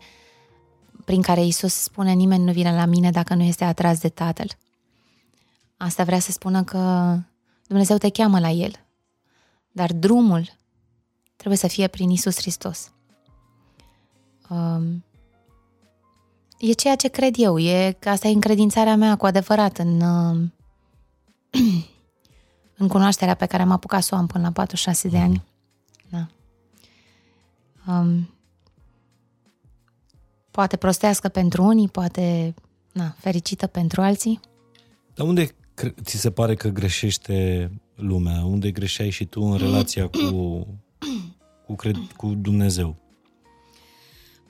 prin 1.04 1.22
care 1.22 1.44
Isus 1.44 1.74
spune, 1.74 2.12
nimeni 2.12 2.44
nu 2.44 2.52
vine 2.52 2.74
la 2.74 2.84
mine 2.84 3.10
dacă 3.10 3.34
nu 3.34 3.42
este 3.42 3.64
atras 3.64 4.00
de 4.00 4.08
Tatăl. 4.08 4.46
Asta 5.82 6.04
vrea 6.04 6.18
să 6.18 6.32
spună 6.32 6.64
că 6.64 7.16
Dumnezeu 7.66 7.96
te 7.96 8.10
cheamă 8.10 8.40
la 8.40 8.50
El, 8.50 8.72
dar 9.72 9.92
drumul 9.92 10.48
trebuie 11.36 11.58
să 11.58 11.66
fie 11.66 11.86
prin 11.88 12.10
Isus 12.10 12.36
Hristos. 12.36 12.92
Um, 14.48 15.04
e 16.58 16.72
ceea 16.72 16.96
ce 16.96 17.08
cred 17.08 17.34
eu, 17.38 17.58
e 17.58 17.96
că 17.98 18.08
asta 18.08 18.28
e 18.28 18.32
încredințarea 18.32 18.96
mea 18.96 19.16
cu 19.16 19.26
adevărat 19.26 19.78
în, 19.78 20.00
uh, 20.00 20.40
în 22.80 22.88
cunoașterea 22.88 23.34
pe 23.34 23.46
care 23.46 23.62
am 23.62 23.70
apucat 23.70 24.02
să 24.02 24.14
o 24.14 24.18
am 24.18 24.26
până 24.26 24.44
la 24.44 24.52
46 24.52 25.08
de 25.08 25.18
ani. 25.18 25.44
Da. 26.08 26.26
Um, 27.92 28.34
poate 30.50 30.76
prostească 30.76 31.28
pentru 31.28 31.64
unii, 31.64 31.88
poate 31.88 32.54
na, 32.92 33.14
fericită 33.18 33.66
pentru 33.66 34.02
alții. 34.02 34.40
Dar 35.14 35.26
unde 35.26 35.54
ți 35.88 36.16
se 36.16 36.30
pare 36.30 36.54
că 36.54 36.68
greșește 36.68 37.70
lumea? 37.94 38.44
Unde 38.44 38.70
greșeai 38.70 39.10
și 39.10 39.24
tu 39.24 39.42
în 39.42 39.56
relația 39.56 40.08
cu, 40.08 40.66
cu, 41.66 41.74
cred, 41.74 41.96
cu 42.16 42.34
Dumnezeu? 42.34 42.96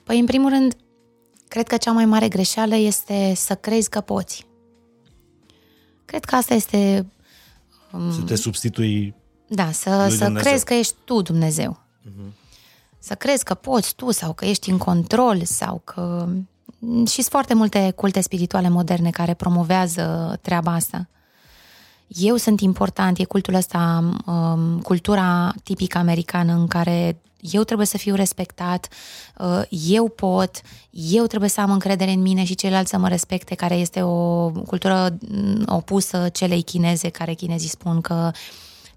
Păi, 0.03 0.19
în 0.19 0.25
primul 0.25 0.49
rând, 0.49 0.75
cred 1.47 1.67
că 1.67 1.77
cea 1.77 1.91
mai 1.91 2.05
mare 2.05 2.27
greșeală 2.27 2.75
este 2.75 3.33
să 3.35 3.55
crezi 3.55 3.89
că 3.89 4.01
poți. 4.01 4.45
Cred 6.05 6.25
că 6.25 6.35
asta 6.35 6.53
este... 6.53 7.05
Um, 7.91 8.13
să 8.13 8.21
te 8.21 8.35
substitui 8.35 9.13
Da, 9.47 9.71
să, 9.71 10.15
să 10.17 10.31
crezi 10.31 10.65
că 10.65 10.73
ești 10.73 10.95
tu 11.05 11.21
Dumnezeu. 11.21 11.79
Uh-huh. 12.05 12.31
Să 12.99 13.15
crezi 13.15 13.43
că 13.43 13.53
poți 13.53 13.95
tu 13.95 14.11
sau 14.11 14.33
că 14.33 14.45
ești 14.45 14.69
în 14.69 14.77
control 14.77 15.43
sau 15.43 15.81
că... 15.83 16.29
Și 17.07 17.13
sunt 17.13 17.25
foarte 17.25 17.53
multe 17.53 17.91
culte 17.95 18.21
spirituale 18.21 18.69
moderne 18.69 19.09
care 19.09 19.33
promovează 19.33 20.37
treaba 20.41 20.73
asta. 20.73 21.07
Eu 22.13 22.35
sunt 22.35 22.61
important, 22.61 23.17
e 23.17 23.23
cultul 23.23 23.53
ăsta, 23.53 24.03
um, 24.25 24.79
cultura 24.79 25.53
tipică 25.63 25.97
americană 25.97 26.53
în 26.53 26.67
care 26.67 27.21
eu 27.41 27.63
trebuie 27.63 27.87
să 27.87 27.97
fiu 27.97 28.15
respectat, 28.15 28.87
uh, 29.37 29.61
eu 29.69 30.07
pot, 30.07 30.61
eu 30.89 31.25
trebuie 31.25 31.49
să 31.49 31.61
am 31.61 31.71
încredere 31.71 32.11
în 32.11 32.21
mine 32.21 32.43
și 32.43 32.55
ceilalți 32.55 32.89
să 32.89 32.97
mă 32.97 33.07
respecte, 33.07 33.55
care 33.55 33.75
este 33.75 34.01
o 34.01 34.49
cultură 34.49 35.17
mm, 35.29 35.63
opusă 35.65 36.29
celei 36.33 36.61
chineze, 36.61 37.09
care 37.09 37.33
chinezii 37.33 37.69
spun 37.69 38.01
că 38.01 38.31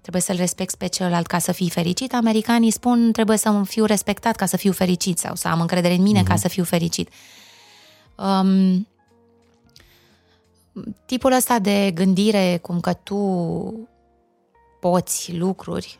trebuie 0.01 0.21
să-l 0.21 0.35
respecti 0.35 0.77
pe 0.77 0.87
celălalt 0.87 1.27
ca 1.27 1.39
să 1.39 1.51
fii 1.51 1.69
fericit. 1.69 2.13
Americanii 2.13 2.71
spun 2.71 3.11
trebuie 3.11 3.37
să 3.37 3.61
fiu 3.65 3.85
respectat 3.85 4.35
ca 4.35 4.45
să 4.45 4.57
fiu 4.57 4.71
fericit 4.71 5.17
sau 5.17 5.35
să 5.35 5.47
am 5.47 5.61
încredere 5.61 5.93
în 5.93 6.01
mine 6.01 6.21
uh-huh. 6.21 6.27
ca 6.27 6.33
mhm. 6.33 6.41
să 6.41 6.47
fiu 6.47 6.63
fericit. 6.63 7.09
Um, 8.15 8.87
tipul 11.05 11.31
ăsta 11.31 11.59
de 11.59 11.91
gândire, 11.91 12.59
cum 12.61 12.79
că 12.79 12.93
tu 12.93 13.89
poți 14.79 15.37
lucruri, 15.37 15.99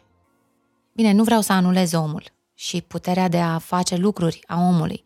bine, 0.93 1.11
nu 1.11 1.23
vreau 1.23 1.41
să 1.41 1.53
anulez 1.53 1.93
omul 1.93 2.23
și 2.53 2.81
puterea 2.81 3.27
de 3.27 3.39
a 3.39 3.57
face 3.57 3.95
lucruri 3.95 4.43
a 4.47 4.59
omului, 4.59 5.03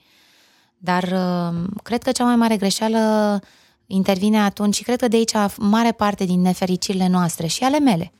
Dar 0.78 1.04
uh, 1.04 1.64
cred 1.84 2.04
că 2.04 2.12
cea 2.12 2.24
mai 2.24 2.36
mare 2.36 2.58
greșeală 2.58 3.40
intervine 3.86 4.40
atunci 4.41 4.76
și 4.76 4.84
cred 4.84 5.00
că 5.00 5.08
de 5.08 5.16
aici 5.16 5.34
mare 5.58 5.91
parte 5.91 6.26
din 6.26 6.41
nefericirile 6.41 7.08
noastre 7.08 7.48
și 7.48 7.64
ale 7.64 7.80
mele, 7.80 8.12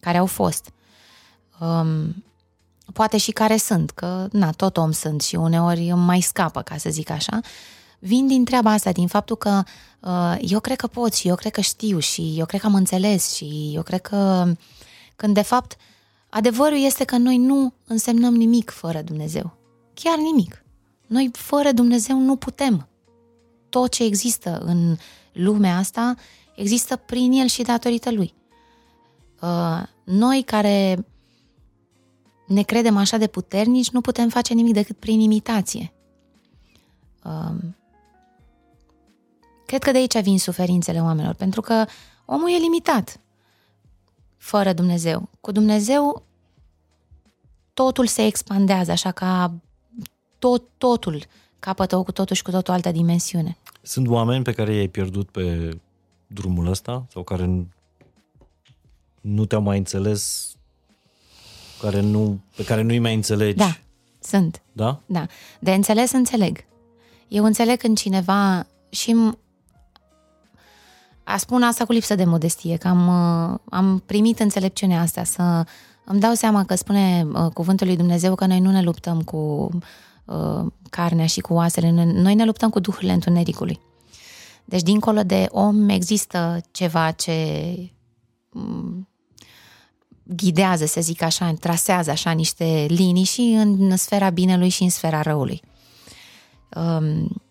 care 0.00 0.18
au 0.18 0.26
fost. 0.26 0.72
Um, 1.60 2.24
poate 2.92 3.16
și 3.16 3.30
care 3.30 3.56
sunt, 3.56 3.90
că 3.90 4.28
na, 4.32 4.50
tot 4.50 4.76
om 4.76 4.90
sunt 4.90 5.22
și 5.22 5.36
uneori 5.36 5.90
îmi 5.90 6.04
mai 6.04 6.20
scapă, 6.20 6.62
ca 6.62 6.76
să 6.76 6.90
zic 6.90 7.10
așa, 7.10 7.40
vin 7.98 8.26
din 8.26 8.44
treaba 8.44 8.70
asta, 8.70 8.92
din 8.92 9.06
faptul 9.06 9.36
că 9.36 9.62
uh, 10.00 10.36
eu 10.40 10.60
cred 10.60 10.76
că 10.76 10.86
pot 10.86 11.14
și 11.14 11.28
eu 11.28 11.34
cred 11.34 11.52
că 11.52 11.60
știu 11.60 11.98
și 11.98 12.34
eu 12.36 12.46
cred 12.46 12.60
că 12.60 12.66
am 12.66 12.74
înțeles 12.74 13.34
și 13.34 13.70
eu 13.74 13.82
cred 13.82 14.00
că 14.00 14.52
când 15.16 15.34
de 15.34 15.42
fapt 15.42 15.76
adevărul 16.28 16.78
este 16.84 17.04
că 17.04 17.16
noi 17.16 17.36
nu 17.36 17.72
însemnăm 17.86 18.34
nimic 18.34 18.70
fără 18.70 19.02
Dumnezeu. 19.02 19.56
Chiar 19.94 20.18
nimic. 20.18 20.64
Noi 21.06 21.30
fără 21.32 21.72
Dumnezeu 21.72 22.18
nu 22.18 22.36
putem. 22.36 22.88
Tot 23.68 23.90
ce 23.90 24.04
există 24.04 24.58
în 24.64 24.96
lumea 25.32 25.76
asta 25.76 26.14
există 26.56 26.96
prin 26.96 27.32
El 27.32 27.46
și 27.46 27.62
datorită 27.62 28.10
Lui. 28.10 28.34
Uh, 29.40 29.82
noi 30.04 30.42
care 30.42 31.06
ne 32.46 32.62
credem 32.62 32.96
așa 32.96 33.16
de 33.16 33.26
puternici, 33.26 33.90
nu 33.90 34.00
putem 34.00 34.28
face 34.28 34.54
nimic 34.54 34.72
decât 34.72 34.96
prin 34.96 35.20
imitație. 35.20 35.92
Um, 37.24 37.76
cred 39.68 39.82
că 39.82 39.90
de 39.90 39.98
aici 39.98 40.20
vin 40.22 40.38
suferințele 40.38 41.00
oamenilor, 41.00 41.34
pentru 41.34 41.60
că 41.60 41.84
omul 42.24 42.50
e 42.50 42.56
limitat 42.56 43.20
fără 44.36 44.72
Dumnezeu. 44.72 45.28
Cu 45.40 45.52
Dumnezeu 45.52 46.22
totul 47.74 48.06
se 48.06 48.24
expandează, 48.26 48.90
așa 48.90 49.10
ca 49.10 49.54
tot, 50.38 50.62
totul 50.78 51.24
capătă 51.58 51.96
o 51.96 52.02
cu 52.02 52.12
totul 52.12 52.36
și 52.36 52.42
cu 52.42 52.50
totul 52.50 52.74
altă 52.74 52.90
dimensiune. 52.90 53.56
Sunt 53.82 54.08
oameni 54.08 54.44
pe 54.44 54.52
care 54.52 54.74
i-ai 54.74 54.88
pierdut 54.88 55.30
pe 55.30 55.76
drumul 56.26 56.66
ăsta 56.66 57.06
sau 57.12 57.22
care 57.22 57.66
nu 59.20 59.44
te-au 59.44 59.62
mai 59.62 59.78
înțeles 59.78 60.52
care 61.80 62.00
nu, 62.00 62.38
pe 62.56 62.64
care 62.64 62.82
nu-i 62.82 62.98
mai 62.98 63.14
înțelegi. 63.14 63.56
Da, 63.56 63.78
sunt. 64.20 64.62
Da? 64.72 65.00
Da. 65.06 65.26
De 65.60 65.74
înțeles, 65.74 66.12
înțeleg. 66.12 66.64
Eu 67.28 67.44
înțeleg 67.44 67.78
când 67.78 67.98
cineva 67.98 68.66
și 68.88 69.16
a 71.28 71.36
spun 71.36 71.62
asta 71.62 71.84
cu 71.84 71.92
lipsă 71.92 72.14
de 72.14 72.24
modestie, 72.24 72.76
că 72.76 72.88
am, 72.88 73.08
uh, 73.52 73.58
am 73.70 74.02
primit 74.06 74.40
înțelepciunea 74.40 75.00
asta, 75.00 75.24
să 75.24 75.64
îmi 76.04 76.20
dau 76.20 76.34
seama 76.34 76.64
că 76.64 76.74
spune 76.74 77.26
uh, 77.32 77.46
cuvântul 77.52 77.86
lui 77.86 77.96
Dumnezeu 77.96 78.34
că 78.34 78.46
noi 78.46 78.60
nu 78.60 78.70
ne 78.70 78.82
luptăm 78.82 79.22
cu 79.22 79.70
uh, 80.24 80.66
carnea 80.90 81.26
și 81.26 81.40
cu 81.40 81.54
oasele, 81.54 81.90
noi 82.12 82.34
ne 82.34 82.44
luptăm 82.44 82.70
cu 82.70 82.80
duhurile 82.80 83.12
întunericului. 83.12 83.80
Deci, 84.64 84.82
dincolo 84.82 85.22
de 85.22 85.46
om, 85.50 85.88
există 85.88 86.60
ceva 86.70 87.10
ce 87.10 87.32
um, 88.52 89.08
ghidează, 90.22 90.86
să 90.86 91.00
zic 91.00 91.22
așa, 91.22 91.54
trasează 91.60 92.10
așa 92.10 92.30
niște 92.30 92.86
linii 92.88 93.24
și 93.24 93.40
în 93.40 93.96
sfera 93.96 94.30
binelui 94.30 94.68
și 94.68 94.82
în 94.82 94.90
sfera 94.90 95.22
răului. 95.22 95.60
Um, 96.76 97.42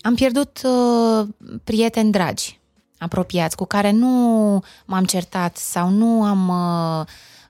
am 0.00 0.14
pierdut 0.14 0.60
uh, 0.64 1.28
prieteni 1.64 2.10
dragi, 2.12 2.60
apropiați, 2.98 3.56
cu 3.56 3.64
care 3.64 3.90
nu 3.90 4.62
m-am 4.86 5.04
certat 5.04 5.56
sau 5.56 5.88
nu 5.88 6.22
am 6.22 6.48
uh, 6.48 7.06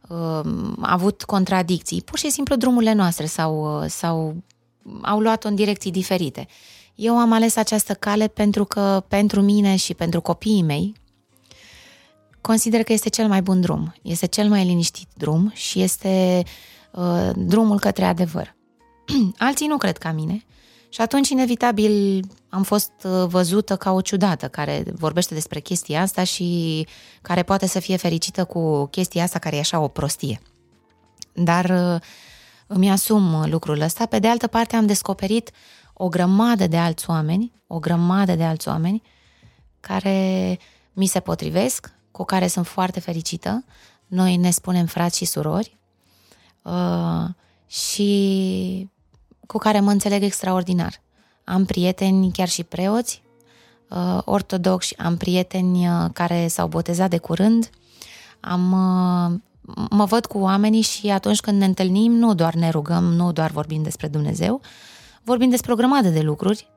uh, 0.09 0.51
avut 0.81 1.23
contradicții. 1.23 2.03
Pur 2.03 2.19
și 2.19 2.31
simplu 2.31 2.57
drumurile 2.57 2.93
noastre 2.93 3.27
s-au, 3.27 3.81
uh, 3.83 3.89
s-au, 3.89 4.37
au 5.03 5.21
luat 5.21 5.45
în 5.45 5.55
direcții 5.55 5.91
diferite. 5.91 6.47
Eu 6.95 7.19
am 7.19 7.33
ales 7.33 7.57
această 7.57 7.95
cale 7.95 8.29
pentru 8.29 8.65
că 8.65 9.05
pentru 9.09 9.41
mine 9.41 9.77
și 9.77 9.95
pentru 9.95 10.21
copiii 10.21 10.63
mei, 10.63 10.93
consider 12.41 12.83
că 12.83 12.93
este 12.93 13.09
cel 13.09 13.29
mai 13.29 13.43
bun 13.43 13.61
drum, 13.61 13.95
este 14.03 14.27
cel 14.27 14.49
mai 14.49 14.65
liniștit 14.65 15.09
drum 15.17 15.51
și 15.55 15.81
este 15.83 16.43
uh, 16.93 17.31
drumul 17.37 17.79
către 17.79 18.05
adevăr. 18.05 18.57
Alții 19.39 19.67
nu 19.67 19.77
cred 19.77 19.99
ca 19.99 20.13
mine 20.13 20.45
și 20.89 21.01
atunci, 21.01 21.29
inevitabil, 21.29 22.25
am 22.49 22.63
fost 22.63 22.93
uh, 23.05 23.27
văzută 23.27 23.77
ca 23.77 23.93
o 23.93 24.01
ciudată 24.01 24.49
care 24.49 24.85
vorbește 24.95 25.35
despre 25.35 25.61
chestia 25.61 26.01
asta 26.01 26.25
și 26.25 26.87
care 27.23 27.43
poate 27.43 27.67
să 27.67 27.81
fie 27.81 27.97
fericită 27.97 28.45
cu 28.45 28.87
chestia 28.87 29.23
asta 29.23 29.39
care 29.39 29.57
e 29.57 29.59
așa 29.59 29.81
o 29.81 29.89
prostie. 29.89 30.41
Dar 31.33 31.65
uh, 31.65 32.01
îmi 32.67 32.91
asum 32.91 33.51
lucrul 33.51 33.81
ăsta. 33.81 34.07
Pe 34.07 34.19
de 34.19 34.29
altă 34.29 34.47
parte, 34.47 34.77
am 34.77 34.87
descoperit 34.87 35.51
o 35.93 36.09
grămadă 36.09 36.67
de 36.67 36.77
alți 36.77 37.11
oameni, 37.11 37.53
o 37.67 37.79
grămadă 37.79 38.35
de 38.35 38.45
alți 38.45 38.69
oameni 38.69 39.03
care 39.81 40.59
mi 40.93 41.07
se 41.07 41.21
potrivesc, 41.21 41.93
cu 42.11 42.25
care 42.25 42.47
sunt 42.47 42.67
foarte 42.67 43.01
fericită. 43.01 43.65
Noi 44.07 44.37
ne 44.37 44.51
spunem 44.51 44.87
frați 44.87 45.17
și 45.17 45.25
surori 45.25 45.79
uh, 46.63 47.25
și 47.67 48.89
cu 49.49 49.59
care 49.59 49.81
mă 49.81 49.91
înțeleg 49.91 50.23
extraordinar. 50.23 51.01
Am 51.45 51.65
prieteni, 51.65 52.33
chiar 52.33 52.49
și 52.49 52.65
preoți, 52.65 53.23
uh, 53.91 54.19
ortodoxi, 54.25 54.97
am 54.99 55.17
prieteni 55.17 55.89
uh, 55.89 56.11
care 56.13 56.47
s-au 56.47 56.69
botezat 56.69 57.11
de 57.11 57.19
curând, 57.19 57.71
am, 58.41 58.73
uh, 58.73 59.39
mă 59.91 60.05
văd 60.05 60.27
cu 60.27 60.39
oamenii 60.39 60.81
și 60.81 61.09
atunci 61.09 61.41
când 61.41 61.59
ne 61.59 61.65
întâlnim, 61.65 62.13
nu 62.13 62.35
doar 62.35 62.55
ne 62.55 62.71
rugăm, 62.71 63.05
nu 63.05 63.33
doar 63.33 63.51
vorbim 63.51 63.83
despre 63.83 64.09
Dumnezeu, 64.09 64.61
vorbim 65.25 65.51
despre 65.51 65.73
o 65.73 65.77
grămadă 65.77 66.09
de 66.09 66.21
lucruri 66.21 66.69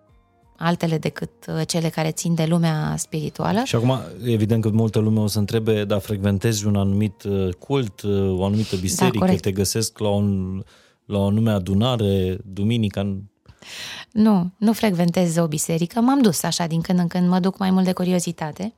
altele 0.61 0.97
decât 0.97 1.31
uh, 1.47 1.61
cele 1.67 1.89
care 1.89 2.11
țin 2.11 2.35
de 2.35 2.45
lumea 2.45 2.95
spirituală. 2.97 3.61
Și 3.63 3.75
acum, 3.75 3.99
evident 4.25 4.61
că 4.61 4.69
multă 4.69 4.99
lume 4.99 5.19
o 5.19 5.27
să 5.27 5.39
întrebe, 5.39 5.83
dar 5.83 5.99
frecventezi 5.99 6.65
un 6.65 6.75
anumit 6.75 7.23
uh, 7.23 7.53
cult, 7.53 8.01
uh, 8.01 8.39
o 8.39 8.45
anumită 8.45 8.75
biserică, 8.75 9.25
da, 9.25 9.35
te 9.35 9.51
găsesc 9.51 9.99
la, 9.99 10.09
un, 10.09 10.63
la 11.11 11.17
o 11.17 11.25
anume 11.25 11.51
adunare, 11.51 12.37
duminica? 12.45 13.17
Nu, 14.11 14.51
nu 14.57 14.73
frecventez 14.73 15.37
o 15.37 15.47
biserică, 15.47 15.99
m-am 15.99 16.21
dus 16.21 16.43
așa 16.43 16.67
din 16.67 16.81
când 16.81 16.99
în 16.99 17.07
când, 17.07 17.27
mă 17.27 17.39
duc 17.39 17.57
mai 17.57 17.71
mult 17.71 17.85
de 17.85 17.93
curiozitate. 17.93 18.73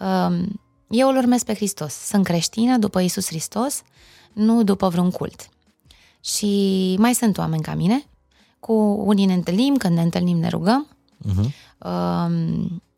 Um, 0.00 0.60
eu 0.88 1.08
îl 1.08 1.16
urmez 1.16 1.42
pe 1.42 1.54
Hristos, 1.54 1.94
sunt 1.94 2.24
creștină 2.24 2.78
după 2.78 3.00
Isus 3.00 3.26
Hristos, 3.26 3.82
nu 4.32 4.62
după 4.62 4.88
vreun 4.88 5.10
cult. 5.10 5.48
Și 6.20 6.94
mai 6.98 7.14
sunt 7.14 7.38
oameni 7.38 7.62
ca 7.62 7.74
mine 7.74 8.06
cu 8.60 9.02
unii 9.04 9.26
ne 9.26 9.32
întâlnim, 9.32 9.76
când 9.76 9.94
ne 9.94 10.02
întâlnim 10.02 10.38
ne 10.38 10.48
rugăm. 10.48 10.88
Uh-huh. 11.24 11.50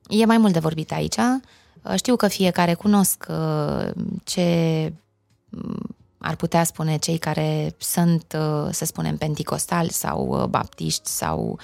E 0.09 0.25
mai 0.25 0.39
mult 0.39 0.53
de 0.53 0.59
vorbit 0.59 0.93
aici. 0.93 1.16
Uh, 1.16 1.95
știu 1.95 2.16
că 2.16 2.29
fiecare 2.29 2.75
cunosc 2.75 3.27
uh, 3.29 3.91
ce 4.25 4.93
mm, 5.49 5.97
ar 6.19 6.35
putea 6.35 6.65
spune 6.65 6.97
cei 6.97 7.19
care 7.19 7.74
sunt, 7.78 8.36
uh, 8.39 8.69
să 8.70 8.85
spunem, 8.85 9.16
penticostali 9.16 9.89
sau 9.89 10.47
baptiști 10.51 11.09
sau 11.09 11.59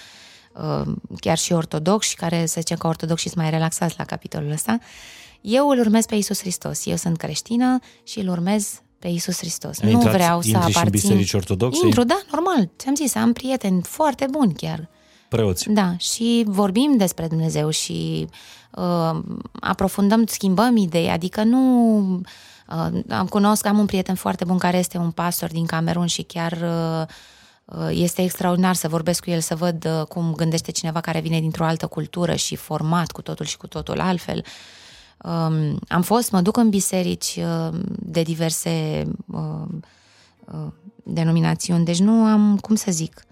chiar 1.21 1.39
și 1.39 1.53
ortodoxi, 1.53 2.17
care 2.17 2.47
să 2.47 2.61
zicem 2.61 2.77
că 2.77 2.87
ortodoxi 2.87 3.29
sunt 3.29 3.37
mai 3.37 3.51
relaxați 3.51 3.95
la 3.99 4.05
capitolul 4.05 4.51
ăsta. 4.51 4.79
Eu 5.41 5.69
îl 5.69 5.79
urmez 5.79 6.07
pe 6.07 6.15
Isus 6.15 6.41
Hristos. 6.41 6.87
Eu 6.87 6.97
sunt 6.97 7.17
creștină 7.17 7.79
și 8.03 8.21
îl 8.21 8.29
urmez 8.29 8.83
pe 8.99 9.09
Isus 9.09 9.39
Hristos. 9.39 9.81
Ai 9.81 9.91
nu 9.91 9.93
intrat, 9.93 10.13
vreau 10.13 10.41
să 10.41 10.57
aparțin. 10.57 10.81
în 10.85 10.91
biserici 10.91 11.33
ortodoxe? 11.33 11.85
Intru, 11.85 12.05
da, 12.05 12.21
normal. 12.33 12.71
Ți-am 12.79 12.95
zis, 12.95 13.15
am 13.15 13.33
prieteni 13.33 13.83
foarte 13.83 14.27
buni 14.31 14.55
chiar. 14.55 14.89
Preoți. 15.29 15.71
Da, 15.71 15.97
și 15.97 16.45
vorbim 16.47 16.97
despre 16.97 17.27
Dumnezeu 17.27 17.71
și 17.71 18.27
uh, 18.71 19.21
aprofundăm, 19.61 20.27
schimbăm 20.27 20.77
idei, 20.77 21.09
adică 21.09 21.43
nu... 21.43 21.99
Uh, 21.99 22.21
am 23.09 23.27
cunosc, 23.27 23.67
am 23.67 23.79
un 23.79 23.87
prieten 23.87 24.15
foarte 24.15 24.45
bun 24.45 24.59
care 24.59 24.79
este 24.79 24.99
un 24.99 25.11
pastor 25.11 25.51
din 25.51 25.67
Camerun 25.67 26.07
și 26.07 26.23
chiar 26.23 26.53
uh, 26.53 27.07
uh, 27.65 27.89
este 27.91 28.23
extraordinar 28.23 28.75
să 28.75 28.89
vorbesc 28.89 29.25
cu 29.25 29.31
el, 29.31 29.41
să 29.41 29.57
văd 29.57 29.87
uh, 29.87 30.07
cum 30.07 30.35
gândește 30.35 30.71
cineva 30.71 31.01
care 31.01 31.21
vine 31.21 31.41
dintr-o 31.41 31.65
altă 31.65 31.87
cultură 31.87 32.35
și 32.35 32.57
format 32.57 33.11
cu 33.11 33.23
totul 33.23 33.47
și 33.47 33.57
cu 33.57 33.67
totul 33.67 34.01
altfel. 34.01 34.39
Uh, 34.39 34.45
Um, 35.25 35.79
am 35.89 36.03
fost, 36.03 36.31
mă 36.31 36.41
duc 36.41 36.57
în 36.57 36.69
biserici 36.69 37.39
uh, 37.39 37.79
de 37.99 38.23
diverse 38.23 39.05
uh, 39.27 39.69
uh, 40.45 40.73
denominațiuni, 41.05 41.85
deci 41.85 41.99
nu 41.99 42.25
am, 42.25 42.59
cum 42.59 42.75
să 42.75 42.91
zic, 42.91 43.25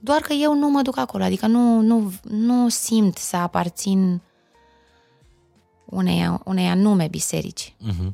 doar 0.00 0.20
că 0.20 0.32
eu 0.32 0.54
nu 0.54 0.70
mă 0.70 0.82
duc 0.82 0.98
acolo, 0.98 1.24
adică 1.24 1.46
nu, 1.46 1.80
nu, 1.80 2.12
nu 2.22 2.68
simt 2.68 3.16
să 3.16 3.36
aparțin 3.36 4.20
unei, 5.90 6.38
unei 6.44 6.66
anume 6.66 7.08
biserici. 7.08 7.74
Uh-huh. 7.88 8.12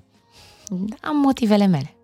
Am 1.00 1.16
motivele 1.16 1.66
mele. 1.66 1.96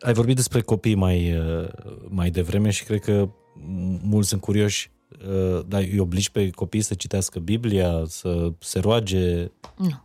Ai 0.00 0.12
vorbit 0.12 0.36
despre 0.36 0.60
copii 0.60 0.94
mai, 0.94 1.36
uh, 1.36 1.68
mai 2.08 2.30
devreme 2.30 2.70
și 2.70 2.84
cred 2.84 3.00
că 3.00 3.28
mulți 4.02 4.28
sunt 4.28 4.40
curioși 4.40 4.90
Uh, 5.08 5.64
dar 5.66 5.80
îi 5.80 5.98
obligi 5.98 6.30
pe 6.30 6.50
copii 6.50 6.80
să 6.80 6.94
citească 6.94 7.38
Biblia, 7.38 8.02
să 8.06 8.52
se 8.58 8.78
roage? 8.78 9.50
Nu. 9.76 10.02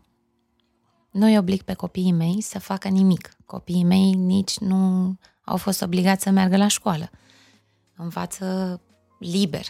Nu 1.11 1.25
îi 1.25 1.37
oblig 1.37 1.61
pe 1.61 1.73
copiii 1.73 2.11
mei 2.11 2.41
să 2.41 2.59
facă 2.59 2.87
nimic. 2.87 3.29
Copiii 3.45 3.83
mei 3.83 4.11
nici 4.11 4.57
nu 4.57 5.15
au 5.43 5.57
fost 5.57 5.81
obligați 5.81 6.23
să 6.23 6.29
meargă 6.29 6.57
la 6.57 6.67
școală. 6.67 7.09
Învață 7.95 8.79
liber. 9.19 9.65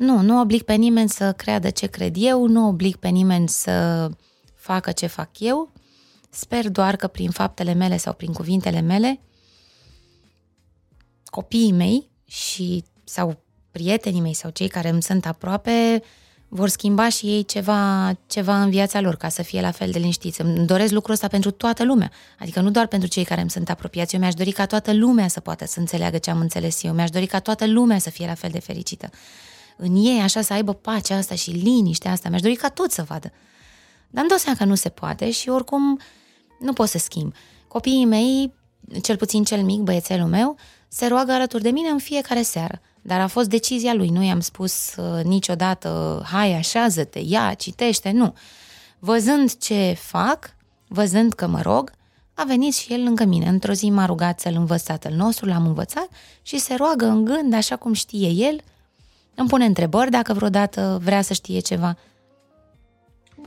Nu, 0.00 0.20
nu 0.20 0.40
oblig 0.40 0.62
pe 0.62 0.74
nimeni 0.74 1.08
să 1.08 1.32
creadă 1.32 1.70
ce 1.70 1.86
cred 1.86 2.14
eu, 2.18 2.46
nu 2.46 2.68
oblig 2.68 2.96
pe 2.96 3.08
nimeni 3.08 3.48
să 3.48 4.08
facă 4.54 4.92
ce 4.92 5.06
fac 5.06 5.30
eu. 5.38 5.72
Sper 6.30 6.68
doar 6.68 6.96
că 6.96 7.06
prin 7.06 7.30
faptele 7.30 7.72
mele 7.72 7.96
sau 7.96 8.12
prin 8.12 8.32
cuvintele 8.32 8.80
mele, 8.80 9.20
copiii 11.24 11.72
mei 11.72 12.08
și 12.24 12.84
sau 13.04 13.42
prietenii 13.70 14.20
mei 14.20 14.34
sau 14.34 14.50
cei 14.50 14.68
care 14.68 14.88
îmi 14.88 15.02
sunt 15.02 15.26
aproape 15.26 16.02
vor 16.48 16.68
schimba 16.68 17.08
și 17.08 17.26
ei 17.26 17.44
ceva, 17.44 18.12
ceva 18.26 18.62
în 18.62 18.70
viața 18.70 19.00
lor 19.00 19.16
ca 19.16 19.28
să 19.28 19.42
fie 19.42 19.60
la 19.60 19.70
fel 19.70 19.90
de 19.90 19.98
liniștiți. 19.98 20.40
Îmi 20.40 20.66
doresc 20.66 20.92
lucrul 20.92 21.14
ăsta 21.14 21.28
pentru 21.28 21.50
toată 21.50 21.84
lumea, 21.84 22.10
adică 22.38 22.60
nu 22.60 22.70
doar 22.70 22.86
pentru 22.86 23.08
cei 23.08 23.24
care 23.24 23.40
îmi 23.40 23.50
sunt 23.50 23.70
apropiați. 23.70 24.14
Eu 24.14 24.20
mi-aș 24.20 24.34
dori 24.34 24.50
ca 24.50 24.66
toată 24.66 24.92
lumea 24.92 25.28
să 25.28 25.40
poată 25.40 25.66
să 25.66 25.78
înțeleagă 25.78 26.18
ce 26.18 26.30
am 26.30 26.40
înțeles 26.40 26.82
eu. 26.82 26.92
Mi-aș 26.92 27.10
dori 27.10 27.26
ca 27.26 27.40
toată 27.40 27.66
lumea 27.66 27.98
să 27.98 28.10
fie 28.10 28.26
la 28.26 28.34
fel 28.34 28.50
de 28.50 28.60
fericită. 28.60 29.10
În 29.82 29.96
ei, 29.96 30.20
așa, 30.20 30.42
să 30.42 30.52
aibă 30.52 30.72
pacea 30.72 31.16
asta 31.16 31.34
și 31.34 31.50
liniștea 31.50 32.10
asta. 32.10 32.28
Mi-aș 32.28 32.40
dori 32.40 32.54
ca 32.54 32.68
tot 32.68 32.90
să 32.90 33.02
vadă. 33.02 33.32
Dar 34.10 34.20
îmi 34.20 34.28
dau 34.28 34.38
seama 34.38 34.58
că 34.58 34.64
nu 34.64 34.74
se 34.74 34.88
poate 34.88 35.30
și 35.30 35.48
oricum 35.48 36.00
nu 36.58 36.72
pot 36.72 36.88
să 36.88 36.98
schimb. 36.98 37.34
Copiii 37.68 38.04
mei, 38.04 38.54
cel 39.02 39.16
puțin 39.16 39.44
cel 39.44 39.62
mic, 39.62 39.80
băiețelul 39.80 40.28
meu, 40.28 40.56
se 40.88 41.06
roagă 41.06 41.32
alături 41.32 41.62
de 41.62 41.70
mine 41.70 41.88
în 41.88 41.98
fiecare 41.98 42.42
seară. 42.42 42.80
Dar 43.02 43.20
a 43.20 43.26
fost 43.26 43.48
decizia 43.48 43.94
lui. 43.94 44.08
Nu 44.08 44.22
i-am 44.22 44.40
spus 44.40 44.94
uh, 44.96 45.24
niciodată, 45.24 46.22
hai, 46.32 46.54
așează-te, 46.54 47.18
ia, 47.18 47.54
citește, 47.54 48.10
nu. 48.10 48.34
Văzând 48.98 49.56
ce 49.56 49.96
fac, 49.98 50.54
văzând 50.88 51.32
că 51.32 51.46
mă 51.46 51.60
rog, 51.60 51.92
a 52.34 52.44
venit 52.44 52.74
și 52.74 52.92
el 52.92 53.02
lângă 53.02 53.24
mine. 53.24 53.48
Într-o 53.48 53.72
zi 53.72 53.90
m-a 53.90 54.06
rugat 54.06 54.40
să-l 54.40 54.54
învăț 54.54 54.82
tatăl 54.82 55.12
nostru, 55.12 55.46
l-am 55.46 55.66
învățat 55.66 56.08
și 56.42 56.58
se 56.58 56.74
roagă 56.74 57.06
în 57.06 57.24
gând, 57.24 57.54
așa 57.54 57.76
cum 57.76 57.92
știe 57.92 58.28
el. 58.28 58.60
Îmi 59.40 59.48
pune 59.48 59.64
întrebări 59.64 60.10
dacă 60.10 60.32
vreodată 60.32 60.98
vrea 61.02 61.22
să 61.22 61.32
știe 61.32 61.58
ceva. 61.58 61.96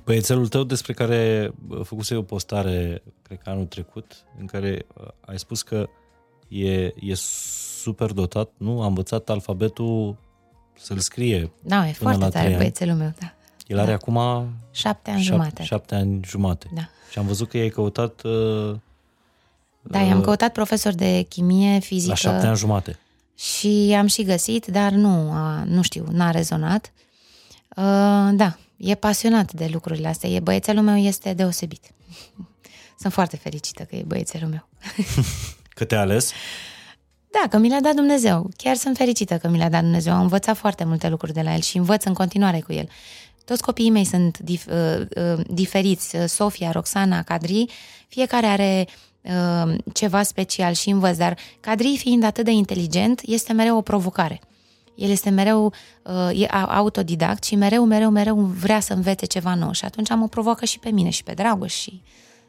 Băiețelul 0.03 0.47
tău 0.47 0.63
despre 0.63 0.93
care 0.93 1.53
făcuse 1.83 2.15
o 2.15 2.21
postare, 2.21 3.03
cred 3.21 3.39
că 3.43 3.49
anul 3.49 3.65
trecut, 3.65 4.23
în 4.39 4.45
care 4.45 4.85
uh, 4.93 5.07
ai 5.25 5.39
spus 5.39 5.61
că 5.61 5.89
e, 6.47 6.83
e 6.83 7.13
super 7.83 8.11
dotat, 8.11 8.49
nu? 8.57 8.81
A 8.81 8.85
învățat 8.85 9.29
alfabetul 9.29 10.17
să-l 10.79 10.99
scrie. 10.99 11.51
Da, 11.61 11.87
e 11.87 11.91
foarte 11.91 12.27
tare 12.27 12.55
băiețelul 12.55 12.95
meu, 12.95 13.13
da. 13.19 13.33
El 13.67 13.79
are 13.79 13.87
da. 13.87 13.93
acum... 13.93 14.49
Șapte 14.71 15.09
ani 15.09 15.21
șapte, 15.21 15.21
jumate. 15.21 15.63
Șapte 15.63 15.95
ani 15.95 16.19
jumate. 16.25 16.67
Da. 16.73 16.89
Și 17.11 17.19
am 17.19 17.25
văzut 17.25 17.49
că 17.49 17.57
i-ai 17.57 17.69
căutat... 17.69 18.21
Uh, 18.21 18.75
da, 19.81 19.99
i-am 19.99 20.17
uh, 20.17 20.23
căutat 20.23 20.51
profesor 20.51 20.93
de 20.93 21.21
chimie, 21.21 21.79
fizică. 21.79 22.09
La 22.09 22.15
șapte 22.15 22.47
ani 22.47 22.57
jumate. 22.57 22.99
Și 23.35 23.95
am 23.97 24.07
și 24.07 24.23
găsit, 24.23 24.65
dar 24.65 24.91
nu, 24.91 25.31
a, 25.31 25.63
nu 25.67 25.81
știu, 25.81 26.05
n-a 26.11 26.31
rezonat. 26.31 26.93
Uh, 27.75 28.29
da, 28.31 28.57
e 28.77 28.95
pasionat 28.95 29.53
de 29.53 29.69
lucrurile 29.71 30.07
astea. 30.07 30.29
E, 30.29 30.39
băiețelul 30.39 30.83
meu 30.83 30.97
este 30.97 31.33
deosebit. 31.33 31.83
Sunt 32.99 33.13
foarte 33.13 33.37
fericită 33.37 33.83
că 33.83 33.95
e 33.95 34.03
băiețelul 34.07 34.49
meu. 34.49 34.67
că 35.77 35.85
te-a 35.85 35.99
ales? 35.99 36.31
Da, 37.31 37.47
că 37.49 37.57
mi 37.57 37.69
l-a 37.69 37.79
dat 37.79 37.95
Dumnezeu. 37.95 38.49
Chiar 38.57 38.75
sunt 38.75 38.97
fericită 38.97 39.37
că 39.37 39.47
mi 39.47 39.57
l-a 39.57 39.69
dat 39.69 39.81
Dumnezeu. 39.81 40.13
Am 40.13 40.21
învățat 40.21 40.57
foarte 40.57 40.83
multe 40.83 41.09
lucruri 41.09 41.33
de 41.33 41.41
la 41.41 41.53
el 41.53 41.61
și 41.61 41.77
învăț 41.77 42.03
în 42.03 42.13
continuare 42.13 42.59
cu 42.59 42.73
el. 42.73 42.89
Toți 43.45 43.61
copiii 43.61 43.89
mei 43.89 44.05
sunt 44.05 44.37
dif, 44.37 44.65
uh, 44.65 45.05
uh, 45.35 45.45
diferiți. 45.47 46.17
Sofia, 46.27 46.71
Roxana, 46.71 47.23
Cadri, 47.23 47.65
fiecare 48.07 48.45
are 48.45 48.87
uh, 49.23 49.75
ceva 49.93 50.23
special 50.23 50.73
și 50.73 50.89
învăț, 50.89 51.17
dar 51.17 51.37
Cadri 51.59 51.97
fiind 51.97 52.23
atât 52.23 52.45
de 52.45 52.51
inteligent, 52.51 53.21
este 53.25 53.53
mereu 53.53 53.77
o 53.77 53.81
provocare. 53.81 54.41
El 54.95 55.09
este 55.09 55.29
mereu 55.29 55.73
uh, 56.03 56.41
e 56.41 56.45
autodidact 56.51 57.43
și 57.43 57.55
mereu, 57.55 57.85
mereu, 57.85 58.09
mereu 58.09 58.35
vrea 58.35 58.79
să 58.79 58.93
învețe 58.93 59.25
ceva 59.25 59.55
nou 59.55 59.71
și 59.71 59.85
atunci 59.85 60.11
am 60.11 60.21
o 60.21 60.27
provoacă 60.27 60.65
și 60.65 60.79
pe 60.79 60.89
mine 60.89 61.09
și 61.09 61.23
pe 61.23 61.33
Dragoș 61.33 61.73
și 61.73 62.01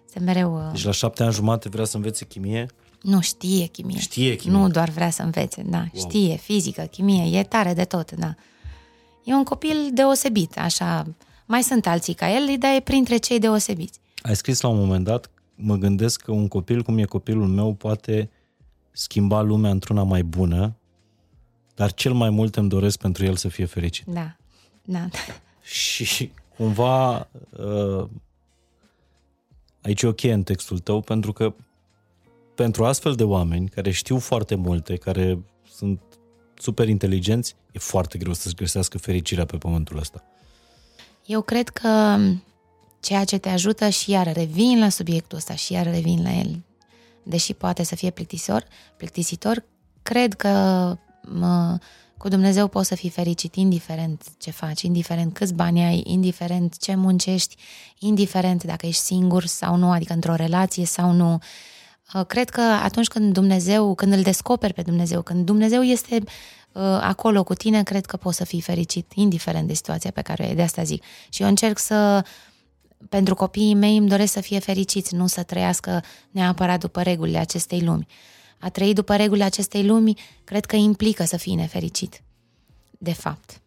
este 0.06 0.18
mereu... 0.20 0.54
Uh... 0.54 0.72
Deci 0.72 0.84
la 0.84 0.92
șapte 0.92 1.22
ani 1.22 1.32
jumate 1.32 1.68
vrea 1.68 1.84
să 1.84 1.96
învețe 1.96 2.24
chimie? 2.24 2.66
Nu, 3.00 3.20
știe 3.20 3.66
chimie. 3.66 3.98
Știe 3.98 4.36
chimie. 4.36 4.58
Nu 4.58 4.68
doar 4.68 4.88
vrea 4.88 5.10
să 5.10 5.22
învețe, 5.22 5.62
da. 5.66 5.76
Wow. 5.76 6.08
Știe 6.08 6.36
fizică, 6.36 6.82
chimie, 6.82 7.38
e 7.38 7.42
tare 7.42 7.74
de 7.74 7.84
tot, 7.84 8.12
da. 8.12 8.34
E 9.24 9.34
un 9.34 9.44
copil 9.44 9.90
deosebit, 9.92 10.58
așa. 10.58 11.06
Mai 11.46 11.62
sunt 11.62 11.86
alții 11.86 12.14
ca 12.14 12.30
el, 12.34 12.56
dar 12.58 12.74
e 12.74 12.80
printre 12.80 13.16
cei 13.16 13.38
deosebiți. 13.38 13.98
Ai 14.22 14.36
scris 14.36 14.60
la 14.60 14.68
un 14.68 14.78
moment 14.78 15.04
dat, 15.04 15.30
mă 15.54 15.76
gândesc 15.76 16.20
că 16.20 16.32
un 16.32 16.48
copil 16.48 16.82
cum 16.82 16.98
e 16.98 17.04
copilul 17.04 17.46
meu 17.46 17.74
poate 17.74 18.30
schimba 18.90 19.40
lumea 19.40 19.70
într-una 19.70 20.02
mai 20.02 20.22
bună, 20.22 20.76
dar 21.74 21.92
cel 21.92 22.12
mai 22.12 22.30
mult 22.30 22.56
îmi 22.56 22.68
doresc 22.68 22.98
pentru 22.98 23.24
el 23.24 23.36
să 23.36 23.48
fie 23.48 23.64
fericit. 23.64 24.06
Da, 24.06 24.36
da. 24.82 25.08
Și 25.62 26.32
cumva 26.56 27.28
uh, 27.50 28.08
aici 29.82 30.02
e 30.02 30.06
ok 30.06 30.22
în 30.22 30.42
textul 30.42 30.78
tău, 30.78 31.00
pentru 31.00 31.32
că 31.32 31.54
pentru 32.54 32.84
astfel 32.84 33.14
de 33.14 33.24
oameni 33.24 33.68
care 33.68 33.90
știu 33.90 34.18
foarte 34.18 34.54
multe, 34.54 34.96
care 34.96 35.38
sunt 35.70 36.00
super 36.58 36.88
inteligenți, 36.88 37.56
e 37.72 37.78
foarte 37.78 38.18
greu 38.18 38.32
să-și 38.32 38.54
găsească 38.54 38.98
fericirea 38.98 39.44
pe 39.44 39.56
pământul 39.56 39.98
ăsta. 39.98 40.24
Eu 41.26 41.42
cred 41.42 41.68
că 41.68 42.18
ceea 43.04 43.24
ce 43.24 43.38
te 43.38 43.48
ajută 43.48 43.88
și 43.88 44.10
iar 44.10 44.32
revin 44.32 44.78
la 44.78 44.88
subiectul 44.88 45.38
ăsta 45.38 45.54
și 45.54 45.72
iar 45.72 45.90
revin 45.90 46.22
la 46.22 46.32
el, 46.32 46.62
deși 47.22 47.52
poate 47.52 47.82
să 47.82 47.94
fie 47.94 48.10
plictisitor, 48.10 48.64
plictisitor 48.96 49.64
cred 50.02 50.34
că 50.34 50.48
mă, 51.22 51.78
cu 52.18 52.28
Dumnezeu 52.28 52.68
poți 52.68 52.88
să 52.88 52.94
fii 52.94 53.10
fericit 53.10 53.54
indiferent 53.54 54.22
ce 54.38 54.50
faci, 54.50 54.82
indiferent 54.82 55.32
câți 55.32 55.54
bani 55.54 55.84
ai, 55.84 56.02
indiferent 56.06 56.78
ce 56.78 56.94
muncești, 56.94 57.56
indiferent 57.98 58.64
dacă 58.64 58.86
ești 58.86 59.02
singur 59.02 59.44
sau 59.44 59.76
nu, 59.76 59.90
adică 59.90 60.12
într-o 60.12 60.34
relație 60.34 60.86
sau 60.86 61.12
nu, 61.12 61.40
Uh, 62.12 62.26
cred 62.26 62.50
că 62.50 62.60
atunci 62.60 63.06
când 63.06 63.32
Dumnezeu, 63.32 63.94
când 63.94 64.12
îl 64.12 64.22
descoperi 64.22 64.72
pe 64.72 64.82
Dumnezeu, 64.82 65.22
când 65.22 65.44
Dumnezeu 65.44 65.82
este 65.82 66.14
uh, 66.72 66.82
acolo 67.00 67.44
cu 67.44 67.54
tine, 67.54 67.82
cred 67.82 68.06
că 68.06 68.16
poți 68.16 68.36
să 68.36 68.44
fii 68.44 68.60
fericit, 68.60 69.12
indiferent 69.14 69.66
de 69.66 69.74
situația 69.74 70.10
pe 70.10 70.22
care 70.22 70.42
o 70.42 70.46
ai. 70.46 70.54
De 70.54 70.62
asta 70.62 70.82
zic. 70.82 71.02
Și 71.28 71.42
eu 71.42 71.48
încerc 71.48 71.78
să, 71.78 72.24
pentru 73.08 73.34
copiii 73.34 73.74
mei, 73.74 73.96
îmi 73.96 74.08
doresc 74.08 74.32
să 74.32 74.40
fie 74.40 74.58
fericiți, 74.58 75.14
nu 75.14 75.26
să 75.26 75.42
trăiască 75.42 76.02
neapărat 76.30 76.80
după 76.80 77.02
regulile 77.02 77.38
acestei 77.38 77.80
lumi. 77.80 78.06
A 78.58 78.68
trăi 78.68 78.92
după 78.92 79.16
regulile 79.16 79.44
acestei 79.44 79.86
lumi, 79.86 80.14
cred 80.44 80.64
că 80.64 80.76
implică 80.76 81.24
să 81.24 81.36
fii 81.36 81.54
nefericit. 81.54 82.22
De 82.98 83.12
fapt. 83.12 83.60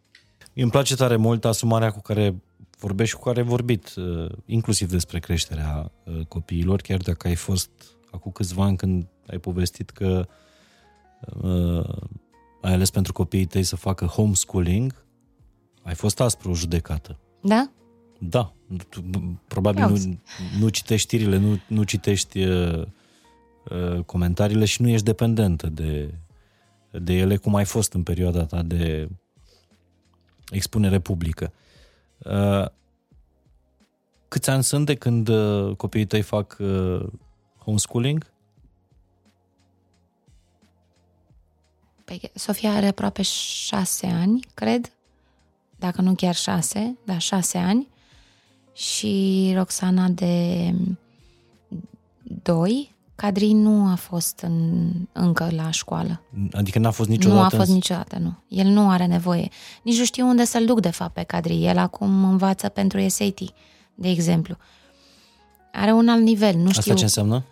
Îmi 0.54 0.72
place 0.72 0.96
tare 0.96 1.16
mult 1.16 1.46
asumarea 1.46 1.92
cu 1.92 2.02
care 2.02 2.36
vorbești 2.80 3.14
și 3.14 3.20
cu 3.20 3.24
care 3.24 3.40
ai 3.40 3.46
vorbit, 3.46 3.94
uh, 3.96 4.32
inclusiv 4.46 4.90
despre 4.90 5.20
creșterea 5.20 5.92
copiilor, 6.28 6.82
chiar 6.82 6.98
dacă 6.98 7.28
ai 7.28 7.36
fost 7.36 7.70
acum 8.12 8.32
câțiva 8.32 8.64
ani 8.64 8.78
când 8.78 9.08
ai 9.28 9.38
povestit 9.38 9.90
că 9.90 10.28
uh, 11.42 11.90
ai 12.62 12.74
ales 12.74 12.90
pentru 12.90 13.14
copiii 13.14 13.46
tăi 13.46 13.64
să 13.64 13.76
facă 13.76 14.06
homeschooling, 14.06 15.06
ai 15.84 15.96
fost 15.96 16.20
aspru 16.20 16.54
judecată. 16.54 17.20
Da? 17.42 17.70
Da. 18.20 18.54
Probabil 19.48 19.86
nu, 19.86 20.20
nu 20.60 20.70
citești 20.70 21.08
știrile, 21.08 21.38
nu, 21.38 21.60
nu 21.68 21.84
citești 21.84 22.44
uh, 22.44 22.86
uh, 23.70 24.04
comentariile 24.06 24.66
și 24.66 24.82
nu 24.82 24.88
ești 24.88 25.06
dependentă 25.06 25.68
de, 25.68 26.14
de 26.92 27.14
ele, 27.14 27.38
cum 27.38 27.56
ai 27.56 27.66
fost 27.66 27.94
în 27.94 28.04
perioada 28.04 28.46
ta 28.46 28.62
de 28.62 29.10
expunere 30.50 31.00
publică. 31.00 31.54
Uh, 32.18 32.66
câți 34.28 34.50
ani 34.50 34.64
sunt 34.64 34.86
de 34.86 34.96
când 34.96 35.28
uh, 35.28 35.76
copiii 35.76 36.06
tăi 36.06 36.22
fac 36.22 36.58
uh, 36.60 37.08
homeschooling? 37.58 38.32
Păi, 42.06 42.32
Sofia 42.34 42.72
are 42.72 42.88
aproape 42.88 43.22
șase 43.22 44.08
ani, 44.08 44.40
cred, 44.54 44.92
dacă 45.80 46.02
nu 46.02 46.16
chiar 46.16 46.36
șase, 46.36 46.98
da, 47.06 47.18
șase 47.18 47.58
ani, 47.58 47.88
și 48.78 49.54
Roxana 49.56 50.08
de 50.08 50.74
doi. 52.44 52.96
Cadrin 53.16 53.62
nu 53.62 53.92
a 53.92 53.96
fost 53.96 54.40
în, 54.40 54.90
încă 55.12 55.50
la 55.56 55.72
școală. 55.72 56.22
Adică 56.52 56.80
n-a 56.80 56.92
fost 56.92 57.10
niciodată? 57.10 57.40
Nu 57.40 57.46
a 57.46 57.50
fost 57.50 57.72
niciodată, 57.72 58.18
nu. 58.18 58.34
El 58.48 58.66
nu 58.66 58.90
are 58.90 59.06
nevoie. 59.06 59.50
Nici 59.84 59.98
nu 59.98 60.06
știu 60.06 60.28
unde 60.28 60.46
să-l 60.46 60.66
duc, 60.66 60.80
de 60.80 60.90
fapt, 60.90 61.14
pe 61.14 61.24
Cadri. 61.24 61.66
El 61.66 61.78
acum 61.78 62.24
învață 62.24 62.70
pentru 62.70 63.08
SAT, 63.08 63.40
de 63.96 64.10
exemplu. 64.10 64.58
Are 65.72 65.92
un 65.92 66.08
alt 66.08 66.22
nivel, 66.22 66.56
nu 66.56 66.70
știu. 66.70 66.80
Asta 66.80 66.94
ce 66.94 67.04
înseamnă? 67.04 67.44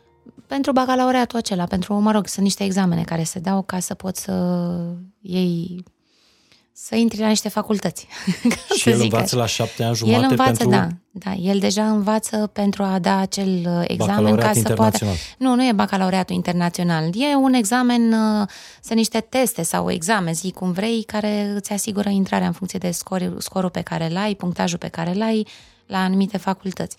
pentru 0.48 0.72
bacalaureatul 0.72 1.38
acela, 1.38 1.64
pentru, 1.64 1.94
mă 2.00 2.12
rog, 2.12 2.28
sunt 2.28 2.46
niște 2.46 2.64
examene 2.64 3.04
care 3.04 3.24
se 3.24 3.40
dau 3.40 3.62
ca 3.62 3.80
să 3.80 3.94
poți 3.94 4.22
să 4.22 4.76
iei 5.22 5.84
să 6.78 6.96
intri 6.96 7.20
la 7.20 7.28
niște 7.28 7.50
facultăți. 7.50 8.08
și 8.80 8.90
el 8.90 9.02
învață 9.02 9.36
la 9.36 9.46
șapte 9.46 9.84
ani 9.84 9.96
jumate 9.96 10.18
El 10.18 10.28
învață, 10.30 10.52
pentru... 10.52 10.70
da, 10.70 10.88
da. 11.12 11.34
El 11.34 11.60
deja 11.60 11.90
învață 11.90 12.50
pentru 12.54 12.84
a 12.84 13.00
da 13.00 13.18
acel 13.18 13.66
uh, 13.66 13.84
examen 13.88 14.36
ca 14.36 14.52
să 14.54 14.74
poată... 14.74 15.06
Nu, 15.38 15.56
nu 15.56 15.68
e 15.68 15.72
bacalaureatul 15.72 16.36
internațional. 16.36 17.04
E 17.04 17.36
un 17.36 17.54
examen, 17.54 18.14
uh, 18.14 18.48
sunt 18.82 18.98
niște 18.98 19.20
teste 19.20 19.64
sau 19.64 19.92
examen, 19.92 20.34
zi 20.34 20.52
cum 20.52 20.72
vrei, 20.72 21.04
care 21.04 21.52
îți 21.56 21.72
asigură 21.72 22.10
intrarea 22.10 22.48
în 22.48 22.54
funcție 22.54 22.80
de 22.80 22.92
scor, 22.92 23.36
scorul 23.38 23.70
pe 23.70 23.82
care 23.82 24.10
l-ai, 24.10 24.34
punctajul 24.34 24.78
pe 24.78 24.88
care 24.88 25.14
l-ai 25.14 25.48
la 25.86 25.98
anumite 25.98 26.38
facultăți. 26.38 26.96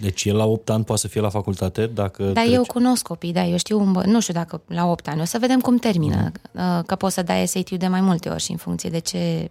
Deci 0.00 0.24
el 0.24 0.36
la 0.36 0.44
8 0.44 0.70
ani 0.70 0.84
poate 0.84 1.00
să 1.00 1.08
fie 1.08 1.20
la 1.20 1.28
facultate 1.28 1.86
dacă 1.86 2.24
Da, 2.24 2.40
treci... 2.40 2.54
eu 2.54 2.62
cunosc 2.62 3.02
copii, 3.02 3.32
da, 3.32 3.44
eu 3.44 3.56
știu, 3.56 3.84
nu 3.84 4.20
știu 4.20 4.34
dacă 4.34 4.62
la 4.66 4.86
8 4.86 5.08
ani, 5.08 5.20
o 5.20 5.24
să 5.24 5.38
vedem 5.38 5.60
cum 5.60 5.76
termină, 5.76 6.32
mm. 6.52 6.82
că 6.82 6.94
poți 6.94 7.14
să 7.14 7.22
dai 7.22 7.46
SAT 7.46 7.70
de 7.70 7.86
mai 7.86 8.00
multe 8.00 8.28
ori 8.28 8.42
și 8.42 8.50
în 8.50 8.56
funcție 8.56 8.90
de 8.90 8.98
ce... 8.98 9.50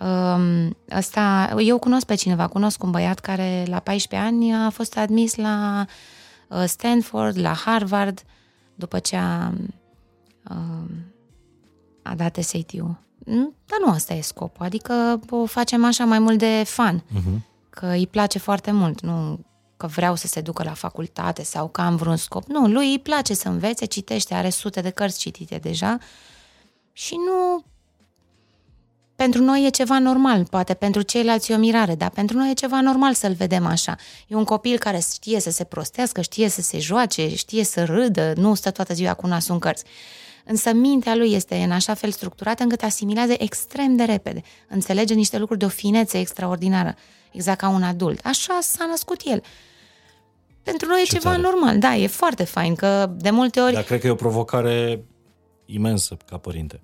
Um, 0.00 0.76
asta, 0.88 1.54
eu 1.58 1.78
cunosc 1.78 2.06
pe 2.06 2.14
cineva, 2.14 2.46
cunosc 2.46 2.82
un 2.82 2.90
băiat 2.90 3.18
care 3.18 3.64
la 3.66 3.78
14 3.78 4.28
ani 4.28 4.54
a 4.54 4.70
fost 4.70 4.96
admis 4.96 5.34
la 5.34 5.86
uh, 6.48 6.64
Stanford, 6.66 7.38
la 7.38 7.52
Harvard, 7.52 8.22
după 8.74 8.98
ce 8.98 9.16
a, 9.16 9.52
uh, 10.50 10.90
a 12.02 12.14
dat 12.14 12.36
SAT-ul. 12.36 13.00
Dar 13.66 13.78
nu 13.84 13.92
asta 13.92 14.14
e 14.14 14.20
scopul, 14.20 14.64
adică 14.64 15.20
o 15.30 15.46
facem 15.46 15.84
așa 15.84 16.04
mai 16.04 16.18
mult 16.18 16.38
de 16.38 16.62
fan. 16.66 17.00
Uh-huh. 17.00 17.50
Că 17.70 17.86
îi 17.86 18.06
place 18.06 18.38
foarte 18.38 18.70
mult, 18.70 19.00
nu 19.00 19.38
că 19.82 19.88
vreau 19.88 20.14
să 20.14 20.26
se 20.26 20.40
ducă 20.40 20.62
la 20.62 20.72
facultate 20.72 21.42
sau 21.42 21.68
că 21.68 21.80
am 21.80 21.96
vreun 21.96 22.16
scop. 22.16 22.46
Nu, 22.46 22.66
lui 22.66 22.90
îi 22.90 22.98
place 22.98 23.34
să 23.34 23.48
învețe, 23.48 23.84
citește, 23.84 24.34
are 24.34 24.50
sute 24.50 24.80
de 24.80 24.90
cărți 24.90 25.18
citite 25.18 25.56
deja 25.56 25.98
și 26.92 27.14
nu... 27.14 27.64
Pentru 29.16 29.42
noi 29.42 29.66
e 29.66 29.68
ceva 29.68 29.98
normal, 29.98 30.44
poate 30.44 30.74
pentru 30.74 31.02
ceilalți 31.02 31.52
e 31.52 31.54
o 31.54 31.58
mirare, 31.58 31.94
dar 31.94 32.10
pentru 32.10 32.36
noi 32.36 32.50
e 32.50 32.54
ceva 32.54 32.80
normal 32.80 33.14
să-l 33.14 33.32
vedem 33.32 33.66
așa. 33.66 33.96
E 34.26 34.34
un 34.34 34.44
copil 34.44 34.78
care 34.78 35.00
știe 35.12 35.40
să 35.40 35.50
se 35.50 35.64
prostească, 35.64 36.20
știe 36.20 36.48
să 36.48 36.60
se 36.60 36.78
joace, 36.78 37.34
știe 37.34 37.64
să 37.64 37.84
râdă, 37.84 38.32
nu 38.36 38.54
stă 38.54 38.70
toată 38.70 38.94
ziua 38.94 39.14
cu 39.14 39.26
nasul 39.26 39.54
în 39.54 39.60
cărți. 39.60 39.84
Însă 40.44 40.72
mintea 40.72 41.14
lui 41.14 41.32
este 41.32 41.56
în 41.56 41.70
așa 41.70 41.94
fel 41.94 42.10
structurată 42.10 42.62
încât 42.62 42.82
asimilează 42.82 43.34
extrem 43.38 43.96
de 43.96 44.04
repede. 44.04 44.42
Înțelege 44.68 45.14
niște 45.14 45.38
lucruri 45.38 45.58
de 45.58 45.64
o 45.64 45.68
finețe 45.68 46.18
extraordinară, 46.18 46.94
exact 47.32 47.58
ca 47.58 47.68
un 47.68 47.82
adult. 47.82 48.20
Așa 48.24 48.58
s-a 48.60 48.86
născut 48.86 49.20
el. 49.24 49.42
Pentru 50.62 50.88
noi 50.88 51.02
Ce 51.04 51.16
e 51.16 51.18
ceva 51.18 51.30
tare. 51.30 51.42
normal. 51.42 51.78
Da, 51.78 51.96
e 51.96 52.06
foarte 52.06 52.44
fain 52.44 52.74
că 52.74 53.10
de 53.16 53.30
multe 53.30 53.60
ori... 53.60 53.72
Dar 53.72 53.82
cred 53.82 54.00
că 54.00 54.06
e 54.06 54.10
o 54.10 54.14
provocare 54.14 55.04
imensă 55.64 56.16
ca 56.26 56.36
părinte. 56.36 56.80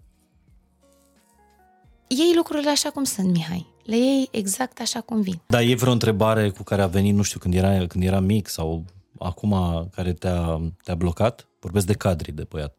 Iei 2.07 2.33
lucrurile 2.37 2.71
așa 2.71 2.91
cum 2.91 3.05
sunt, 3.05 3.33
Mihai. 3.33 3.67
Le 3.85 3.97
iei 3.97 4.29
exact 4.31 4.81
așa 4.81 5.01
cum 5.01 5.21
vin. 5.21 5.41
Dar 5.47 5.63
e 5.63 5.75
vreo 5.75 5.93
întrebare 5.93 6.51
cu 6.51 6.63
care 6.63 6.83
a 6.83 6.87
venit, 6.87 7.15
nu 7.15 7.23
știu, 7.23 7.39
când 7.39 7.55
era, 7.55 7.87
când 7.87 8.05
era 8.05 8.21
mic 8.21 8.49
sau 8.49 8.85
acum 9.19 9.55
care 9.95 10.13
te-a, 10.13 10.61
te-a 10.85 10.95
blocat? 10.95 11.49
Vorbesc 11.61 11.87
de 11.87 11.93
cadri 11.93 12.33
de 12.33 12.47
băiat. 12.49 12.75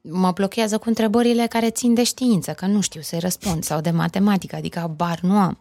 Mă 0.00 0.30
blochează 0.30 0.78
cu 0.78 0.88
întrebările 0.88 1.46
care 1.46 1.70
țin 1.70 1.94
de 1.94 2.04
știință, 2.04 2.52
că 2.52 2.66
nu 2.66 2.80
știu 2.80 3.00
să-i 3.00 3.18
răspund, 3.18 3.64
sau 3.64 3.80
de 3.80 3.90
matematică, 3.90 4.56
adică 4.56 4.92
bar 4.96 5.20
nu 5.20 5.38
am. 5.38 5.58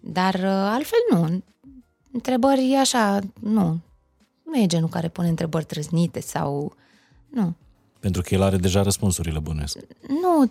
Dar 0.00 0.34
uh, 0.34 0.44
altfel 0.46 0.98
nu. 1.10 1.42
Întrebări 2.14 2.74
așa, 2.74 3.18
nu. 3.40 3.78
Nu 4.42 4.60
e 4.60 4.66
genul 4.66 4.88
care 4.88 5.08
pune 5.08 5.28
întrebări 5.28 5.64
trăznite 5.64 6.20
sau... 6.20 6.74
Nu. 7.28 7.54
Pentru 8.00 8.22
că 8.22 8.34
el 8.34 8.42
are 8.42 8.56
deja 8.56 8.82
răspunsurile 8.82 9.38
bune. 9.38 9.64
Nu. 10.08 10.50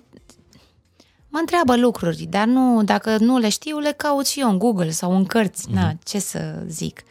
Mă 1.27 1.39
întreabă 1.39 1.75
lucruri, 1.77 2.23
dar 2.23 2.47
nu, 2.47 2.83
dacă 2.83 3.17
nu 3.17 3.37
le 3.37 3.49
știu, 3.49 3.79
le 3.79 3.91
caut 3.91 4.25
și 4.25 4.39
eu 4.39 4.49
în 4.49 4.57
Google 4.57 4.89
sau 4.89 5.15
în 5.15 5.25
cărți. 5.25 5.69
Mm-hmm. 5.69 5.73
Na, 5.73 5.87
mhm. 5.87 5.99
ce 6.03 6.19
să 6.19 6.63
zic. 6.67 7.03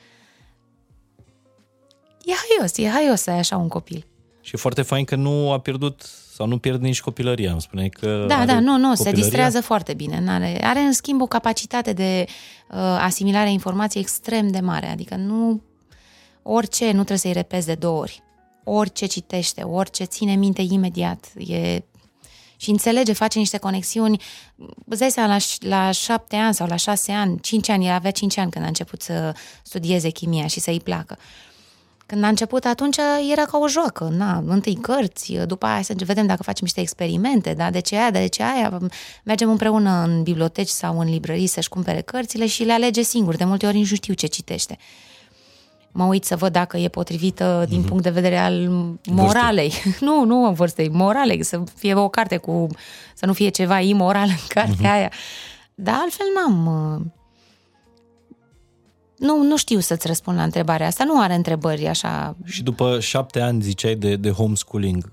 E 2.24 2.33
haios, 2.49 2.77
e 2.77 2.89
haios 2.89 3.20
să 3.20 3.31
ai 3.31 3.39
așa 3.39 3.57
un 3.57 3.69
copil. 3.69 4.07
Și 4.41 4.55
e 4.55 4.59
foarte 4.59 4.83
fain 4.83 5.05
că 5.05 5.16
nu 5.16 5.53
a 5.53 5.61
pierdut 5.61 6.11
sau 6.35 6.47
nu 6.47 6.59
pierd 6.59 6.83
nici 6.83 7.01
copilăria, 7.01 7.51
îmi 7.51 7.61
spune 7.61 7.89
că... 7.89 8.25
Da, 8.29 8.45
da, 8.45 8.61
nu, 8.61 8.77
nu, 8.77 8.95
se 8.95 9.13
distrează 9.13 9.61
foarte 9.61 9.95
bine. 9.95 10.25
Are, 10.29 10.65
are, 10.65 10.81
în 10.81 10.93
schimb, 10.93 11.21
o 11.21 11.27
capacitate 11.27 11.93
de 11.93 12.25
uh, 12.71 12.77
asimilare 12.79 13.49
a 13.49 13.51
informației 13.51 14.03
extrem 14.03 14.51
de 14.51 14.61
mare. 14.61 14.87
Adică 14.87 15.17
nu... 15.17 15.63
Orice, 16.43 16.85
nu 16.85 16.93
trebuie 16.93 17.19
să-i 17.19 17.33
repezi 17.33 17.67
de 17.67 17.75
două 17.75 17.99
ori. 18.01 18.23
Orice 18.65 19.07
citește, 19.07 19.63
orice 19.63 20.05
ține 20.05 20.35
minte 20.35 20.63
imediat. 20.63 21.33
E 21.37 21.83
și 22.57 22.71
înțelege, 22.71 23.13
face 23.13 23.39
niște 23.39 23.59
conexiuni. 23.59 24.23
Îți 24.87 25.01
dai 25.01 25.11
seama, 25.11 25.29
la, 25.29 25.69
la 25.69 25.91
șapte 25.91 26.37
ani 26.37 26.55
sau 26.55 26.67
la 26.67 26.77
șase 26.77 27.13
ani, 27.13 27.41
cinci 27.41 27.69
ani, 27.69 27.87
el 27.87 27.93
avea 27.93 28.11
cinci 28.11 28.37
ani 28.37 28.51
când 28.51 28.65
a 28.65 28.69
început 28.69 29.03
să 29.03 29.35
studieze 29.63 30.11
chimia 30.11 30.47
și 30.47 30.61
să-i 30.61 30.81
placă. 30.81 31.17
Uh, 31.19 31.52
când 32.12 32.24
a 32.24 32.28
început 32.28 32.64
atunci 32.64 32.97
era 33.32 33.44
ca 33.44 33.59
o 33.59 33.68
joacă, 33.68 34.09
na, 34.16 34.43
întâi 34.47 34.74
cărți, 34.74 35.32
după 35.47 35.66
aia 35.66 35.82
să 35.82 35.94
vedem 35.97 36.26
dacă 36.26 36.43
facem 36.43 36.60
niște 36.60 36.80
experimente, 36.80 37.55
da, 37.55 37.70
de 37.70 37.80
ce 37.80 37.97
aia, 37.97 38.10
de 38.10 38.26
ce 38.26 38.43
aia, 38.43 38.78
mergem 39.24 39.51
împreună 39.51 40.05
în 40.06 40.22
biblioteci 40.22 40.68
sau 40.68 40.98
în 40.98 41.09
librării 41.09 41.47
să-și 41.47 41.68
cumpere 41.68 42.01
cărțile 42.01 42.47
și 42.47 42.64
le 42.64 42.72
alege 42.72 43.02
singur, 43.02 43.36
de 43.36 43.44
multe 43.44 43.66
ori 43.66 43.76
nici 43.76 43.90
nu 43.90 43.97
știu 43.97 44.14
ce 44.14 44.26
citește. 44.26 44.78
Mă 45.93 46.05
uit 46.05 46.24
să 46.24 46.36
văd 46.36 46.52
dacă 46.52 46.76
e 46.76 46.89
potrivită 46.89 47.64
din 47.68 47.82
mm-hmm. 47.82 47.86
punct 47.86 48.02
de 48.02 48.10
vedere 48.10 48.39
al 48.39 48.68
moralei. 49.06 49.68
Vârste. 49.84 50.05
nu, 50.05 50.24
nu 50.24 50.52
vârstei, 50.52 50.89
moralei, 50.89 51.44
să 51.44 51.62
fie 51.76 51.94
o 51.94 52.09
carte 52.09 52.36
cu, 52.36 52.66
să 53.14 53.26
nu 53.26 53.32
fie 53.32 53.48
ceva 53.48 53.80
imoral 53.80 54.28
în 54.28 54.44
cartea 54.48 54.90
mm-hmm. 54.90 54.94
aia. 54.94 55.12
Dar 55.74 55.98
altfel 56.01 56.26
n-am 56.34 57.12
nu, 59.23 59.43
nu 59.43 59.57
știu 59.57 59.78
să-ți 59.78 60.07
răspund 60.07 60.36
la 60.36 60.43
întrebarea 60.43 60.86
asta. 60.86 61.05
Nu 61.05 61.20
are 61.20 61.35
întrebări 61.35 61.86
așa. 61.86 62.36
Și 62.44 62.62
după 62.62 63.01
șapte 63.01 63.40
ani, 63.40 63.62
ziceai, 63.62 63.94
de, 63.94 64.16
de 64.16 64.31
homeschooling, 64.31 65.12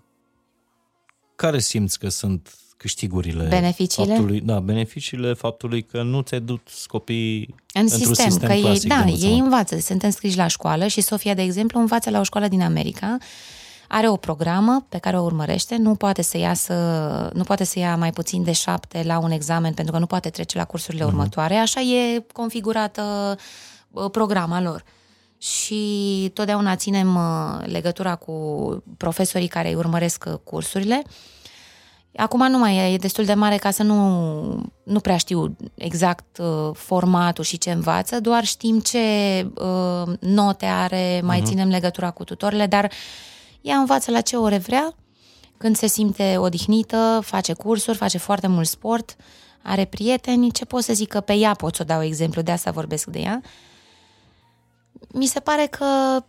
care 1.35 1.59
simți 1.59 1.99
că 1.99 2.09
sunt 2.09 2.55
câștigurile? 2.77 3.43
Beneficiile? 3.43 4.13
Faptului, 4.13 4.41
da, 4.41 4.59
beneficiile 4.59 5.33
faptului 5.33 5.81
că 5.81 6.01
nu 6.01 6.21
ți-ai 6.21 6.39
dus 6.39 6.85
copiii 6.87 7.55
în 7.73 7.87
sistem, 7.87 8.29
sistem 8.29 8.47
că 8.47 8.53
ei, 8.53 8.79
da, 8.79 9.05
ei 9.05 9.37
învață, 9.37 9.79
sunt 9.79 10.03
înscriși 10.03 10.37
la 10.37 10.47
școală 10.47 10.87
și 10.87 11.01
Sofia, 11.01 11.33
de 11.33 11.41
exemplu, 11.41 11.79
învață 11.79 12.09
la 12.09 12.19
o 12.19 12.23
școală 12.23 12.47
din 12.47 12.61
America, 12.61 13.17
are 13.87 14.09
o 14.09 14.15
programă 14.15 14.85
pe 14.89 14.97
care 14.97 15.17
o 15.19 15.23
urmărește, 15.23 15.77
nu 15.77 15.95
poate 15.95 16.21
să 16.21 16.37
iasă, 16.37 16.73
nu 17.33 17.43
poate 17.43 17.63
să 17.63 17.79
ia 17.79 17.95
mai 17.95 18.11
puțin 18.11 18.43
de 18.43 18.51
șapte 18.51 19.03
la 19.05 19.19
un 19.19 19.31
examen 19.31 19.73
pentru 19.73 19.93
că 19.93 19.99
nu 19.99 20.05
poate 20.05 20.29
trece 20.29 20.57
la 20.57 20.65
cursurile 20.65 21.03
uh-huh. 21.03 21.07
următoare, 21.07 21.55
așa 21.55 21.81
e 21.81 22.25
configurată 22.33 23.01
Uh, 23.01 23.37
programa 24.11 24.61
lor. 24.61 24.83
Și 25.37 26.31
totdeauna 26.33 26.75
ținem 26.75 27.15
uh, 27.15 27.65
legătura 27.65 28.15
cu 28.15 28.33
profesorii 28.97 29.47
care 29.47 29.67
îi 29.67 29.75
urmăresc 29.75 30.23
uh, 30.27 30.33
cursurile. 30.43 31.03
Acum 32.15 32.47
nu 32.49 32.57
mai 32.57 32.75
e, 32.75 32.93
e 32.93 32.97
destul 32.97 33.25
de 33.25 33.33
mare 33.33 33.57
ca 33.57 33.71
să 33.71 33.83
nu, 33.83 34.71
nu 34.83 34.99
prea 34.99 35.17
știu 35.17 35.55
exact 35.75 36.37
uh, 36.37 36.69
formatul 36.73 37.43
și 37.43 37.57
ce 37.57 37.71
învață, 37.71 38.19
doar 38.19 38.45
știm 38.45 38.79
ce 38.79 38.99
uh, 39.55 40.13
note 40.19 40.65
are, 40.65 41.21
mai 41.23 41.41
uh-huh. 41.41 41.45
ținem 41.45 41.69
legătura 41.69 42.11
cu 42.11 42.23
tutorile, 42.23 42.65
dar 42.65 42.91
ea 43.61 43.77
învață 43.77 44.11
la 44.11 44.21
ce 44.21 44.35
ore 44.35 44.57
vrea, 44.57 44.95
când 45.57 45.75
se 45.75 45.87
simte 45.87 46.37
odihnită, 46.37 47.19
face 47.23 47.53
cursuri, 47.53 47.97
face 47.97 48.17
foarte 48.17 48.47
mult 48.47 48.67
sport, 48.67 49.15
are 49.61 49.85
prieteni, 49.85 50.51
ce 50.51 50.65
pot 50.65 50.83
să 50.83 50.93
zic 50.93 51.07
că 51.07 51.19
pe 51.19 51.33
ea 51.33 51.53
pot 51.53 51.75
să 51.75 51.81
o 51.81 51.85
dau 51.85 52.03
exemplu, 52.03 52.41
de 52.41 52.51
asta 52.51 52.71
vorbesc 52.71 53.05
de 53.05 53.19
ea. 53.19 53.41
Uh, 53.43 53.49
mi 55.13 55.25
se 55.25 55.39
pare 55.39 55.65
că 55.65 56.23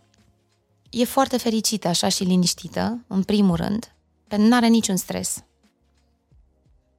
e 0.89 1.03
foarte 1.03 1.37
fericită 1.37 1.87
așa 1.87 2.09
și 2.09 2.23
liniștită, 2.23 2.99
în 3.07 3.23
primul 3.23 3.55
rând, 3.55 3.93
pentru 4.27 4.47
că 4.47 4.53
nu 4.53 4.55
are 4.55 4.67
niciun 4.67 4.95
stres. 4.95 5.43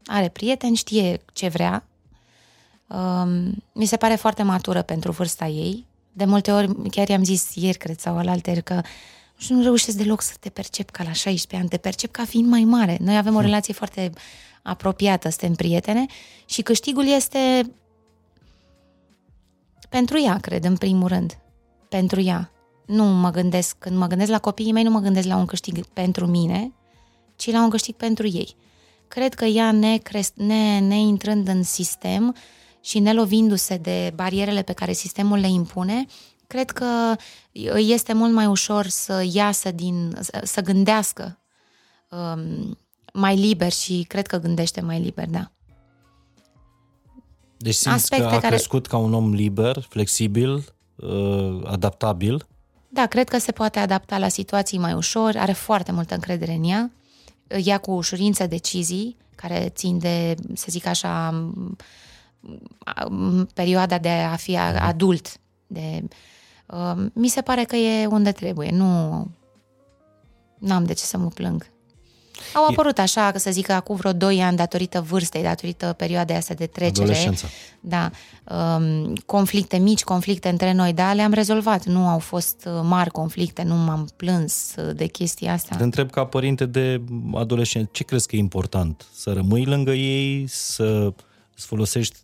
Are 0.04 0.28
prieteni, 0.28 0.76
știe 0.76 1.20
ce 1.32 1.48
vrea. 1.48 1.84
Um, 2.86 3.62
mi 3.72 3.86
se 3.86 3.96
pare 3.96 4.14
foarte 4.14 4.42
matură 4.42 4.82
pentru 4.82 5.12
vârsta 5.12 5.46
ei. 5.46 5.86
De 6.12 6.24
multe 6.24 6.52
ori, 6.52 6.90
chiar 6.90 7.08
i-am 7.08 7.24
zis 7.24 7.54
ieri, 7.54 7.78
cred, 7.78 7.98
sau 7.98 8.18
alalter, 8.18 8.62
că 8.62 8.80
și 9.36 9.52
nu 9.52 9.62
reușesc 9.62 9.96
deloc 9.96 10.20
să 10.20 10.32
te 10.40 10.48
percep 10.48 10.90
ca 10.90 11.02
la 11.02 11.12
16 11.12 11.56
ani, 11.56 11.68
te 11.68 11.76
percep 11.76 12.10
ca 12.10 12.24
fiind 12.24 12.48
mai 12.48 12.64
mare. 12.64 12.96
Noi 13.00 13.16
avem 13.16 13.34
o 13.34 13.38
hm. 13.38 13.44
relație 13.44 13.74
foarte 13.74 14.10
apropiată, 14.62 15.28
suntem 15.28 15.54
prietene 15.54 16.06
și 16.44 16.62
câștigul 16.62 17.06
este 17.06 17.72
pentru 19.88 20.20
ea, 20.20 20.38
cred, 20.38 20.64
în 20.64 20.76
primul 20.76 21.08
rând 21.08 21.41
pentru 21.92 22.20
ea. 22.20 22.52
Nu 22.86 23.04
mă 23.04 23.30
gândesc, 23.30 23.76
când 23.78 23.96
mă 23.96 24.06
gândesc 24.06 24.30
la 24.30 24.38
copiii 24.38 24.72
mei, 24.72 24.82
nu 24.82 24.90
mă 24.90 25.00
gândesc 25.00 25.26
la 25.26 25.36
un 25.36 25.46
câștig 25.46 25.84
pentru 25.84 26.26
mine, 26.26 26.72
ci 27.36 27.50
la 27.50 27.62
un 27.62 27.70
câștig 27.70 27.94
pentru 27.94 28.26
ei. 28.26 28.56
Cred 29.08 29.34
că 29.34 29.44
ea, 29.44 29.72
ne, 29.72 29.98
cresc, 29.98 30.32
ne, 30.34 30.78
ne 30.78 30.98
intrând 30.98 31.48
în 31.48 31.62
sistem 31.62 32.36
și 32.80 32.98
ne 32.98 33.12
lovindu-se 33.12 33.76
de 33.76 34.12
barierele 34.14 34.62
pe 34.62 34.72
care 34.72 34.92
sistemul 34.92 35.38
le 35.38 35.48
impune, 35.48 36.06
cred 36.46 36.70
că 36.70 37.16
este 37.76 38.12
mult 38.12 38.32
mai 38.32 38.46
ușor 38.46 38.86
să 38.86 39.24
iasă 39.32 39.70
din, 39.70 40.16
să 40.42 40.60
gândească 40.60 41.38
um, 42.10 42.78
mai 43.12 43.36
liber 43.36 43.72
și 43.72 44.04
cred 44.08 44.26
că 44.26 44.38
gândește 44.38 44.80
mai 44.80 45.00
liber, 45.00 45.28
da. 45.28 45.50
Deci 47.56 47.74
simți 47.74 47.96
aspecte 47.96 48.24
că 48.24 48.34
a 48.34 48.38
care... 48.38 48.54
crescut 48.54 48.86
ca 48.86 48.96
un 48.96 49.14
om 49.14 49.34
liber, 49.34 49.86
flexibil, 49.88 50.52
uh, 50.54 50.62
adaptabil. 51.64 52.46
Da, 52.88 53.06
cred 53.06 53.28
că 53.28 53.38
se 53.38 53.52
poate 53.52 53.78
adapta 53.78 54.18
la 54.18 54.28
situații 54.28 54.78
mai 54.78 54.92
ușor, 54.92 55.36
are 55.36 55.52
foarte 55.52 55.92
multă 55.92 56.14
încredere 56.14 56.52
în 56.52 56.64
ea, 56.64 56.90
ia 57.64 57.78
cu 57.78 57.90
ușurință 57.90 58.46
decizii 58.46 59.16
care 59.36 59.68
țin 59.74 59.98
de, 59.98 60.34
să 60.54 60.66
zic 60.68 60.86
așa, 60.86 61.44
m- 61.52 61.76
m- 63.08 63.46
perioada 63.54 63.98
de 63.98 64.08
a 64.08 64.36
fi 64.36 64.56
a- 64.56 64.86
adult. 64.86 65.36
De, 65.66 66.02
uh, 66.66 67.04
mi 67.12 67.28
se 67.28 67.40
pare 67.40 67.64
că 67.64 67.76
e 67.76 68.06
unde 68.06 68.32
trebuie, 68.32 68.70
nu 68.70 68.84
am 70.68 70.84
de 70.84 70.92
ce 70.92 71.04
să 71.04 71.18
mă 71.18 71.28
plâng. 71.28 71.70
Au 72.54 72.66
apărut 72.70 72.98
așa, 72.98 73.30
că 73.30 73.38
să 73.38 73.50
zic, 73.50 73.68
acum 73.68 73.96
vreo 73.96 74.12
2 74.12 74.42
ani, 74.42 74.56
datorită 74.56 75.00
vârstei, 75.00 75.42
datorită 75.42 75.94
perioadei 75.96 76.36
astea 76.36 76.54
de 76.54 76.66
trecere. 76.66 77.02
Adolescența. 77.02 77.46
Da. 77.80 78.10
Um, 78.76 79.14
conflicte 79.26 79.76
mici, 79.76 80.04
conflicte 80.04 80.48
între 80.48 80.72
noi, 80.72 80.92
dar 80.92 81.14
le-am 81.14 81.32
rezolvat. 81.32 81.84
Nu 81.84 82.08
au 82.08 82.18
fost 82.18 82.66
uh, 82.66 82.80
mari 82.82 83.10
conflicte, 83.10 83.62
nu 83.62 83.74
m-am 83.74 84.08
plâns 84.16 84.74
uh, 84.76 84.96
de 84.96 85.06
chestia 85.06 85.52
asta. 85.52 85.76
Te 85.76 85.82
întreb 85.82 86.10
ca 86.10 86.24
părinte 86.24 86.66
de 86.66 87.02
adolescent, 87.34 87.92
ce 87.92 88.04
crezi 88.04 88.26
că 88.26 88.36
e 88.36 88.38
important? 88.38 89.06
Să 89.14 89.32
rămâi 89.32 89.64
lângă 89.64 89.92
ei, 89.92 90.46
să 90.48 91.12
îți 91.56 91.66
folosești 91.66 92.16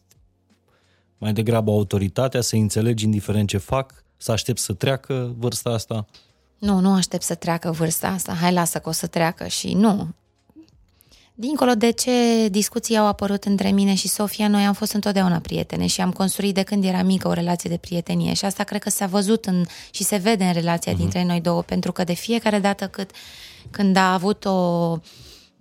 mai 1.18 1.32
degrabă 1.32 1.70
autoritatea, 1.70 2.40
să 2.40 2.56
înțelegi 2.56 3.04
indiferent 3.04 3.48
ce 3.48 3.58
fac, 3.58 4.04
să 4.16 4.32
aștepți 4.32 4.64
să 4.64 4.72
treacă 4.72 5.34
vârsta 5.38 5.70
asta? 5.70 6.06
Nu, 6.58 6.78
nu 6.78 6.92
aștept 6.92 7.22
să 7.22 7.34
treacă 7.34 7.70
vârsta 7.70 8.08
asta. 8.08 8.32
Hai, 8.32 8.52
lasă 8.52 8.78
că 8.78 8.88
o 8.88 8.92
să 8.92 9.06
treacă 9.06 9.46
și 9.46 9.74
nu. 9.74 10.08
Dincolo 11.40 11.74
de 11.74 11.90
ce 11.90 12.48
discuții 12.48 12.96
au 12.96 13.06
apărut 13.06 13.44
între 13.44 13.70
mine 13.70 13.94
și 13.94 14.08
Sofia, 14.08 14.48
noi 14.48 14.64
am 14.64 14.72
fost 14.72 14.92
întotdeauna 14.92 15.38
prietene 15.38 15.86
și 15.86 16.00
am 16.00 16.12
construit 16.12 16.54
de 16.54 16.62
când 16.62 16.84
era 16.84 17.02
mică 17.02 17.28
o 17.28 17.32
relație 17.32 17.70
de 17.70 17.76
prietenie 17.76 18.34
și 18.34 18.44
asta 18.44 18.64
cred 18.64 18.82
că 18.82 18.90
s-a 18.90 19.06
văzut 19.06 19.44
în, 19.44 19.64
și 19.90 20.04
se 20.04 20.16
vede 20.16 20.44
în 20.44 20.52
relația 20.52 20.92
uh-huh. 20.92 20.96
dintre 20.96 21.24
noi 21.24 21.40
două, 21.40 21.62
pentru 21.62 21.92
că 21.92 22.04
de 22.04 22.12
fiecare 22.12 22.58
dată 22.58 22.88
cât, 22.88 23.10
când 23.70 23.96
a 23.96 24.12
avut 24.12 24.44
o 24.44 24.50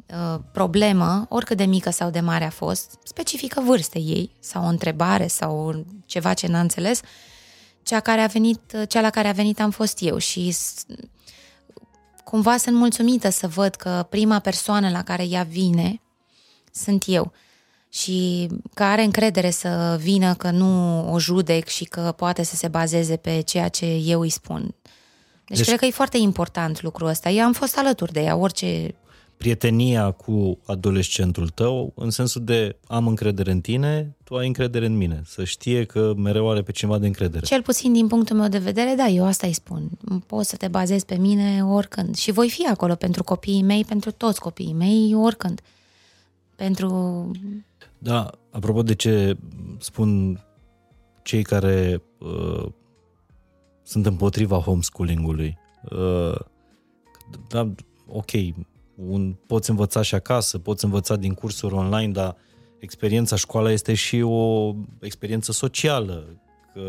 uh, 0.09 0.39
problemă, 0.51 1.25
oricât 1.29 1.57
de 1.57 1.65
mică 1.65 1.89
sau 1.89 2.09
de 2.09 2.19
mare 2.19 2.45
a 2.45 2.49
fost, 2.49 2.99
specifică 3.03 3.61
vârstei 3.65 4.01
ei 4.01 4.31
sau 4.39 4.63
o 4.63 4.67
întrebare 4.67 5.27
sau 5.27 5.85
ceva 6.05 6.33
ce 6.33 6.47
n-a 6.47 6.59
înțeles, 6.59 7.01
cea, 7.87 7.99
care 7.99 8.21
a 8.21 8.27
venit, 8.27 8.59
cea 8.87 9.01
la 9.01 9.09
care 9.09 9.27
a 9.27 9.31
venit 9.31 9.59
am 9.59 9.69
fost 9.71 9.97
eu 10.01 10.17
și 10.17 10.51
s- 10.51 10.85
cumva 12.23 12.57
sunt 12.57 12.75
mulțumită 12.75 13.29
să 13.29 13.47
văd 13.47 13.75
că 13.75 14.05
prima 14.09 14.39
persoană 14.39 14.89
la 14.89 15.03
care 15.03 15.23
ea 15.23 15.43
vine 15.43 16.01
sunt 16.71 17.03
eu 17.07 17.31
și 17.89 18.47
că 18.73 18.83
are 18.83 19.03
încredere 19.03 19.49
să 19.49 19.97
vină, 20.01 20.33
că 20.35 20.49
nu 20.51 21.11
o 21.13 21.19
judec 21.19 21.67
și 21.67 21.83
că 21.83 22.13
poate 22.17 22.43
să 22.43 22.55
se 22.55 22.67
bazeze 22.67 23.15
pe 23.15 23.41
ceea 23.41 23.67
ce 23.67 23.85
eu 23.85 24.19
îi 24.19 24.29
spun. 24.29 24.61
Deci, 24.61 24.73
Deci- 25.47 25.57
deci 25.57 25.65
cred 25.67 25.79
că 25.79 25.85
e 25.85 25.91
foarte 25.91 26.17
important 26.17 26.81
lucrul 26.81 27.07
ăsta. 27.07 27.29
Eu 27.29 27.45
am 27.45 27.53
fost 27.53 27.77
alături 27.77 28.11
de 28.13 28.19
ea, 28.21 28.35
orice... 28.35 28.95
Prietenia 29.37 30.11
cu 30.11 30.59
adolescentul 30.65 31.49
tău, 31.49 31.93
în 31.95 32.09
sensul 32.09 32.43
de 32.43 32.77
am 32.87 33.07
încredere 33.07 33.51
în 33.51 33.61
tine, 33.61 34.15
tu 34.23 34.35
ai 34.35 34.47
încredere 34.47 34.85
în 34.85 34.97
mine. 34.97 35.21
Să 35.25 35.43
știe 35.43 35.83
că 35.83 36.13
mereu 36.17 36.49
are 36.51 36.61
pe 36.61 36.71
cineva 36.71 36.97
de 36.97 37.07
încredere. 37.07 37.45
Cel 37.45 37.61
puțin 37.61 37.93
din 37.93 38.07
punctul 38.07 38.35
meu 38.35 38.47
de 38.47 38.57
vedere, 38.57 38.93
da, 38.97 39.07
eu 39.07 39.25
asta 39.25 39.47
îi 39.47 39.53
spun. 39.53 39.89
Poți 40.25 40.49
să 40.49 40.55
te 40.55 40.67
bazezi 40.67 41.05
pe 41.05 41.15
mine 41.15 41.65
oricând. 41.65 42.15
Și 42.15 42.31
voi 42.31 42.49
fi 42.49 42.67
acolo 42.67 42.95
pentru 42.95 43.23
copiii 43.23 43.63
mei, 43.63 43.85
pentru 43.85 44.11
toți 44.11 44.39
copiii 44.39 44.73
mei, 44.73 45.13
oricând. 45.15 45.61
Pentru 46.55 47.31
Da, 47.97 48.31
apropo 48.49 48.81
de 48.83 48.95
ce 48.95 49.37
spun 49.79 50.41
cei 51.23 51.43
care 51.43 52.03
uh, 52.17 52.65
sunt 53.83 54.05
împotriva 54.05 54.57
homeschooling-ului. 54.57 55.57
Uh, 55.91 56.39
da, 57.47 57.71
ok, 58.07 58.31
un, 58.97 59.35
poți 59.45 59.69
învăța 59.69 60.01
și 60.01 60.15
acasă, 60.15 60.59
poți 60.59 60.85
învăța 60.85 61.15
din 61.15 61.33
cursuri 61.33 61.73
online, 61.73 62.11
dar 62.11 62.35
experiența 62.79 63.35
școala 63.35 63.71
este 63.71 63.93
și 63.93 64.21
o 64.21 64.73
experiență 64.99 65.51
socială. 65.51 66.41
Că, 66.73 66.81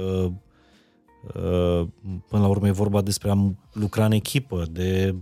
uh, 1.35 1.87
până 2.29 2.43
la 2.43 2.47
urmă 2.47 2.67
e 2.67 2.71
vorba 2.71 3.01
despre 3.01 3.31
a 3.31 3.37
lucra 3.73 4.05
în 4.05 4.13
echipă, 4.13 4.67
de 4.71 5.15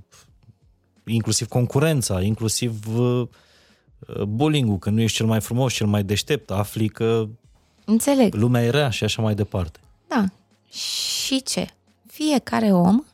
inclusiv 1.04 1.48
concurența, 1.48 2.22
inclusiv 2.22 2.98
uh, 2.98 3.28
bullying-ul, 4.28 4.78
că 4.78 4.90
nu 4.90 5.00
ești 5.00 5.16
cel 5.16 5.26
mai 5.26 5.40
frumos, 5.40 5.72
cel 5.72 5.86
mai 5.86 6.04
deștept, 6.04 6.50
afli 6.50 6.88
că 6.88 7.28
Înțeleg. 7.84 8.34
lumea 8.34 8.64
e 8.64 8.70
rea 8.70 8.90
și 8.90 9.04
așa 9.04 9.22
mai 9.22 9.34
departe. 9.34 9.80
Da. 10.08 10.24
Și 10.70 11.42
ce? 11.42 11.66
Fiecare 12.06 12.72
om 12.72 13.04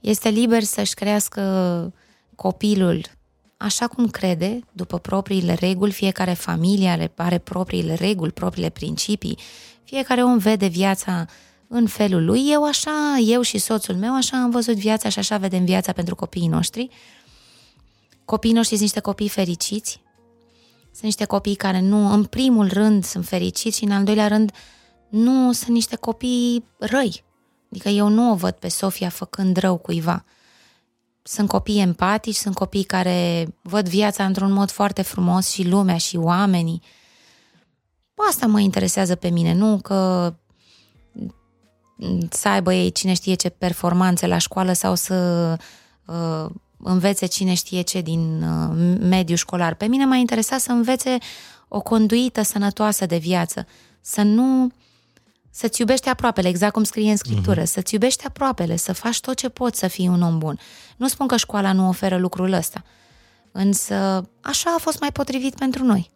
este 0.00 0.28
liber 0.28 0.62
să-și 0.62 0.94
crească 0.94 1.42
copilul 2.38 3.04
așa 3.56 3.86
cum 3.86 4.08
crede, 4.08 4.60
după 4.72 4.98
propriile 4.98 5.54
reguli, 5.54 5.92
fiecare 5.92 6.32
familie 6.32 6.88
are, 6.88 7.12
are 7.16 7.38
propriile 7.38 7.94
reguli, 7.94 8.32
propriile 8.32 8.68
principii, 8.68 9.38
fiecare 9.84 10.22
om 10.22 10.38
vede 10.38 10.66
viața 10.66 11.26
în 11.68 11.86
felul 11.86 12.24
lui. 12.24 12.50
Eu 12.50 12.64
așa, 12.64 13.16
eu 13.26 13.40
și 13.40 13.58
soțul 13.58 13.94
meu, 13.94 14.14
așa 14.14 14.42
am 14.42 14.50
văzut 14.50 14.74
viața 14.74 15.08
și 15.08 15.18
așa 15.18 15.36
vedem 15.36 15.64
viața 15.64 15.92
pentru 15.92 16.14
copiii 16.14 16.48
noștri. 16.48 16.88
Copiii 18.24 18.52
noștri 18.52 18.76
sunt 18.76 18.88
niște 18.88 19.00
copii 19.00 19.28
fericiți, 19.28 20.00
sunt 20.82 21.02
niște 21.02 21.24
copii 21.24 21.54
care 21.54 21.80
nu, 21.80 22.12
în 22.12 22.24
primul 22.24 22.68
rând, 22.68 23.04
sunt 23.04 23.26
fericiți 23.26 23.76
și 23.76 23.84
în 23.84 23.90
al 23.90 24.04
doilea 24.04 24.28
rând, 24.28 24.52
nu 25.08 25.52
sunt 25.52 25.70
niște 25.70 25.96
copii 25.96 26.64
răi. 26.78 27.24
Adică 27.70 27.88
eu 27.88 28.08
nu 28.08 28.30
o 28.30 28.34
văd 28.34 28.52
pe 28.52 28.68
Sofia 28.68 29.08
făcând 29.08 29.56
rău 29.56 29.76
cuiva. 29.76 30.24
Sunt 31.30 31.48
copii 31.48 31.80
empatici, 31.80 32.34
sunt 32.34 32.54
copii 32.54 32.82
care 32.84 33.48
văd 33.62 33.88
viața 33.88 34.24
într-un 34.24 34.52
mod 34.52 34.70
foarte 34.70 35.02
frumos 35.02 35.50
și 35.50 35.68
lumea 35.68 35.96
și 35.96 36.16
oamenii. 36.16 36.82
Asta 38.28 38.46
mă 38.46 38.60
interesează 38.60 39.14
pe 39.14 39.28
mine, 39.28 39.54
nu 39.54 39.78
că 39.82 40.34
să 42.30 42.48
aibă 42.48 42.74
ei 42.74 42.92
cine 42.92 43.12
știe 43.12 43.34
ce 43.34 43.48
performanțe 43.48 44.26
la 44.26 44.38
școală 44.38 44.72
sau 44.72 44.94
să 44.94 45.56
uh, 46.06 46.50
învețe 46.78 47.26
cine 47.26 47.54
știe 47.54 47.80
ce 47.80 48.00
din 48.00 48.42
uh, 48.42 48.96
mediul 49.00 49.36
școlar. 49.36 49.74
Pe 49.74 49.86
mine 49.86 50.04
m-a 50.04 50.16
interesat 50.16 50.60
să 50.60 50.72
învețe 50.72 51.18
o 51.68 51.80
conduită 51.80 52.42
sănătoasă 52.42 53.06
de 53.06 53.16
viață, 53.16 53.66
să 54.00 54.22
nu 54.22 54.70
să-ți 55.50 55.80
iubești 55.80 56.08
aproapele, 56.08 56.48
exact 56.48 56.72
cum 56.72 56.84
scrie 56.84 57.10
în 57.10 57.16
scriptură, 57.16 57.62
uh-huh. 57.62 57.66
să-ți 57.66 57.94
iubești 57.94 58.26
aproapele, 58.26 58.76
să 58.76 58.92
faci 58.92 59.20
tot 59.20 59.36
ce 59.36 59.48
poți 59.48 59.78
să 59.78 59.88
fii 59.88 60.08
un 60.08 60.22
om 60.22 60.38
bun. 60.38 60.58
Nu 60.96 61.08
spun 61.08 61.26
că 61.26 61.36
școala 61.36 61.72
nu 61.72 61.88
oferă 61.88 62.16
lucrul 62.16 62.52
ăsta, 62.52 62.84
însă 63.52 64.28
așa 64.40 64.74
a 64.74 64.78
fost 64.78 65.00
mai 65.00 65.12
potrivit 65.12 65.54
pentru 65.54 65.84
noi. 65.84 66.10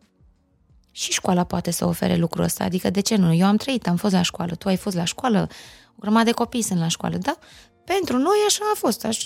Și 0.90 1.12
școala 1.12 1.44
poate 1.44 1.70
să 1.70 1.86
ofere 1.86 2.16
lucrul 2.16 2.44
ăsta, 2.44 2.64
adică 2.64 2.90
de 2.90 3.00
ce 3.00 3.16
nu? 3.16 3.34
Eu 3.34 3.46
am 3.46 3.56
trăit, 3.56 3.86
am 3.86 3.96
fost 3.96 4.14
la 4.14 4.22
școală, 4.22 4.54
tu 4.54 4.68
ai 4.68 4.76
fost 4.76 4.96
la 4.96 5.04
școală, 5.04 5.48
o 5.90 6.00
grămadă 6.00 6.24
de 6.24 6.32
copii 6.32 6.62
sunt 6.62 6.78
la 6.78 6.88
școală, 6.88 7.16
da? 7.16 7.38
Pentru 7.84 8.16
noi 8.16 8.36
așa 8.46 8.64
a 8.72 8.76
fost. 8.76 9.04
Aș... 9.04 9.24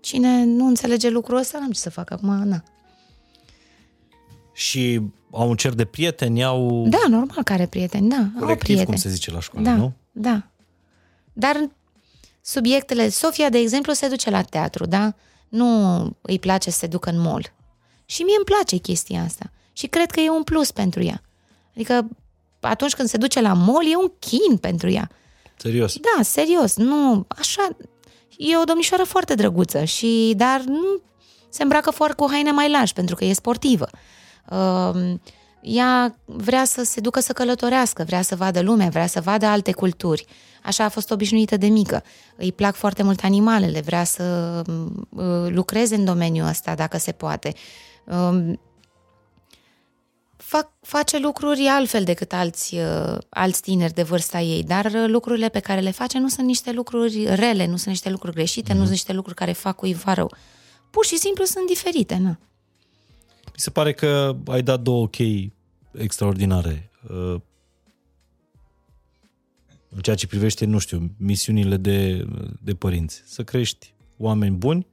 Cine 0.00 0.44
nu 0.44 0.66
înțelege 0.66 1.08
lucrul 1.08 1.36
ăsta, 1.36 1.58
n-am 1.58 1.70
ce 1.70 1.80
să 1.80 1.90
fac 1.90 2.10
acum, 2.10 2.28
na. 2.28 2.62
Și 4.52 5.00
au 5.36 5.48
un 5.48 5.56
cer 5.56 5.72
de 5.72 5.84
prieteni, 5.84 6.44
au 6.44 6.86
Da, 6.88 6.98
normal 7.08 7.42
că 7.44 7.52
are 7.52 7.66
prieteni, 7.66 8.08
da, 8.08 8.16
au 8.16 8.28
colectiv, 8.38 8.58
prieteni. 8.58 8.86
cum 8.86 8.96
se 8.96 9.08
zice 9.08 9.30
la 9.30 9.40
școală, 9.40 9.66
da, 9.66 9.74
nu? 9.74 9.92
Da, 10.12 10.42
Dar 11.32 11.68
subiectele... 12.40 13.08
Sofia, 13.08 13.48
de 13.48 13.58
exemplu, 13.58 13.92
se 13.92 14.08
duce 14.08 14.30
la 14.30 14.42
teatru, 14.42 14.86
da? 14.86 15.14
Nu 15.48 15.68
îi 16.20 16.38
place 16.38 16.70
să 16.70 16.78
se 16.78 16.86
ducă 16.86 17.10
în 17.10 17.20
mall. 17.20 17.52
Și 18.04 18.22
mie 18.22 18.34
îmi 18.36 18.44
place 18.44 18.76
chestia 18.76 19.22
asta. 19.22 19.50
Și 19.72 19.86
cred 19.86 20.10
că 20.10 20.20
e 20.20 20.30
un 20.30 20.42
plus 20.42 20.70
pentru 20.70 21.02
ea. 21.02 21.22
Adică 21.74 22.08
atunci 22.60 22.94
când 22.94 23.08
se 23.08 23.16
duce 23.16 23.40
la 23.40 23.52
mall, 23.52 23.90
e 23.92 23.96
un 23.96 24.12
chin 24.18 24.56
pentru 24.60 24.90
ea. 24.90 25.10
Serios. 25.56 25.96
Da, 25.96 26.22
serios, 26.22 26.76
nu, 26.76 27.24
așa, 27.28 27.68
e 28.36 28.56
o 28.56 28.64
domnișoară 28.64 29.02
foarte 29.04 29.34
drăguță 29.34 29.84
și, 29.84 30.32
dar 30.36 30.60
nu 30.60 31.00
se 31.48 31.62
îmbracă 31.62 31.90
foarte 31.90 32.14
cu 32.16 32.30
haine 32.30 32.50
mai 32.50 32.70
lași, 32.70 32.92
pentru 32.92 33.14
că 33.14 33.24
e 33.24 33.32
sportivă. 33.32 33.88
Uh, 34.54 35.14
ea 35.60 36.18
vrea 36.24 36.64
să 36.64 36.82
se 36.82 37.00
ducă 37.00 37.20
să 37.20 37.32
călătorească, 37.32 38.04
vrea 38.04 38.22
să 38.22 38.36
vadă 38.36 38.60
lumea, 38.60 38.88
vrea 38.88 39.06
să 39.06 39.20
vadă 39.20 39.46
alte 39.46 39.72
culturi. 39.72 40.26
Așa 40.62 40.84
a 40.84 40.88
fost 40.88 41.10
obișnuită 41.10 41.56
de 41.56 41.66
mică. 41.66 42.02
Îi 42.36 42.52
plac 42.52 42.74
foarte 42.74 43.02
mult 43.02 43.24
animalele, 43.24 43.80
vrea 43.80 44.04
să 44.04 44.62
uh, 45.10 45.46
lucreze 45.48 45.94
în 45.94 46.04
domeniul 46.04 46.48
ăsta, 46.48 46.74
dacă 46.74 46.98
se 46.98 47.12
poate. 47.12 47.52
Uh, 48.04 48.52
fac, 50.36 50.70
face 50.80 51.18
lucruri 51.18 51.66
altfel 51.66 52.04
decât 52.04 52.32
alți, 52.32 52.74
uh, 52.74 53.18
alți 53.28 53.60
tineri 53.60 53.92
de 53.92 54.02
vârsta 54.02 54.40
ei, 54.40 54.62
dar 54.62 54.84
uh, 54.84 55.04
lucrurile 55.06 55.48
pe 55.48 55.60
care 55.60 55.80
le 55.80 55.90
face 55.90 56.18
nu 56.18 56.28
sunt 56.28 56.46
niște 56.46 56.72
lucruri 56.72 57.24
rele, 57.34 57.66
nu 57.66 57.76
sunt 57.76 57.88
niște 57.88 58.10
lucruri 58.10 58.34
greșite, 58.34 58.70
mm-hmm. 58.70 58.74
nu 58.74 58.80
sunt 58.80 58.90
niște 58.90 59.12
lucruri 59.12 59.36
care 59.36 59.52
fac 59.52 59.76
cuiva 59.76 60.12
rău. 60.12 60.34
Pur 60.90 61.04
și 61.04 61.16
simplu 61.16 61.44
sunt 61.44 61.66
diferite, 61.66 62.16
na. 62.16 62.38
Mi 63.54 63.60
se 63.60 63.70
pare 63.70 63.92
că 63.92 64.36
ai 64.46 64.62
dat 64.62 64.80
două 64.80 65.08
chei 65.08 65.52
extraordinare. 65.92 66.90
Uh, 67.10 67.40
în 69.88 70.00
ceea 70.00 70.16
ce 70.16 70.26
privește, 70.26 70.64
nu 70.64 70.78
știu, 70.78 71.10
misiunile 71.16 71.76
de, 71.76 72.26
de 72.62 72.74
părinți. 72.74 73.22
Să 73.26 73.44
crești 73.44 73.94
oameni 74.18 74.56
buni, 74.56 74.86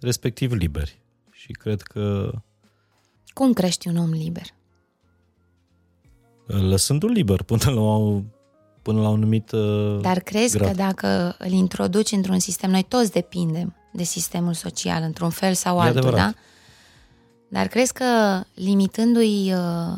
respectiv 0.00 0.52
liberi. 0.52 1.02
Și 1.30 1.52
cred 1.52 1.80
că... 1.82 2.32
Cum 3.32 3.52
crești 3.52 3.88
un 3.88 3.96
om 3.96 4.10
liber? 4.10 4.46
Lăsându-l 6.46 7.10
liber 7.10 7.42
până 7.42 7.70
la, 7.70 7.80
o, 7.80 8.22
până 8.82 9.00
la 9.00 9.08
un 9.08 9.14
anumit 9.14 9.50
Dar 10.00 10.18
crezi 10.18 10.56
grad. 10.56 10.68
că 10.68 10.74
dacă 10.74 11.34
îl 11.38 11.50
introduci 11.50 12.10
într-un 12.12 12.38
sistem, 12.38 12.70
noi 12.70 12.82
toți 12.88 13.10
depindem 13.12 13.74
de 13.92 14.02
sistemul 14.02 14.52
social, 14.54 15.02
într-un 15.02 15.30
fel 15.30 15.54
sau 15.54 15.76
E 15.76 15.80
altul, 15.80 15.98
adevărat. 15.98 16.32
da? 16.34 16.38
Dar 17.50 17.66
crezi 17.66 17.92
că 17.92 18.42
limitându-i... 18.54 19.52
Uh, 19.52 19.96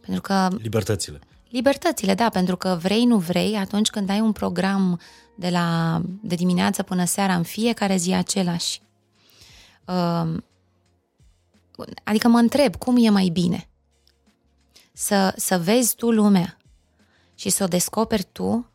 pentru 0.00 0.20
că 0.20 0.48
Libertățile. 0.62 1.18
Libertățile, 1.48 2.14
da, 2.14 2.28
pentru 2.28 2.56
că 2.56 2.78
vrei, 2.82 3.04
nu 3.04 3.18
vrei, 3.18 3.56
atunci 3.56 3.90
când 3.90 4.10
ai 4.10 4.20
un 4.20 4.32
program 4.32 5.00
de, 5.36 5.48
la, 5.48 6.00
de 6.22 6.34
dimineață 6.34 6.82
până 6.82 7.04
seara 7.04 7.34
în 7.34 7.42
fiecare 7.42 7.96
zi 7.96 8.12
același. 8.12 8.82
Uh, 9.86 10.36
Adică 12.04 12.28
mă 12.28 12.38
întreb, 12.38 12.76
cum 12.76 12.96
e 13.04 13.10
mai 13.10 13.28
bine? 13.28 13.68
Să, 14.92 15.34
să 15.36 15.58
vezi 15.58 15.94
tu 15.94 16.10
lumea 16.10 16.56
și 17.34 17.48
să 17.48 17.64
o 17.64 17.66
descoperi 17.66 18.26
tu 18.32 18.70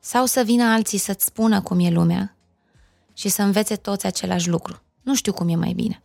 sau 0.00 0.26
să 0.26 0.42
vină 0.44 0.64
alții 0.64 0.98
să-ți 0.98 1.24
spună 1.24 1.62
cum 1.62 1.78
e 1.80 1.90
lumea 1.90 2.36
și 3.12 3.28
să 3.28 3.42
învețe 3.42 3.76
toți 3.76 4.06
același 4.06 4.48
lucru. 4.48 4.82
Nu 5.02 5.14
știu 5.14 5.32
cum 5.32 5.48
e 5.48 5.54
mai 5.54 5.72
bine. 5.72 6.03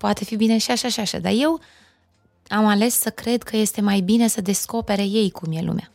Poate 0.00 0.24
fi 0.24 0.36
bine 0.36 0.58
și 0.58 0.70
așa 0.70 0.88
și 0.88 1.00
așa, 1.00 1.18
dar 1.18 1.32
eu 1.34 1.60
am 2.48 2.66
ales 2.66 2.94
să 2.94 3.10
cred 3.10 3.42
că 3.42 3.56
este 3.56 3.80
mai 3.80 4.00
bine 4.00 4.28
să 4.28 4.40
descopere 4.40 5.02
ei 5.02 5.30
cum 5.30 5.52
e 5.52 5.62
lumea. 5.62 5.92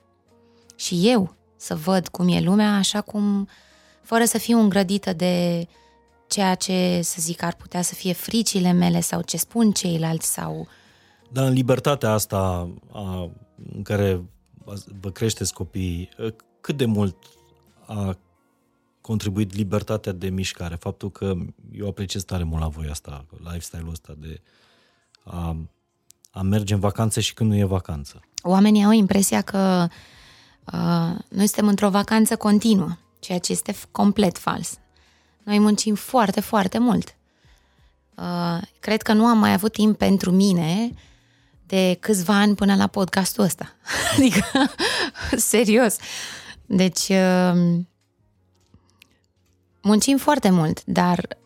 Și 0.76 1.10
eu 1.10 1.36
să 1.56 1.76
văd 1.76 2.08
cum 2.08 2.28
e 2.28 2.42
lumea 2.42 2.76
așa 2.76 3.02
cum, 3.02 3.48
fără 4.02 4.26
să 4.26 4.38
fiu 4.38 4.60
îngrădită 4.60 5.14
de 5.14 5.68
ceea 6.28 6.56
ce, 6.56 7.00
să 7.04 7.16
zic, 7.20 7.44
ar 7.44 7.56
putea 7.56 7.82
să 7.82 7.94
fie 7.94 8.14
fricile 8.14 8.72
mele 8.72 9.00
sau 9.00 9.22
ce 9.22 9.38
spun 9.38 9.72
ceilalți 9.72 10.34
sau... 10.34 10.68
Dar 11.32 11.48
în 11.48 11.54
libertatea 11.54 12.12
asta 12.12 12.70
a, 12.92 13.32
în 13.76 13.82
care 13.84 14.22
vă 15.00 15.10
creșteți 15.12 15.54
copiii, 15.54 16.10
cât 16.62 16.78
de 16.78 16.86
mult 16.86 17.16
a 17.86 18.18
contribuit 19.06 19.54
libertatea 19.54 20.12
de 20.12 20.30
mișcare? 20.30 20.76
Faptul 20.76 21.12
că 21.12 21.36
eu 21.72 21.88
apreciez 21.88 22.24
tare 22.24 22.44
mult 22.44 22.62
la 22.62 22.68
voi 22.68 22.88
asta, 22.90 23.26
lifestyle-ul 23.44 23.90
ăsta 23.92 24.14
de 24.18 24.42
a, 25.24 25.58
a 26.32 26.42
merge 26.42 26.74
în 26.74 26.80
vacanță 26.80 27.20
și 27.20 27.34
când 27.34 27.50
nu 27.50 27.58
e 27.58 27.64
vacanță. 27.64 28.20
Oamenii 28.42 28.84
au 28.84 28.92
impresia 28.92 29.42
că 29.42 29.88
uh, 30.66 31.16
noi 31.30 31.48
suntem 31.48 31.68
într-o 31.68 31.90
vacanță 31.90 32.36
continuă, 32.36 32.98
ceea 33.20 33.40
ce 33.40 33.52
este 33.52 33.74
f- 33.74 33.92
complet 33.92 34.38
fals. 34.38 34.78
Noi 35.44 35.60
muncim 35.60 35.96
foarte, 35.96 36.40
foarte 36.40 36.78
mult. 36.78 37.16
Uh, 38.16 38.62
cred 38.80 39.02
că 39.02 39.14
nu 39.14 39.26
am 39.26 39.38
mai 39.38 39.54
avut 39.54 39.72
timp 39.72 39.98
pentru 39.98 40.32
mine 40.32 40.94
de 41.66 41.98
câțiva 42.00 42.34
ani 42.34 42.56
până 42.56 42.76
la 42.76 42.88
podcastul 42.88 43.44
ăsta. 43.44 43.76
Adică, 44.18 44.44
serios. 45.52 45.96
Deci, 46.66 47.08
uh, 47.10 47.80
muncim 49.86 50.18
foarte 50.18 50.50
mult, 50.50 50.84
dar 50.86 51.38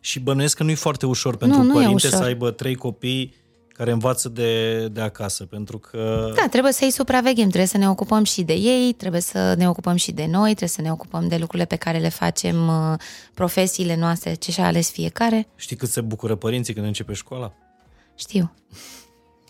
Și 0.00 0.20
bănuiesc 0.20 0.56
că 0.56 0.62
nu 0.62 0.70
e 0.70 0.74
foarte 0.74 1.06
ușor 1.06 1.36
pentru 1.36 1.58
Nu, 1.58 1.64
nu 1.64 1.70
e 1.70 1.82
părinte 1.82 2.06
ușor. 2.06 2.18
să 2.20 2.24
aibă 2.24 2.50
trei 2.50 2.74
copii 2.74 3.34
care 3.68 3.90
învață 3.90 4.28
de, 4.28 4.86
de 4.88 5.00
acasă, 5.00 5.44
pentru 5.44 5.78
că... 5.78 6.30
Da, 6.34 6.46
trebuie 6.50 6.72
să-i 6.72 6.90
supraveghem, 6.90 7.46
trebuie 7.46 7.66
să 7.66 7.78
ne 7.78 7.88
ocupăm 7.88 8.24
și 8.24 8.42
de 8.42 8.52
ei, 8.52 8.92
trebuie 8.92 9.20
să 9.20 9.54
ne 9.58 9.68
ocupăm 9.68 9.96
și 9.96 10.12
de 10.12 10.26
noi, 10.26 10.48
trebuie 10.48 10.68
să 10.68 10.80
ne 10.80 10.92
ocupăm 10.92 11.28
de 11.28 11.36
lucrurile 11.36 11.64
pe 11.64 11.76
care 11.76 11.98
le 11.98 12.08
facem, 12.08 12.68
uh, 12.68 12.98
profesiile 13.34 13.96
noastre, 13.96 14.34
ce 14.34 14.50
și-a 14.50 14.66
ales 14.66 14.90
fiecare. 14.90 15.48
Știi 15.56 15.76
cât 15.76 15.88
se 15.88 16.00
bucură 16.00 16.34
părinții 16.34 16.74
când 16.74 16.86
începe 16.86 17.12
școala? 17.12 17.52
Știu. 18.14 18.54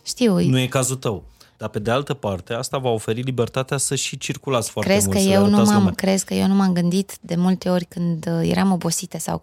Știu. 0.03 0.41
Nu 0.41 0.59
e 0.59 0.67
cazul 0.67 0.97
tău. 0.97 1.25
Dar 1.57 1.69
pe 1.69 1.79
de 1.79 1.91
altă 1.91 2.15
parte, 2.15 2.53
asta 2.53 2.79
va 2.79 2.89
oferi 2.89 3.21
libertatea 3.21 3.77
să 3.77 3.95
și 3.95 4.19
circulați 4.19 4.71
foarte 4.71 4.91
crezi 4.91 5.07
mult, 5.07 5.19
că 5.19 5.23
să 5.23 5.29
le 5.29 5.35
eu 5.35 5.41
nu 5.41 5.47
arătați 5.47 5.71
m-am, 5.71 5.79
lumea. 5.79 5.95
crezi 5.95 6.25
că 6.25 6.35
eu 6.35 6.47
nu 6.47 6.55
m-am 6.55 6.73
gândit 6.73 7.17
de 7.21 7.35
multe 7.35 7.69
ori 7.69 7.85
când 7.85 8.27
uh, 8.27 8.49
eram 8.51 8.73
obosită 8.73 9.19
sau 9.19 9.43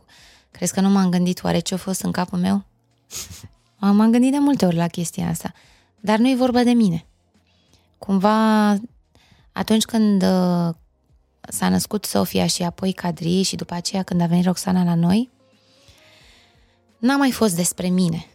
crezi 0.51 0.73
că 0.73 0.81
nu 0.81 0.89
m-am 0.89 1.09
gândit 1.09 1.43
oare 1.43 1.59
ce 1.59 1.73
a 1.73 1.77
fost 1.77 2.01
în 2.01 2.11
capul 2.11 2.39
meu? 2.39 2.63
M-am 3.79 4.11
gândit 4.11 4.31
de 4.31 4.37
multe 4.37 4.65
ori 4.65 4.75
la 4.75 4.87
chestia 4.87 5.27
asta. 5.27 5.53
Dar 5.99 6.17
nu 6.17 6.29
e 6.29 6.35
vorba 6.35 6.63
de 6.63 6.71
mine. 6.71 7.05
Cumva, 7.97 8.69
atunci 9.51 9.83
când 9.83 10.21
uh, 10.21 10.73
s-a 11.41 11.69
născut 11.69 12.05
Sofia 12.05 12.47
și 12.47 12.63
apoi 12.63 12.91
Cadri 12.91 13.41
și 13.41 13.55
după 13.55 13.73
aceea 13.73 14.03
când 14.03 14.21
a 14.21 14.25
venit 14.25 14.45
Roxana 14.45 14.83
la 14.83 14.95
noi, 14.95 15.29
n-a 16.97 17.17
mai 17.17 17.31
fost 17.31 17.55
despre 17.55 17.87
mine. 17.87 18.25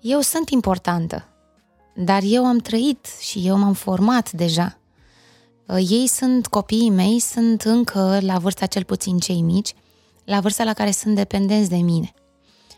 Eu 0.00 0.20
sunt 0.20 0.48
importantă, 0.48 1.28
dar 2.04 2.22
eu 2.24 2.46
am 2.46 2.58
trăit 2.58 3.06
și 3.20 3.46
eu 3.46 3.56
m-am 3.58 3.72
format 3.72 4.32
deja. 4.32 4.78
Uh, 5.66 5.76
Ei 5.90 6.06
sunt 6.06 6.46
copiii 6.46 6.90
mei, 6.90 7.18
sunt 7.18 7.62
încă 7.62 8.18
la 8.20 8.38
vârsta 8.38 8.66
cel 8.66 8.84
puțin 8.84 9.18
cei 9.18 9.42
mici, 9.42 9.74
la 10.24 10.40
vârsta 10.40 10.64
la 10.64 10.72
care 10.72 10.90
sunt 10.90 11.14
dependenți 11.14 11.68
de 11.68 11.76
mine, 11.76 12.12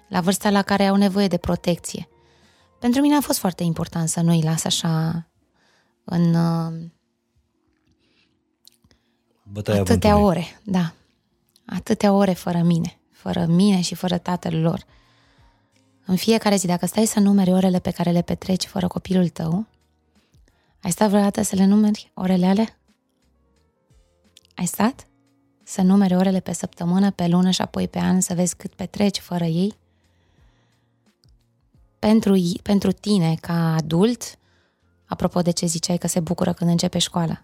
la 0.09 0.21
vârsta 0.21 0.51
la 0.51 0.63
care 0.63 0.87
au 0.87 0.97
nevoie 0.97 1.29
de 1.29 1.37
protecție. 1.37 2.09
Pentru 2.81 3.01
mine 3.01 3.17
a 3.17 3.21
fost 3.21 3.39
foarte 3.39 3.63
important 3.63 4.09
să 4.09 4.21
nu-i 4.21 4.43
las 4.43 4.65
așa 4.65 5.27
în 6.05 6.35
uh, 6.35 6.91
Bătaia 9.43 9.81
atâtea 9.81 10.11
vântului. 10.11 10.39
ore, 10.39 10.61
da. 10.65 10.93
Atâtea 11.67 12.13
ore 12.13 12.33
fără 12.33 12.59
mine, 12.59 13.01
fără 13.11 13.47
mine 13.47 13.81
și 13.81 13.95
fără 13.95 14.19
tatăl 14.19 14.61
lor. 14.61 14.85
În 16.05 16.17
fiecare 16.17 16.57
zi, 16.57 16.67
dacă 16.67 16.87
stai 16.87 17.07
să 17.07 17.21
numeri 17.21 17.53
orele 17.53 17.79
pe 17.79 17.91
care 17.91 18.11
le 18.11 18.23
petreci 18.23 18.67
fără 18.67 18.87
copilul 18.87 19.29
tău, 19.29 19.67
ai 20.83 20.91
stat 20.91 21.09
vreodată 21.09 21.43
să 21.43 21.57
le 21.57 21.65
numeri 21.65 22.11
orele 22.15 22.47
alea? 22.47 22.79
Ai 24.57 24.67
stat? 24.67 25.07
Să 25.63 25.83
numeri 25.83 26.15
orele 26.17 26.41
pe 26.41 26.53
săptămână, 26.53 27.11
pe 27.11 27.27
lună 27.27 27.51
și 27.51 27.61
apoi 27.61 27.89
pe 27.89 27.99
an 27.99 28.21
să 28.21 28.35
vezi 28.35 28.57
cât 28.57 28.75
petreci 28.75 29.19
fără 29.19 29.45
ei? 29.45 29.75
Pentru, 31.99 32.35
i- 32.35 32.61
pentru 32.63 32.93
tine, 32.93 33.35
ca 33.41 33.75
adult, 33.75 34.39
apropo 35.07 35.43
de 35.43 35.51
ce 35.51 35.67
ziceai 35.67 35.99
că 35.99 36.07
se 36.07 36.21
bucură 36.21 36.53
când 36.53 36.71
începe 36.71 36.99
școala, 36.99 37.43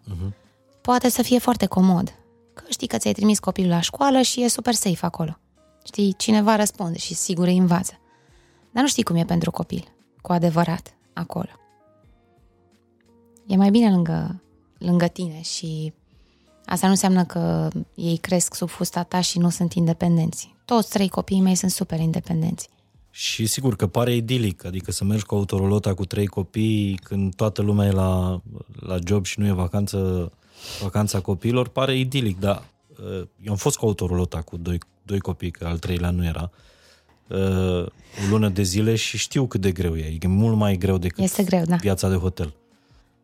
poate 0.80 1.09
să 1.09 1.22
fie 1.22 1.39
foarte 1.39 1.66
comod. 1.66 2.14
Că 2.55 2.62
știi 2.68 2.86
că 2.86 2.97
ți-ai 2.98 3.12
trimis 3.12 3.39
copilul 3.39 3.70
la 3.70 3.80
școală 3.80 4.20
și 4.20 4.43
e 4.43 4.48
super 4.48 4.74
safe 4.74 5.06
acolo. 5.06 5.39
Știi, 5.85 6.14
cineva 6.16 6.56
răspunde 6.56 6.98
și 6.98 7.14
sigur 7.14 7.47
îi 7.47 7.56
învață. 7.56 7.93
Dar 8.70 8.82
nu 8.82 8.88
știi 8.88 9.02
cum 9.02 9.16
e 9.16 9.24
pentru 9.24 9.50
copil, 9.50 9.92
cu 10.20 10.32
adevărat, 10.32 10.94
acolo. 11.12 11.48
E 13.46 13.56
mai 13.56 13.70
bine 13.70 13.90
lângă, 13.90 14.42
lângă 14.78 15.06
tine 15.06 15.40
și 15.40 15.92
asta 16.64 16.86
nu 16.86 16.92
înseamnă 16.92 17.24
că 17.24 17.68
ei 17.94 18.16
cresc 18.16 18.54
sub 18.54 18.68
fusta 18.68 19.02
ta 19.02 19.20
și 19.20 19.38
nu 19.38 19.48
sunt 19.48 19.72
independenți. 19.72 20.54
Toți 20.64 20.90
trei 20.90 21.08
copiii 21.08 21.40
mei 21.40 21.54
sunt 21.54 21.70
super 21.70 22.00
independenți. 22.00 22.68
Și 23.10 23.46
sigur 23.46 23.76
că 23.76 23.86
pare 23.86 24.14
idilic, 24.14 24.64
adică 24.64 24.92
să 24.92 25.04
mergi 25.04 25.24
cu 25.24 25.34
autorolota 25.34 25.94
cu 25.94 26.04
trei 26.04 26.26
copii 26.26 27.00
când 27.02 27.34
toată 27.34 27.62
lumea 27.62 27.86
e 27.86 27.90
la, 27.90 28.40
la 28.80 28.96
job 29.06 29.24
și 29.24 29.40
nu 29.40 29.46
e 29.46 29.52
vacanță, 29.52 30.32
vacanța 30.82 31.20
copiilor, 31.20 31.68
pare 31.68 31.98
idilic, 31.98 32.38
dar 32.38 32.62
uh, 33.00 33.26
eu 33.42 33.50
am 33.50 33.56
fost 33.56 33.76
cu 33.76 33.86
autorolota 33.86 34.42
cu 34.42 34.56
doi, 34.56 34.78
doi 35.02 35.18
copii, 35.18 35.50
că 35.50 35.66
al 35.66 35.78
treilea 35.78 36.10
nu 36.10 36.24
era, 36.24 36.50
uh, 36.52 36.58
o 37.30 38.28
lună 38.30 38.48
de 38.48 38.62
zile 38.62 38.94
și 38.94 39.18
știu 39.18 39.46
cât 39.46 39.60
de 39.60 39.70
greu 39.72 39.96
e, 39.96 40.06
adică 40.06 40.26
e 40.26 40.30
mult 40.30 40.56
mai 40.56 40.76
greu 40.76 40.98
decât 40.98 41.24
Este 41.24 41.42
greu, 41.42 41.62
da. 41.64 41.76
viața 41.76 42.09
de 42.09 42.14
hotel. 42.14 42.55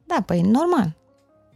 Da, 0.06 0.22
păi 0.26 0.40
normal. 0.40 0.94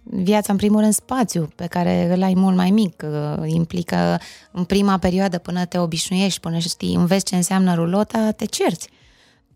Viața, 0.02 0.52
în 0.52 0.58
primul 0.58 0.80
rând, 0.80 0.92
spațiu 0.92 1.48
pe 1.54 1.66
care 1.66 2.12
îl 2.14 2.22
ai 2.22 2.34
mult 2.34 2.56
mai 2.56 2.70
mic. 2.70 3.02
uh, 3.04 3.42
Implică 3.50 4.20
în 4.52 4.64
prima 4.64 4.98
perioadă 4.98 5.38
până 5.38 5.64
te 5.64 5.78
obișnuiești, 5.78 6.40
până 6.40 6.58
știi, 6.58 6.94
înveți 6.94 7.24
ce 7.24 7.36
înseamnă 7.36 7.74
rulota, 7.74 8.30
te 8.30 8.44
cerți. 8.44 8.88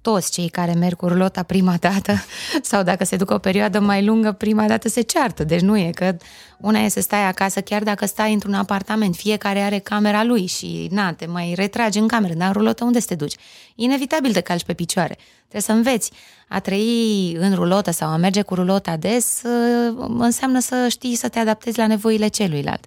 Toți 0.02 0.32
cei 0.32 0.48
care 0.48 0.72
merg 0.72 0.96
cu 0.96 1.08
rulota 1.08 1.42
prima 1.42 1.76
dată 1.80 2.12
sau 2.70 2.82
dacă 2.82 3.04
se 3.04 3.16
duc 3.16 3.30
o 3.30 3.38
perioadă 3.38 3.80
mai 3.80 4.04
lungă, 4.04 4.32
prima 4.32 4.66
dată 4.66 4.88
se 4.88 5.00
ceartă. 5.00 5.44
Deci 5.44 5.60
nu 5.60 5.78
e 5.78 5.90
că 5.94 6.16
una 6.58 6.78
e 6.78 6.88
să 6.88 7.00
stai 7.00 7.26
acasă 7.26 7.60
chiar 7.60 7.82
dacă 7.82 8.06
stai 8.06 8.32
într-un 8.32 8.54
apartament. 8.54 9.14
Fiecare 9.14 9.60
are 9.60 9.78
camera 9.78 10.24
lui 10.24 10.46
și 10.46 10.88
na, 10.90 11.12
te 11.12 11.26
mai 11.26 11.52
retragi 11.56 11.98
în 11.98 12.08
cameră. 12.08 12.34
Dar 12.34 12.46
în 12.46 12.52
rulotă 12.52 12.84
unde 12.84 13.00
să 13.00 13.06
te 13.06 13.14
duci? 13.14 13.34
Inevitabil 13.74 14.32
te 14.32 14.40
calci 14.40 14.64
pe 14.64 14.74
picioare. 14.74 15.18
Trebuie 15.38 15.62
să 15.62 15.72
înveți. 15.72 16.10
A 16.48 16.60
trăi 16.60 17.36
în 17.38 17.54
rulotă 17.54 17.90
sau 17.90 18.08
a 18.08 18.16
merge 18.16 18.42
cu 18.42 18.54
rulota 18.54 18.96
des 18.96 19.42
uh, 19.44 20.06
înseamnă 20.18 20.60
să 20.60 20.86
știi 20.88 21.14
să 21.14 21.28
te 21.28 21.38
adaptezi 21.38 21.78
la 21.78 21.86
nevoile 21.86 22.28
celuilalt. 22.28 22.84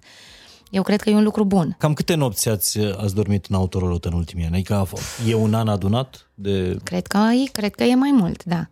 Eu 0.70 0.82
cred 0.82 1.00
că 1.00 1.10
e 1.10 1.14
un 1.14 1.22
lucru 1.22 1.44
bun. 1.44 1.76
Cam 1.78 1.94
câte 1.94 2.14
nopți 2.14 2.48
ați, 2.48 2.78
ați 2.78 3.14
dormit 3.14 3.46
în 3.46 3.54
autorolotă 3.54 4.08
în 4.08 4.14
ultimii 4.14 4.44
ani? 4.44 4.54
Adică 4.54 4.74
a 4.74 4.86
f- 4.86 5.28
e 5.28 5.34
un 5.34 5.54
an 5.54 5.68
adunat 5.68 6.30
de... 6.34 6.76
Cred 6.82 7.06
că, 7.06 7.18
e, 7.18 7.50
cred 7.52 7.74
că 7.74 7.84
e 7.84 7.94
mai 7.94 8.10
mult, 8.12 8.44
da. 8.44 8.68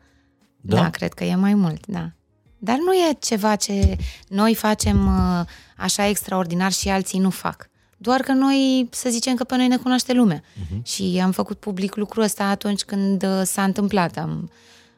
Da? 0.60 0.76
da. 0.76 0.82
Da, 0.82 0.90
cred 0.90 1.12
că 1.12 1.24
e 1.24 1.34
mai 1.34 1.54
mult, 1.54 1.86
da. 1.86 2.12
Dar 2.58 2.76
nu 2.76 2.92
e 2.92 3.16
ceva 3.20 3.56
ce 3.56 3.96
noi 4.28 4.54
facem 4.54 5.06
uh, 5.06 5.46
așa 5.76 6.08
extraordinar 6.08 6.72
și 6.72 6.88
alții 6.88 7.18
nu 7.18 7.30
fac. 7.30 7.70
Doar 7.96 8.20
că 8.20 8.32
noi, 8.32 8.88
să 8.90 9.08
zicem 9.10 9.34
că 9.34 9.44
pe 9.44 9.56
noi 9.56 9.68
ne 9.68 9.76
cunoaște 9.76 10.12
lumea. 10.12 10.40
Uh-huh. 10.40 10.82
Și 10.82 11.20
am 11.22 11.30
făcut 11.30 11.58
public 11.58 11.94
lucrul 11.96 12.22
ăsta 12.22 12.44
atunci 12.44 12.82
când 12.82 13.22
uh, 13.22 13.42
s-a 13.44 13.62
întâmplat. 13.62 14.16
Am... 14.16 14.50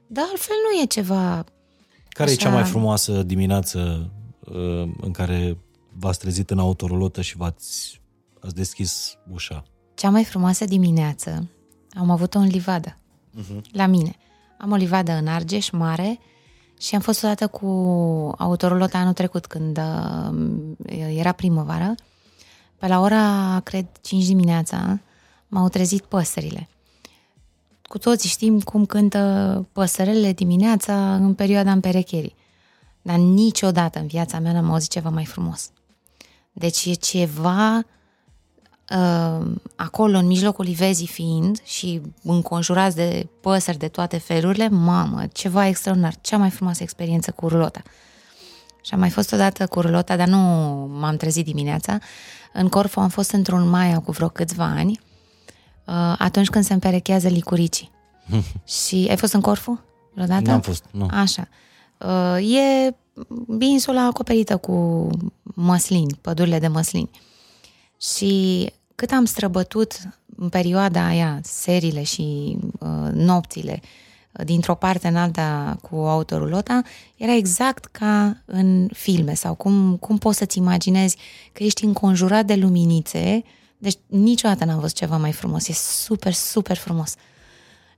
Dar 0.06 0.24
altfel 0.30 0.56
nu 0.70 0.82
e 0.82 0.86
ceva... 0.86 1.44
Care 2.08 2.30
așa... 2.30 2.40
e 2.40 2.44
cea 2.44 2.54
mai 2.54 2.64
frumoasă 2.64 3.22
dimineață 3.22 4.10
uh, 4.40 4.88
în 5.00 5.10
care 5.12 5.56
v-ați 5.98 6.18
trezit 6.18 6.50
în 6.50 6.58
autorulotă 6.58 7.20
și 7.20 7.36
v-ați 7.36 8.00
ați 8.40 8.54
deschis 8.54 9.16
ușa? 9.32 9.64
Cea 9.94 10.10
mai 10.10 10.24
frumoasă 10.24 10.64
dimineață 10.64 11.48
am 11.98 12.10
avut-o 12.10 12.38
în 12.38 12.46
livadă, 12.46 12.96
uh-huh. 13.40 13.60
la 13.72 13.86
mine. 13.86 14.16
Am 14.58 14.70
o 14.70 14.74
livadă 14.74 15.12
în 15.12 15.26
Argeș, 15.26 15.70
mare, 15.70 16.18
și 16.80 16.94
am 16.94 17.00
fost 17.00 17.22
odată 17.22 17.46
cu 17.46 17.66
autorulota 18.38 18.98
anul 18.98 19.12
trecut, 19.12 19.46
când 19.46 19.78
uh, 19.78 21.14
era 21.16 21.32
primăvară. 21.32 21.94
Pe 22.78 22.86
la 22.86 23.00
ora, 23.00 23.60
cred, 23.64 23.86
5 24.00 24.24
dimineața, 24.26 25.00
m-au 25.48 25.68
trezit 25.68 26.02
păsările. 26.02 26.68
Cu 27.82 27.98
toții 27.98 28.28
știm 28.28 28.60
cum 28.60 28.86
cântă 28.86 29.68
păsărele 29.72 30.32
dimineața 30.32 31.14
în 31.14 31.34
perioada 31.34 31.72
împerecherii. 31.72 32.34
Dar 33.02 33.16
niciodată 33.16 33.98
în 33.98 34.06
viața 34.06 34.38
mea 34.38 34.52
n-am 34.52 34.70
auzit 34.70 34.90
ceva 34.90 35.08
mai 35.08 35.24
frumos. 35.24 35.70
Deci 36.58 36.84
e 36.84 36.92
ceva 36.92 37.76
uh, 38.96 39.46
acolo, 39.76 40.18
în 40.18 40.26
mijlocul 40.26 40.66
ivezii 40.66 41.06
fiind 41.06 41.60
și 41.64 42.00
înconjurați 42.22 42.96
de 42.96 43.26
păsări 43.40 43.78
de 43.78 43.88
toate 43.88 44.18
felurile, 44.18 44.68
mamă, 44.68 45.26
ceva 45.32 45.66
extraordinar, 45.66 46.14
cea 46.20 46.36
mai 46.36 46.50
frumoasă 46.50 46.82
experiență 46.82 47.30
cu 47.30 47.48
rulota. 47.48 47.82
Și 48.82 48.94
am 48.94 48.98
mai 48.98 49.10
fost 49.10 49.32
odată 49.32 49.66
cu 49.66 49.80
rulota, 49.80 50.16
dar 50.16 50.28
nu 50.28 50.38
m-am 51.00 51.16
trezit 51.16 51.44
dimineața. 51.44 51.98
În 52.52 52.68
Corfu 52.68 53.00
am 53.00 53.08
fost 53.08 53.30
într-un 53.30 53.68
mai 53.68 54.00
cu 54.04 54.10
vreo 54.10 54.28
câțiva 54.28 54.64
ani, 54.64 55.00
uh, 55.84 56.14
atunci 56.18 56.48
când 56.48 56.64
se 56.64 56.72
împerechează 56.72 57.28
licuricii. 57.28 57.90
și 58.84 59.06
ai 59.10 59.16
fost 59.16 59.32
în 59.32 59.40
Corfu 59.40 59.80
vreodată? 60.14 60.48
Nu 60.48 60.52
am 60.52 60.60
fost, 60.60 60.84
nu. 60.90 61.08
Așa. 61.10 61.48
Uh, 61.98 62.56
e 62.56 62.94
insula 63.58 64.06
acoperită 64.06 64.56
cu 64.56 65.08
măslini, 65.56 66.18
pădurile 66.20 66.58
de 66.58 66.68
măslini. 66.68 67.10
Și 68.00 68.66
cât 68.94 69.10
am 69.10 69.24
străbătut 69.24 69.98
în 70.36 70.48
perioada 70.48 71.06
aia 71.06 71.40
serile 71.42 72.02
și 72.02 72.56
uh, 72.78 72.88
nopțile 73.12 73.80
uh, 73.82 74.44
dintr-o 74.44 74.74
parte 74.74 75.08
în 75.08 75.16
alta 75.16 75.78
cu 75.82 75.96
autorulota, 75.96 76.82
era 77.16 77.34
exact 77.34 77.84
ca 77.84 78.42
în 78.44 78.88
filme 78.92 79.34
sau 79.34 79.54
cum, 79.54 79.96
cum 79.96 80.18
poți 80.18 80.38
să-ți 80.38 80.58
imaginezi 80.58 81.16
că 81.52 81.62
ești 81.62 81.84
înconjurat 81.84 82.46
de 82.46 82.54
luminițe, 82.54 83.42
deci 83.78 83.96
niciodată 84.06 84.64
n-am 84.64 84.78
văzut 84.78 84.96
ceva 84.96 85.16
mai 85.16 85.32
frumos, 85.32 85.68
e 85.68 85.72
super, 85.72 86.32
super 86.32 86.76
frumos. 86.76 87.14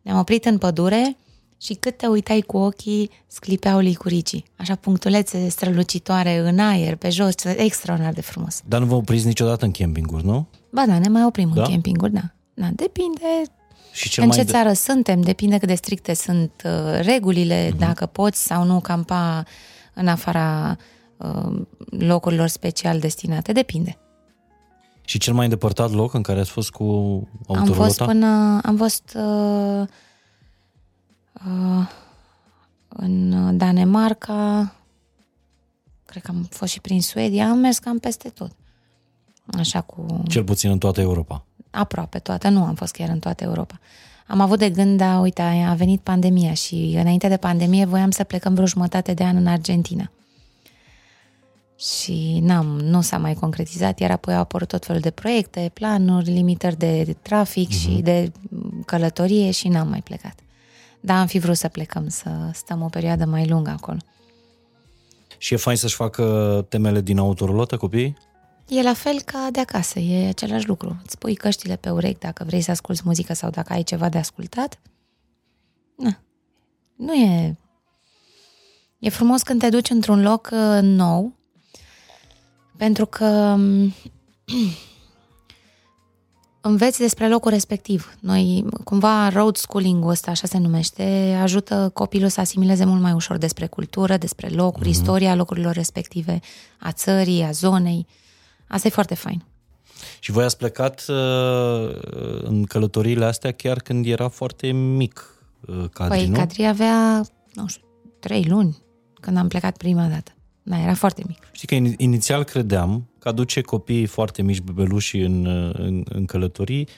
Ne-am 0.03 0.19
oprit 0.19 0.45
în 0.45 0.59
pădure 0.59 1.17
și 1.61 1.75
cât 1.75 1.97
te 1.97 2.07
uitai 2.07 2.41
cu 2.41 2.57
ochii, 2.57 3.11
sclipeau 3.27 3.79
licuricii, 3.79 4.45
așa 4.57 4.75
punctulețe 4.75 5.49
strălucitoare 5.49 6.39
în 6.39 6.59
aer, 6.59 6.97
pe 6.97 7.11
jos, 7.11 7.35
extraordinar 7.45 8.13
de 8.13 8.21
frumos. 8.21 8.63
Dar 8.67 8.81
nu 8.81 8.87
vă 8.87 8.95
opriți 8.95 9.27
niciodată 9.27 9.65
în 9.65 9.71
campinguri, 9.71 10.25
nu? 10.25 10.47
Ba 10.71 10.85
da, 10.87 10.99
ne 10.99 11.09
mai 11.09 11.25
oprim 11.25 11.51
da? 11.55 11.63
în 11.63 11.69
campinguri, 11.69 12.13
da. 12.13 12.35
da. 12.55 12.69
Depinde 12.75 13.43
și 13.93 14.09
cel 14.09 14.23
în 14.23 14.29
mai 14.29 14.39
ce 14.39 14.45
de... 14.45 14.51
țară 14.51 14.73
suntem, 14.73 15.21
depinde 15.21 15.59
cât 15.59 15.69
de 15.69 15.75
stricte 15.75 16.15
sunt 16.15 16.53
uh, 16.65 17.01
regulile, 17.01 17.69
uh-huh. 17.69 17.79
dacă 17.79 18.07
poți 18.07 18.43
sau 18.43 18.65
nu 18.65 18.81
campa 18.81 19.45
în 19.95 20.09
afara 20.09 20.77
uh, 21.17 21.61
locurilor 21.91 22.49
special 22.49 22.99
destinate, 22.99 23.53
depinde. 23.53 23.99
Și 25.05 25.19
cel 25.19 25.35
mai 25.35 25.45
îndepărtat 25.45 25.93
loc 25.93 26.15
în 26.15 26.23
care 26.23 26.41
ați 26.41 26.51
fost 26.51 26.71
cu 26.71 26.85
autorulota? 27.47 27.83
Am 27.83 27.87
fost 27.87 28.03
până, 28.03 28.61
am 28.63 28.77
fost 28.77 29.17
uh, 29.17 29.81
uh, 29.81 29.89
în 32.89 33.57
Danemarca, 33.57 34.75
cred 36.05 36.23
că 36.23 36.31
am 36.31 36.47
fost 36.51 36.73
și 36.73 36.81
prin 36.81 37.03
Suedia, 37.03 37.49
am 37.49 37.59
mers 37.59 37.79
cam 37.79 37.99
peste 37.99 38.29
tot. 38.29 38.51
Așa 39.59 39.81
cu... 39.81 40.23
Cel 40.29 40.45
puțin 40.45 40.71
în 40.71 40.79
toată 40.79 41.01
Europa. 41.01 41.45
Aproape 41.71 42.19
toată, 42.19 42.49
nu 42.49 42.65
am 42.65 42.75
fost 42.75 42.93
chiar 42.93 43.09
în 43.09 43.19
toată 43.19 43.45
Europa. 43.45 43.81
Am 44.27 44.41
avut 44.41 44.59
de 44.59 44.71
gând, 44.71 44.99
dar 44.99 45.21
uite, 45.21 45.43
a 45.43 45.75
venit 45.75 46.01
pandemia 46.01 46.55
și 46.55 46.95
înainte 47.01 47.29
de 47.29 47.37
pandemie 47.37 47.85
voiam 47.85 48.11
să 48.11 48.25
plecăm 48.25 48.55
vreo 48.55 48.67
jumătate 48.67 49.15
de 49.15 49.25
an 49.25 49.37
în 49.37 49.47
Argentina. 49.47 50.11
Și 51.77 52.39
n-am, 52.43 52.67
nu 52.67 53.01
s-a 53.01 53.19
mai 53.19 53.35
concretizat, 53.35 53.99
iar 53.99 54.11
apoi 54.11 54.35
au 54.35 54.41
apărut 54.41 54.69
tot 54.69 54.85
felul 54.85 55.01
de 55.01 55.11
proiecte, 55.11 55.71
planuri, 55.75 56.31
limitări 56.31 56.77
de 56.77 57.17
trafic 57.23 57.69
uh-huh. 57.69 57.81
și 57.81 57.89
mhm. 57.89 58.03
de 58.03 58.33
călătorie 58.85 59.51
și 59.51 59.69
n-am 59.69 59.89
mai 59.89 60.01
plecat. 60.01 60.35
Dar 61.01 61.19
am 61.19 61.27
fi 61.27 61.39
vrut 61.39 61.57
să 61.57 61.69
plecăm, 61.69 62.09
să 62.09 62.51
stăm 62.53 62.83
o 62.83 62.89
perioadă 62.89 63.25
mai 63.25 63.49
lungă 63.49 63.71
acolo. 63.71 63.99
Și 65.39 65.55
e 65.55 65.57
fain 65.57 65.77
să-și 65.77 65.95
facă 65.95 66.67
temele 66.69 67.01
din 67.01 67.19
autorulotă 67.19 67.77
copiii? 67.77 68.17
E 68.69 68.83
la 68.83 68.93
fel 68.95 69.21
ca 69.21 69.49
de 69.53 69.61
acasă, 69.61 69.99
e 69.99 70.29
același 70.29 70.67
lucru. 70.67 71.01
Îți 71.05 71.19
pui 71.19 71.35
căștile 71.35 71.77
pe 71.77 71.91
urechi 71.91 72.19
dacă 72.19 72.45
vrei 72.45 72.61
să 72.61 72.71
asculți 72.71 73.03
muzică 73.05 73.33
sau 73.33 73.51
dacă 73.51 73.73
ai 73.73 73.83
ceva 73.83 74.09
de 74.09 74.19
ascultat. 74.19 74.81
Na. 75.97 76.21
Nu 76.97 77.15
e... 77.15 77.57
E 78.99 79.09
frumos 79.09 79.43
când 79.43 79.61
te 79.61 79.69
duci 79.69 79.91
într-un 79.91 80.23
loc 80.23 80.49
uh, 80.53 80.79
nou, 80.83 81.33
pentru 82.77 83.07
că 83.07 83.25
um, 83.25 83.95
înveți 86.61 86.99
despre 86.99 87.29
locul 87.29 87.51
respectiv. 87.51 88.17
Noi, 88.21 88.65
cumva, 88.85 89.29
road 89.29 89.57
schooling-ul 89.57 90.11
ăsta, 90.11 90.31
așa 90.31 90.47
se 90.47 90.59
numește, 90.59 91.39
ajută 91.43 91.91
copilul 91.95 92.29
să 92.29 92.41
asimileze 92.41 92.85
mult 92.85 93.01
mai 93.01 93.13
ușor 93.13 93.37
despre 93.37 93.67
cultură, 93.67 94.17
despre 94.17 94.49
locuri, 94.49 94.87
mm-hmm. 94.87 94.91
istoria 94.91 95.35
locurilor 95.35 95.75
respective, 95.75 96.41
a 96.79 96.93
țării, 96.93 97.43
a 97.43 97.51
zonei. 97.51 98.07
Asta 98.69 98.87
e 98.87 98.91
foarte 98.91 99.15
fain. 99.15 99.45
Și 100.21 100.31
voi 100.31 100.45
ați 100.45 100.57
plecat 100.57 101.05
uh, 101.09 101.17
în 102.43 102.65
călătoriile 102.65 103.25
astea 103.25 103.53
chiar 103.53 103.79
când 103.79 104.07
era 104.07 104.29
foarte 104.29 104.71
mic 104.71 105.43
uh, 105.61 105.85
Cadri, 105.93 106.19
păi, 106.19 106.27
nu? 106.27 106.37
Cadri 106.37 106.67
avea, 106.67 107.25
nu 107.53 107.67
știu, 107.67 107.83
trei 108.21 108.45
luni 108.45 108.77
când 109.21 109.37
am 109.37 109.49
plecat 109.49 109.77
prima 109.77 110.07
dată. 110.07 110.33
Da, 110.63 110.81
era 110.81 110.95
foarte 110.95 111.23
mic. 111.27 111.39
Știi 111.53 111.67
că 111.67 111.75
inițial 111.97 112.45
credeam 112.45 113.09
că 113.18 113.18
aduce 113.29 113.61
copiii 113.61 114.07
foarte 114.07 114.43
mici, 114.43 114.61
bebeluși 114.61 115.19
în, 115.19 115.47
în, 115.73 116.05
în 116.09 116.25
călătorii, 116.25 116.89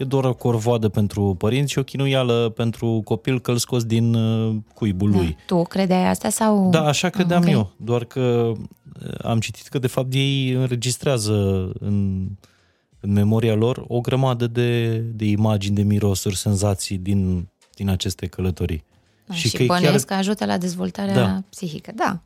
e 0.00 0.04
doar 0.04 0.24
o 0.24 0.34
corvoadă 0.34 0.88
pentru 0.88 1.34
părinți 1.38 1.72
și 1.72 1.78
o 1.78 1.82
chinuială 1.82 2.52
pentru 2.56 3.00
copil 3.04 3.40
că 3.40 3.50
îl 3.50 3.56
scos 3.56 3.84
din 3.84 4.14
uh, 4.14 4.56
cuibul 4.74 5.10
da. 5.10 5.16
lui. 5.16 5.36
Tu 5.46 5.62
credeai 5.62 6.08
asta 6.08 6.28
sau... 6.28 6.70
Da, 6.70 6.84
așa 6.84 7.08
credeam 7.08 7.40
okay. 7.40 7.52
eu, 7.52 7.72
doar 7.76 8.04
că 8.04 8.20
uh, 8.20 9.14
am 9.22 9.40
citit 9.40 9.66
că 9.66 9.78
de 9.78 9.86
fapt 9.86 10.14
ei 10.14 10.50
înregistrează 10.50 11.70
în, 11.80 12.26
în 13.00 13.12
memoria 13.12 13.54
lor 13.54 13.84
o 13.86 14.00
grămadă 14.00 14.46
de, 14.46 14.96
de 14.96 15.24
imagini, 15.24 15.74
de 15.74 15.82
mirosuri, 15.82 16.36
senzații 16.36 16.98
din, 16.98 17.48
din 17.74 17.88
aceste 17.88 18.26
călătorii. 18.26 18.84
Da, 19.26 19.34
și, 19.34 19.48
și 19.48 19.56
că 19.56 19.64
bănuiesc 19.64 20.06
chiar... 20.06 20.18
că 20.18 20.24
ajută 20.28 20.44
la 20.44 20.58
dezvoltarea 20.58 21.14
da. 21.14 21.42
psihică. 21.50 21.92
Da, 21.94 22.22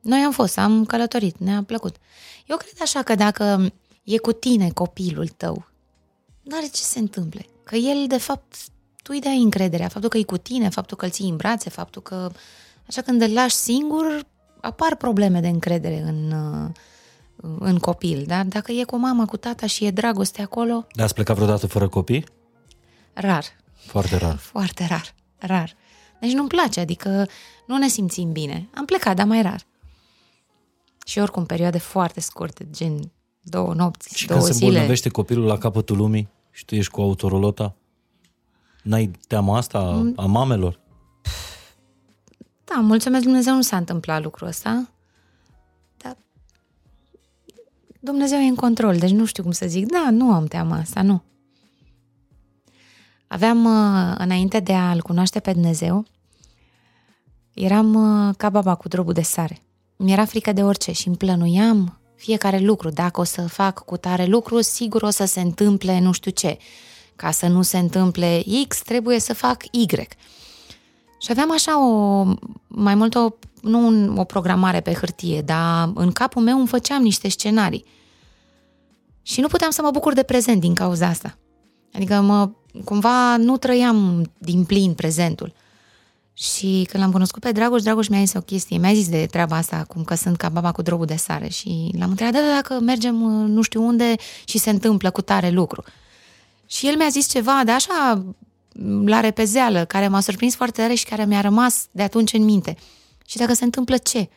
noi 0.00 0.20
am 0.20 0.32
fost, 0.32 0.58
am 0.58 0.84
călătorit, 0.84 1.38
ne-a 1.38 1.62
plăcut. 1.62 1.96
Eu 2.46 2.56
cred 2.56 2.72
așa 2.80 3.02
că 3.02 3.14
dacă 3.14 3.72
e 4.04 4.18
cu 4.18 4.32
tine 4.32 4.70
copilul 4.70 5.28
tău, 5.28 5.64
nu 6.42 6.56
are 6.56 6.66
ce 6.66 6.82
se 6.82 6.98
întâmple. 6.98 7.46
Că 7.64 7.76
el, 7.76 8.06
de 8.06 8.18
fapt, 8.18 8.56
tu 9.02 9.10
îi 9.14 9.20
dai 9.20 9.42
încrederea. 9.42 9.88
Faptul 9.88 10.08
că 10.10 10.18
e 10.18 10.22
cu 10.22 10.36
tine, 10.36 10.68
faptul 10.68 10.96
că 10.96 11.04
îl 11.04 11.10
ții 11.10 11.28
în 11.28 11.36
brațe, 11.36 11.70
faptul 11.70 12.02
că... 12.02 12.30
Așa 12.88 13.02
când 13.02 13.22
îl 13.22 13.32
lași 13.32 13.54
singur, 13.54 14.26
apar 14.60 14.96
probleme 14.96 15.40
de 15.40 15.48
încredere 15.48 16.00
în, 16.00 16.34
în 17.58 17.78
copil. 17.78 18.24
Dar 18.26 18.44
dacă 18.44 18.72
e 18.72 18.84
cu 18.84 18.96
mama, 18.96 19.26
cu 19.26 19.36
tata 19.36 19.66
și 19.66 19.84
e 19.84 19.90
dragoste 19.90 20.42
acolo... 20.42 20.86
Dar 20.94 21.04
ați 21.04 21.14
plecat 21.14 21.36
vreodată 21.36 21.66
fără 21.66 21.88
copii? 21.88 22.24
Rar. 23.12 23.44
Foarte 23.74 24.16
rar. 24.16 24.36
Foarte 24.36 24.86
rar. 24.88 25.14
Rar. 25.38 25.76
Deci 26.20 26.32
nu-mi 26.32 26.48
place, 26.48 26.80
adică 26.80 27.28
nu 27.66 27.76
ne 27.76 27.88
simțim 27.88 28.32
bine. 28.32 28.68
Am 28.74 28.84
plecat, 28.84 29.16
dar 29.16 29.26
mai 29.26 29.42
rar. 29.42 29.66
Și 31.10 31.18
oricum 31.18 31.46
perioade 31.46 31.78
foarte 31.78 32.20
scurte, 32.20 32.68
gen 32.70 33.12
două 33.40 33.74
nopți, 33.74 34.16
și 34.18 34.26
două 34.26 34.40
când 34.40 34.52
zile. 34.52 34.58
se 34.58 34.66
îmbolnăvește 34.66 35.08
copilul 35.08 35.44
la 35.44 35.58
capătul 35.58 35.96
lumii 35.96 36.28
și 36.50 36.64
tu 36.64 36.74
ești 36.74 36.90
cu 36.90 37.00
autorolota, 37.00 37.74
n-ai 38.82 39.10
teama 39.28 39.56
asta 39.56 39.78
a, 39.78 39.90
mm. 39.90 40.12
a 40.16 40.26
mamelor? 40.26 40.80
Da, 42.64 42.80
mulțumesc 42.80 43.24
Dumnezeu 43.24 43.54
nu 43.54 43.62
s-a 43.62 43.76
întâmplat 43.76 44.22
lucrul 44.22 44.48
ăsta, 44.48 44.88
dar 45.96 46.16
Dumnezeu 48.00 48.38
e 48.38 48.48
în 48.48 48.54
control, 48.54 48.98
deci 48.98 49.10
nu 49.10 49.24
știu 49.24 49.42
cum 49.42 49.52
să 49.52 49.66
zic. 49.66 49.86
Da, 49.86 50.10
nu 50.10 50.32
am 50.32 50.46
teama 50.46 50.76
asta, 50.76 51.02
nu. 51.02 51.22
Aveam, 53.26 53.64
uh, 53.64 54.14
înainte 54.18 54.60
de 54.60 54.72
a-L 54.72 55.02
cunoaște 55.02 55.40
pe 55.40 55.52
Dumnezeu, 55.52 56.06
Eram 57.54 57.94
uh, 57.94 58.34
ca 58.36 58.50
baba 58.50 58.74
cu 58.74 58.88
drobul 58.88 59.12
de 59.12 59.22
sare. 59.22 59.62
Mi-era 60.02 60.24
frică 60.24 60.52
de 60.52 60.62
orice 60.62 60.92
și 60.92 61.06
îmi 61.06 61.16
plănuiam 61.16 61.98
fiecare 62.16 62.58
lucru. 62.58 62.88
Dacă 62.88 63.20
o 63.20 63.24
să 63.24 63.42
fac 63.42 63.84
cu 63.84 63.96
tare 63.96 64.24
lucru, 64.24 64.60
sigur 64.60 65.02
o 65.02 65.10
să 65.10 65.24
se 65.24 65.40
întâmple 65.40 66.00
nu 66.00 66.12
știu 66.12 66.30
ce. 66.30 66.58
Ca 67.16 67.30
să 67.30 67.46
nu 67.46 67.62
se 67.62 67.78
întâmple 67.78 68.42
X, 68.68 68.82
trebuie 68.82 69.20
să 69.20 69.34
fac 69.34 69.64
Y. 69.70 69.86
Și 71.18 71.30
aveam 71.30 71.52
așa 71.52 71.86
o, 71.86 72.24
mai 72.66 72.94
mult 72.94 73.14
o, 73.14 73.28
nu 73.62 73.86
un, 73.86 74.18
o 74.18 74.24
programare 74.24 74.80
pe 74.80 74.92
hârtie, 74.92 75.40
dar 75.40 75.90
în 75.94 76.12
capul 76.12 76.42
meu 76.42 76.58
îmi 76.58 76.66
făceam 76.66 77.02
niște 77.02 77.28
scenarii. 77.28 77.84
Și 79.22 79.40
nu 79.40 79.46
puteam 79.46 79.70
să 79.70 79.82
mă 79.82 79.90
bucur 79.90 80.12
de 80.12 80.22
prezent 80.22 80.60
din 80.60 80.74
cauza 80.74 81.06
asta. 81.06 81.38
Adică 81.92 82.20
mă, 82.20 82.50
cumva 82.84 83.36
nu 83.36 83.56
trăiam 83.56 84.30
din 84.38 84.64
plin 84.64 84.94
prezentul. 84.94 85.52
Și 86.40 86.86
când 86.90 87.02
l-am 87.02 87.12
cunoscut 87.12 87.42
pe 87.42 87.52
Dragoș, 87.52 87.82
Dragoș 87.82 88.08
mi-a 88.08 88.18
zis 88.18 88.34
o 88.34 88.40
chestie, 88.40 88.78
mi-a 88.78 88.92
zis 88.92 89.08
de 89.08 89.26
treaba 89.30 89.56
asta, 89.56 89.84
cum 89.88 90.04
că 90.04 90.14
sunt 90.14 90.36
ca 90.36 90.48
baba 90.48 90.72
cu 90.72 90.82
drobul 90.82 91.06
de 91.06 91.16
sare 91.16 91.48
și 91.48 91.90
l-am 91.98 92.10
întrebat, 92.10 92.34
da, 92.34 92.40
da, 92.40 92.54
dacă 92.54 92.80
mergem 92.80 93.22
uh, 93.22 93.48
nu 93.48 93.62
știu 93.62 93.82
unde 93.82 94.14
și 94.44 94.58
se 94.58 94.70
întâmplă 94.70 95.10
cu 95.10 95.20
tare 95.20 95.50
lucru. 95.50 95.84
Și 96.66 96.86
el 96.88 96.96
mi-a 96.96 97.08
zis 97.08 97.28
ceva 97.28 97.62
de 97.64 97.70
așa 97.70 98.24
la 99.04 99.20
repezeală, 99.20 99.84
care 99.84 100.08
m-a 100.08 100.20
surprins 100.20 100.54
foarte 100.54 100.80
tare 100.80 100.94
și 100.94 101.04
care 101.04 101.24
mi-a 101.24 101.40
rămas 101.40 101.86
de 101.90 102.02
atunci 102.02 102.32
în 102.32 102.44
minte. 102.44 102.76
Și 103.26 103.36
dacă 103.36 103.52
se 103.52 103.64
întâmplă 103.64 103.96
ce? 103.96 104.28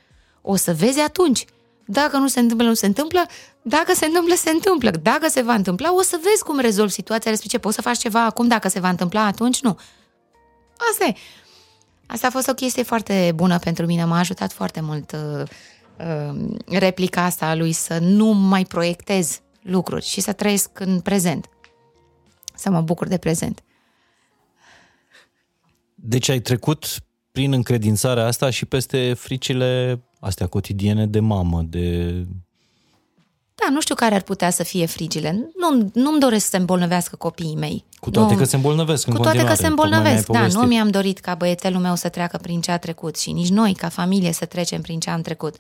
O 0.42 0.56
să 0.56 0.74
vezi 0.74 1.00
atunci. 1.00 1.46
Dacă 1.86 2.18
nu 2.18 2.28
se 2.28 2.40
întâmplă, 2.40 2.68
nu 2.68 2.74
se 2.74 2.86
întâmplă. 2.86 3.26
Dacă 3.62 3.94
se 3.96 4.06
întâmplă, 4.06 4.34
se 4.36 4.50
întâmplă. 4.50 4.90
Dacă 4.90 5.30
se 5.30 5.42
va 5.42 5.54
întâmpla, 5.54 5.94
o 5.96 6.02
să 6.02 6.20
vezi 6.24 6.44
cum 6.44 6.60
rezolvi 6.60 6.92
situația 6.92 7.32
respectivă. 7.32 7.62
Poți 7.62 7.76
să 7.76 7.82
faci 7.82 7.98
ceva 7.98 8.26
acum, 8.26 8.48
dacă 8.48 8.68
se 8.68 8.80
va 8.80 8.90
întâmpla, 8.90 9.26
atunci 9.26 9.62
nu. 9.62 9.78
Asta 10.92 11.06
e. 11.06 11.16
Asta 12.06 12.28
a 12.28 12.30
fost 12.30 12.48
o 12.48 12.54
chestie 12.54 12.84
foarte 12.84 13.32
bună 13.36 13.60
pentru 13.60 13.86
mine, 13.86 14.04
m-a 14.06 14.20
ajutat 14.20 14.52
foarte 14.52 14.82
mult 14.82 15.12
uh, 15.12 15.44
uh, 16.00 16.56
replica 16.66 17.24
asta 17.24 17.46
a 17.46 17.56
lui 17.56 17.72
să 17.72 18.00
nu 18.00 18.26
mai 18.26 18.66
proiectez 18.66 19.42
lucruri 19.62 20.06
și 20.06 20.22
să 20.22 20.34
trăiesc 20.34 20.80
în 20.80 21.00
prezent. 21.00 21.50
Să 22.56 22.70
mă 22.70 22.82
bucur 22.82 23.08
de 23.08 23.18
prezent. 23.18 23.64
Deci 25.96 26.30
ai 26.30 26.40
trecut 26.40 26.86
prin 27.32 27.54
încredințarea 27.54 28.26
asta 28.26 28.50
și 28.50 28.66
peste 28.66 29.14
fricile 29.14 30.02
astea 30.20 30.48
cotidiene 30.48 31.08
de 31.08 31.20
mamă, 31.20 31.62
de... 31.62 32.14
Da, 33.56 33.70
nu 33.70 33.82
știu 33.82 33.96
care 33.96 34.16
ar 34.16 34.22
putea 34.22 34.50
să 34.50 34.64
fie 34.64 34.86
frigile. 34.86 35.50
Nu, 35.56 35.90
nu-mi 35.94 36.20
doresc 36.20 36.44
să 36.44 36.50
se 36.50 36.58
îmbolnăvească 36.58 37.16
copiii 37.16 37.56
mei. 37.56 37.86
Cu 38.00 38.10
toate 38.10 38.34
nu, 38.34 38.40
că 38.40 38.46
se 38.46 38.56
îmbolnăvesc 38.56 39.08
în 39.08 39.14
Cu 39.14 39.22
toate 39.22 39.38
continuare. 39.38 39.58
că 39.58 39.64
se 39.64 39.68
îmbolnăvesc, 39.70 40.28
da. 40.28 40.48
Nu 40.48 40.62
mi-am 40.62 40.90
dorit 40.90 41.20
ca 41.20 41.36
băiețelul 41.36 41.82
meu 41.82 41.96
să 41.96 42.10
treacă 42.10 42.38
prin 42.42 42.62
ce 42.62 42.72
a 42.72 42.78
trecut 42.78 43.18
și 43.18 43.32
nici 43.32 43.50
noi, 43.50 43.74
ca 43.74 43.90
familie, 43.90 44.32
să 44.34 44.46
trecem 44.46 44.82
prin 44.82 45.00
ce 45.00 45.10
am 45.10 45.22
trecut. 45.22 45.56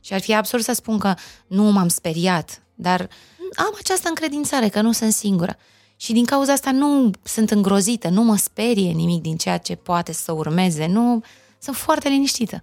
Și 0.00 0.12
ar 0.12 0.20
fi 0.20 0.34
absurd 0.34 0.62
să 0.62 0.72
spun 0.72 0.98
că 0.98 1.14
nu 1.46 1.62
m-am 1.62 1.88
speriat, 1.88 2.62
dar 2.74 3.08
am 3.56 3.74
această 3.78 4.08
încredințare 4.08 4.68
că 4.68 4.80
nu 4.80 4.92
sunt 4.92 5.12
singură. 5.12 5.56
Și 5.96 6.12
din 6.12 6.24
cauza 6.24 6.52
asta 6.52 6.70
nu 6.70 7.10
sunt 7.22 7.50
îngrozită, 7.50 8.08
nu 8.08 8.22
mă 8.22 8.36
sperie 8.36 8.90
nimic 8.90 9.22
din 9.22 9.36
ceea 9.36 9.58
ce 9.58 9.74
poate 9.74 10.12
să 10.12 10.32
urmeze, 10.32 10.86
nu 10.86 11.22
sunt 11.58 11.76
foarte 11.76 12.08
liniștită. 12.08 12.62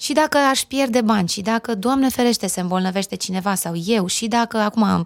Și 0.00 0.12
dacă 0.12 0.38
aș 0.38 0.60
pierde 0.60 1.00
bani, 1.00 1.28
și 1.28 1.40
dacă, 1.40 1.74
Doamne 1.74 2.08
ferește, 2.08 2.46
se 2.46 2.60
îmbolnăvește 2.60 3.16
cineva 3.16 3.54
sau 3.54 3.72
eu, 3.86 4.06
și 4.06 4.26
dacă, 4.26 4.56
acum 4.56 5.04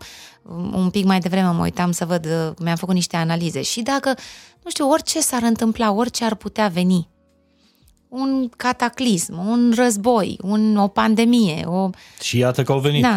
un 0.72 0.90
pic 0.90 1.04
mai 1.04 1.18
devreme 1.18 1.48
mă 1.48 1.62
uitam 1.62 1.92
să 1.92 2.04
văd, 2.04 2.54
mi-am 2.58 2.76
făcut 2.76 2.94
niște 2.94 3.16
analize, 3.16 3.62
și 3.62 3.82
dacă, 3.82 4.14
nu 4.62 4.70
știu, 4.70 4.90
orice 4.90 5.20
s-ar 5.20 5.42
întâmpla, 5.42 5.92
orice 5.92 6.24
ar 6.24 6.34
putea 6.34 6.68
veni, 6.68 7.08
un 8.08 8.48
cataclism, 8.56 9.48
un 9.48 9.72
război, 9.76 10.38
un, 10.42 10.76
o 10.76 10.88
pandemie, 10.88 11.64
o... 11.66 11.90
Și 12.20 12.38
iată 12.38 12.62
că 12.62 12.72
au 12.72 12.78
venit. 12.78 13.02
Da, 13.02 13.14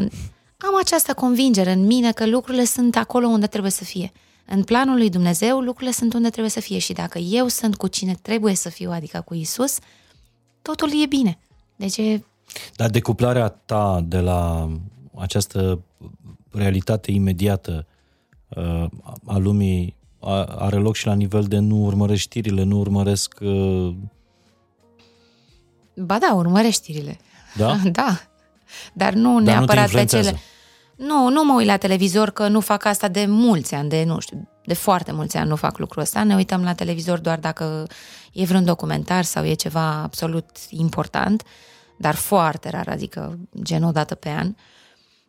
am 0.57 0.77
această 0.81 1.13
convingere 1.13 1.71
în 1.71 1.85
mine 1.85 2.11
că 2.11 2.25
lucrurile 2.25 2.65
sunt 2.65 2.95
acolo 2.95 3.27
unde 3.27 3.47
trebuie 3.47 3.71
să 3.71 3.83
fie. 3.83 4.11
În 4.45 4.63
planul 4.63 4.97
lui 4.97 5.09
Dumnezeu, 5.09 5.59
lucrurile 5.59 5.91
sunt 5.91 6.13
unde 6.13 6.29
trebuie 6.29 6.51
să 6.51 6.59
fie 6.59 6.77
și 6.77 6.93
dacă 6.93 7.17
eu 7.17 7.47
sunt 7.47 7.75
cu 7.75 7.87
cine 7.87 8.17
trebuie 8.21 8.55
să 8.55 8.69
fiu, 8.69 8.91
adică 8.91 9.21
cu 9.25 9.33
Isus, 9.33 9.77
totul 10.61 11.01
e 11.01 11.05
bine. 11.05 11.39
Deci 11.77 11.97
e... 11.97 12.23
Dar 12.75 12.89
decuplarea 12.89 13.47
ta 13.47 14.03
de 14.07 14.19
la 14.19 14.69
această 15.15 15.81
realitate 16.51 17.11
imediată 17.11 17.85
uh, 18.47 18.85
a 19.25 19.37
lumii 19.37 19.95
are 20.57 20.75
loc 20.75 20.95
și 20.95 21.05
la 21.05 21.13
nivel 21.13 21.43
de 21.43 21.57
nu 21.57 21.75
urmăresc 21.75 22.21
știrile, 22.21 22.63
nu 22.63 22.79
urmăresc... 22.79 23.37
Uh... 23.41 23.95
Ba 25.95 26.17
da, 26.17 26.33
urmăresc 26.33 26.81
știrile. 26.81 27.17
Da? 27.55 27.75
da. 27.99 28.19
Dar 28.93 29.13
nu 29.13 29.33
Dar 29.33 29.41
neapărat 29.41 29.91
nu 29.91 29.97
pe 29.97 30.05
cele... 30.05 30.39
Nu, 30.95 31.29
nu 31.29 31.43
mă 31.43 31.53
uit 31.53 31.65
la 31.65 31.77
televizor 31.77 32.29
că 32.29 32.47
nu 32.47 32.59
fac 32.59 32.85
asta 32.85 33.07
de 33.07 33.25
mulți 33.25 33.73
ani, 33.73 33.89
de 33.89 34.03
nu 34.03 34.19
știu, 34.19 34.49
de 34.67 34.73
foarte 34.73 35.11
mulți 35.11 35.37
ani 35.37 35.49
nu 35.49 35.55
fac 35.55 35.77
lucrul 35.77 36.01
ăsta. 36.01 36.23
Ne 36.23 36.35
uităm 36.35 36.63
la 36.63 36.73
televizor 36.73 37.19
doar 37.19 37.39
dacă 37.39 37.87
e 38.33 38.43
vreun 38.43 38.65
documentar 38.65 39.23
sau 39.23 39.45
e 39.45 39.53
ceva 39.53 40.01
absolut 40.01 40.45
important, 40.69 41.43
dar 41.97 42.15
foarte 42.15 42.69
rar, 42.69 42.87
adică 42.87 43.39
gen 43.63 43.83
o 43.83 43.91
dată 43.91 44.15
pe 44.15 44.29
an. 44.29 44.55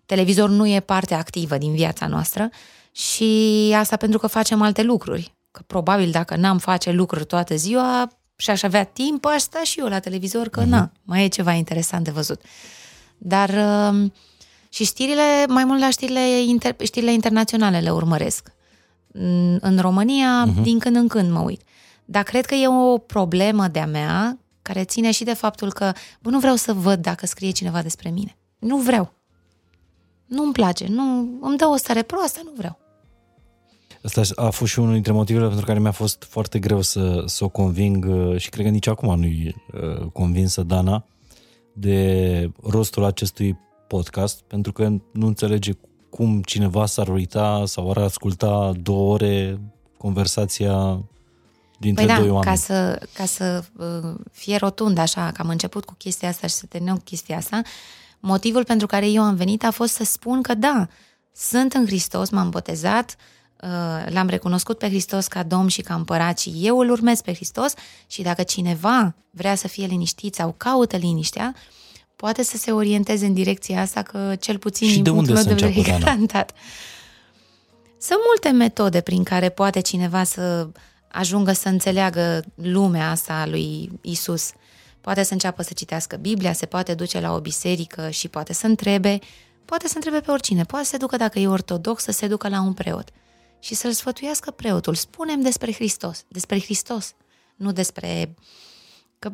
Televizor 0.06 0.48
nu 0.48 0.66
e 0.66 0.80
parte 0.80 1.14
activă 1.14 1.58
din 1.58 1.74
viața 1.74 2.06
noastră 2.06 2.50
și 2.92 3.74
asta 3.76 3.96
pentru 3.96 4.18
că 4.18 4.26
facem 4.26 4.62
alte 4.62 4.82
lucruri. 4.82 5.34
Că 5.50 5.62
probabil 5.66 6.10
dacă 6.10 6.36
n-am 6.36 6.58
face 6.58 6.90
lucruri 6.90 7.26
toată 7.26 7.56
ziua 7.56 8.08
și 8.36 8.50
aș 8.50 8.62
avea 8.62 8.84
timp, 8.84 9.24
aș 9.24 9.40
sta 9.40 9.60
și 9.62 9.80
eu 9.80 9.86
la 9.86 9.98
televizor, 9.98 10.48
că 10.48 10.62
uh-huh. 10.62 10.68
na, 10.68 10.92
mai 11.02 11.24
e 11.24 11.28
ceva 11.28 11.52
interesant 11.52 12.04
de 12.04 12.10
văzut. 12.10 12.40
Dar 13.18 13.48
uh, 13.48 14.10
și 14.68 14.84
știrile, 14.84 15.46
mai 15.48 15.64
mult 15.64 15.80
la 15.80 15.90
știrile, 15.90 16.40
inter, 16.40 16.76
știrile 16.82 17.12
internaționale 17.12 17.80
le 17.80 17.90
urmăresc. 17.90 18.56
În 19.60 19.78
România, 19.80 20.46
uh-huh. 20.46 20.62
din 20.62 20.78
când 20.78 20.96
în 20.96 21.08
când 21.08 21.30
mă 21.30 21.40
uit. 21.40 21.62
Dar 22.04 22.22
cred 22.22 22.46
că 22.46 22.54
e 22.54 22.68
o 22.68 22.98
problemă 22.98 23.68
de-a 23.68 23.86
mea 23.86 24.38
care 24.62 24.84
ține 24.84 25.10
și 25.10 25.24
de 25.24 25.32
faptul 25.32 25.72
că 25.72 25.92
bă, 26.20 26.30
nu 26.30 26.38
vreau 26.38 26.54
să 26.54 26.72
văd 26.72 27.02
dacă 27.02 27.26
scrie 27.26 27.50
cineva 27.50 27.82
despre 27.82 28.10
mine. 28.10 28.36
Nu 28.58 28.76
vreau. 28.76 29.12
Nu-mi 30.26 30.52
place. 30.52 30.86
Nu, 30.88 31.28
îmi 31.40 31.56
dă 31.56 31.66
o 31.66 31.76
stare 31.76 32.02
proastă, 32.02 32.40
nu 32.44 32.50
vreau. 32.56 32.78
Asta 34.02 34.22
a 34.34 34.50
fost 34.50 34.72
și 34.72 34.78
unul 34.78 34.92
dintre 34.92 35.12
motivele 35.12 35.46
pentru 35.46 35.64
care 35.64 35.78
mi-a 35.78 35.90
fost 35.90 36.26
foarte 36.28 36.58
greu 36.58 36.80
să, 36.80 37.22
să 37.26 37.44
o 37.44 37.48
conving 37.48 38.06
uh, 38.08 38.36
și 38.36 38.48
cred 38.48 38.64
că 38.64 38.70
nici 38.70 38.86
acum 38.86 39.18
nu-i 39.18 39.54
uh, 39.72 40.06
convinsă 40.12 40.62
Dana 40.62 41.04
de 41.72 42.50
rostul 42.62 43.04
acestui 43.04 43.58
podcast, 43.86 44.42
pentru 44.42 44.72
că 44.72 44.88
nu 45.12 45.26
înțelege 45.26 45.72
cum 46.10 46.42
cineva 46.42 46.86
s-ar 46.86 47.08
uita 47.08 47.62
sau 47.66 47.90
ar 47.90 47.96
asculta 47.96 48.72
două 48.82 49.12
ore 49.12 49.60
conversația 49.96 51.04
dintre 51.78 52.04
păi 52.04 52.14
da, 52.14 52.20
doi 52.20 52.30
oameni. 52.30 52.44
Ca 52.44 52.54
să, 52.54 53.06
ca 53.12 53.24
să 53.24 53.64
uh, 53.76 54.14
fie 54.32 54.56
rotund 54.56 54.98
așa, 54.98 55.30
că 55.30 55.42
am 55.42 55.48
început 55.48 55.84
cu 55.84 55.94
chestia 55.98 56.28
asta 56.28 56.46
și 56.46 56.54
să 56.54 56.66
terminăm 56.66 56.96
cu 56.96 57.02
chestia 57.04 57.36
asta, 57.36 57.62
motivul 58.20 58.64
pentru 58.64 58.86
care 58.86 59.10
eu 59.10 59.22
am 59.22 59.34
venit 59.34 59.64
a 59.64 59.70
fost 59.70 59.92
să 59.92 60.04
spun 60.04 60.42
că 60.42 60.54
da, 60.54 60.88
sunt 61.34 61.72
în 61.72 61.86
Hristos, 61.86 62.30
m-am 62.30 62.50
botezat, 62.50 63.16
uh, 63.62 64.12
l-am 64.12 64.28
recunoscut 64.28 64.78
pe 64.78 64.88
Hristos 64.88 65.26
ca 65.26 65.42
Domn 65.42 65.68
și 65.68 65.80
ca 65.80 65.94
împărat 65.94 66.38
și 66.38 66.52
eu 66.60 66.78
îl 66.78 66.90
urmez 66.90 67.20
pe 67.20 67.34
Hristos 67.34 67.72
și 68.06 68.22
dacă 68.22 68.42
cineva 68.42 69.14
vrea 69.30 69.54
să 69.54 69.68
fie 69.68 69.86
liniștit 69.86 70.34
sau 70.34 70.54
caută 70.56 70.96
liniștea, 70.96 71.54
poate 72.18 72.42
să 72.42 72.56
se 72.56 72.72
orienteze 72.72 73.26
în 73.26 73.34
direcția 73.34 73.80
asta, 73.80 74.02
că 74.02 74.36
cel 74.40 74.58
puțin 74.58 74.88
și 74.88 74.94
din 74.94 75.02
de 75.02 75.10
unde 75.10 75.32
punctul 75.32 75.54
meu 75.54 75.58
de 75.58 75.66
vedere 75.66 75.98
garantat. 75.98 76.52
Sunt 78.00 78.18
multe 78.26 78.50
metode 78.50 79.00
prin 79.00 79.22
care 79.22 79.48
poate 79.48 79.80
cineva 79.80 80.24
să 80.24 80.68
ajungă 81.08 81.52
să 81.52 81.68
înțeleagă 81.68 82.44
lumea 82.54 83.10
asta 83.10 83.32
a 83.34 83.46
lui 83.46 83.90
Isus. 84.00 84.50
Poate 85.00 85.22
să 85.22 85.32
înceapă 85.32 85.62
să 85.62 85.72
citească 85.74 86.16
Biblia, 86.16 86.52
se 86.52 86.66
poate 86.66 86.94
duce 86.94 87.20
la 87.20 87.34
o 87.34 87.40
biserică 87.40 88.10
și 88.10 88.28
poate 88.28 88.52
să 88.52 88.66
întrebe, 88.66 89.18
poate 89.64 89.88
să 89.88 89.92
întrebe 89.94 90.20
pe 90.20 90.30
oricine, 90.30 90.64
poate 90.64 90.84
să 90.84 90.90
se 90.90 90.96
ducă 90.96 91.16
dacă 91.16 91.38
e 91.38 91.48
ortodox, 91.48 92.02
să 92.02 92.12
se 92.12 92.26
ducă 92.26 92.48
la 92.48 92.60
un 92.60 92.72
preot 92.72 93.08
și 93.60 93.74
să-l 93.74 93.92
sfătuiască 93.92 94.50
preotul. 94.50 94.94
Spunem 94.94 95.40
despre 95.40 95.72
Hristos, 95.72 96.24
despre 96.28 96.60
Hristos, 96.60 97.14
nu 97.56 97.72
despre 97.72 98.34
Că 99.18 99.32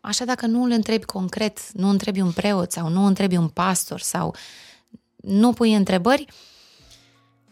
așa 0.00 0.24
dacă 0.24 0.46
nu 0.46 0.62
îl 0.62 0.70
întrebi 0.70 1.04
concret, 1.04 1.72
nu 1.72 1.88
întrebi 1.88 2.20
un 2.20 2.32
preot 2.32 2.72
sau 2.72 2.88
nu 2.88 3.04
întrebi 3.04 3.36
un 3.36 3.48
pastor 3.48 4.00
sau 4.00 4.34
nu 5.16 5.52
pui 5.52 5.74
întrebări, 5.74 6.26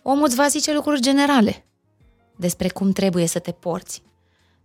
omul 0.03 0.25
îți 0.25 0.35
va 0.35 0.49
zice 0.49 0.73
lucruri 0.73 1.01
generale 1.01 1.67
despre 2.37 2.69
cum 2.69 2.93
trebuie 2.93 3.27
să 3.27 3.39
te 3.39 3.53
porți. 3.53 4.03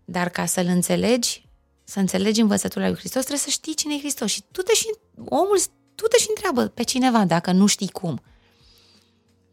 Dar 0.05 0.29
ca 0.29 0.45
să-l 0.45 0.65
înțelegi, 0.65 1.47
să 1.83 1.99
înțelegi 1.99 2.41
învățătura 2.41 2.87
lui 2.87 2.97
Hristos, 2.97 3.21
trebuie 3.21 3.43
să 3.43 3.49
știi 3.49 3.73
cine 3.73 3.93
e 3.93 3.99
Hristos. 3.99 4.31
Și 4.31 4.43
tu 4.51 4.61
te 4.61 4.73
și, 4.73 4.85
omul, 5.25 5.59
tu 5.95 6.05
te 6.07 6.17
și 6.17 6.25
întreabă 6.29 6.67
pe 6.67 6.83
cineva 6.83 7.25
dacă 7.25 7.51
nu 7.51 7.65
știi 7.65 7.89
cum. 7.89 8.21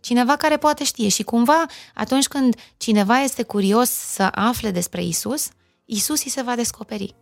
Cineva 0.00 0.36
care 0.36 0.56
poate 0.56 0.84
știe 0.84 1.08
și 1.08 1.22
cumva 1.22 1.66
atunci 1.94 2.28
când 2.28 2.56
cineva 2.76 3.18
este 3.20 3.42
curios 3.42 3.90
să 3.90 4.28
afle 4.32 4.70
despre 4.70 5.04
Isus, 5.04 5.48
Isus 5.84 6.24
îi 6.24 6.30
se 6.30 6.42
va 6.42 6.54
descoperi 6.54 7.14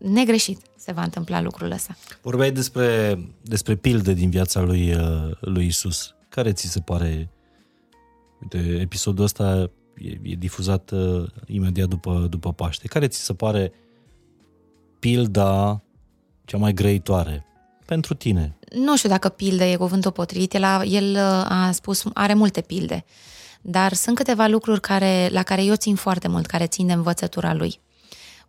negreșit 0.00 0.60
se 0.76 0.92
va 0.92 1.02
întâmpla 1.02 1.40
lucrul 1.40 1.70
ăsta. 1.70 1.96
Vorbeai 2.22 2.52
despre, 2.52 3.18
despre 3.42 3.76
pilde 3.76 4.12
din 4.12 4.30
viața 4.30 4.60
lui, 4.60 4.94
uh, 4.94 5.30
lui 5.40 5.66
Isus. 5.66 6.14
Care 6.28 6.52
ți 6.52 6.66
se 6.66 6.80
pare... 6.80 7.30
Uite, 8.42 8.78
episodul 8.80 9.24
ăsta 9.24 9.70
e, 9.96 10.18
e 10.22 10.34
difuzat 10.34 10.90
uh, 10.90 11.28
imediat 11.46 11.88
după, 11.88 12.26
după 12.30 12.52
Paște. 12.52 12.88
Care 12.88 13.08
ți 13.08 13.18
se 13.24 13.34
pare 13.34 13.72
pilda 14.98 15.82
cea 16.44 16.56
mai 16.56 16.72
grăitoare 16.72 17.46
pentru 17.86 18.14
tine? 18.14 18.58
Nu 18.74 18.96
știu 18.96 19.08
dacă 19.08 19.28
pildă 19.28 19.64
e 19.64 19.76
cuvântul 19.76 20.10
potrivit. 20.10 20.54
El 20.54 20.64
a, 20.64 20.84
el 20.84 21.10
uh, 21.10 21.20
a 21.48 21.70
spus, 21.72 22.04
are 22.14 22.34
multe 22.34 22.60
pilde. 22.60 23.04
Dar 23.60 23.92
sunt 23.92 24.16
câteva 24.16 24.46
lucruri 24.46 24.80
care, 24.80 25.28
la 25.32 25.42
care 25.42 25.64
eu 25.64 25.74
țin 25.74 25.94
foarte 25.94 26.28
mult, 26.28 26.46
care 26.46 26.66
țin 26.66 26.86
de 26.86 26.92
învățătura 26.92 27.54
lui. 27.54 27.80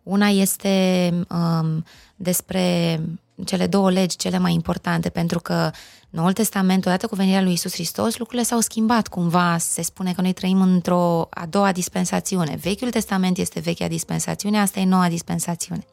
Una 0.02 0.28
este 0.28 1.10
um, 1.30 1.84
despre 2.16 3.00
cele 3.44 3.66
două 3.66 3.90
legi 3.90 4.16
cele 4.16 4.38
mai 4.38 4.52
importante, 4.52 5.08
pentru 5.08 5.38
că 5.40 5.70
Noul 6.10 6.32
Testament, 6.32 6.86
odată 6.86 7.06
cu 7.06 7.14
venirea 7.14 7.42
lui 7.42 7.52
Isus 7.52 7.72
Hristos, 7.72 8.18
lucrurile 8.18 8.46
s-au 8.46 8.60
schimbat 8.60 9.08
cumva. 9.08 9.56
Se 9.58 9.82
spune 9.82 10.12
că 10.12 10.20
noi 10.20 10.32
trăim 10.32 10.60
într-o 10.60 11.28
a 11.30 11.46
doua 11.46 11.72
dispensațiune. 11.72 12.58
Vechiul 12.62 12.90
Testament 12.90 13.38
este 13.38 13.60
vechea 13.60 13.88
dispensațiune, 13.88 14.60
asta 14.60 14.80
e 14.80 14.84
noua 14.84 15.08
dispensațiune. 15.08 15.86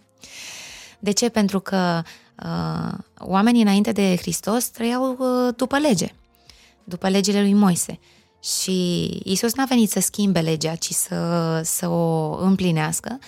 De 1.00 1.12
ce? 1.12 1.30
Pentru 1.30 1.60
că 1.60 2.02
uh, 2.44 2.98
oamenii 3.20 3.62
înainte 3.62 3.92
de 3.92 4.16
Hristos 4.16 4.66
trăiau 4.66 5.18
uh, 5.20 5.56
după 5.56 5.78
lege, 5.78 6.14
după 6.84 7.10
legile 7.10 7.42
lui 7.42 7.54
Moise. 7.54 8.00
Și 8.44 9.06
Isus 9.24 9.54
n-a 9.54 9.66
venit 9.66 9.90
să 9.90 10.00
schimbe 10.00 10.40
legea, 10.40 10.76
ci 10.76 10.92
să, 10.92 11.62
să 11.64 11.88
o 11.88 12.38
împlinească. 12.42 13.20
Uh, 13.20 13.26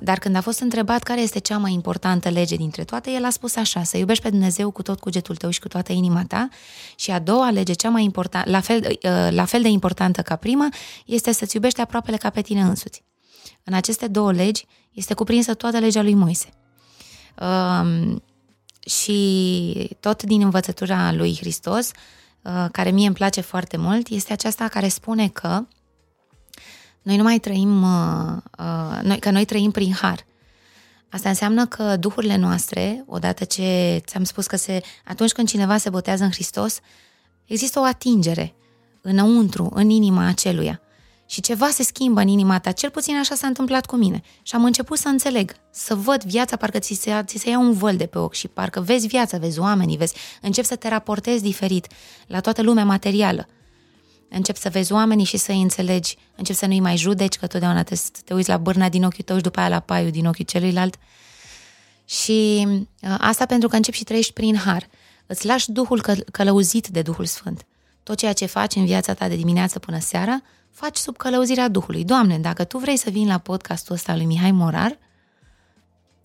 dar 0.00 0.18
când 0.18 0.36
a 0.36 0.40
fost 0.40 0.60
întrebat 0.60 1.02
care 1.02 1.20
este 1.20 1.38
cea 1.38 1.58
mai 1.58 1.72
importantă 1.72 2.28
lege 2.28 2.56
dintre 2.56 2.84
toate, 2.84 3.10
el 3.10 3.24
a 3.24 3.30
spus 3.30 3.56
așa, 3.56 3.82
să 3.82 3.96
iubești 3.96 4.22
pe 4.22 4.30
Dumnezeu 4.30 4.70
cu 4.70 4.82
tot 4.82 5.00
cugetul 5.00 5.36
tău 5.36 5.50
și 5.50 5.60
cu 5.60 5.68
toată 5.68 5.92
inima 5.92 6.24
ta 6.24 6.48
și 6.96 7.10
a 7.10 7.18
doua 7.18 7.50
lege, 7.50 7.72
cea 7.72 7.88
mai 7.88 8.04
importantă, 8.04 8.50
la 8.50 8.60
fel, 8.60 8.98
uh, 9.02 9.28
la 9.30 9.44
fel 9.44 9.62
de 9.62 9.68
importantă 9.68 10.22
ca 10.22 10.36
prima, 10.36 10.68
este 11.06 11.32
să-ți 11.32 11.54
iubești 11.54 11.80
aproapele 11.80 12.16
ca 12.16 12.30
pe 12.30 12.40
tine 12.40 12.60
însuți. 12.60 13.04
În 13.64 13.74
aceste 13.74 14.06
două 14.06 14.32
legi 14.32 14.66
este 14.92 15.14
cuprinsă 15.14 15.54
toată 15.54 15.78
legea 15.78 16.02
lui 16.02 16.14
Moise. 16.14 16.48
Um, 17.40 18.22
și 18.90 19.96
tot 20.00 20.22
din 20.22 20.42
învățătura 20.42 21.12
lui 21.12 21.36
Hristos, 21.36 21.90
uh, 22.42 22.66
care 22.72 22.90
mie 22.90 23.06
îmi 23.06 23.14
place 23.14 23.40
foarte 23.40 23.76
mult, 23.76 24.08
este 24.08 24.32
aceasta 24.32 24.68
care 24.68 24.88
spune 24.88 25.28
că 25.28 25.66
noi 27.06 27.16
nu 27.16 27.22
mai 27.22 27.38
trăim, 27.38 27.82
uh, 27.82 28.36
uh, 28.58 29.02
noi, 29.02 29.18
că 29.18 29.30
noi 29.30 29.44
trăim 29.44 29.70
prin 29.70 29.92
har. 29.92 30.26
Asta 31.08 31.28
înseamnă 31.28 31.66
că 31.66 31.96
duhurile 31.96 32.36
noastre, 32.36 33.04
odată 33.06 33.44
ce 33.44 34.00
ți-am 34.06 34.24
spus 34.24 34.46
că 34.46 34.56
se, 34.56 34.82
atunci 35.04 35.32
când 35.32 35.48
cineva 35.48 35.76
se 35.76 35.90
botează 35.90 36.24
în 36.24 36.30
Hristos, 36.30 36.78
există 37.44 37.80
o 37.80 37.82
atingere 37.82 38.54
înăuntru, 39.00 39.70
în 39.74 39.90
inima 39.90 40.26
aceluia. 40.26 40.80
Și 41.26 41.40
ceva 41.40 41.68
se 41.68 41.82
schimbă 41.82 42.20
în 42.20 42.28
inima 42.28 42.58
ta, 42.58 42.72
cel 42.72 42.90
puțin 42.90 43.16
așa 43.16 43.34
s-a 43.34 43.46
întâmplat 43.46 43.86
cu 43.86 43.96
mine. 43.96 44.20
Și 44.42 44.54
am 44.54 44.64
început 44.64 44.98
să 44.98 45.08
înțeleg, 45.08 45.52
să 45.70 45.94
văd 45.94 46.24
viața, 46.24 46.56
parcă 46.56 46.78
ți 46.78 46.94
se, 46.94 47.22
ți 47.24 47.38
se 47.38 47.50
ia 47.50 47.58
un 47.58 47.72
văl 47.72 47.96
de 47.96 48.06
pe 48.06 48.18
ochi 48.18 48.34
și 48.34 48.48
parcă 48.48 48.80
vezi 48.80 49.06
viața, 49.06 49.38
vezi 49.38 49.58
oamenii, 49.58 49.96
vezi, 49.96 50.14
începi 50.42 50.66
să 50.66 50.76
te 50.76 50.88
raportezi 50.88 51.42
diferit 51.42 51.86
la 52.26 52.40
toată 52.40 52.62
lumea 52.62 52.84
materială. 52.84 53.46
Încep 54.28 54.56
să 54.56 54.68
vezi 54.68 54.92
oamenii 54.92 55.24
și 55.24 55.36
să-i 55.36 55.62
înțelegi, 55.62 56.16
încep 56.36 56.56
să 56.56 56.66
nu-i 56.66 56.80
mai 56.80 56.96
judeci, 56.96 57.36
că 57.36 57.46
totdeauna 57.46 57.82
te, 57.82 57.96
te 58.24 58.34
uiți 58.34 58.48
la 58.48 58.56
bârna 58.56 58.88
din 58.88 59.04
ochiul 59.04 59.24
tău 59.24 59.36
și 59.36 59.42
după 59.42 59.58
aia 59.58 59.68
la 59.68 59.80
paiul 59.80 60.10
din 60.10 60.26
ochiul 60.26 60.44
celuilalt. 60.44 60.96
Și 62.04 62.66
uh, 62.68 63.14
asta 63.18 63.46
pentru 63.46 63.68
că 63.68 63.76
începi 63.76 63.96
și 63.96 64.04
trăiești 64.04 64.32
prin 64.32 64.56
har. 64.56 64.88
Îți 65.26 65.46
lași 65.46 65.70
Duhul 65.70 66.00
căl- 66.00 66.24
călăuzit 66.32 66.88
de 66.88 67.02
Duhul 67.02 67.24
Sfânt. 67.24 67.66
Tot 68.02 68.16
ceea 68.16 68.32
ce 68.32 68.46
faci 68.46 68.74
în 68.74 68.84
viața 68.84 69.14
ta 69.14 69.28
de 69.28 69.36
dimineață 69.36 69.78
până 69.78 69.98
seara, 69.98 70.42
faci 70.70 70.96
sub 70.96 71.16
călăuzirea 71.16 71.68
Duhului. 71.68 72.04
Doamne, 72.04 72.38
dacă 72.38 72.64
Tu 72.64 72.78
vrei 72.78 72.96
să 72.96 73.10
vin 73.10 73.26
la 73.26 73.38
podcastul 73.38 73.94
ăsta 73.94 74.16
lui 74.16 74.24
Mihai 74.24 74.50
Morar, 74.50 74.98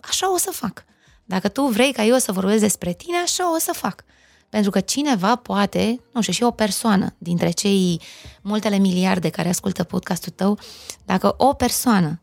așa 0.00 0.32
o 0.32 0.36
să 0.36 0.50
fac. 0.50 0.84
Dacă 1.24 1.48
Tu 1.48 1.66
vrei 1.66 1.92
ca 1.92 2.04
eu 2.04 2.18
să 2.18 2.32
vorbesc 2.32 2.60
despre 2.60 2.92
Tine, 2.92 3.16
așa 3.16 3.54
o 3.54 3.58
să 3.58 3.72
fac. 3.72 4.04
Pentru 4.52 4.70
că 4.70 4.80
cineva 4.80 5.36
poate, 5.36 6.00
nu 6.12 6.20
știu, 6.20 6.32
și 6.32 6.42
o 6.42 6.50
persoană 6.50 7.14
dintre 7.18 7.50
cei 7.50 8.00
multele 8.42 8.76
miliarde 8.76 9.28
care 9.28 9.48
ascultă 9.48 9.84
podcastul 9.84 10.32
tău, 10.32 10.58
dacă 11.04 11.34
o 11.36 11.52
persoană 11.52 12.20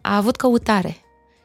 a 0.00 0.16
avut 0.16 0.36
căutare 0.36 0.96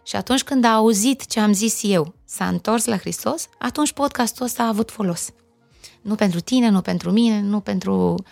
și 0.05 0.15
atunci 0.15 0.43
când 0.43 0.63
a 0.63 0.73
auzit 0.73 1.25
ce 1.25 1.39
am 1.39 1.53
zis 1.53 1.79
eu, 1.83 2.13
s-a 2.25 2.47
întors 2.47 2.85
la 2.85 2.97
Hristos, 2.97 3.47
atunci 3.59 3.93
podcastul 3.93 4.45
ăsta 4.45 4.63
a 4.63 4.67
avut 4.67 4.91
folos. 4.91 5.29
Nu 6.01 6.15
pentru 6.15 6.39
tine, 6.39 6.69
nu 6.69 6.81
pentru 6.81 7.11
mine, 7.11 7.41
nu 7.41 7.59
pentru 7.59 8.23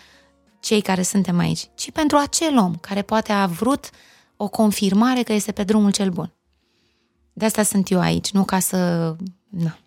cei 0.60 0.80
care 0.80 1.02
suntem 1.02 1.38
aici, 1.38 1.68
ci 1.74 1.90
pentru 1.90 2.16
acel 2.16 2.58
om 2.58 2.74
care 2.74 3.02
poate 3.02 3.32
a 3.32 3.46
vrut 3.46 3.90
o 4.36 4.48
confirmare 4.48 5.22
că 5.22 5.32
este 5.32 5.52
pe 5.52 5.64
drumul 5.64 5.92
cel 5.92 6.10
bun. 6.10 6.32
De 7.32 7.44
asta 7.44 7.62
sunt 7.62 7.90
eu 7.90 8.00
aici, 8.00 8.30
nu 8.30 8.44
ca 8.44 8.58
să... 8.58 9.16
Na. 9.52 9.78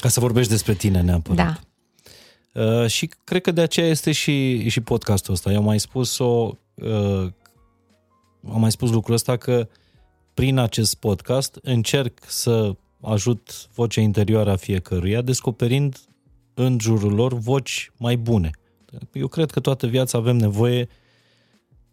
Ca 0.00 0.08
să 0.08 0.20
vorbești 0.20 0.50
despre 0.50 0.74
tine 0.74 1.00
neapărat. 1.00 1.36
Da. 1.36 1.60
Uh, 2.62 2.86
și 2.86 3.10
cred 3.24 3.42
că 3.42 3.50
de 3.50 3.60
aceea 3.60 3.86
este 3.86 4.12
și, 4.12 4.68
și 4.68 4.80
podcastul 4.80 5.34
ăsta. 5.34 5.50
Eu 5.52 5.58
am 5.58 5.64
mai 5.64 5.80
spus-o, 5.80 6.58
uh, 6.74 7.30
am 8.52 8.60
mai 8.60 8.70
spus 8.70 8.90
lucrul 8.90 9.14
ăsta 9.14 9.36
că 9.36 9.68
prin 10.34 10.58
acest 10.58 10.94
podcast 10.94 11.58
încerc 11.62 12.18
să 12.26 12.76
ajut 13.00 13.68
vocea 13.74 14.00
interioară 14.00 14.50
a 14.50 14.56
fiecăruia, 14.56 15.22
descoperind 15.22 15.98
în 16.54 16.78
jurul 16.80 17.12
lor 17.12 17.34
voci 17.34 17.90
mai 17.96 18.16
bune. 18.16 18.50
Eu 19.12 19.26
cred 19.26 19.50
că 19.50 19.60
toată 19.60 19.86
viața 19.86 20.18
avem 20.18 20.36
nevoie 20.36 20.88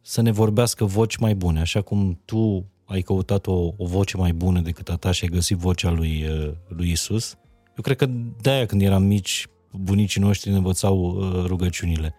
să 0.02 0.22
ne 0.22 0.32
vorbească 0.32 0.86
voci 0.86 1.16
mai 1.16 1.36
bune, 1.36 1.60
așa 1.60 1.82
cum 1.82 2.22
tu 2.26 2.66
ai 2.90 3.02
căutat 3.02 3.48
o, 3.48 3.74
o 3.78 3.86
voce 3.86 4.18
mai 4.18 4.34
bună 4.34 4.60
decât 4.60 4.90
a 4.90 4.96
ta 4.96 5.12
și 5.12 5.24
ai 5.24 5.30
găsit 5.30 5.58
vocea 5.58 5.92
lui, 5.92 6.26
uh, 6.26 6.52
lui 6.68 6.92
Isus. 6.92 7.38
Eu 7.78 7.84
cred 7.84 7.98
că 7.98 8.06
de-aia 8.42 8.66
când 8.66 8.82
eram 8.82 9.04
mici, 9.04 9.48
bunicii 9.72 10.22
noștri 10.22 10.50
ne 10.50 10.56
învățau 10.56 11.00
uh, 11.00 11.44
rugăciunile. 11.46 12.16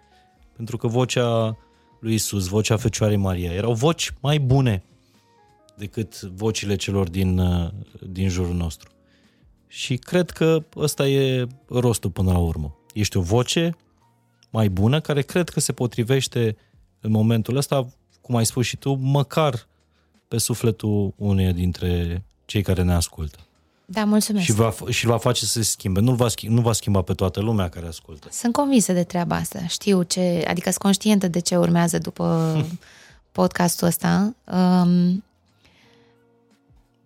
Pentru 0.57 0.77
că 0.77 0.87
vocea 0.87 1.59
lui 2.01 2.15
Isus, 2.15 2.47
vocea 2.47 2.77
Fecioarei 2.77 3.17
Maria, 3.17 3.53
erau 3.53 3.73
voci 3.73 4.13
mai 4.21 4.39
bune 4.39 4.83
decât 5.77 6.21
vocile 6.21 6.77
celor 6.77 7.09
din, 7.09 7.39
uh, 7.39 7.71
din 8.09 8.29
jurul 8.29 8.55
nostru. 8.55 8.91
Și 9.67 9.97
cred 9.97 10.31
că 10.31 10.65
ăsta 10.77 11.09
e 11.09 11.47
rostul 11.69 12.11
până 12.11 12.33
la 12.33 12.39
urmă. 12.39 12.79
Ești 12.95 13.17
o 13.17 13.21
voce 13.21 13.77
mai 14.51 14.69
bună 14.69 15.01
care 15.01 15.23
cred 15.23 15.49
că 15.49 15.61
se 15.61 15.73
potrivește 15.73 16.57
în 17.01 17.11
momentul 17.11 17.57
ăsta, 17.57 17.87
cum 18.21 18.37
ai 18.37 18.47
spus 18.47 18.67
și 18.67 18.77
tu, 18.77 18.93
măcar 18.95 19.69
pe 20.31 20.39
sufletul 20.39 21.13
uneia 21.17 21.53
dintre 21.53 22.23
cei 22.45 22.63
care 22.63 22.83
ne 22.83 22.95
ascultă. 22.95 23.39
Da, 23.85 24.05
mulțumesc. 24.05 24.45
Și 24.45 24.53
va, 24.53 24.75
și 24.89 25.07
va 25.07 25.19
face 25.19 25.45
să 25.45 25.53
se 25.53 25.63
schimbe. 25.63 26.01
Nu 26.01 26.15
va, 26.15 26.29
schimba, 26.29 26.55
nu 26.55 26.61
va 26.61 26.73
schimba 26.73 27.03
pe 27.03 27.15
toată 27.15 27.41
lumea 27.41 27.69
care 27.69 27.87
ascultă. 27.87 28.29
Sunt 28.31 28.53
convinsă 28.53 28.93
de 28.93 29.03
treaba 29.03 29.37
asta. 29.37 29.67
Știu 29.67 30.03
ce, 30.03 30.45
adică 30.49 30.69
sunt 30.69 30.83
conștientă 30.83 31.29
de 31.29 31.39
ce 31.39 31.57
urmează 31.57 31.99
după 31.99 32.57
podcastul 33.39 33.87
ăsta. 33.87 34.35
Um, 34.53 35.25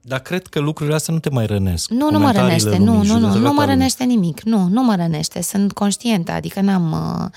dar 0.01 0.21
cred 0.21 0.47
că 0.47 0.59
lucrurile 0.59 0.95
astea 0.95 1.15
nu 1.15 1.21
te 1.21 1.31
mai 1.31 1.47
rănesc. 1.47 1.91
Nu, 1.91 2.11
nu 2.11 2.19
mă 2.19 2.33
rănește, 2.33 2.77
nu, 2.77 3.03
nu, 3.03 3.19
nu, 3.19 3.39
nu 3.39 3.53
mă 3.53 3.65
rănește 3.65 4.05
nimic, 4.05 4.43
nu, 4.43 4.69
nu 4.69 4.83
mă 4.83 4.95
rănește, 4.95 5.43
sunt 5.43 5.73
conștientă, 5.73 6.33
adică 6.33 6.61
n-am, 6.61 6.93
uh, 6.93 7.25
uh, 7.25 7.31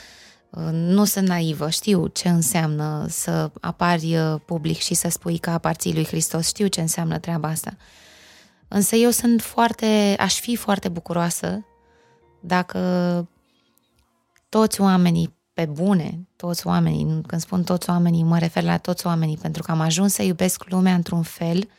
nu 0.71 1.05
sunt 1.05 1.27
naivă, 1.27 1.69
știu 1.69 2.07
ce 2.07 2.29
înseamnă 2.29 3.05
să 3.09 3.51
apari 3.61 4.17
uh, 4.17 4.39
public 4.45 4.77
și 4.77 4.93
să 4.93 5.09
spui 5.09 5.37
că 5.37 5.49
aparții 5.49 5.93
lui 5.93 6.05
Hristos, 6.05 6.47
știu 6.47 6.67
ce 6.67 6.81
înseamnă 6.81 7.19
treaba 7.19 7.47
asta. 7.47 7.77
Însă 8.67 8.95
eu 8.95 9.09
sunt 9.09 9.41
foarte, 9.41 10.15
aș 10.19 10.39
fi 10.39 10.55
foarte 10.55 10.89
bucuroasă 10.89 11.65
dacă 12.41 12.79
toți 14.49 14.81
oamenii 14.81 15.35
pe 15.53 15.65
bune, 15.65 16.27
toți 16.35 16.67
oamenii, 16.67 17.21
când 17.27 17.41
spun 17.41 17.63
toți 17.63 17.89
oamenii, 17.89 18.23
mă 18.23 18.37
refer 18.37 18.63
la 18.63 18.77
toți 18.77 19.05
oamenii, 19.05 19.37
pentru 19.37 19.63
că 19.63 19.71
am 19.71 19.79
ajuns 19.79 20.13
să 20.13 20.21
iubesc 20.21 20.69
lumea 20.69 20.93
într-un 20.93 21.21
fel 21.21 21.69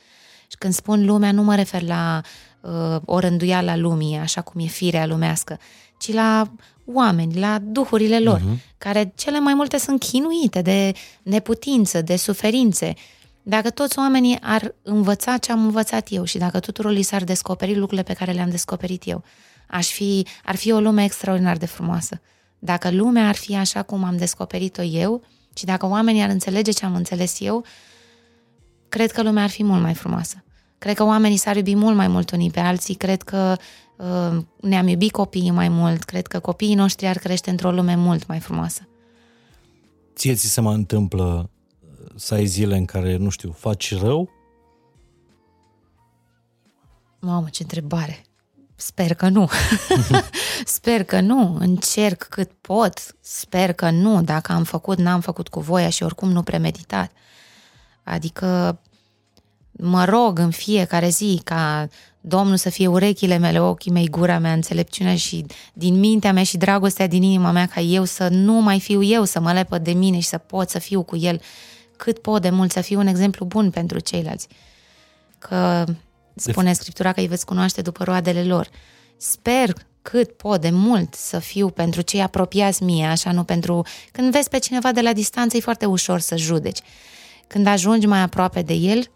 și 0.46 0.56
când 0.58 0.72
spun 0.72 1.04
lumea, 1.04 1.32
nu 1.32 1.42
mă 1.42 1.54
refer 1.54 1.82
la 1.82 2.20
uh, 2.60 2.96
o 3.04 3.18
rânduială 3.18 3.70
a 3.70 3.76
lumii, 3.76 4.16
așa 4.16 4.40
cum 4.40 4.60
e 4.60 4.66
firea 4.66 5.06
lumească, 5.06 5.58
ci 5.98 6.12
la 6.12 6.50
oameni, 6.92 7.38
la 7.38 7.58
duhurile 7.62 8.18
lor, 8.18 8.40
uh-huh. 8.40 8.78
care 8.78 9.12
cele 9.14 9.40
mai 9.40 9.54
multe 9.54 9.78
sunt 9.78 10.00
chinuite 10.00 10.62
de 10.62 10.92
neputință, 11.22 12.02
de 12.02 12.16
suferințe, 12.16 12.94
dacă 13.42 13.70
toți 13.70 13.98
oamenii 13.98 14.38
ar 14.40 14.74
învăța 14.82 15.36
ce 15.36 15.52
am 15.52 15.64
învățat 15.64 16.06
eu 16.10 16.24
și 16.24 16.38
dacă 16.38 16.60
tuturor 16.60 16.92
li 16.92 17.02
s-ar 17.02 17.24
descoperi 17.24 17.76
lucrurile 17.76 18.02
pe 18.02 18.12
care 18.12 18.32
le-am 18.32 18.50
descoperit 18.50 19.02
eu, 19.06 19.24
aș 19.68 19.86
fi, 19.86 20.26
ar 20.44 20.56
fi 20.56 20.72
o 20.72 20.80
lume 20.80 21.04
extraordinar 21.04 21.56
de 21.56 21.66
frumoasă. 21.66 22.20
Dacă 22.58 22.90
lumea 22.90 23.28
ar 23.28 23.34
fi 23.34 23.56
așa 23.56 23.82
cum 23.82 24.04
am 24.04 24.16
descoperit-o 24.16 24.82
eu 24.82 25.22
și 25.56 25.64
dacă 25.64 25.86
oamenii 25.86 26.22
ar 26.22 26.28
înțelege 26.28 26.70
ce 26.70 26.84
am 26.84 26.94
înțeles 26.94 27.40
eu, 27.40 27.64
cred 28.88 29.12
că 29.12 29.22
lumea 29.22 29.42
ar 29.42 29.50
fi 29.50 29.64
mult 29.64 29.82
mai 29.82 29.94
frumoasă. 29.94 30.44
Cred 30.78 30.96
că 30.96 31.04
oamenii 31.04 31.36
s-ar 31.36 31.56
iubi 31.56 31.74
mult 31.74 31.96
mai 31.96 32.08
mult 32.08 32.30
unii 32.30 32.50
pe 32.50 32.60
alții, 32.60 32.94
cred 32.94 33.22
că 33.22 33.56
uh, 33.58 33.64
ne-am 34.60 34.88
iubit 34.88 35.10
copiii 35.10 35.50
mai 35.50 35.68
mult, 35.68 36.04
cred 36.04 36.26
că 36.26 36.38
copiii 36.38 36.74
noștri 36.74 37.06
ar 37.06 37.18
crește 37.18 37.50
într-o 37.50 37.70
lume 37.70 37.94
mult 37.94 38.26
mai 38.26 38.40
frumoasă. 38.40 38.88
Ție 40.14 40.34
ți 40.34 40.46
se 40.46 40.60
mai 40.60 40.74
întâmplă 40.74 41.50
să 42.14 42.34
ai 42.34 42.46
zile 42.46 42.76
în 42.76 42.84
care, 42.84 43.16
nu 43.16 43.28
știu, 43.28 43.52
faci 43.52 43.98
rău? 43.98 44.28
Mamă, 47.20 47.48
ce 47.50 47.62
întrebare! 47.62 48.22
Sper 48.80 49.14
că 49.14 49.28
nu. 49.28 49.48
sper 50.64 51.04
că 51.04 51.20
nu. 51.20 51.56
Încerc 51.60 52.22
cât 52.22 52.52
pot. 52.52 53.16
Sper 53.20 53.72
că 53.72 53.90
nu. 53.90 54.22
Dacă 54.22 54.52
am 54.52 54.64
făcut, 54.64 54.98
n-am 54.98 55.20
făcut 55.20 55.48
cu 55.48 55.60
voia 55.60 55.88
și 55.88 56.02
oricum 56.02 56.30
nu 56.30 56.42
premeditat. 56.42 57.12
Adică 58.04 58.80
mă 59.70 60.04
rog 60.04 60.38
în 60.38 60.50
fiecare 60.50 61.08
zi 61.08 61.40
ca 61.44 61.88
Domnul 62.28 62.56
să 62.56 62.70
fie 62.70 62.86
urechile 62.86 63.38
mele, 63.38 63.60
ochii 63.60 63.90
mei, 63.90 64.08
gura 64.08 64.38
mea, 64.38 64.52
înțelepciunea 64.52 65.16
și 65.16 65.46
din 65.72 65.98
mintea 65.98 66.32
mea 66.32 66.42
și 66.42 66.56
dragostea 66.56 67.06
din 67.06 67.22
inima 67.22 67.50
mea 67.50 67.66
ca 67.66 67.80
eu 67.80 68.04
să 68.04 68.28
nu 68.28 68.52
mai 68.52 68.80
fiu 68.80 69.02
eu, 69.02 69.24
să 69.24 69.40
mă 69.40 69.52
lepăd 69.52 69.84
de 69.84 69.92
mine 69.92 70.18
și 70.18 70.28
să 70.28 70.38
pot 70.38 70.68
să 70.68 70.78
fiu 70.78 71.02
cu 71.02 71.16
el 71.16 71.40
cât 71.96 72.18
pot 72.18 72.42
de 72.42 72.50
mult, 72.50 72.72
să 72.72 72.80
fiu 72.80 72.98
un 72.98 73.06
exemplu 73.06 73.44
bun 73.44 73.70
pentru 73.70 73.98
ceilalți. 73.98 74.48
Că 75.38 75.84
spune 76.34 76.72
Scriptura 76.72 77.12
că 77.12 77.20
îi 77.20 77.26
veți 77.26 77.46
cunoaște 77.46 77.82
după 77.82 78.04
roadele 78.04 78.44
lor. 78.44 78.68
Sper 79.16 79.72
cât 80.02 80.32
pot 80.32 80.60
de 80.60 80.70
mult 80.70 81.14
să 81.14 81.38
fiu 81.38 81.68
pentru 81.70 82.00
cei 82.00 82.22
apropiați 82.22 82.82
mie, 82.82 83.06
așa 83.06 83.32
nu 83.32 83.44
pentru... 83.44 83.82
Când 84.12 84.32
vezi 84.32 84.48
pe 84.48 84.58
cineva 84.58 84.92
de 84.92 85.00
la 85.00 85.12
distanță, 85.12 85.56
e 85.56 85.60
foarte 85.60 85.86
ușor 85.86 86.20
să 86.20 86.36
judeci. 86.36 86.78
Când 87.46 87.66
ajungi 87.66 88.06
mai 88.06 88.20
aproape 88.20 88.62
de 88.62 88.72
el, 88.72 89.10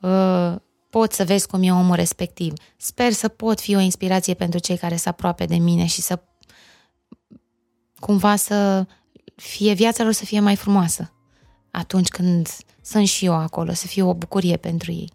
uh, 0.00 0.54
poți 0.92 1.16
să 1.16 1.24
vezi 1.24 1.46
cum 1.46 1.62
e 1.62 1.72
omul 1.72 1.94
respectiv. 1.94 2.52
Sper 2.76 3.12
să 3.12 3.28
pot 3.28 3.60
fi 3.60 3.74
o 3.74 3.78
inspirație 3.78 4.34
pentru 4.34 4.58
cei 4.58 4.76
care 4.76 4.96
sunt 4.96 5.06
aproape 5.06 5.44
de 5.44 5.56
mine 5.56 5.86
și 5.86 6.00
să 6.00 6.22
cumva 8.00 8.36
să 8.36 8.86
fie 9.34 9.72
viața 9.72 10.02
lor 10.02 10.12
să 10.12 10.24
fie 10.24 10.40
mai 10.40 10.56
frumoasă 10.56 11.12
atunci 11.70 12.08
când 12.08 12.48
sunt 12.82 13.06
și 13.06 13.24
eu 13.24 13.34
acolo, 13.34 13.72
să 13.72 13.86
fie 13.86 14.02
o 14.02 14.14
bucurie 14.14 14.56
pentru 14.56 14.92
ei. 14.92 15.12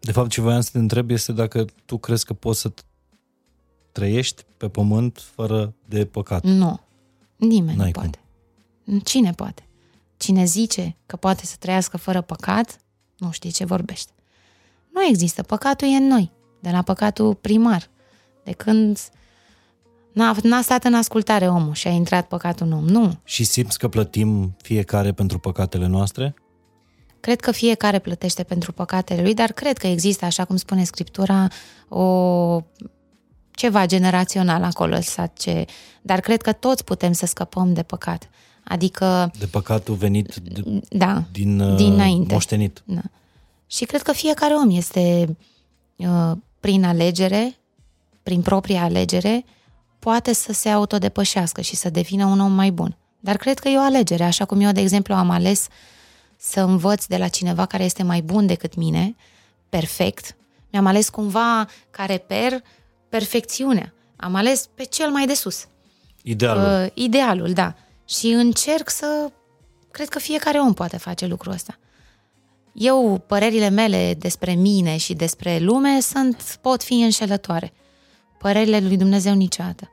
De 0.00 0.12
fapt, 0.12 0.30
ce 0.30 0.40
voiam 0.40 0.60
să 0.60 0.70
te 0.72 0.78
întreb 0.78 1.10
este 1.10 1.32
dacă 1.32 1.64
tu 1.84 1.98
crezi 1.98 2.24
că 2.24 2.32
poți 2.32 2.60
să 2.60 2.72
trăiești 3.92 4.44
pe 4.56 4.68
pământ 4.68 5.22
fără 5.34 5.74
de 5.88 6.06
păcat. 6.06 6.42
Nu. 6.42 6.80
Nimeni 7.36 7.76
N-ai 7.76 7.90
nu 7.94 8.00
poate. 8.00 8.20
Cine 9.04 9.30
poate? 9.30 9.68
Cine 10.16 10.44
zice 10.44 10.96
că 11.06 11.16
poate 11.16 11.46
să 11.46 11.56
trăiască 11.58 11.96
fără 11.96 12.20
păcat, 12.20 12.78
nu 13.16 13.30
știe 13.30 13.50
ce 13.50 13.64
vorbește. 13.64 14.12
Nu 14.92 15.04
există. 15.08 15.42
Păcatul 15.42 15.88
e 15.88 15.96
în 15.96 16.06
noi. 16.06 16.32
De 16.60 16.70
la 16.70 16.82
păcatul 16.82 17.34
primar. 17.34 17.90
De 18.44 18.52
când 18.52 18.98
n-a, 20.12 20.36
n-a 20.42 20.60
stat 20.60 20.84
în 20.84 20.94
ascultare 20.94 21.48
omul 21.48 21.74
și 21.74 21.86
a 21.88 21.90
intrat 21.90 22.26
păcatul 22.26 22.66
în 22.66 22.72
om. 22.72 22.84
Nu. 22.84 23.12
Și 23.24 23.44
simți 23.44 23.78
că 23.78 23.88
plătim 23.88 24.56
fiecare 24.62 25.12
pentru 25.12 25.38
păcatele 25.38 25.86
noastre? 25.86 26.34
Cred 27.20 27.40
că 27.40 27.50
fiecare 27.50 27.98
plătește 27.98 28.42
pentru 28.42 28.72
păcatele 28.72 29.22
lui, 29.22 29.34
dar 29.34 29.52
cred 29.52 29.78
că 29.78 29.86
există, 29.86 30.24
așa 30.24 30.44
cum 30.44 30.56
spune 30.56 30.84
Scriptura, 30.84 31.48
o 31.88 32.60
ceva 33.50 33.86
generațional 33.86 34.62
acolo, 34.62 34.96
ce... 35.34 35.64
dar 36.02 36.20
cred 36.20 36.42
că 36.42 36.52
toți 36.52 36.84
putem 36.84 37.12
să 37.12 37.26
scăpăm 37.26 37.72
de 37.72 37.82
păcat. 37.82 38.30
Adică... 38.64 39.30
De 39.38 39.46
păcatul 39.46 39.94
venit 39.94 40.34
de, 40.34 40.82
da, 40.88 41.24
din 41.32 41.76
dinainte. 41.76 42.32
moștenit. 42.32 42.82
Da. 42.84 43.00
Și 43.72 43.84
cred 43.84 44.02
că 44.02 44.12
fiecare 44.12 44.54
om 44.54 44.70
este 44.70 45.36
uh, 45.96 46.32
prin 46.60 46.84
alegere, 46.84 47.58
prin 48.22 48.42
propria 48.42 48.82
alegere, 48.82 49.44
poate 49.98 50.32
să 50.32 50.52
se 50.52 50.68
autodepășească 50.68 51.60
și 51.60 51.76
să 51.76 51.90
devină 51.90 52.24
un 52.24 52.40
om 52.40 52.52
mai 52.52 52.70
bun. 52.70 52.96
Dar 53.20 53.36
cred 53.36 53.58
că 53.58 53.68
e 53.68 53.76
o 53.76 53.80
alegere, 53.80 54.24
așa 54.24 54.44
cum 54.44 54.60
eu, 54.60 54.72
de 54.72 54.80
exemplu, 54.80 55.14
am 55.14 55.30
ales 55.30 55.66
să 56.36 56.60
învăț 56.60 57.04
de 57.04 57.16
la 57.16 57.28
cineva 57.28 57.66
care 57.66 57.84
este 57.84 58.02
mai 58.02 58.20
bun 58.20 58.46
decât 58.46 58.74
mine, 58.74 59.16
perfect. 59.68 60.36
Mi-am 60.70 60.86
ales 60.86 61.08
cumva 61.08 61.66
ca 61.90 62.04
reper 62.04 62.62
perfecțiunea. 63.08 63.92
Am 64.16 64.34
ales 64.34 64.68
pe 64.74 64.84
cel 64.84 65.10
mai 65.10 65.26
de 65.26 65.34
sus. 65.34 65.66
Idealul. 66.22 66.84
Uh, 66.84 66.90
idealul, 66.94 67.52
da. 67.52 67.74
Și 68.08 68.26
încerc 68.26 68.90
să... 68.90 69.30
Cred 69.90 70.08
că 70.08 70.18
fiecare 70.18 70.58
om 70.58 70.74
poate 70.74 70.96
face 70.96 71.26
lucrul 71.26 71.52
ăsta. 71.52 71.78
Eu, 72.72 73.24
părerile 73.26 73.68
mele 73.68 74.14
despre 74.18 74.52
mine 74.52 74.96
și 74.96 75.14
despre 75.14 75.58
lume 75.58 76.00
sunt, 76.00 76.58
pot 76.62 76.82
fi 76.82 76.94
înșelătoare. 76.94 77.72
Părerile 78.38 78.80
lui 78.80 78.96
Dumnezeu 78.96 79.34
niciodată. 79.34 79.90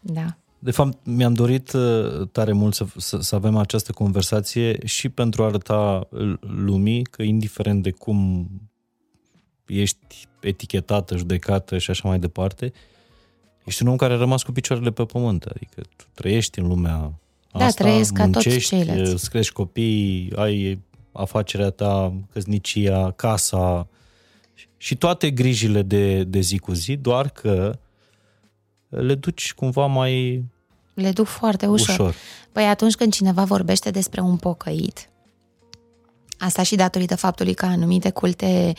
Da. 0.00 0.36
De 0.58 0.70
fapt, 0.70 0.98
mi-am 1.02 1.34
dorit 1.34 1.72
uh, 1.72 2.28
tare 2.32 2.52
mult 2.52 2.74
să, 2.74 2.86
să, 2.96 3.20
să 3.20 3.34
avem 3.34 3.56
această 3.56 3.92
conversație 3.92 4.86
și 4.86 5.08
pentru 5.08 5.42
a 5.42 5.46
arăta 5.46 6.08
lumii 6.40 7.02
că, 7.02 7.22
indiferent 7.22 7.82
de 7.82 7.90
cum 7.90 8.48
ești 9.66 10.26
etichetată, 10.40 11.16
judecată 11.16 11.78
și 11.78 11.90
așa 11.90 12.08
mai 12.08 12.18
departe, 12.18 12.72
ești 13.64 13.82
un 13.82 13.88
om 13.88 13.96
care 13.96 14.12
a 14.12 14.16
rămas 14.16 14.42
cu 14.42 14.52
picioarele 14.52 14.90
pe 14.90 15.04
pământ. 15.04 15.44
Adică 15.44 15.80
tu 15.96 16.04
trăiești 16.14 16.58
în 16.58 16.66
lumea 16.66 17.12
da, 17.52 17.64
asta, 17.64 17.84
trăiesc 17.84 18.12
ca 18.12 18.22
muncești, 18.22 18.50
toți 18.50 18.66
ceilalți. 18.66 19.12
îți 19.12 19.30
crești 19.30 19.52
copii, 19.52 20.32
ai 20.36 20.78
afacerea 21.12 21.70
ta, 21.70 22.12
căsnicia, 22.32 23.10
casa 23.10 23.88
și 24.76 24.96
toate 24.96 25.30
grijile 25.30 25.82
de, 25.82 26.24
de 26.24 26.40
zi 26.40 26.58
cu 26.58 26.72
zi, 26.72 26.96
doar 26.96 27.28
că 27.28 27.78
le 28.88 29.14
duci 29.14 29.52
cumva 29.54 29.86
mai 29.86 30.44
Le 30.94 31.10
duc 31.10 31.26
foarte 31.26 31.66
ușor. 31.66 31.88
ușor. 31.88 32.14
Păi 32.52 32.64
atunci 32.64 32.94
când 32.94 33.12
cineva 33.12 33.44
vorbește 33.44 33.90
despre 33.90 34.20
un 34.20 34.36
pocăit, 34.36 35.08
asta 36.38 36.62
și 36.62 36.76
datorită 36.76 37.16
faptului 37.16 37.54
că 37.54 37.66
anumite 37.66 38.10
culte 38.10 38.72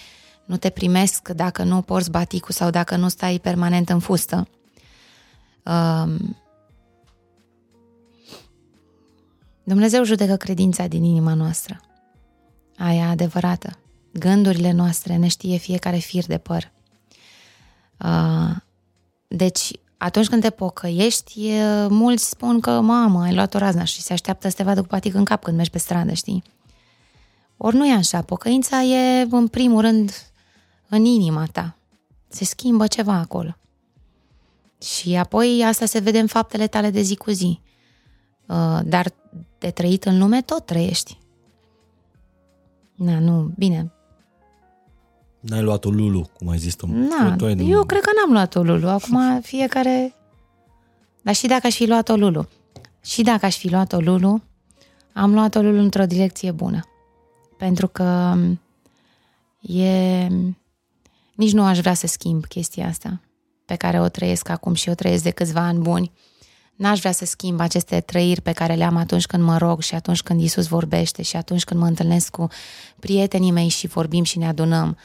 nu 0.46 0.58
te 0.58 0.70
primesc 0.70 1.30
dacă 1.30 1.64
nu 1.64 1.82
porți 1.82 2.12
baticul 2.12 2.54
sau 2.54 2.70
dacă 2.70 2.96
nu 2.96 3.08
stai 3.08 3.40
permanent 3.40 3.90
în 3.90 4.00
fustă. 4.00 4.48
Um, 5.64 6.38
Dumnezeu 9.72 10.04
judecă 10.04 10.36
credința 10.36 10.88
din 10.88 11.04
inima 11.04 11.34
noastră. 11.34 11.82
Aia 12.78 13.10
adevărată. 13.10 13.78
Gândurile 14.14 14.72
noastre 14.72 15.16
ne 15.16 15.28
știe 15.28 15.58
fiecare 15.58 15.98
fir 15.98 16.26
de 16.26 16.38
păr. 16.38 16.72
Uh, 17.98 18.56
deci, 19.28 19.72
atunci 19.98 20.28
când 20.28 20.42
te 20.42 20.50
pocăiești, 20.50 21.48
e, 21.48 21.88
mulți 21.88 22.30
spun 22.30 22.60
că, 22.60 22.82
mamă, 22.82 23.22
ai 23.22 23.34
luat 23.34 23.54
o 23.54 23.58
razna 23.58 23.84
și 23.84 24.02
se 24.02 24.14
așteaptă 24.14 24.50
să 24.50 24.56
te 24.56 24.64
vadă 24.64 24.82
cu 24.82 24.88
patic 24.88 25.14
în 25.14 25.26
cap 25.26 25.44
când 25.44 25.56
mergi 25.56 25.72
pe 25.72 25.78
stradă, 25.78 26.14
știi? 26.14 26.44
Ori 27.58 27.76
nu 27.76 27.88
e 27.88 27.94
așa. 27.94 28.22
Pocăința 28.22 28.82
e, 28.82 29.28
în 29.30 29.48
primul 29.48 29.82
rând, 29.82 30.32
în 30.88 31.06
inima 31.06 31.46
ta. 31.52 31.78
Se 32.28 32.46
schimbă 32.46 32.88
ceva 32.88 33.14
acolo. 33.14 33.58
Și 34.82 35.16
apoi 35.16 35.64
asta 35.66 35.86
se 35.86 36.00
vede 36.00 36.20
în 36.20 36.28
faptele 36.28 36.68
tale 36.68 36.90
de 36.90 37.02
zi 37.02 37.16
cu 37.16 37.32
zi. 37.32 37.60
Uh, 38.52 38.80
dar 38.84 39.14
de 39.58 39.70
trăit 39.70 40.06
în 40.06 40.18
lume 40.20 40.42
tot 40.42 40.66
trăiești. 40.66 41.18
Na, 42.96 43.20
nu, 43.20 43.52
bine. 43.58 43.92
N-ai 45.40 45.62
luat 45.62 45.86
o 45.86 45.90
lulu, 45.90 46.30
cum 46.38 46.50
ai 46.50 46.58
zis 46.58 46.76
tu. 46.76 46.86
Na, 46.88 47.36
Tu 47.36 47.46
ai- 47.46 47.70
eu 47.70 47.84
cred 47.84 48.02
că 48.02 48.10
n-am 48.16 48.32
luat-o 48.32 48.64
Lulu. 48.64 48.88
Acum 48.90 49.20
fiecare... 49.52 50.16
Dar 51.22 51.36
și 51.36 51.48
dacă 51.48 51.68
aș 51.68 51.76
fi 51.76 51.86
luat-o 51.86 52.16
Lulu, 52.16 52.48
și 53.04 53.22
dacă 53.22 53.46
aș 53.46 53.58
fi 53.58 53.70
luat-o 53.70 54.00
Lulu, 54.00 54.42
am 55.14 55.34
luat-o 55.34 55.62
Lulu 55.62 55.80
într-o 55.80 56.06
direcție 56.06 56.52
bună. 56.52 56.80
Pentru 57.58 57.88
că 57.88 58.36
e... 59.62 60.28
Nici 61.36 61.52
nu 61.54 61.64
aș 61.64 61.80
vrea 61.80 61.94
să 61.94 62.08
schimb 62.08 62.46
chestia 62.46 62.88
asta 62.88 63.22
pe 63.66 63.76
care 63.76 64.02
o 64.02 64.08
trăiesc 64.08 64.50
acum 64.50 64.74
și 64.74 64.90
o 64.90 64.94
trăiesc 64.94 65.24
de 65.24 65.30
câțiva 65.30 65.62
ani 65.62 65.80
buni. 65.80 66.12
N-aș 66.82 67.00
vrea 67.00 67.12
să 67.12 67.26
schimb 67.26 67.60
aceste 67.60 68.00
trăiri 68.00 68.42
pe 68.42 68.52
care 68.52 68.74
le 68.74 68.84
am 68.84 68.96
atunci 68.96 69.26
când 69.26 69.44
mă 69.44 69.58
rog 69.58 69.82
și 69.82 69.96
atunci 69.96 70.22
când 70.22 70.42
Isus 70.42 70.68
vorbește 70.68 71.22
și 71.22 71.36
atunci 71.36 71.64
când 71.64 71.80
mă 71.80 71.86
întâlnesc 71.86 72.30
cu 72.30 72.48
prietenii 73.00 73.52
mei 73.52 73.68
și 73.68 73.88
vorbim 73.88 74.24
și 74.24 74.38
ne 74.38 74.48
adunăm. 74.48 74.98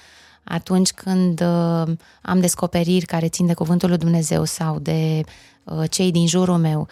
Atunci 0.44 0.92
când 0.92 1.40
uh, 1.40 1.96
am 2.22 2.40
descoperiri 2.40 3.04
care 3.04 3.28
țin 3.28 3.46
de 3.46 3.54
cuvântul 3.54 3.88
lui 3.88 3.98
Dumnezeu 3.98 4.44
sau 4.44 4.78
de 4.78 5.20
uh, 5.64 5.90
cei 5.90 6.10
din 6.10 6.26
jurul 6.26 6.56
meu, 6.56 6.88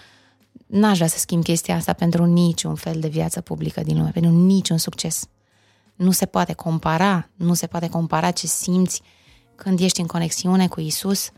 n-aș 0.67 0.97
vrea 0.97 1.09
să 1.09 1.19
schimb 1.19 1.43
chestia 1.43 1.77
asta 1.77 1.93
pentru 1.93 2.25
niciun 2.25 2.75
fel 2.75 3.01
de 3.01 3.09
viață 3.09 3.41
publică 3.41 3.81
din 3.81 3.97
lume, 3.97 4.11
pentru 4.11 4.31
niciun 4.31 4.79
succes. 4.79 5.27
Nu 5.95 6.11
se 6.11 6.27
poate 6.27 6.53
compara, 6.53 7.29
nu 7.35 7.55
se 7.55 7.67
poate 7.67 7.89
compara 7.89 8.31
ce 8.31 8.47
simți 8.47 9.03
când 9.55 9.81
ești 9.81 10.01
în 10.01 10.07
conexiune 10.07 10.69
cu 10.69 10.81
Isus 10.81 11.31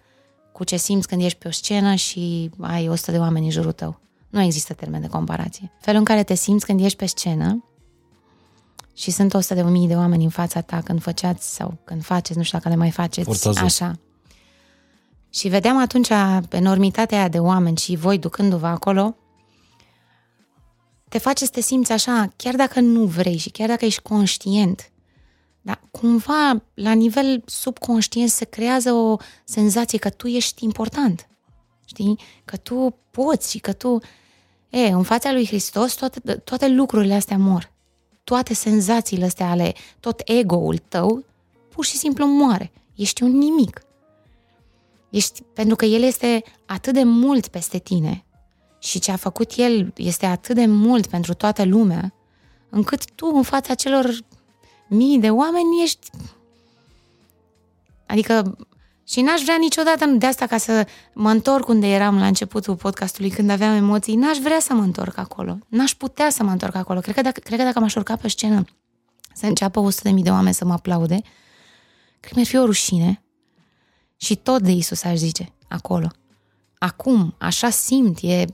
cu 0.57 0.65
ce 0.65 0.77
simți 0.77 1.09
când 1.09 1.23
ești 1.23 1.39
pe 1.39 1.49
o 1.49 1.51
scenă 1.51 1.95
și 1.95 2.51
ai 2.61 2.89
100 2.89 3.11
de 3.11 3.19
oameni 3.19 3.45
în 3.45 3.51
jurul 3.51 3.73
tău. 3.73 4.01
Nu 4.29 4.41
există 4.41 4.73
termen 4.75 5.01
de 5.01 5.07
comparație. 5.07 5.73
Felul 5.81 5.99
în 5.99 6.05
care 6.05 6.23
te 6.23 6.35
simți 6.35 6.67
când 6.67 6.81
ești 6.81 6.99
pe 6.99 7.07
scenă 7.07 7.65
și 8.95 9.11
sunt 9.11 9.35
100 9.35 9.55
de 9.55 9.63
mii 9.63 9.89
de 9.89 9.95
oameni 9.95 10.25
în 10.25 10.31
fața 10.31 10.61
ta 10.61 10.81
când 10.85 11.03
făceați 11.03 11.55
sau 11.55 11.79
când 11.85 12.05
faceți, 12.05 12.39
nu 12.39 12.45
știu 12.45 12.59
dacă 12.59 12.71
le 12.71 12.77
mai 12.77 12.91
faceți, 12.91 13.39
Forța 13.39 13.61
așa. 13.61 13.99
Și 15.31 15.49
vedeam 15.49 15.79
atunci 15.79 16.09
enormitatea 16.51 17.19
aia 17.19 17.29
de 17.29 17.39
oameni 17.39 17.77
și 17.77 17.97
voi 17.97 18.19
ducându-vă 18.19 18.67
acolo, 18.67 19.17
te 21.09 21.19
face 21.19 21.45
să 21.45 21.51
te 21.51 21.61
simți 21.61 21.93
așa, 21.93 22.33
chiar 22.37 22.55
dacă 22.55 22.81
nu 22.81 23.05
vrei 23.05 23.37
și 23.37 23.51
chiar 23.51 23.69
dacă 23.69 23.85
ești 23.85 24.03
conștient, 24.03 24.91
dar 25.67 25.81
cumva, 25.91 26.63
la 26.75 26.93
nivel 26.93 27.43
subconștient, 27.47 28.31
se 28.31 28.45
creează 28.45 28.93
o 28.93 29.17
senzație 29.45 29.99
că 29.99 30.11
tu 30.11 30.27
ești 30.27 30.65
important. 30.65 31.29
Știi? 31.85 32.19
Că 32.45 32.57
tu 32.57 32.97
poți 33.11 33.51
și 33.51 33.59
că 33.59 33.73
tu... 33.73 33.99
E, 34.71 34.87
în 34.87 35.03
fața 35.03 35.33
lui 35.33 35.47
Hristos 35.47 35.95
toate, 35.95 36.21
toate 36.37 36.69
lucrurile 36.69 37.15
astea 37.15 37.39
mor. 37.39 37.73
Toate 38.25 38.55
senzațiile 38.55 39.25
astea 39.25 39.51
ale, 39.51 39.75
tot 40.01 40.23
ego-ul 40.25 40.79
tău, 40.79 41.25
pur 41.69 41.85
și 41.85 41.97
simplu 41.97 42.27
moare. 42.27 42.73
Ești 42.95 43.23
un 43.23 43.39
nimic. 43.39 43.81
Ești, 45.11 45.43
pentru 45.43 45.77
că 45.77 45.85
El 45.85 46.03
este 46.03 46.43
atât 46.67 46.93
de 46.93 47.03
mult 47.03 47.49
peste 47.49 47.79
tine 47.79 48.25
și 48.79 48.99
ce 48.99 49.11
a 49.13 49.17
făcut 49.17 49.53
El 49.57 49.93
este 49.97 50.27
atât 50.27 50.55
de 50.55 50.67
mult 50.67 51.07
pentru 51.07 51.35
toată 51.35 51.65
lumea, 51.65 52.15
încât 52.71 53.11
tu, 53.11 53.33
în 53.35 53.43
fața 53.43 53.75
celor 53.75 54.25
mii 54.89 55.19
de 55.19 55.31
oameni, 55.31 55.83
ești... 55.83 56.11
Adică 58.07 58.57
și 59.09 59.21
n-aș 59.21 59.43
vrea 59.43 59.57
niciodată 59.59 60.07
de 60.07 60.27
asta 60.27 60.47
ca 60.47 60.59
să 60.59 60.87
mă 61.13 61.31
întorc 61.31 61.69
unde 61.69 61.87
eram 61.87 62.19
la 62.19 62.27
începutul 62.27 62.77
podcastului 62.77 63.31
când 63.31 63.51
aveam 63.51 63.75
emoții. 63.75 64.15
N-aș 64.15 64.37
vrea 64.37 64.61
să 64.61 64.75
mă 64.75 64.83
întorc 64.83 65.19
acolo. 65.19 65.59
N-aș 65.69 65.95
putea 65.95 66.31
să 66.31 66.43
mă 66.43 66.51
întorc 66.51 66.75
acolo. 66.75 67.01
Cred 67.01 67.15
că 67.15 67.21
dacă, 67.21 67.41
cred 67.41 67.59
că 67.59 67.65
dacă 67.65 67.81
m-aș 67.81 67.95
urca 67.95 68.17
pe 68.17 68.29
scenă 68.29 68.65
să 69.35 69.47
înceapă 69.47 69.89
100.000 69.93 70.15
de 70.15 70.31
oameni 70.31 70.55
să 70.55 70.65
mă 70.65 70.73
aplaude, 70.73 71.21
cred 72.21 72.33
că 72.33 72.35
mi-ar 72.35 72.47
fi 72.47 72.57
o 72.57 72.65
rușine. 72.65 73.23
Și 74.17 74.37
tot 74.37 74.63
de 74.63 74.71
Isus 74.71 75.05
aș 75.05 75.17
zice, 75.17 75.53
acolo. 75.69 76.11
Acum, 76.79 77.35
așa 77.39 77.71
simt, 77.71 78.19
e... 78.23 78.45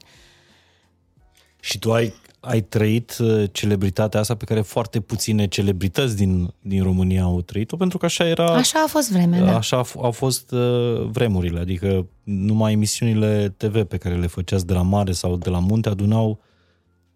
Și 1.60 1.78
tu 1.78 1.92
ai 1.92 2.14
ai 2.44 2.60
trăit 2.60 3.16
uh, 3.18 3.44
celebritatea 3.52 4.20
asta 4.20 4.34
pe 4.34 4.44
care 4.44 4.60
foarte 4.60 5.00
puține 5.00 5.46
celebrități 5.46 6.16
din, 6.16 6.54
din 6.60 6.82
România 6.82 7.22
au 7.22 7.40
trăit-o, 7.40 7.76
pentru 7.76 7.98
că 7.98 8.04
așa 8.04 8.28
era... 8.28 8.44
Așa 8.44 8.82
a 8.84 8.88
fost 8.88 9.12
vremea, 9.12 9.44
da. 9.44 9.56
Așa 9.56 9.82
au 9.96 10.10
fost 10.10 10.50
uh, 10.50 11.02
vremurile, 11.10 11.60
adică 11.60 12.06
numai 12.22 12.72
emisiunile 12.72 13.54
TV 13.56 13.84
pe 13.84 13.96
care 13.96 14.16
le 14.16 14.26
făceați 14.26 14.66
de 14.66 14.72
la 14.72 14.82
mare 14.82 15.12
sau 15.12 15.36
de 15.36 15.50
la 15.50 15.58
munte 15.58 15.88
adunau 15.88 16.40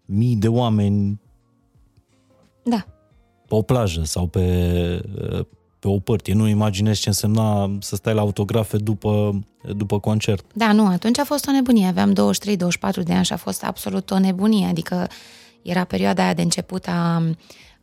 mii 0.05 0.35
de 0.35 0.47
oameni 0.47 1.21
da. 2.63 2.85
pe 3.47 3.55
o 3.55 3.61
plajă 3.61 4.03
sau 4.03 4.27
pe, 4.27 4.41
uh, 5.31 5.45
pe 5.79 5.87
o 5.87 5.99
părtie. 5.99 6.33
Nu 6.33 6.47
imaginezi 6.47 7.01
ce 7.01 7.07
însemna 7.07 7.77
să 7.79 7.95
stai 7.95 8.13
la 8.13 8.21
autografe 8.21 8.77
după, 8.77 9.39
după 9.75 9.99
concert. 9.99 10.45
Da, 10.53 10.71
nu, 10.71 10.85
atunci 10.85 11.19
a 11.19 11.23
fost 11.23 11.47
o 11.47 11.51
nebunie. 11.51 11.87
Aveam 11.87 12.13
23-24 12.13 12.15
de 13.03 13.13
ani 13.13 13.25
și 13.25 13.33
a 13.33 13.37
fost 13.37 13.63
absolut 13.63 14.11
o 14.11 14.19
nebunie. 14.19 14.67
Adică 14.67 15.07
era 15.61 15.83
perioada 15.83 16.23
aia 16.23 16.33
de 16.33 16.41
început 16.41 16.87
a 16.87 17.23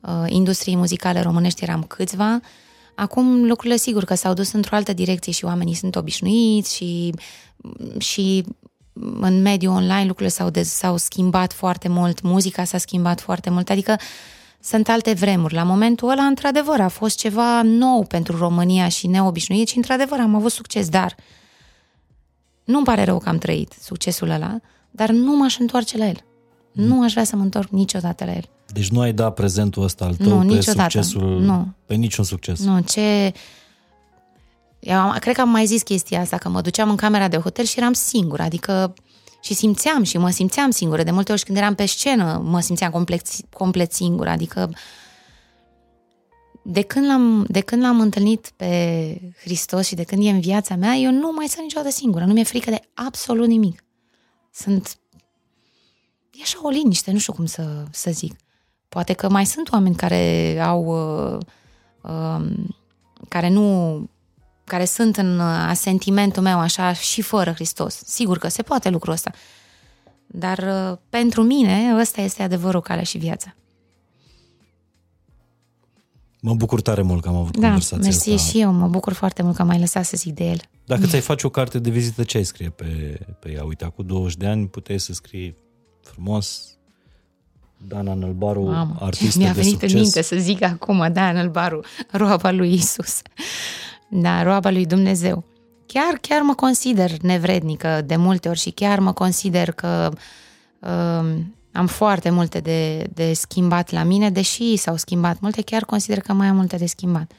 uh, 0.00 0.10
industriei 0.26 0.76
muzicale 0.76 1.20
românești, 1.20 1.62
eram 1.62 1.82
câțiva. 1.82 2.40
Acum 2.94 3.46
lucrurile 3.46 3.76
sigur 3.76 4.04
că 4.04 4.14
s-au 4.14 4.32
dus 4.32 4.52
într-o 4.52 4.76
altă 4.76 4.92
direcție 4.92 5.32
și 5.32 5.44
oamenii 5.44 5.74
sunt 5.74 5.96
obișnuiți 5.96 6.74
și, 6.74 7.14
și 7.98 8.44
în 9.20 9.42
mediul 9.42 9.74
online 9.74 10.06
lucrurile 10.06 10.28
s-au, 10.28 10.50
dez, 10.50 10.68
s-au 10.68 10.96
schimbat 10.96 11.52
foarte 11.52 11.88
mult, 11.88 12.22
muzica 12.22 12.64
s-a 12.64 12.78
schimbat 12.78 13.20
foarte 13.20 13.50
mult, 13.50 13.70
adică 13.70 13.96
sunt 14.64 14.88
alte 14.88 15.12
vremuri. 15.12 15.54
La 15.54 15.62
momentul 15.62 16.10
ăla, 16.10 16.22
într-adevăr, 16.22 16.80
a 16.80 16.88
fost 16.88 17.18
ceva 17.18 17.62
nou 17.62 18.04
pentru 18.04 18.36
România 18.36 18.88
și 18.88 19.06
neobișnuit 19.06 19.68
și, 19.68 19.76
într-adevăr, 19.76 20.18
am 20.20 20.34
avut 20.34 20.50
succes, 20.50 20.88
dar 20.88 21.14
nu-mi 22.64 22.84
pare 22.84 23.04
rău 23.04 23.18
că 23.18 23.28
am 23.28 23.38
trăit 23.38 23.72
succesul 23.80 24.30
ăla, 24.30 24.60
dar 24.90 25.10
nu 25.10 25.36
m-aș 25.36 25.58
întoarce 25.58 25.98
la 25.98 26.06
el. 26.06 26.24
Mm. 26.72 26.84
Nu 26.84 27.02
aș 27.02 27.12
vrea 27.12 27.24
să 27.24 27.36
mă 27.36 27.42
întorc 27.42 27.68
niciodată 27.68 28.24
la 28.24 28.32
el. 28.32 28.48
Deci 28.72 28.88
nu 28.88 29.00
ai 29.00 29.12
dat 29.12 29.34
prezentul 29.34 29.82
ăsta 29.82 30.04
al 30.04 30.14
tău 30.14 30.26
nu, 30.26 30.38
pe 30.38 30.44
niciodată. 30.44 30.90
succesul, 30.90 31.40
nu. 31.40 31.68
pe 31.86 31.94
niciun 31.94 32.24
succes. 32.24 32.60
Nu, 32.64 32.80
ce... 32.80 33.32
Eu 34.78 34.98
am, 34.98 35.16
cred 35.18 35.34
că 35.34 35.40
am 35.40 35.48
mai 35.48 35.66
zis 35.66 35.82
chestia 35.82 36.20
asta, 36.20 36.36
că 36.36 36.48
mă 36.48 36.60
duceam 36.60 36.90
în 36.90 36.96
camera 36.96 37.28
de 37.28 37.36
hotel 37.36 37.64
și 37.64 37.78
eram 37.78 37.92
singură, 37.92 38.42
adică 38.42 38.94
și 39.44 39.54
simțeam 39.54 40.02
și 40.02 40.18
mă 40.18 40.30
simțeam 40.30 40.70
singură. 40.70 41.02
De 41.02 41.10
multe 41.10 41.32
ori 41.32 41.42
când 41.42 41.58
eram 41.58 41.74
pe 41.74 41.86
scenă 41.86 42.42
mă 42.44 42.60
simțeam 42.60 42.90
complet, 42.90 43.26
complet 43.50 43.92
singură, 43.92 44.30
adică 44.30 44.70
de 46.62 46.82
când, 46.82 47.06
l-am, 47.06 47.44
de 47.48 47.60
când 47.60 47.82
l-am 47.82 48.00
întâlnit 48.00 48.52
pe 48.56 49.34
Hristos 49.40 49.86
și 49.86 49.94
de 49.94 50.04
când 50.04 50.24
e 50.24 50.30
în 50.30 50.40
viața 50.40 50.76
mea, 50.76 50.94
eu 50.94 51.10
nu 51.10 51.32
mai 51.32 51.46
sunt 51.46 51.62
niciodată 51.62 51.90
singură, 51.90 52.24
nu 52.24 52.32
mi-e 52.32 52.44
frică 52.44 52.70
de 52.70 52.80
absolut 52.94 53.46
nimic. 53.46 53.84
Sunt... 54.52 54.98
E 56.32 56.40
așa 56.42 56.58
o 56.62 56.68
liniște, 56.68 57.12
nu 57.12 57.18
știu 57.18 57.32
cum 57.32 57.46
să, 57.46 57.84
să 57.90 58.10
zic. 58.10 58.36
Poate 58.88 59.12
că 59.12 59.30
mai 59.30 59.46
sunt 59.46 59.72
oameni 59.72 59.94
care 59.94 60.58
au... 60.60 60.84
Uh, 60.84 61.38
uh, 62.02 62.46
care 63.28 63.48
nu 63.48 64.08
care 64.64 64.84
sunt 64.84 65.16
în 65.16 65.40
asentimentul 65.40 66.42
meu 66.42 66.58
așa 66.58 66.92
și 66.92 67.22
fără 67.22 67.52
Hristos. 67.52 68.02
Sigur 68.06 68.38
că 68.38 68.48
se 68.48 68.62
poate 68.62 68.88
lucrul 68.88 69.12
ăsta. 69.12 69.30
Dar 70.26 70.58
uh, 70.58 70.98
pentru 71.08 71.42
mine 71.42 71.94
ăsta 72.00 72.20
este 72.20 72.42
adevărul, 72.42 72.80
calea 72.80 73.02
și 73.02 73.18
viața. 73.18 73.54
Mă 76.40 76.54
bucur 76.54 76.80
tare 76.80 77.02
mult 77.02 77.22
că 77.22 77.28
am 77.28 77.36
avut 77.36 77.56
da, 77.56 77.66
conversația 77.66 78.04
mersi 78.04 78.30
asta. 78.30 78.50
și 78.50 78.60
eu, 78.60 78.72
mă 78.72 78.88
bucur 78.88 79.12
foarte 79.12 79.42
mult 79.42 79.56
că 79.56 79.62
m-ai 79.62 79.78
lăsat 79.78 80.04
să 80.04 80.16
zic 80.16 80.34
de 80.34 80.44
el. 80.44 80.60
Dacă 80.84 81.06
ți-ai 81.06 81.20
face 81.20 81.46
o 81.46 81.50
carte 81.50 81.78
de 81.78 81.90
vizită, 81.90 82.22
ce 82.22 82.36
ai 82.36 82.44
scrie 82.44 82.70
pe, 82.70 83.18
pe 83.40 83.52
ea? 83.52 83.64
Uite, 83.64 83.92
cu 83.96 84.02
20 84.02 84.36
de 84.36 84.46
ani 84.46 84.68
puteai 84.68 85.00
să 85.00 85.12
scrii 85.12 85.56
frumos 86.00 86.76
Dana 87.86 88.14
Nălbaru, 88.14 88.62
Mamă, 88.62 88.96
artistă 89.00 89.38
mi-a 89.38 89.52
venit 89.52 89.70
succes. 89.70 89.92
în 89.92 90.00
minte 90.00 90.22
să 90.22 90.36
zic 90.36 90.62
acum, 90.62 91.12
Dana 91.12 91.32
Nălbaru, 91.32 91.80
roaba 92.10 92.50
lui 92.50 92.72
Isus. 92.72 93.22
Da, 94.16 94.42
roaba 94.42 94.70
lui 94.70 94.86
Dumnezeu. 94.86 95.44
Chiar, 95.86 96.18
chiar 96.20 96.42
mă 96.42 96.54
consider 96.54 97.20
nevrednică 97.20 98.02
de 98.06 98.16
multe 98.16 98.48
ori 98.48 98.58
și 98.58 98.70
chiar 98.70 98.98
mă 98.98 99.12
consider 99.12 99.72
că 99.72 100.12
uh, 100.78 101.40
am 101.72 101.86
foarte 101.86 102.30
multe 102.30 102.60
de, 102.60 103.10
de 103.14 103.32
schimbat 103.32 103.90
la 103.90 104.02
mine, 104.02 104.30
deși 104.30 104.76
s-au 104.76 104.96
schimbat 104.96 105.40
multe, 105.40 105.62
chiar 105.62 105.84
consider 105.84 106.20
că 106.20 106.32
mai 106.32 106.46
am 106.46 106.56
multe 106.56 106.76
de 106.76 106.86
schimbat. 106.86 107.32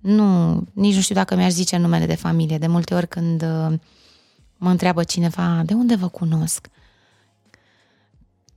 Nu, 0.00 0.54
nici 0.72 0.94
nu 0.94 1.00
știu 1.00 1.14
dacă 1.14 1.36
mi-aș 1.36 1.52
zice 1.52 1.76
numele 1.76 2.06
de 2.06 2.14
familie. 2.14 2.58
De 2.58 2.66
multe 2.66 2.94
ori 2.94 3.08
când 3.08 3.42
uh, 3.42 3.78
mă 4.56 4.70
întreabă 4.70 5.02
cineva, 5.04 5.62
de 5.64 5.74
unde 5.74 5.94
vă 5.94 6.08
cunosc? 6.08 6.68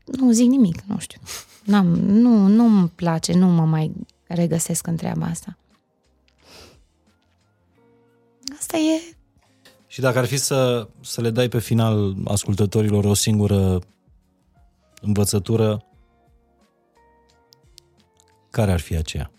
Nu 0.05 0.31
zic 0.31 0.47
nimic, 0.47 0.81
nu 0.81 0.99
știu. 0.99 1.21
N-am, 1.63 1.85
nu, 1.95 2.47
nu-mi 2.47 2.89
place, 2.95 3.33
nu 3.33 3.47
mă 3.47 3.65
mai 3.65 3.91
regăsesc 4.27 4.87
în 4.87 4.95
treaba 4.95 5.25
asta. 5.25 5.55
Asta 8.57 8.77
e... 8.77 9.15
Și 9.87 10.01
dacă 10.01 10.17
ar 10.17 10.25
fi 10.25 10.37
să, 10.37 10.87
să 11.01 11.21
le 11.21 11.29
dai 11.29 11.47
pe 11.47 11.59
final 11.59 12.15
ascultătorilor 12.25 13.05
o 13.05 13.13
singură 13.13 13.79
învățătură, 15.01 15.85
care 18.49 18.71
ar 18.71 18.79
fi 18.79 18.95
aceea? 18.95 19.31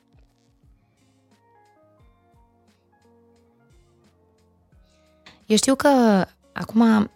Eu 5.47 5.57
știu 5.57 5.75
că 5.75 6.25
acum 6.53 7.11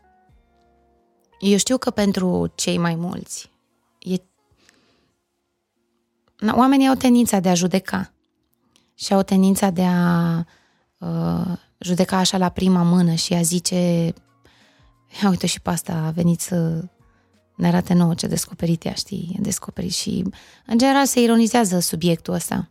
eu 1.38 1.56
știu 1.56 1.78
că 1.78 1.90
pentru 1.90 2.52
cei 2.54 2.78
mai 2.78 2.94
mulți 2.94 3.50
e... 3.98 4.14
oamenii 6.52 6.88
au 6.88 6.94
tendința 6.94 7.40
de 7.40 7.48
a 7.48 7.54
judeca 7.54 8.12
și 8.94 9.12
au 9.12 9.22
tendința 9.22 9.70
de 9.70 9.84
a 9.84 10.38
uh, 10.98 11.58
judeca 11.78 12.16
așa 12.16 12.36
la 12.36 12.48
prima 12.48 12.82
mână 12.82 13.14
și 13.14 13.34
a 13.34 13.42
zice 13.42 14.14
ia 15.22 15.28
uite 15.28 15.46
și 15.46 15.60
pe 15.60 15.70
asta 15.70 15.92
a 16.06 16.10
venit 16.10 16.40
să 16.40 16.84
ne 17.56 17.66
arate 17.66 17.94
nouă 17.94 18.14
ce 18.14 18.26
descoperit 18.26 18.84
ea, 18.84 18.92
știi, 18.92 19.34
e 19.38 19.40
descoperit 19.40 19.92
și 19.92 20.24
în 20.66 20.78
general 20.78 21.06
se 21.06 21.20
ironizează 21.20 21.78
subiectul 21.78 22.34
ăsta. 22.34 22.68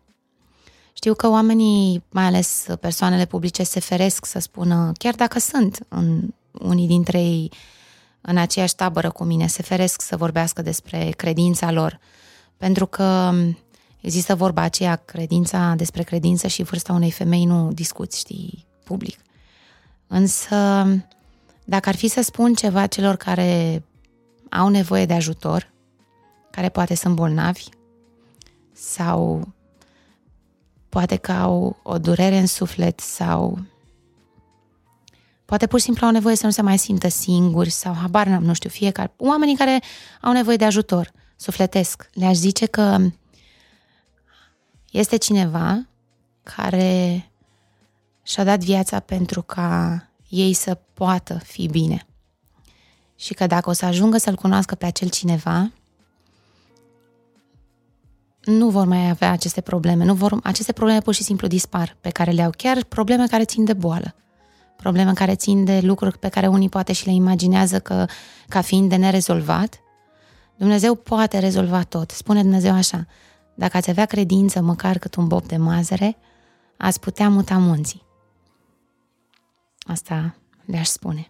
Știu 0.94 1.14
că 1.14 1.30
oamenii, 1.30 2.04
mai 2.10 2.24
ales 2.24 2.66
persoanele 2.80 3.26
publice, 3.26 3.64
se 3.64 3.80
feresc 3.80 4.26
să 4.26 4.40
spună, 4.40 4.92
chiar 4.98 5.16
dacă 5.16 5.40
sunt 5.40 5.86
în, 5.88 6.34
unii 6.52 6.88
dintre 6.88 7.22
ei 7.22 7.52
în 8.22 8.38
aceeași 8.38 8.76
tabără 8.76 9.12
cu 9.12 9.24
mine, 9.24 9.48
se 9.48 9.62
feresc 9.62 10.02
să 10.02 10.18
vorbească 10.18 10.62
despre 10.62 11.10
credința 11.10 11.72
lor, 11.72 12.00
pentru 12.58 12.86
că 12.86 13.34
există 14.02 14.36
vorba 14.36 14.62
aceea, 14.62 14.96
credința 14.96 15.74
despre 15.78 16.04
credință 16.04 16.48
și 16.48 16.64
vârsta 16.64 16.94
unei 16.94 17.12
femei 17.12 17.46
nu 17.46 17.72
discuți, 17.74 18.18
știi, 18.18 18.66
public. 18.86 19.20
Însă, 20.08 20.86
dacă 21.66 21.90
ar 21.90 21.96
fi 21.96 22.08
să 22.08 22.22
spun 22.22 22.54
ceva 22.54 22.88
celor 22.88 23.16
care 23.16 23.84
au 24.50 24.68
nevoie 24.68 25.06
de 25.06 25.14
ajutor, 25.14 25.72
care 26.52 26.70
poate 26.70 26.96
sunt 26.96 27.16
bolnavi, 27.16 27.64
sau 28.74 29.48
poate 30.90 31.16
că 31.16 31.32
au 31.32 31.80
o 31.84 31.98
durere 31.98 32.38
în 32.38 32.48
suflet 32.48 33.00
sau 33.00 33.66
poate 35.46 35.68
pur 35.68 35.80
și 35.80 35.86
simplu 35.86 36.06
au 36.06 36.12
nevoie 36.12 36.36
să 36.36 36.46
nu 36.46 36.52
se 36.52 36.62
mai 36.62 36.78
simtă 36.78 37.08
singuri 37.08 37.70
sau 37.70 37.94
habar 37.94 38.28
n-am, 38.28 38.44
nu 38.44 38.54
știu, 38.54 38.70
fiecare. 38.70 39.14
Oamenii 39.18 39.56
care 39.56 39.82
au 40.22 40.32
nevoie 40.32 40.56
de 40.56 40.66
ajutor 40.66 41.12
sufletesc. 41.36 42.10
Le-aș 42.14 42.36
zice 42.36 42.66
că 42.66 42.98
este 44.92 45.18
cineva 45.18 45.88
care 46.44 47.32
și-a 48.28 48.44
dat 48.44 48.60
viața 48.60 49.00
pentru 49.00 49.42
ca 49.42 50.02
ei 50.30 50.54
să 50.54 50.78
poată 50.94 51.38
fi 51.44 51.68
bine. 51.68 52.06
Și 53.16 53.34
că 53.34 53.48
dacă 53.48 53.70
o 53.70 53.74
să 53.74 53.86
ajungă 53.86 54.18
să-l 54.18 54.36
cunoască 54.36 54.76
pe 54.76 54.86
acel 54.86 55.10
cineva, 55.10 55.72
nu 58.46 58.70
vor 58.70 58.86
mai 58.86 59.10
avea 59.10 59.32
aceste 59.32 59.62
probleme. 59.62 60.04
Nu 60.04 60.14
vor, 60.14 60.40
aceste 60.44 60.72
probleme 60.72 61.00
pur 61.00 61.14
și 61.14 61.24
simplu 61.24 61.48
dispar, 61.48 61.98
pe 62.02 62.10
care 62.10 62.32
le 62.32 62.42
au 62.42 62.52
chiar 62.58 62.84
probleme 62.84 63.28
care 63.28 63.46
țin 63.46 63.66
de 63.66 63.74
boală. 63.74 64.16
Probleme 64.76 65.14
care 65.14 65.36
țin 65.36 65.66
de 65.66 65.80
lucruri 65.80 66.18
pe 66.18 66.30
care 66.30 66.48
unii 66.48 66.70
poate 66.70 66.94
și 66.94 67.06
le 67.06 67.14
imaginează 67.14 67.80
că, 67.80 68.06
ca 68.48 68.62
fiind 68.62 68.90
de 68.90 68.96
nerezolvat. 68.96 69.80
Dumnezeu 70.56 70.96
poate 70.96 71.40
rezolva 71.40 71.84
tot. 71.84 72.12
Spune 72.12 72.42
Dumnezeu 72.42 72.74
așa, 72.74 73.08
dacă 73.56 73.78
ați 73.78 73.90
avea 73.90 74.06
credință 74.06 74.62
măcar 74.62 74.98
cât 74.98 75.16
un 75.16 75.28
bob 75.28 75.46
de 75.46 75.58
mazăre, 75.58 76.18
ați 76.78 77.00
putea 77.00 77.30
muta 77.30 77.58
munții. 77.58 78.05
Asta 79.86 80.36
le-aș 80.66 80.88
spune. 80.88 81.30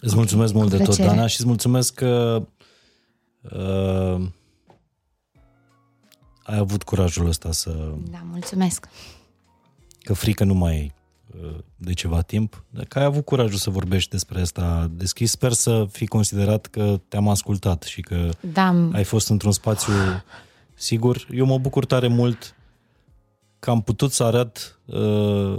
Îți 0.00 0.14
mulțumesc 0.14 0.52
mult 0.52 0.70
de 0.70 0.82
tot, 0.82 0.96
Dana, 0.96 1.26
și 1.26 1.36
îți 1.38 1.46
mulțumesc 1.46 1.94
că 1.94 2.42
uh, 3.42 4.26
ai 6.42 6.58
avut 6.58 6.82
curajul 6.82 7.26
ăsta 7.26 7.52
să... 7.52 7.94
Da, 8.10 8.22
mulțumesc. 8.30 8.88
Că 10.00 10.12
frică 10.12 10.44
nu 10.44 10.54
mai 10.54 10.72
ai 10.72 10.94
uh, 11.42 11.58
de 11.76 11.92
ceva 11.92 12.22
timp, 12.22 12.64
că 12.88 12.98
ai 12.98 13.04
avut 13.04 13.24
curajul 13.24 13.58
să 13.58 13.70
vorbești 13.70 14.10
despre 14.10 14.40
asta 14.40 14.90
deschis. 14.92 15.30
Sper 15.30 15.52
să 15.52 15.86
fi 15.90 16.06
considerat 16.06 16.66
că 16.66 17.00
te-am 17.08 17.28
ascultat 17.28 17.82
și 17.82 18.00
că 18.00 18.28
da. 18.40 18.88
ai 18.92 19.04
fost 19.04 19.28
într-un 19.28 19.52
spațiu 19.52 19.92
sigur. 20.74 21.26
Eu 21.30 21.46
mă 21.46 21.58
bucur 21.58 21.84
tare 21.84 22.08
mult 22.08 22.54
că 23.60 23.70
am 23.70 23.82
putut 23.82 24.12
să 24.12 24.24
arăt 24.24 24.80
uh, 24.84 25.58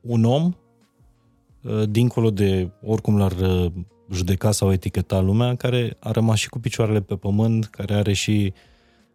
un 0.00 0.24
om 0.24 0.52
uh, 1.62 1.82
dincolo 1.88 2.30
de 2.30 2.70
oricum 2.82 3.18
l-ar 3.18 3.32
uh, 3.32 3.72
judeca 4.10 4.52
sau 4.52 4.72
eticheta 4.72 5.20
lumea, 5.20 5.56
care 5.56 5.96
a 6.00 6.10
rămas 6.10 6.38
și 6.38 6.48
cu 6.48 6.58
picioarele 6.58 7.00
pe 7.00 7.16
pământ, 7.16 7.66
care 7.66 7.94
are 7.94 8.12
și 8.12 8.52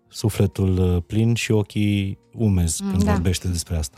sufletul 0.08 0.78
uh, 0.78 1.04
plin 1.08 1.34
și 1.34 1.52
ochii 1.52 2.18
umezi 2.34 2.84
când 2.84 3.04
da. 3.04 3.12
vorbește 3.12 3.48
despre 3.48 3.78
asta. 3.78 3.98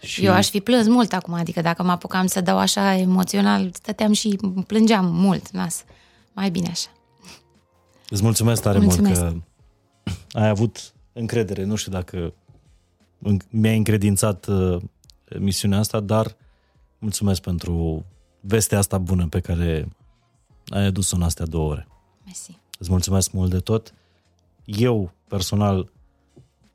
Și... 0.00 0.24
Eu 0.24 0.32
aș 0.32 0.48
fi 0.48 0.60
plâns 0.60 0.86
mult 0.86 1.12
acum, 1.12 1.34
adică 1.34 1.60
dacă 1.60 1.82
mă 1.82 1.90
apucam 1.90 2.26
să 2.26 2.40
dau 2.40 2.58
așa 2.58 2.96
emoțional, 2.96 3.70
stăteam 3.72 4.12
și 4.12 4.38
plângeam 4.66 5.14
mult, 5.14 5.52
las. 5.52 5.84
Mai 6.32 6.50
bine 6.50 6.68
așa. 6.70 6.88
Îți 8.08 8.22
mulțumesc 8.22 8.62
tare 8.62 8.78
mulțumesc. 8.78 9.20
mult 9.20 9.32
că 10.28 10.38
ai 10.38 10.48
avut 10.48 10.94
încredere. 11.12 11.64
Nu 11.64 11.74
știu 11.74 11.92
dacă 11.92 12.34
mi-ai 13.50 13.76
încredințat 13.76 14.46
misiunea 15.38 15.78
asta, 15.78 16.00
dar 16.00 16.36
mulțumesc 16.98 17.40
pentru 17.40 18.04
vestea 18.40 18.78
asta 18.78 18.98
bună 18.98 19.28
pe 19.28 19.40
care 19.40 19.88
ai 20.66 20.84
adus-o 20.84 21.16
în 21.16 21.22
astea 21.22 21.46
două 21.46 21.70
ore. 21.70 21.88
Mersi. 22.24 22.58
Îți 22.78 22.90
mulțumesc 22.90 23.32
mult 23.32 23.50
de 23.50 23.58
tot. 23.58 23.94
Eu, 24.64 25.12
personal, 25.28 25.92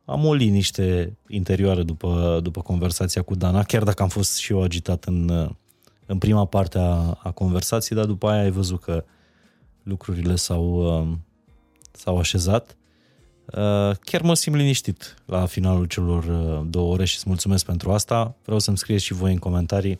am 0.05 0.25
o 0.25 0.33
liniște 0.33 1.17
interioară 1.27 1.83
după, 1.83 2.39
după 2.43 2.61
conversația 2.61 3.21
cu 3.21 3.35
Dana, 3.35 3.63
chiar 3.63 3.83
dacă 3.83 4.03
am 4.03 4.09
fost 4.09 4.37
și 4.37 4.51
eu 4.51 4.61
agitat 4.61 5.03
în, 5.05 5.49
în 6.05 6.17
prima 6.17 6.45
parte 6.45 6.77
a, 6.77 7.17
a 7.23 7.31
conversației, 7.31 7.97
dar 7.97 8.07
după 8.07 8.29
aia 8.29 8.41
ai 8.41 8.51
văzut 8.51 8.81
că 8.81 9.03
lucrurile 9.83 10.35
s-au, 10.35 10.97
um, 10.99 11.25
s-au 11.91 12.17
așezat. 12.17 12.77
Uh, 13.53 13.95
chiar 14.01 14.21
mă 14.21 14.33
simt 14.33 14.55
liniștit 14.55 15.15
la 15.25 15.45
finalul 15.45 15.85
celor 15.85 16.23
uh, 16.23 16.67
două 16.69 16.93
ore 16.93 17.05
și 17.05 17.15
îți 17.15 17.27
mulțumesc 17.27 17.65
pentru 17.65 17.91
asta. 17.91 18.35
Vreau 18.43 18.59
să-mi 18.59 18.77
scrieți 18.77 19.03
și 19.03 19.13
voi 19.13 19.31
în 19.31 19.37
comentarii 19.37 19.99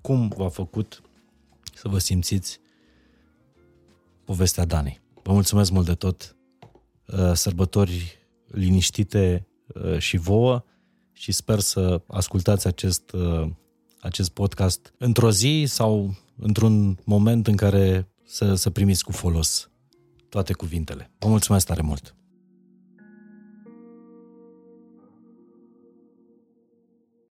cum 0.00 0.28
v-a 0.36 0.48
făcut 0.48 1.02
să 1.74 1.88
vă 1.88 1.98
simțiți 1.98 2.60
povestea 4.24 4.64
Danei. 4.64 5.00
Vă 5.22 5.32
mulțumesc 5.32 5.70
mult 5.70 5.86
de 5.86 5.94
tot. 5.94 6.36
Uh, 7.06 7.32
sărbători 7.32 8.18
liniștite 8.46 9.46
și 9.98 10.16
vouă 10.16 10.64
și 11.12 11.32
sper 11.32 11.58
să 11.58 12.00
ascultați 12.06 12.66
acest, 12.66 13.12
acest 14.00 14.30
podcast 14.30 14.94
într-o 14.98 15.30
zi 15.30 15.64
sau 15.66 16.14
într-un 16.36 16.98
moment 17.04 17.46
în 17.46 17.56
care 17.56 18.08
să, 18.24 18.54
să 18.54 18.70
primiți 18.70 19.04
cu 19.04 19.12
folos 19.12 19.70
toate 20.28 20.52
cuvintele. 20.52 21.10
Vă 21.18 21.28
mulțumesc 21.28 21.66
tare 21.66 21.82
mult! 21.82 22.14